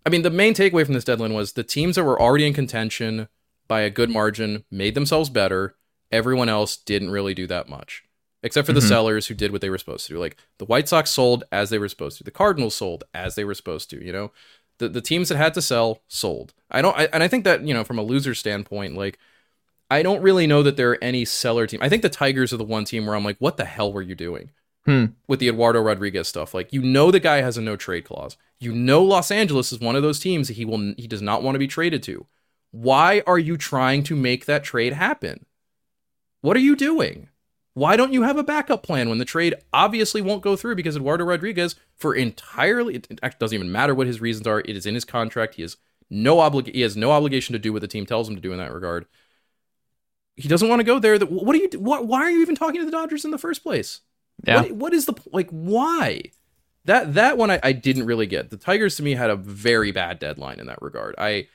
I 0.05 0.09
mean, 0.09 0.23
the 0.23 0.29
main 0.29 0.53
takeaway 0.53 0.83
from 0.83 0.95
this 0.95 1.03
deadline 1.03 1.33
was 1.33 1.53
the 1.53 1.63
teams 1.63 1.95
that 1.95 2.03
were 2.03 2.19
already 2.19 2.47
in 2.47 2.53
contention 2.53 3.27
by 3.67 3.81
a 3.81 3.89
good 3.89 4.09
margin 4.09 4.65
made 4.71 4.95
themselves 4.95 5.29
better. 5.29 5.75
Everyone 6.11 6.49
else 6.49 6.75
didn't 6.75 7.11
really 7.11 7.33
do 7.33 7.47
that 7.47 7.69
much, 7.69 8.03
except 8.43 8.65
for 8.65 8.73
the 8.73 8.79
mm-hmm. 8.79 8.89
sellers 8.89 9.27
who 9.27 9.35
did 9.35 9.51
what 9.51 9.61
they 9.61 9.69
were 9.69 9.77
supposed 9.77 10.07
to 10.07 10.13
do. 10.13 10.19
Like 10.19 10.37
the 10.57 10.65
White 10.65 10.89
Sox 10.89 11.11
sold 11.11 11.43
as 11.51 11.69
they 11.69 11.77
were 11.77 11.87
supposed 11.87 12.17
to. 12.17 12.23
The 12.23 12.31
Cardinals 12.31 12.75
sold 12.75 13.03
as 13.13 13.35
they 13.35 13.45
were 13.45 13.53
supposed 13.53 13.89
to. 13.91 14.03
You 14.03 14.11
know, 14.11 14.31
the 14.79 14.89
the 14.89 15.01
teams 15.01 15.29
that 15.29 15.37
had 15.37 15.53
to 15.53 15.61
sell 15.61 16.01
sold. 16.07 16.53
I 16.69 16.81
don't, 16.81 16.97
I, 16.97 17.05
and 17.13 17.23
I 17.23 17.27
think 17.27 17.45
that 17.45 17.65
you 17.65 17.73
know 17.73 17.83
from 17.83 17.99
a 17.99 18.03
loser 18.03 18.35
standpoint, 18.35 18.97
like 18.97 19.19
I 19.91 20.03
don't 20.03 20.21
really 20.21 20.47
know 20.47 20.63
that 20.63 20.77
there 20.77 20.91
are 20.91 21.03
any 21.03 21.25
seller 21.25 21.67
team. 21.67 21.81
I 21.83 21.89
think 21.89 22.01
the 22.01 22.07
Tigers 22.07 22.53
are 22.53 22.57
the 22.57 22.63
one 22.63 22.85
team 22.85 23.05
where 23.05 23.13
I'm 23.13 23.25
like, 23.25 23.35
what 23.39 23.57
the 23.57 23.65
hell 23.65 23.91
were 23.91 24.01
you 24.01 24.15
doing 24.15 24.51
hmm. 24.85 25.07
with 25.27 25.41
the 25.41 25.49
Eduardo 25.49 25.81
Rodriguez 25.81 26.29
stuff? 26.29 26.53
Like, 26.53 26.71
you 26.71 26.81
know, 26.81 27.11
the 27.11 27.19
guy 27.19 27.41
has 27.41 27.57
a 27.57 27.61
no 27.61 27.75
trade 27.75 28.05
clause. 28.05 28.37
You 28.57 28.73
know, 28.73 29.03
Los 29.03 29.31
Angeles 29.31 29.73
is 29.73 29.81
one 29.81 29.97
of 29.97 30.01
those 30.01 30.21
teams 30.21 30.47
that 30.47 30.55
he 30.55 30.63
will 30.63 30.93
he 30.95 31.07
does 31.07 31.21
not 31.21 31.43
want 31.43 31.55
to 31.55 31.59
be 31.59 31.67
traded 31.67 32.03
to. 32.03 32.25
Why 32.71 33.21
are 33.27 33.37
you 33.37 33.57
trying 33.57 34.03
to 34.03 34.15
make 34.15 34.45
that 34.45 34.63
trade 34.63 34.93
happen? 34.93 35.45
What 36.39 36.55
are 36.55 36.61
you 36.61 36.77
doing? 36.77 37.27
Why 37.73 37.97
don't 37.97 38.13
you 38.13 38.23
have 38.23 38.37
a 38.37 38.43
backup 38.43 38.83
plan 38.83 39.09
when 39.09 39.17
the 39.17 39.25
trade 39.25 39.55
obviously 39.73 40.21
won't 40.21 40.41
go 40.41 40.55
through 40.55 40.75
because 40.75 40.95
Eduardo 40.95 41.25
Rodriguez, 41.25 41.75
for 41.97 42.15
entirely, 42.15 42.95
it 42.95 43.19
actually 43.21 43.39
doesn't 43.39 43.55
even 43.55 43.71
matter 43.73 43.93
what 43.93 44.07
his 44.07 44.21
reasons 44.21 44.47
are. 44.47 44.61
It 44.61 44.77
is 44.77 44.85
in 44.85 44.95
his 44.95 45.03
contract. 45.03 45.55
He 45.55 45.63
has 45.63 45.75
no 46.09 46.37
oblig- 46.37 46.73
He 46.73 46.81
has 46.81 46.95
no 46.95 47.11
obligation 47.11 47.51
to 47.53 47.59
do 47.59 47.73
what 47.73 47.81
the 47.81 47.89
team 47.89 48.05
tells 48.05 48.29
him 48.29 48.35
to 48.35 48.41
do 48.41 48.53
in 48.53 48.57
that 48.57 48.73
regard. 48.73 49.05
He 50.41 50.47
doesn't 50.47 50.67
want 50.67 50.79
to 50.79 50.83
go 50.83 50.99
there. 50.99 51.17
That 51.17 51.31
what 51.31 51.55
are 51.55 51.59
you? 51.59 51.69
What, 51.79 52.07
why 52.07 52.21
are 52.21 52.29
you 52.29 52.41
even 52.41 52.55
talking 52.55 52.81
to 52.81 52.85
the 52.85 52.91
Dodgers 52.91 53.25
in 53.25 53.31
the 53.31 53.37
first 53.37 53.63
place? 53.63 54.01
Yeah. 54.45 54.61
What, 54.61 54.71
what 54.71 54.93
is 54.93 55.05
the 55.05 55.13
like? 55.31 55.49
Why? 55.49 56.23
That 56.85 57.13
that 57.13 57.37
one 57.37 57.51
I, 57.51 57.59
I 57.63 57.71
didn't 57.73 58.05
really 58.05 58.25
get. 58.25 58.49
The 58.49 58.57
Tigers 58.57 58.95
to 58.97 59.03
me 59.03 59.13
had 59.13 59.29
a 59.29 59.35
very 59.35 59.91
bad 59.91 60.19
deadline 60.19 60.59
in 60.59 60.67
that 60.67 60.81
regard. 60.81 61.15
I 61.17 61.47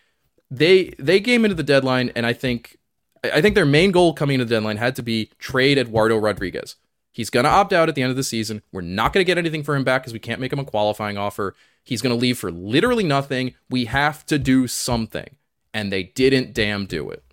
they 0.50 0.94
they 0.98 1.20
came 1.20 1.44
into 1.44 1.56
the 1.56 1.62
deadline 1.62 2.12
and 2.14 2.24
I 2.24 2.32
think 2.32 2.78
I 3.24 3.40
think 3.40 3.54
their 3.54 3.66
main 3.66 3.90
goal 3.90 4.12
coming 4.12 4.34
into 4.34 4.44
the 4.44 4.54
deadline 4.54 4.76
had 4.76 4.96
to 4.96 5.02
be 5.02 5.30
trade 5.38 5.78
Eduardo 5.78 6.16
Rodriguez. 6.16 6.76
He's 7.16 7.30
going 7.30 7.44
to 7.44 7.50
opt 7.50 7.72
out 7.72 7.88
at 7.88 7.94
the 7.94 8.02
end 8.02 8.10
of 8.10 8.16
the 8.16 8.22
season. 8.22 8.62
We're 8.72 8.82
not 8.82 9.14
going 9.14 9.24
to 9.24 9.26
get 9.26 9.38
anything 9.38 9.62
for 9.62 9.74
him 9.74 9.84
back 9.84 10.02
because 10.02 10.12
we 10.12 10.18
can't 10.18 10.38
make 10.38 10.52
him 10.52 10.58
a 10.58 10.66
qualifying 10.66 11.16
offer. 11.16 11.54
He's 11.82 12.02
going 12.02 12.14
to 12.14 12.20
leave 12.20 12.36
for 12.36 12.50
literally 12.50 13.04
nothing. 13.04 13.54
We 13.70 13.86
have 13.86 14.26
to 14.26 14.38
do 14.38 14.66
something. 14.66 15.36
And 15.72 15.90
they 15.90 16.02
didn't 16.02 16.52
damn 16.52 16.84
do 16.84 17.08
it. 17.08 17.24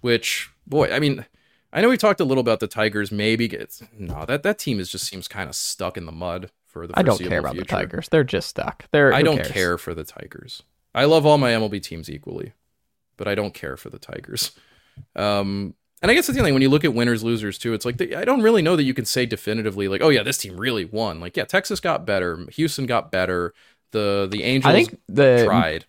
Which, 0.00 0.50
boy, 0.66 0.92
I 0.92 0.98
mean, 0.98 1.24
I 1.72 1.80
know 1.80 1.88
we 1.88 1.96
talked 1.96 2.20
a 2.20 2.24
little 2.24 2.40
about 2.40 2.60
the 2.60 2.66
Tigers. 2.66 3.12
Maybe 3.12 3.46
it's 3.46 3.82
no, 3.98 4.24
that 4.26 4.42
that 4.42 4.58
team 4.58 4.80
is 4.80 4.90
just 4.90 5.06
seems 5.06 5.28
kind 5.28 5.48
of 5.48 5.54
stuck 5.54 5.96
in 5.96 6.06
the 6.06 6.12
mud 6.12 6.50
for 6.64 6.86
the. 6.86 6.98
I 6.98 7.02
don't 7.02 7.18
care 7.18 7.40
about 7.40 7.52
future. 7.52 7.64
the 7.64 7.70
Tigers. 7.70 8.08
They're 8.08 8.24
just 8.24 8.48
stuck. 8.48 8.86
They're 8.92 9.12
I 9.12 9.22
don't 9.22 9.36
cares? 9.36 9.50
care 9.50 9.78
for 9.78 9.94
the 9.94 10.04
Tigers. 10.04 10.62
I 10.94 11.04
love 11.04 11.26
all 11.26 11.38
my 11.38 11.52
MLB 11.52 11.82
teams 11.82 12.08
equally, 12.08 12.52
but 13.16 13.28
I 13.28 13.34
don't 13.34 13.52
care 13.52 13.76
for 13.76 13.90
the 13.90 13.98
Tigers. 13.98 14.52
Um, 15.14 15.74
and 16.00 16.10
I 16.10 16.14
guess 16.14 16.26
that's 16.26 16.38
the 16.38 16.42
thing. 16.42 16.54
When 16.54 16.62
you 16.62 16.70
look 16.70 16.82
at 16.82 16.94
winners 16.94 17.22
losers 17.22 17.58
too, 17.58 17.74
it's 17.74 17.84
like 17.84 17.98
the, 17.98 18.16
I 18.16 18.24
don't 18.24 18.40
really 18.40 18.62
know 18.62 18.76
that 18.76 18.84
you 18.84 18.94
can 18.94 19.04
say 19.04 19.26
definitively 19.26 19.88
like, 19.88 20.00
oh 20.00 20.08
yeah, 20.08 20.22
this 20.22 20.38
team 20.38 20.56
really 20.56 20.86
won. 20.86 21.20
Like 21.20 21.36
yeah, 21.36 21.44
Texas 21.44 21.80
got 21.80 22.06
better, 22.06 22.46
Houston 22.52 22.86
got 22.86 23.12
better, 23.12 23.52
the 23.90 24.26
the 24.30 24.42
Angels 24.42 24.70
I 24.70 24.74
think 24.74 24.98
the 25.06 25.44
tried. 25.44 25.84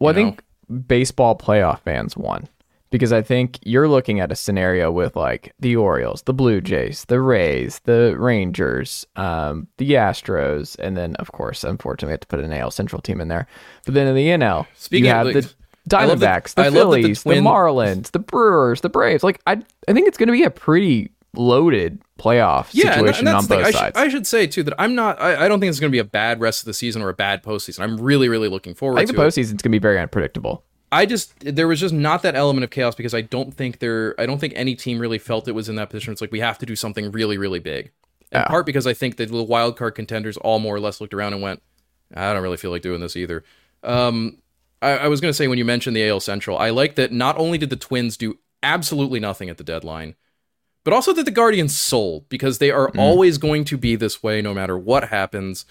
Well, 0.00 0.10
I 0.10 0.12
know? 0.20 0.30
think 0.30 0.88
baseball 0.88 1.38
playoff 1.38 1.82
fans 1.82 2.16
won 2.16 2.48
because 2.90 3.12
I 3.12 3.22
think 3.22 3.58
you're 3.62 3.88
looking 3.88 4.20
at 4.20 4.32
a 4.32 4.36
scenario 4.36 4.90
with 4.90 5.16
like 5.16 5.52
the 5.60 5.76
Orioles, 5.76 6.22
the 6.22 6.34
Blue 6.34 6.60
Jays, 6.60 7.04
the 7.06 7.20
Rays, 7.20 7.80
the 7.84 8.16
Rangers, 8.18 9.06
um, 9.16 9.68
the 9.76 9.92
Astros, 9.92 10.78
and 10.78 10.96
then 10.96 11.14
of 11.16 11.32
course, 11.32 11.64
unfortunately, 11.64 12.12
I 12.12 12.14
have 12.14 12.20
to 12.20 12.26
put 12.26 12.40
an 12.40 12.52
AL 12.52 12.70
Central 12.70 13.02
team 13.02 13.20
in 13.20 13.28
there. 13.28 13.46
But 13.84 13.94
then 13.94 14.06
in 14.06 14.14
the 14.14 14.26
NL, 14.28 14.66
Speaking 14.74 15.06
you 15.06 15.10
have 15.10 15.26
the 15.26 15.52
I 15.96 16.06
Diamondbacks, 16.06 16.54
the 16.54 16.64
the 16.64 16.72
Phillies, 16.72 17.22
the, 17.22 17.30
Twin- 17.30 17.44
Marlins, 17.44 18.10
the 18.10 18.18
Brewers, 18.18 18.80
the 18.82 18.88
Braves. 18.88 19.22
Like 19.22 19.40
I, 19.46 19.62
I 19.88 19.92
think 19.92 20.08
it's 20.08 20.18
going 20.18 20.28
to 20.28 20.32
be 20.32 20.44
a 20.44 20.50
pretty 20.50 21.10
loaded 21.34 22.00
playoff 22.18 22.70
yeah, 22.72 22.94
situation 22.94 23.20
and 23.20 23.28
that's 23.28 23.44
on 23.44 23.48
the 23.48 23.56
both 23.56 23.66
I, 23.66 23.70
sides. 23.70 23.96
I 23.96 24.08
should 24.08 24.26
say 24.26 24.46
too 24.46 24.62
that 24.64 24.74
I'm 24.78 24.94
not. 24.94 25.20
I, 25.20 25.44
I 25.44 25.48
don't 25.48 25.60
think 25.60 25.70
it's 25.70 25.80
going 25.80 25.90
to 25.90 25.94
be 25.94 26.00
a 26.00 26.04
bad 26.04 26.40
rest 26.40 26.60
of 26.60 26.66
the 26.66 26.74
season 26.74 27.02
or 27.02 27.08
a 27.08 27.14
bad 27.14 27.42
postseason. 27.42 27.80
I'm 27.80 27.98
really, 27.98 28.28
really 28.28 28.48
looking 28.48 28.74
forward 28.74 28.96
I 28.96 29.00
think 29.00 29.10
to 29.10 29.16
the 29.16 29.22
postseason's 29.22 29.50
going 29.50 29.56
to 29.56 29.68
be 29.70 29.78
very 29.78 29.98
unpredictable. 29.98 30.64
I 30.90 31.06
just 31.06 31.38
there 31.40 31.68
was 31.68 31.80
just 31.80 31.94
not 31.94 32.22
that 32.22 32.34
element 32.34 32.64
of 32.64 32.70
chaos 32.70 32.94
because 32.94 33.14
I 33.14 33.20
don't 33.20 33.52
think 33.52 33.78
there 33.78 34.14
I 34.18 34.26
don't 34.26 34.38
think 34.38 34.54
any 34.56 34.74
team 34.74 34.98
really 34.98 35.18
felt 35.18 35.48
it 35.48 35.52
was 35.52 35.68
in 35.68 35.76
that 35.76 35.90
position. 35.90 36.12
It's 36.12 36.20
like 36.20 36.32
we 36.32 36.40
have 36.40 36.58
to 36.58 36.66
do 36.66 36.76
something 36.76 37.12
really 37.12 37.38
really 37.38 37.58
big. 37.58 37.90
In 38.30 38.40
Yeah. 38.40 38.46
part 38.46 38.66
because 38.66 38.86
I 38.86 38.94
think 38.94 39.16
the 39.16 39.24
little 39.24 39.46
wild 39.46 39.76
card 39.76 39.94
contenders 39.94 40.36
all 40.38 40.58
more 40.58 40.74
or 40.74 40.80
less 40.80 41.00
looked 41.00 41.14
around 41.14 41.32
and 41.32 41.42
went, 41.42 41.62
I 42.14 42.32
don't 42.32 42.42
really 42.42 42.56
feel 42.56 42.70
like 42.70 42.82
doing 42.82 43.00
this 43.00 43.16
either. 43.16 43.42
Um, 43.82 44.38
I, 44.82 44.90
I 44.90 45.08
was 45.08 45.20
going 45.20 45.30
to 45.30 45.34
say 45.34 45.48
when 45.48 45.58
you 45.58 45.64
mentioned 45.64 45.96
the 45.96 46.06
AL 46.08 46.20
Central, 46.20 46.58
I 46.58 46.70
like 46.70 46.94
that 46.96 47.12
not 47.12 47.38
only 47.38 47.58
did 47.58 47.70
the 47.70 47.76
Twins 47.76 48.16
do 48.16 48.38
absolutely 48.62 49.18
nothing 49.20 49.48
at 49.48 49.56
the 49.56 49.64
deadline, 49.64 50.14
but 50.84 50.92
also 50.92 51.12
that 51.14 51.24
the 51.24 51.30
Guardians 51.30 51.76
sold 51.76 52.28
because 52.28 52.58
they 52.58 52.70
are 52.70 52.90
always 52.96 53.38
going 53.38 53.64
to 53.64 53.76
be 53.76 53.96
this 53.96 54.22
way 54.22 54.40
no 54.40 54.54
matter 54.54 54.78
what 54.78 55.08
happens. 55.08 55.64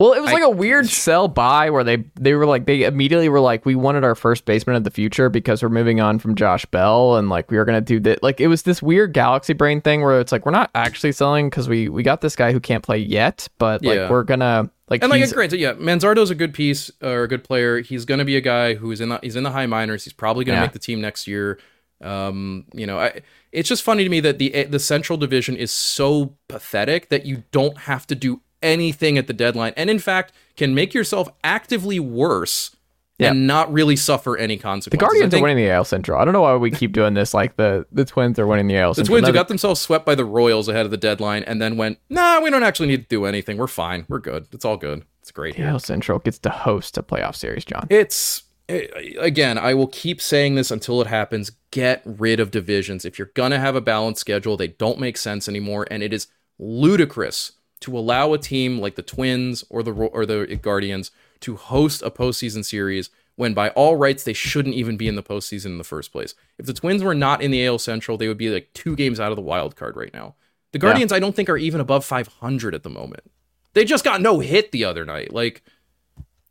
Well, 0.00 0.12
it 0.12 0.20
was 0.20 0.32
like 0.32 0.42
a 0.42 0.50
weird 0.50 0.88
sell 0.88 1.28
buy 1.28 1.70
where 1.70 1.84
they 1.84 2.04
they 2.18 2.34
were 2.34 2.46
like 2.46 2.66
they 2.66 2.82
immediately 2.82 3.28
were 3.28 3.38
like 3.40 3.64
we 3.64 3.74
wanted 3.76 4.02
our 4.02 4.14
first 4.16 4.44
baseman 4.44 4.74
of 4.74 4.82
the 4.84 4.90
future 4.90 5.28
because 5.28 5.62
we're 5.62 5.68
moving 5.68 6.00
on 6.00 6.18
from 6.18 6.34
Josh 6.34 6.66
Bell 6.66 7.16
and 7.16 7.28
like 7.28 7.50
we 7.50 7.56
were 7.56 7.64
gonna 7.64 7.80
do 7.80 8.00
that 8.00 8.22
like 8.22 8.40
it 8.40 8.48
was 8.48 8.64
this 8.64 8.82
weird 8.82 9.12
galaxy 9.12 9.52
brain 9.52 9.80
thing 9.80 10.02
where 10.02 10.20
it's 10.20 10.32
like 10.32 10.44
we're 10.44 10.52
not 10.52 10.70
actually 10.74 11.12
selling 11.12 11.48
because 11.48 11.68
we 11.68 11.88
we 11.88 12.02
got 12.02 12.20
this 12.22 12.34
guy 12.34 12.50
who 12.52 12.58
can't 12.58 12.82
play 12.82 12.98
yet 12.98 13.48
but 13.58 13.84
like 13.84 13.96
Yeah. 13.96 14.10
we're 14.10 14.24
gonna 14.24 14.68
like 14.88 15.02
And 15.02 15.10
like 15.10 15.32
granted, 15.32 15.60
yeah, 15.60 15.72
Manzardo's 15.74 16.30
a 16.30 16.34
good 16.34 16.52
piece 16.52 16.90
or 17.00 17.22
a 17.22 17.28
good 17.28 17.42
player. 17.44 17.80
He's 17.80 18.04
going 18.04 18.18
to 18.18 18.24
be 18.26 18.36
a 18.36 18.42
guy 18.42 18.74
who's 18.74 19.00
in 19.00 19.08
the 19.08 19.18
he's 19.22 19.34
in 19.34 19.42
the 19.42 19.50
high 19.52 19.64
minors. 19.64 20.04
He's 20.04 20.12
probably 20.12 20.44
going 20.44 20.56
to 20.56 20.60
Yeah. 20.60 20.66
make 20.66 20.72
the 20.72 20.78
team 20.78 21.00
next 21.00 21.26
year. 21.26 21.58
Um, 22.02 22.66
you 22.74 22.86
know, 22.86 22.98
I, 22.98 23.22
it's 23.50 23.68
just 23.68 23.82
funny 23.82 24.04
to 24.04 24.10
me 24.10 24.20
that 24.20 24.38
the 24.38 24.64
the 24.64 24.78
Central 24.78 25.16
Division 25.16 25.56
is 25.56 25.70
so 25.70 26.34
pathetic 26.48 27.08
that 27.08 27.24
you 27.24 27.44
don't 27.50 27.78
have 27.78 28.06
to 28.08 28.14
do 28.14 28.42
anything 28.64 29.16
at 29.18 29.26
the 29.28 29.32
deadline, 29.32 29.74
and 29.76 29.88
in 29.90 29.98
fact, 30.00 30.32
can 30.56 30.74
make 30.74 30.94
yourself 30.94 31.28
actively 31.44 32.00
worse 32.00 32.74
Yeah. 33.18 33.30
and 33.30 33.46
not 33.46 33.72
really 33.72 33.94
suffer 33.94 34.36
any 34.36 34.56
consequences. 34.56 34.90
the. 34.90 34.96
Guardians 34.96 35.34
I 35.34 35.38
are 35.38 35.42
winning 35.42 35.56
the 35.58 35.70
AL 35.70 35.84
Central. 35.84 36.18
I 36.18 36.24
don't 36.24 36.32
know 36.32 36.40
why 36.40 36.56
we 36.56 36.70
keep 36.72 36.92
doing 36.92 37.14
this. 37.14 37.32
Like 37.34 37.56
the 37.56 37.86
the 37.92 38.04
Twins 38.04 38.38
are 38.38 38.46
winning 38.46 38.66
the 38.66 38.76
AL 38.76 38.94
Central. 38.94 39.04
The 39.14 39.20
Twins 39.20 39.28
who 39.28 39.34
got 39.34 39.46
themselves 39.48 39.80
swept 39.80 40.04
by 40.06 40.14
the 40.16 40.24
Royals 40.24 40.68
ahead 40.68 40.84
of 40.84 40.90
the 40.90 40.96
deadline, 40.96 41.42
and 41.44 41.60
then 41.62 41.76
went, 41.76 41.98
"Nah, 42.10 42.40
we 42.40 42.50
don't 42.50 42.64
actually 42.64 42.88
need 42.88 43.02
to 43.02 43.08
do 43.08 43.24
anything. 43.26 43.56
We're 43.58 43.66
fine. 43.68 44.06
We're 44.08 44.18
good. 44.18 44.46
It's 44.52 44.64
all 44.64 44.76
good. 44.76 45.04
It's 45.20 45.30
great." 45.30 45.56
the. 45.56 45.62
AL 45.62 45.78
Central 45.80 46.18
gets 46.18 46.38
to 46.40 46.50
host 46.50 46.98
a 46.98 47.02
playoff 47.02 47.36
series. 47.36 47.64
Jon, 47.64 47.86
It's 47.90 48.42
eh, 48.68 48.86
again, 49.20 49.58
I 49.58 49.74
will 49.74 49.86
keep 49.88 50.20
saying 50.20 50.54
this 50.56 50.70
until 50.72 51.00
it 51.00 51.06
happens. 51.06 51.52
Get 51.70 52.02
rid 52.04 52.40
of 52.40 52.50
divisions. 52.50 53.04
If 53.04 53.18
you're 53.18 53.30
gonna 53.34 53.58
have 53.60 53.76
a 53.76 53.80
balanced 53.80 54.20
schedule, 54.20 54.56
they 54.56 54.68
don't 54.68 54.98
make 54.98 55.16
sense 55.18 55.48
anymore, 55.48 55.86
and 55.90 56.02
it 56.02 56.12
is 56.12 56.26
ludicrous 56.58 57.52
to 57.84 57.98
allow 57.98 58.32
a 58.32 58.38
team 58.38 58.78
like 58.78 58.94
the 58.94 59.02
Twins 59.02 59.62
or 59.68 59.82
the 59.82 59.92
or 59.92 60.24
the 60.24 60.58
Guardians 60.60 61.10
to 61.40 61.56
host 61.56 62.00
a 62.02 62.10
postseason 62.10 62.64
series 62.64 63.10
when 63.36 63.52
by 63.52 63.68
all 63.70 63.96
rights 63.96 64.24
they 64.24 64.32
shouldn't 64.32 64.74
even 64.74 64.96
be 64.96 65.06
in 65.06 65.16
the 65.16 65.22
postseason 65.22 65.66
in 65.66 65.78
the 65.78 65.84
first 65.84 66.10
place. 66.10 66.34
If 66.58 66.64
the 66.64 66.72
Twins 66.72 67.02
were 67.02 67.14
not 67.14 67.42
in 67.42 67.50
the 67.50 67.66
AL 67.66 67.80
Central, 67.80 68.16
they 68.16 68.26
would 68.26 68.38
be 68.38 68.48
like 68.48 68.72
two 68.72 68.96
games 68.96 69.20
out 69.20 69.32
of 69.32 69.36
the 69.36 69.42
wild 69.42 69.76
card 69.76 69.96
right 69.96 70.14
now. 70.14 70.34
The 70.72 70.78
Guardians, 70.78 71.12
I 71.12 71.20
don't 71.20 71.36
think, 71.36 71.50
are 71.50 71.58
even 71.58 71.80
above 71.80 72.04
500 72.04 72.74
at 72.74 72.82
the 72.82 72.90
moment. 72.90 73.30
They 73.74 73.84
just 73.84 74.04
got 74.04 74.22
no 74.22 74.40
hit 74.40 74.72
the 74.72 74.84
other 74.84 75.04
night. 75.04 75.32
Like, 75.32 75.62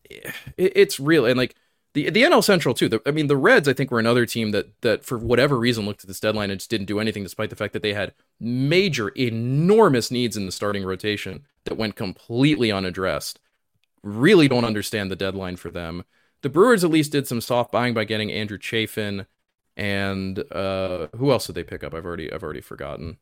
it, 0.05 0.33
it's 0.55 0.99
real 0.99 1.25
and 1.25 1.37
like 1.37 1.55
the 1.93 2.09
the 2.09 2.23
NL 2.23 2.43
Central 2.43 2.73
too. 2.73 2.89
The, 2.89 3.01
I 3.05 3.11
mean, 3.11 3.27
the 3.27 3.37
Reds 3.37 3.67
I 3.67 3.73
think 3.73 3.91
were 3.91 3.99
another 3.99 4.25
team 4.25 4.51
that 4.51 4.81
that 4.81 5.05
for 5.05 5.17
whatever 5.17 5.57
reason 5.57 5.85
looked 5.85 6.03
at 6.03 6.07
this 6.07 6.19
deadline 6.19 6.49
and 6.49 6.59
just 6.59 6.69
didn't 6.69 6.87
do 6.87 6.99
anything, 6.99 7.23
despite 7.23 7.49
the 7.49 7.55
fact 7.55 7.73
that 7.73 7.83
they 7.83 7.93
had 7.93 8.13
major, 8.39 9.09
enormous 9.09 10.09
needs 10.11 10.35
in 10.35 10.45
the 10.45 10.51
starting 10.51 10.83
rotation 10.83 11.45
that 11.65 11.77
went 11.77 11.95
completely 11.95 12.71
unaddressed. 12.71 13.39
Really 14.01 14.47
don't 14.47 14.65
understand 14.65 15.09
the 15.09 15.15
deadline 15.15 15.55
for 15.55 15.69
them. 15.71 16.03
The 16.41 16.49
Brewers 16.49 16.83
at 16.83 16.89
least 16.89 17.11
did 17.11 17.27
some 17.27 17.39
soft 17.39 17.71
buying 17.71 17.93
by 17.93 18.03
getting 18.03 18.31
Andrew 18.31 18.57
Chafin 18.57 19.27
and 19.75 20.43
uh 20.51 21.07
who 21.15 21.31
else 21.31 21.47
did 21.47 21.55
they 21.55 21.63
pick 21.63 21.83
up? 21.83 21.93
I've 21.93 22.05
already 22.05 22.31
I've 22.31 22.43
already 22.43 22.61
forgotten. 22.61 23.17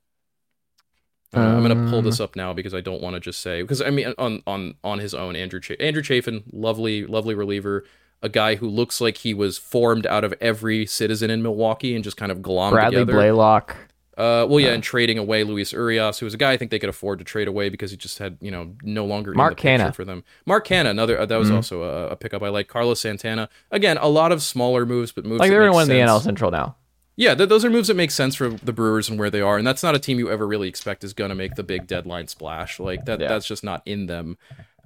Uh, 1.34 1.40
I'm 1.40 1.62
gonna 1.62 1.90
pull 1.90 2.02
this 2.02 2.20
up 2.20 2.36
now 2.36 2.52
because 2.52 2.74
I 2.74 2.82
don't 2.82 3.02
want 3.02 3.14
to 3.14 3.20
just 3.22 3.42
say 3.42 3.62
because 3.62 3.82
I 3.82 3.90
mean 3.90 4.14
on 4.18 4.44
on 4.46 4.76
on 4.84 5.00
his 5.00 5.14
own 5.14 5.36
Andrew 5.36 5.62
Ch- 5.62 5.80
Andrew 5.80 6.04
Chafin 6.04 6.44
lovely 6.52 7.06
lovely 7.06 7.36
reliever 7.36 7.86
a 8.22 8.30
guy 8.30 8.56
who 8.56 8.68
looks 8.68 9.02
like 9.02 9.18
he 9.18 9.34
was 9.34 9.58
formed 9.58 10.06
out 10.08 10.24
of 10.24 10.34
every 10.42 10.86
citizen 10.86 11.30
in 11.30 11.42
Milwaukee 11.42 11.96
and 11.96 12.04
just 12.04 12.18
kind 12.18 12.32
of 12.32 12.40
glommed 12.40 12.72
Bradley 12.72 12.98
together. 13.00 13.14
Blaylock. 13.14 13.76
Uh, 14.18 14.46
well, 14.48 14.60
yeah, 14.60 14.74
and 14.74 14.84
trading 14.84 15.18
away 15.18 15.44
Luis 15.44 15.72
Urias, 15.72 16.20
who 16.20 16.26
was 16.26 16.34
a 16.34 16.38
guy 16.38 16.52
I 16.52 16.58
think 16.58 16.70
they 16.70 16.78
could 16.78 16.90
afford 16.90 17.18
to 17.20 17.26
trade 17.26 17.48
away 17.48 17.70
because 17.70 17.90
he 17.92 17.98
just 17.98 18.20
had, 18.20 18.38
you 18.42 18.52
know, 18.52 18.76
no 18.84 19.06
longer 19.06 19.34
Mark 19.34 19.54
in 19.54 19.56
the 19.56 19.62
picture 19.78 19.92
Canha. 19.92 19.96
for 19.96 20.06
them. 20.06 20.24
Mark 20.46 20.68
Canha, 20.68 20.90
another 20.92 21.18
uh, 21.20 21.26
that 21.26 21.38
was 21.38 21.50
also 21.50 21.82
a, 21.84 22.08
a 22.10 22.16
pickup 22.16 22.44
I 22.44 22.50
like. 22.50 22.68
Carlos 22.68 23.00
Santana, 23.00 23.50
again, 23.72 23.98
a 23.98 24.08
lot 24.10 24.32
of 24.32 24.44
smaller 24.44 24.86
moves, 24.86 25.12
but 25.12 25.26
moves 25.26 25.40
Like 25.40 25.50
they're 25.50 25.72
win 25.74 25.88
the. 25.88 25.94
NL 25.96 26.22
Central 26.22 26.52
now. 26.52 26.76
Yeah, 27.16 27.34
th- 27.36 27.50
those 27.50 27.66
are 27.66 27.70
moves 27.70 27.88
that 27.88 27.96
make 27.96 28.12
sense 28.12 28.36
for 28.36 28.50
the 28.50 28.74
Brewers 28.74 29.10
and 29.10 29.18
where 29.18 29.30
they 29.30 29.42
are, 29.42 29.58
and 29.58 29.66
that's 29.66 29.82
not 29.82 29.96
a 29.96 30.00
team 30.00 30.20
you 30.20 30.30
ever 30.30 30.46
really 30.46 30.68
expect 30.68 31.04
is 31.04 31.14
going 31.14 31.30
to 31.30 31.36
make 31.36 31.56
the 31.56 31.64
big 31.64 31.88
deadline 31.88 32.28
splash. 32.28 32.80
Like 32.80 33.06
that, 33.06 33.20
Yeah. 33.20 33.28
that's 33.30 33.48
just 33.48 33.64
not 33.64 33.82
in 33.86 34.06
them. 34.08 34.38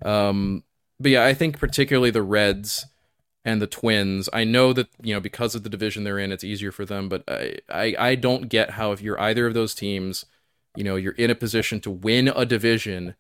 Um, 0.04 0.64
but 1.00 1.12
yeah, 1.12 1.26
I 1.26 1.34
think 1.34 1.60
particularly 1.60 2.12
the 2.12 2.24
Reds 2.24 2.86
and 3.46 3.62
the 3.62 3.68
Twins. 3.68 4.28
I 4.34 4.44
know 4.44 4.74
that 4.74 4.90
you 5.02 5.14
know 5.14 5.22
because 5.22 5.56
of 5.56 5.64
the 5.64 5.70
division 5.70 6.04
they're 6.04 6.20
in, 6.20 6.32
it's 6.32 6.44
easier 6.44 6.72
for 6.72 6.84
them. 6.84 7.08
But 7.08 7.24
I, 7.28 7.58
I, 7.70 7.96
I 7.98 8.16
don't 8.16 8.50
get 8.50 8.72
how 8.72 8.92
if 8.92 9.02
you're 9.02 9.20
either 9.22 9.48
of 9.48 9.54
those 9.54 9.76
teams, 9.76 10.26
you 10.76 10.84
know, 10.84 10.98
you're 10.98 11.14
in 11.14 11.30
a 11.30 11.36
position 11.36 11.80
to 11.82 11.92
win 11.92 12.28
a 12.28 12.46
division, 12.46 13.16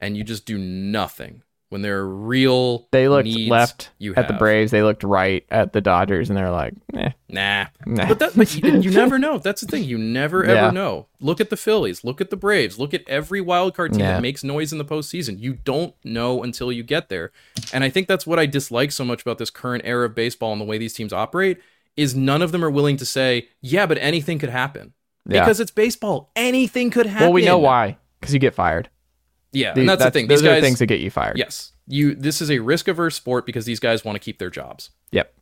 and 0.00 0.16
you 0.16 0.24
just 0.24 0.46
do 0.46 0.56
nothing 0.56 1.42
when 1.70 1.82
there 1.82 1.98
are 1.98 2.08
real. 2.08 2.86
They 2.92 3.08
looked 3.08 3.28
left 3.28 3.90
you 3.98 4.14
at 4.14 4.28
the. 4.28 4.34
Braves. 4.34 4.70
They 4.70 4.82
looked 4.82 5.02
right 5.02 5.44
at 5.50 5.72
the 5.72 5.80
Dodgers, 5.80 6.30
and 6.30 6.36
they're 6.36 6.50
like, 6.50 6.74
eh. 6.94 7.10
Nah. 7.28 7.66
Nah. 7.86 8.06
But 8.08 8.18
that 8.20 8.36
but 8.36 8.54
you, 8.54 8.80
you 8.80 8.90
never 8.90 9.18
know. 9.18 9.38
That's 9.38 9.60
the 9.60 9.66
thing. 9.66 9.84
You 9.84 9.98
never 9.98 10.44
ever 10.44 10.54
Yeah. 10.54 10.70
know. 10.70 11.06
Look 11.20 11.40
at 11.40 11.50
the 11.50 11.56
Phillies. 11.56 12.04
Look 12.04 12.20
at 12.20 12.30
the 12.30 12.36
Braves. 12.36 12.78
Look 12.78 12.94
at 12.94 13.02
every 13.08 13.40
wild 13.40 13.74
card 13.74 13.92
team 13.92 14.00
Yeah. 14.00 14.12
that 14.14 14.22
makes 14.22 14.44
noise 14.44 14.72
in 14.72 14.78
the 14.78 14.84
postseason. 14.84 15.40
You 15.40 15.54
don't 15.54 15.94
know 16.04 16.42
until 16.42 16.70
you 16.70 16.82
get 16.82 17.08
there. 17.08 17.32
And 17.72 17.82
I 17.82 17.90
think 17.90 18.06
that's 18.08 18.26
what 18.26 18.38
I 18.38 18.46
dislike 18.46 18.92
so 18.92 19.04
much 19.04 19.22
about 19.22 19.38
this 19.38 19.50
current 19.50 19.82
era 19.86 20.06
of 20.06 20.14
baseball 20.14 20.52
and 20.52 20.60
the 20.60 20.64
way 20.66 20.78
these 20.78 20.94
teams 20.94 21.12
operate 21.12 21.58
is 21.96 22.14
none 22.14 22.42
of 22.42 22.52
them 22.52 22.64
are 22.64 22.70
willing 22.70 22.96
to 22.98 23.06
say, 23.06 23.48
yeah, 23.60 23.86
but 23.86 23.98
anything 23.98 24.38
could 24.38 24.50
happen. 24.50 24.92
Yeah. 25.26 25.40
because 25.40 25.58
it's 25.58 25.70
baseball. 25.70 26.30
Anything 26.36 26.90
could 26.90 27.06
happen. 27.06 27.28
Well, 27.28 27.32
we 27.32 27.44
know 27.46 27.56
why 27.58 27.96
because 28.20 28.34
you 28.34 28.40
get 28.40 28.54
fired. 28.54 28.90
Yeah, 29.54 29.72
and 29.76 29.88
that's, 29.88 30.04
the 30.04 30.10
thing. 30.10 30.26
Those 30.26 30.40
These 30.40 30.48
are 30.48 30.52
guys, 30.54 30.62
the 30.62 30.66
things 30.66 30.78
that 30.80 30.86
get 30.86 31.00
you 31.00 31.10
fired. 31.10 31.38
yes, 31.38 31.72
you. 31.86 32.14
This 32.14 32.40
is 32.42 32.50
a 32.50 32.58
risk 32.58 32.88
averse 32.88 33.14
sport 33.14 33.46
because 33.46 33.64
these 33.64 33.80
guys 33.80 34.04
want 34.04 34.16
to 34.16 34.20
keep 34.20 34.38
their 34.38 34.50
jobs. 34.50 34.90
Yep. 35.12 35.32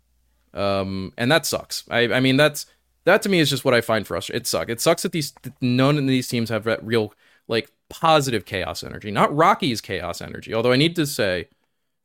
um, 0.54 1.12
and 1.16 1.30
that 1.32 1.46
sucks. 1.46 1.84
I, 1.90 2.12
I 2.12 2.20
mean, 2.20 2.36
that's 2.36 2.66
that 3.04 3.22
to 3.22 3.28
me 3.28 3.40
is 3.40 3.50
just 3.50 3.64
what 3.64 3.74
I 3.74 3.80
find 3.80 4.06
frustrating. 4.06 4.42
It 4.42 4.46
sucks. 4.46 4.70
It 4.70 4.80
sucks 4.80 5.02
that 5.02 5.12
these 5.12 5.32
that 5.42 5.54
none 5.60 5.98
of 5.98 6.06
these 6.06 6.28
teams 6.28 6.50
have 6.50 6.64
that 6.64 6.84
real 6.84 7.12
like 7.48 7.70
positive 7.88 8.44
chaos 8.44 8.84
energy. 8.84 9.10
Not 9.10 9.34
Rocky's 9.34 9.80
chaos 9.80 10.20
energy. 10.22 10.54
Although 10.54 10.72
I 10.72 10.76
need 10.76 10.94
to 10.96 11.06
say, 11.06 11.48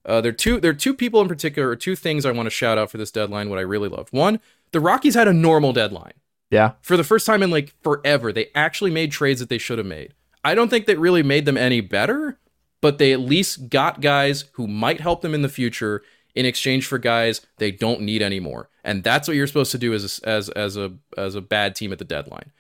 uh, 0.06 0.22
there 0.22 0.30
are 0.30 0.34
two 0.36 0.60
there 0.60 0.72
are 0.72 0.76
two 0.76 0.94
people 0.94 1.22
in 1.22 1.28
particular, 1.28 1.70
or 1.70 1.76
two 1.76 1.96
things 1.96 2.26
I 2.26 2.32
want 2.32 2.48
to 2.48 2.52
shout 2.52 2.78
out 2.78 2.90
for 2.90 2.98
this 2.98 3.12
deadline. 3.12 3.50
What 3.50 3.60
I 3.60 3.64
really 3.64 3.90
loved. 3.90 4.14
One, 4.14 4.40
the 4.72 4.80
Rockies 4.80 5.16
had 5.16 5.28
a 5.28 5.34
normal 5.34 5.74
deadline 5.74 6.14
Yeah. 6.50 6.74
for 6.82 6.98
the 6.98 7.04
first 7.04 7.26
time 7.26 7.44
in 7.44 7.52
like 7.52 7.74
forever. 7.84 8.32
They 8.34 8.48
actually 8.56 8.92
made 8.92 9.12
trades 9.12 9.40
that 9.40 9.50
they 9.50 9.58
should 9.58 9.78
have 9.78 9.88
made. 9.88 10.14
I 10.48 10.56
don't 10.56 10.70
think 10.70 10.86
that 10.86 10.98
really 10.98 11.24
made 11.24 11.44
them 11.44 11.58
any 11.58 11.82
better, 11.82 12.40
but 12.82 13.00
they 13.00 13.12
at 13.12 13.20
least 13.20 13.68
got 13.68 14.00
guys 14.00 14.46
who 14.54 14.66
might 14.66 15.02
help 15.02 15.22
them 15.22 15.34
in 15.34 15.42
the 15.42 15.50
future 15.50 16.04
in 16.36 16.46
exchange 16.46 16.88
for 16.88 16.98
guys 16.98 17.42
they 17.58 17.70
don't 17.70 18.00
need 18.00 18.22
anymore. 18.22 18.70
And 18.82 19.04
that's 19.04 19.28
what 19.28 19.36
you're 19.36 19.48
supposed 19.48 19.72
to 19.72 19.78
do 19.78 19.94
as 19.94 20.22
a, 20.24 20.30
as 20.30 20.50
as 20.50 20.78
a 20.78 20.94
as 21.18 21.36
a 21.36 21.42
bad 21.42 21.76
team 21.76 21.92
at 21.92 22.00
the 22.00 22.06
deadline. 22.06 22.52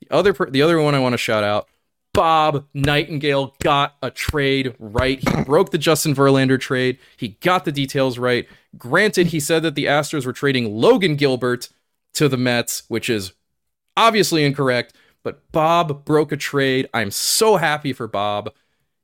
The 0.00 0.08
other 0.10 0.32
the 0.32 0.62
other 0.62 0.80
one 0.80 0.94
I 0.94 1.00
want 1.00 1.12
to 1.12 1.18
shout 1.18 1.44
out 1.44 1.68
Bob 2.14 2.64
Nightingale 2.72 3.54
got 3.62 3.96
a 4.00 4.10
trade 4.10 4.74
right. 4.78 5.18
He 5.18 5.44
broke 5.44 5.70
the 5.70 5.76
Justin 5.76 6.14
Verlander 6.14 6.58
trade. 6.58 6.98
He 7.18 7.36
got 7.42 7.66
the 7.66 7.72
details 7.72 8.18
right. 8.18 8.48
Granted, 8.78 9.26
he 9.26 9.40
said 9.40 9.62
that 9.64 9.74
the 9.74 9.84
Astros 9.84 10.24
were 10.24 10.32
trading 10.32 10.74
Logan 10.74 11.16
Gilbert 11.16 11.68
to 12.14 12.28
the 12.28 12.38
Mets, 12.38 12.84
which 12.88 13.10
is 13.10 13.34
obviously 13.96 14.44
incorrect, 14.44 14.94
but 15.24 15.50
Bob 15.50 16.04
broke 16.04 16.30
a 16.30 16.36
trade. 16.36 16.88
I'm 16.94 17.10
so 17.10 17.56
happy 17.56 17.92
for 17.92 18.06
Bob. 18.06 18.52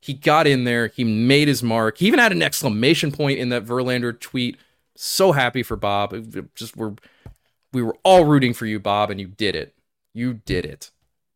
He 0.01 0.14
got 0.14 0.47
in 0.47 0.64
there, 0.64 0.86
he 0.86 1.02
made 1.02 1.48
his 1.48 1.62
mark. 1.62 1.98
He 1.98 2.06
even 2.06 2.20
had 2.20 2.32
an 2.32 2.42
exclamation 2.42 3.10
point 3.10 3.38
in 3.38 3.48
that 3.48 3.64
Verlander 3.66 4.18
tweet. 4.18 4.56
So 4.97 5.32
happy 5.32 5.62
for 5.64 5.76
Bob. 5.76 6.12
It- 6.12 6.55
Just 6.55 6.76
we're 6.76 6.94
we 7.72 7.82
were 7.82 7.97
all 8.05 8.24
rooting 8.24 8.52
for 8.55 8.66
you, 8.66 8.80
Bob, 8.80 9.10
and 9.10 9.20
you 9.20 9.28
did 9.28 9.55
it. 9.55 9.74
You 10.12 10.34
did 10.34 10.64
it. 10.64 10.90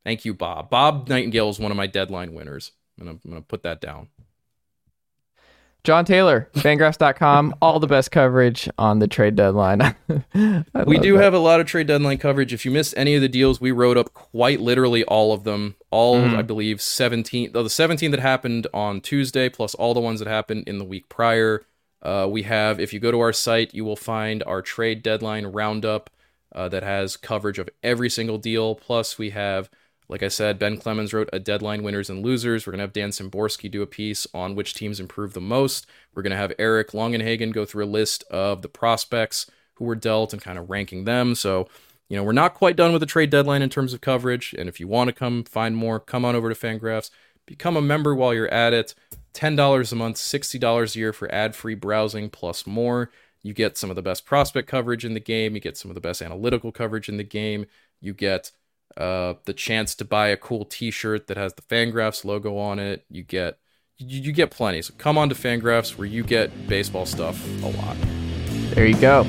Thank 0.05 0.25
you, 0.25 0.35
Bob. 0.35 0.69
Bob 0.71 1.09
Nightingale 1.09 1.49
is 1.49 1.59
one 1.59 1.71
of 1.71 1.77
my 1.77 1.87
deadline 1.87 2.35
winners. 2.35 2.73
I'm 2.99 3.07
gonna, 3.07 3.19
I'm 3.25 3.31
gonna 3.31 3.43
put 3.43 3.63
that 3.63 3.81
down. 3.81 4.09
Jon 5.85 6.07
Tayler, 6.07 6.51
Fangraphs.com, 6.53 7.55
all 7.61 7.79
the 7.79 7.87
best 7.87 8.11
coverage 8.11 8.71
on 8.79 9.01
the 9.01 9.07
trade 9.07 9.37
deadline. 9.37 9.95
We 10.87 10.99
do 10.99 11.15
that. 11.17 11.23
have 11.23 11.35
a 11.35 11.39
lot 11.39 11.61
of 11.61 11.67
trade 11.67 11.87
deadline 11.87 12.17
coverage. 12.19 12.53
If 12.55 12.65
you 12.65 12.71
missed 12.71 12.95
any 12.97 13.15
of 13.15 13.21
the 13.21 13.29
deals, 13.29 13.61
we 13.61 13.71
wrote 13.71 13.97
up 13.99 14.13
quite 14.15 14.61
literally 14.61 15.05
all 15.05 15.33
of 15.35 15.45
them. 15.45 15.77
All, 15.91 16.17
Mhm. 16.21 16.37
I 16.39 16.43
believe, 16.43 16.81
17, 16.81 17.53
though 17.53 17.63
the 17.63 17.69
17 17.71 18.11
that 18.13 18.21
happened 18.21 18.67
on 18.73 19.01
Tuesday, 19.03 19.49
plus 19.51 19.75
all 19.75 19.93
the 19.95 20.01
ones 20.01 20.21
that 20.21 20.29
happened 20.29 20.65
in 20.67 20.79
the 20.79 20.85
week 20.85 21.09
prior. 21.09 21.63
Uh, 22.03 22.27
we 22.31 22.43
have, 22.43 22.81
if 22.81 22.93
you 22.93 22.99
go 23.01 23.11
to 23.11 23.21
our 23.21 23.33
site, 23.33 23.75
you 23.75 23.85
will 23.85 23.97
find 23.97 24.43
our 24.47 24.61
trade 24.63 25.03
deadline 25.03 25.47
roundup 25.47 26.11
uh, 26.55 26.69
that 26.69 26.83
has 26.83 27.17
coverage 27.17 27.59
of 27.59 27.69
every 27.83 28.09
single 28.11 28.39
deal. 28.39 28.75
Plus, 28.75 29.19
we 29.19 29.31
have, 29.31 29.69
like 30.09 30.23
I 30.23 30.29
said, 30.29 30.59
Ben 30.59 30.77
Clemens 30.77 31.15
wrote 31.15 31.31
a 31.33 31.39
deadline 31.39 31.83
winners 31.83 32.11
and 32.11 32.23
losers. 32.23 32.67
We're 32.67 32.73
going 32.73 32.79
to 32.79 32.85
have 32.85 32.93
Dan 32.93 33.11
Szymborski 33.11 33.71
do 33.71 33.83
a 33.83 33.87
piece 33.87 34.27
on 34.35 34.55
which 34.55 34.75
teams 34.75 35.01
improved 35.01 35.35
the 35.35 35.41
most. 35.41 35.87
We're 36.15 36.23
going 36.23 36.33
to 36.33 36.37
have 36.37 36.53
Eric 36.59 36.91
Longenhagen 36.91 37.53
go 37.53 37.65
through 37.65 37.85
a 37.85 37.87
list 37.87 38.23
of 38.25 38.63
the 38.63 38.69
prospects 38.69 39.51
who 39.75 39.85
were 39.85 39.95
dealt 39.95 40.33
and 40.33 40.43
kind 40.43 40.59
of 40.59 40.69
ranking 40.69 41.05
them. 41.05 41.35
So, 41.35 41.69
you 42.09 42.17
know, 42.17 42.23
we're 42.23 42.33
not 42.33 42.55
quite 42.55 42.77
done 42.77 42.93
with 42.93 43.01
the 43.01 43.07
trade 43.07 43.31
deadline 43.31 43.63
in 43.63 43.71
terms 43.71 43.95
of 43.95 44.03
coverage. 44.03 44.55
And 44.59 44.69
if 44.69 44.79
you 44.79 44.87
want 44.87 45.09
to 45.09 45.15
come 45.15 45.43
find 45.45 45.75
more, 45.75 45.99
come 45.99 46.25
on 46.25 46.37
over 46.37 46.53
to 46.53 46.55
Fangraphs. 46.55 47.11
Become 47.47 47.77
a 47.77 47.83
member 47.83 48.15
while 48.15 48.35
you're 48.35 48.53
at 48.53 48.73
it. 48.73 48.95
$10 49.33 49.93
a 49.93 49.97
month, 49.97 50.17
$60 50.17 50.95
a 50.95 50.99
year 50.99 51.13
for 51.13 51.33
ad 51.35 51.57
free 51.57 51.75
browsing 51.75 52.31
plus 52.31 52.67
more. 52.67 53.11
You 53.43 53.53
get 53.53 53.77
some 53.77 53.91
of 53.91 53.97
the 53.97 54.03
best 54.03 54.25
prospect 54.25 54.69
coverage 54.69 55.05
in 55.05 55.15
the 55.15 55.21
game. 55.21 55.55
You 55.55 55.61
get 55.61 55.77
some 55.77 55.91
of 55.91 55.95
the 55.95 56.01
best 56.01 56.23
analytical 56.23 56.73
coverage 56.73 57.09
in 57.09 57.17
the 57.17 57.25
game. 57.25 57.67
You 58.01 58.15
get 58.15 58.53
uh, 58.97 59.35
the 59.45 59.53
chance 59.53 59.95
to 59.97 60.05
buy 60.05 60.29
a 60.29 60.37
cool 60.37 60.65
T-shirt 60.65 61.27
that 61.27 61.37
has 61.37 61.55
the 61.55 61.63
Fangraphs 61.63 62.25
logo 62.25 62.57
on 62.57 62.79
it. 62.79 63.05
You 63.09 63.23
get 63.23 63.59
you, 63.99 64.21
you 64.21 64.33
get 64.33 64.51
plenty. 64.51 64.83
So 64.83 64.95
come 64.99 65.17
on 65.19 65.29
to 65.29 65.35
Fangraphs 65.35 65.97
where 65.97 66.07
you 66.07 66.23
get 66.23 66.69
baseball 66.69 67.07
stuff 67.07 67.45
a 67.63 67.69
lot. 67.69 67.97
There 68.75 68.87
you 68.87 69.01
go. 69.01 69.25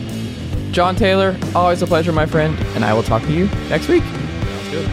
Jon 0.72 0.96
Tayler, 0.96 1.38
always 1.56 1.82
a 1.82 1.88
pleasure, 1.88 2.12
my 2.12 2.26
friend, 2.26 2.58
and 2.76 2.84
I 2.84 2.94
will 2.94 3.04
talk 3.04 3.22
to 3.24 3.32
you 3.32 3.46
next 3.70 3.88
week. 3.88 4.04
Sounds 4.04 4.70
good. 4.72 4.90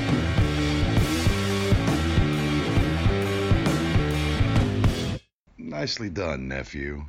Nicely 5.58 6.10
done, 6.10 6.46
nephew. 6.46 7.06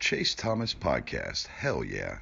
Chase 0.00 0.34
Thomas 0.34 0.74
Podcast. 0.74 1.46
Hell 1.46 1.82
yeah. 1.82 2.18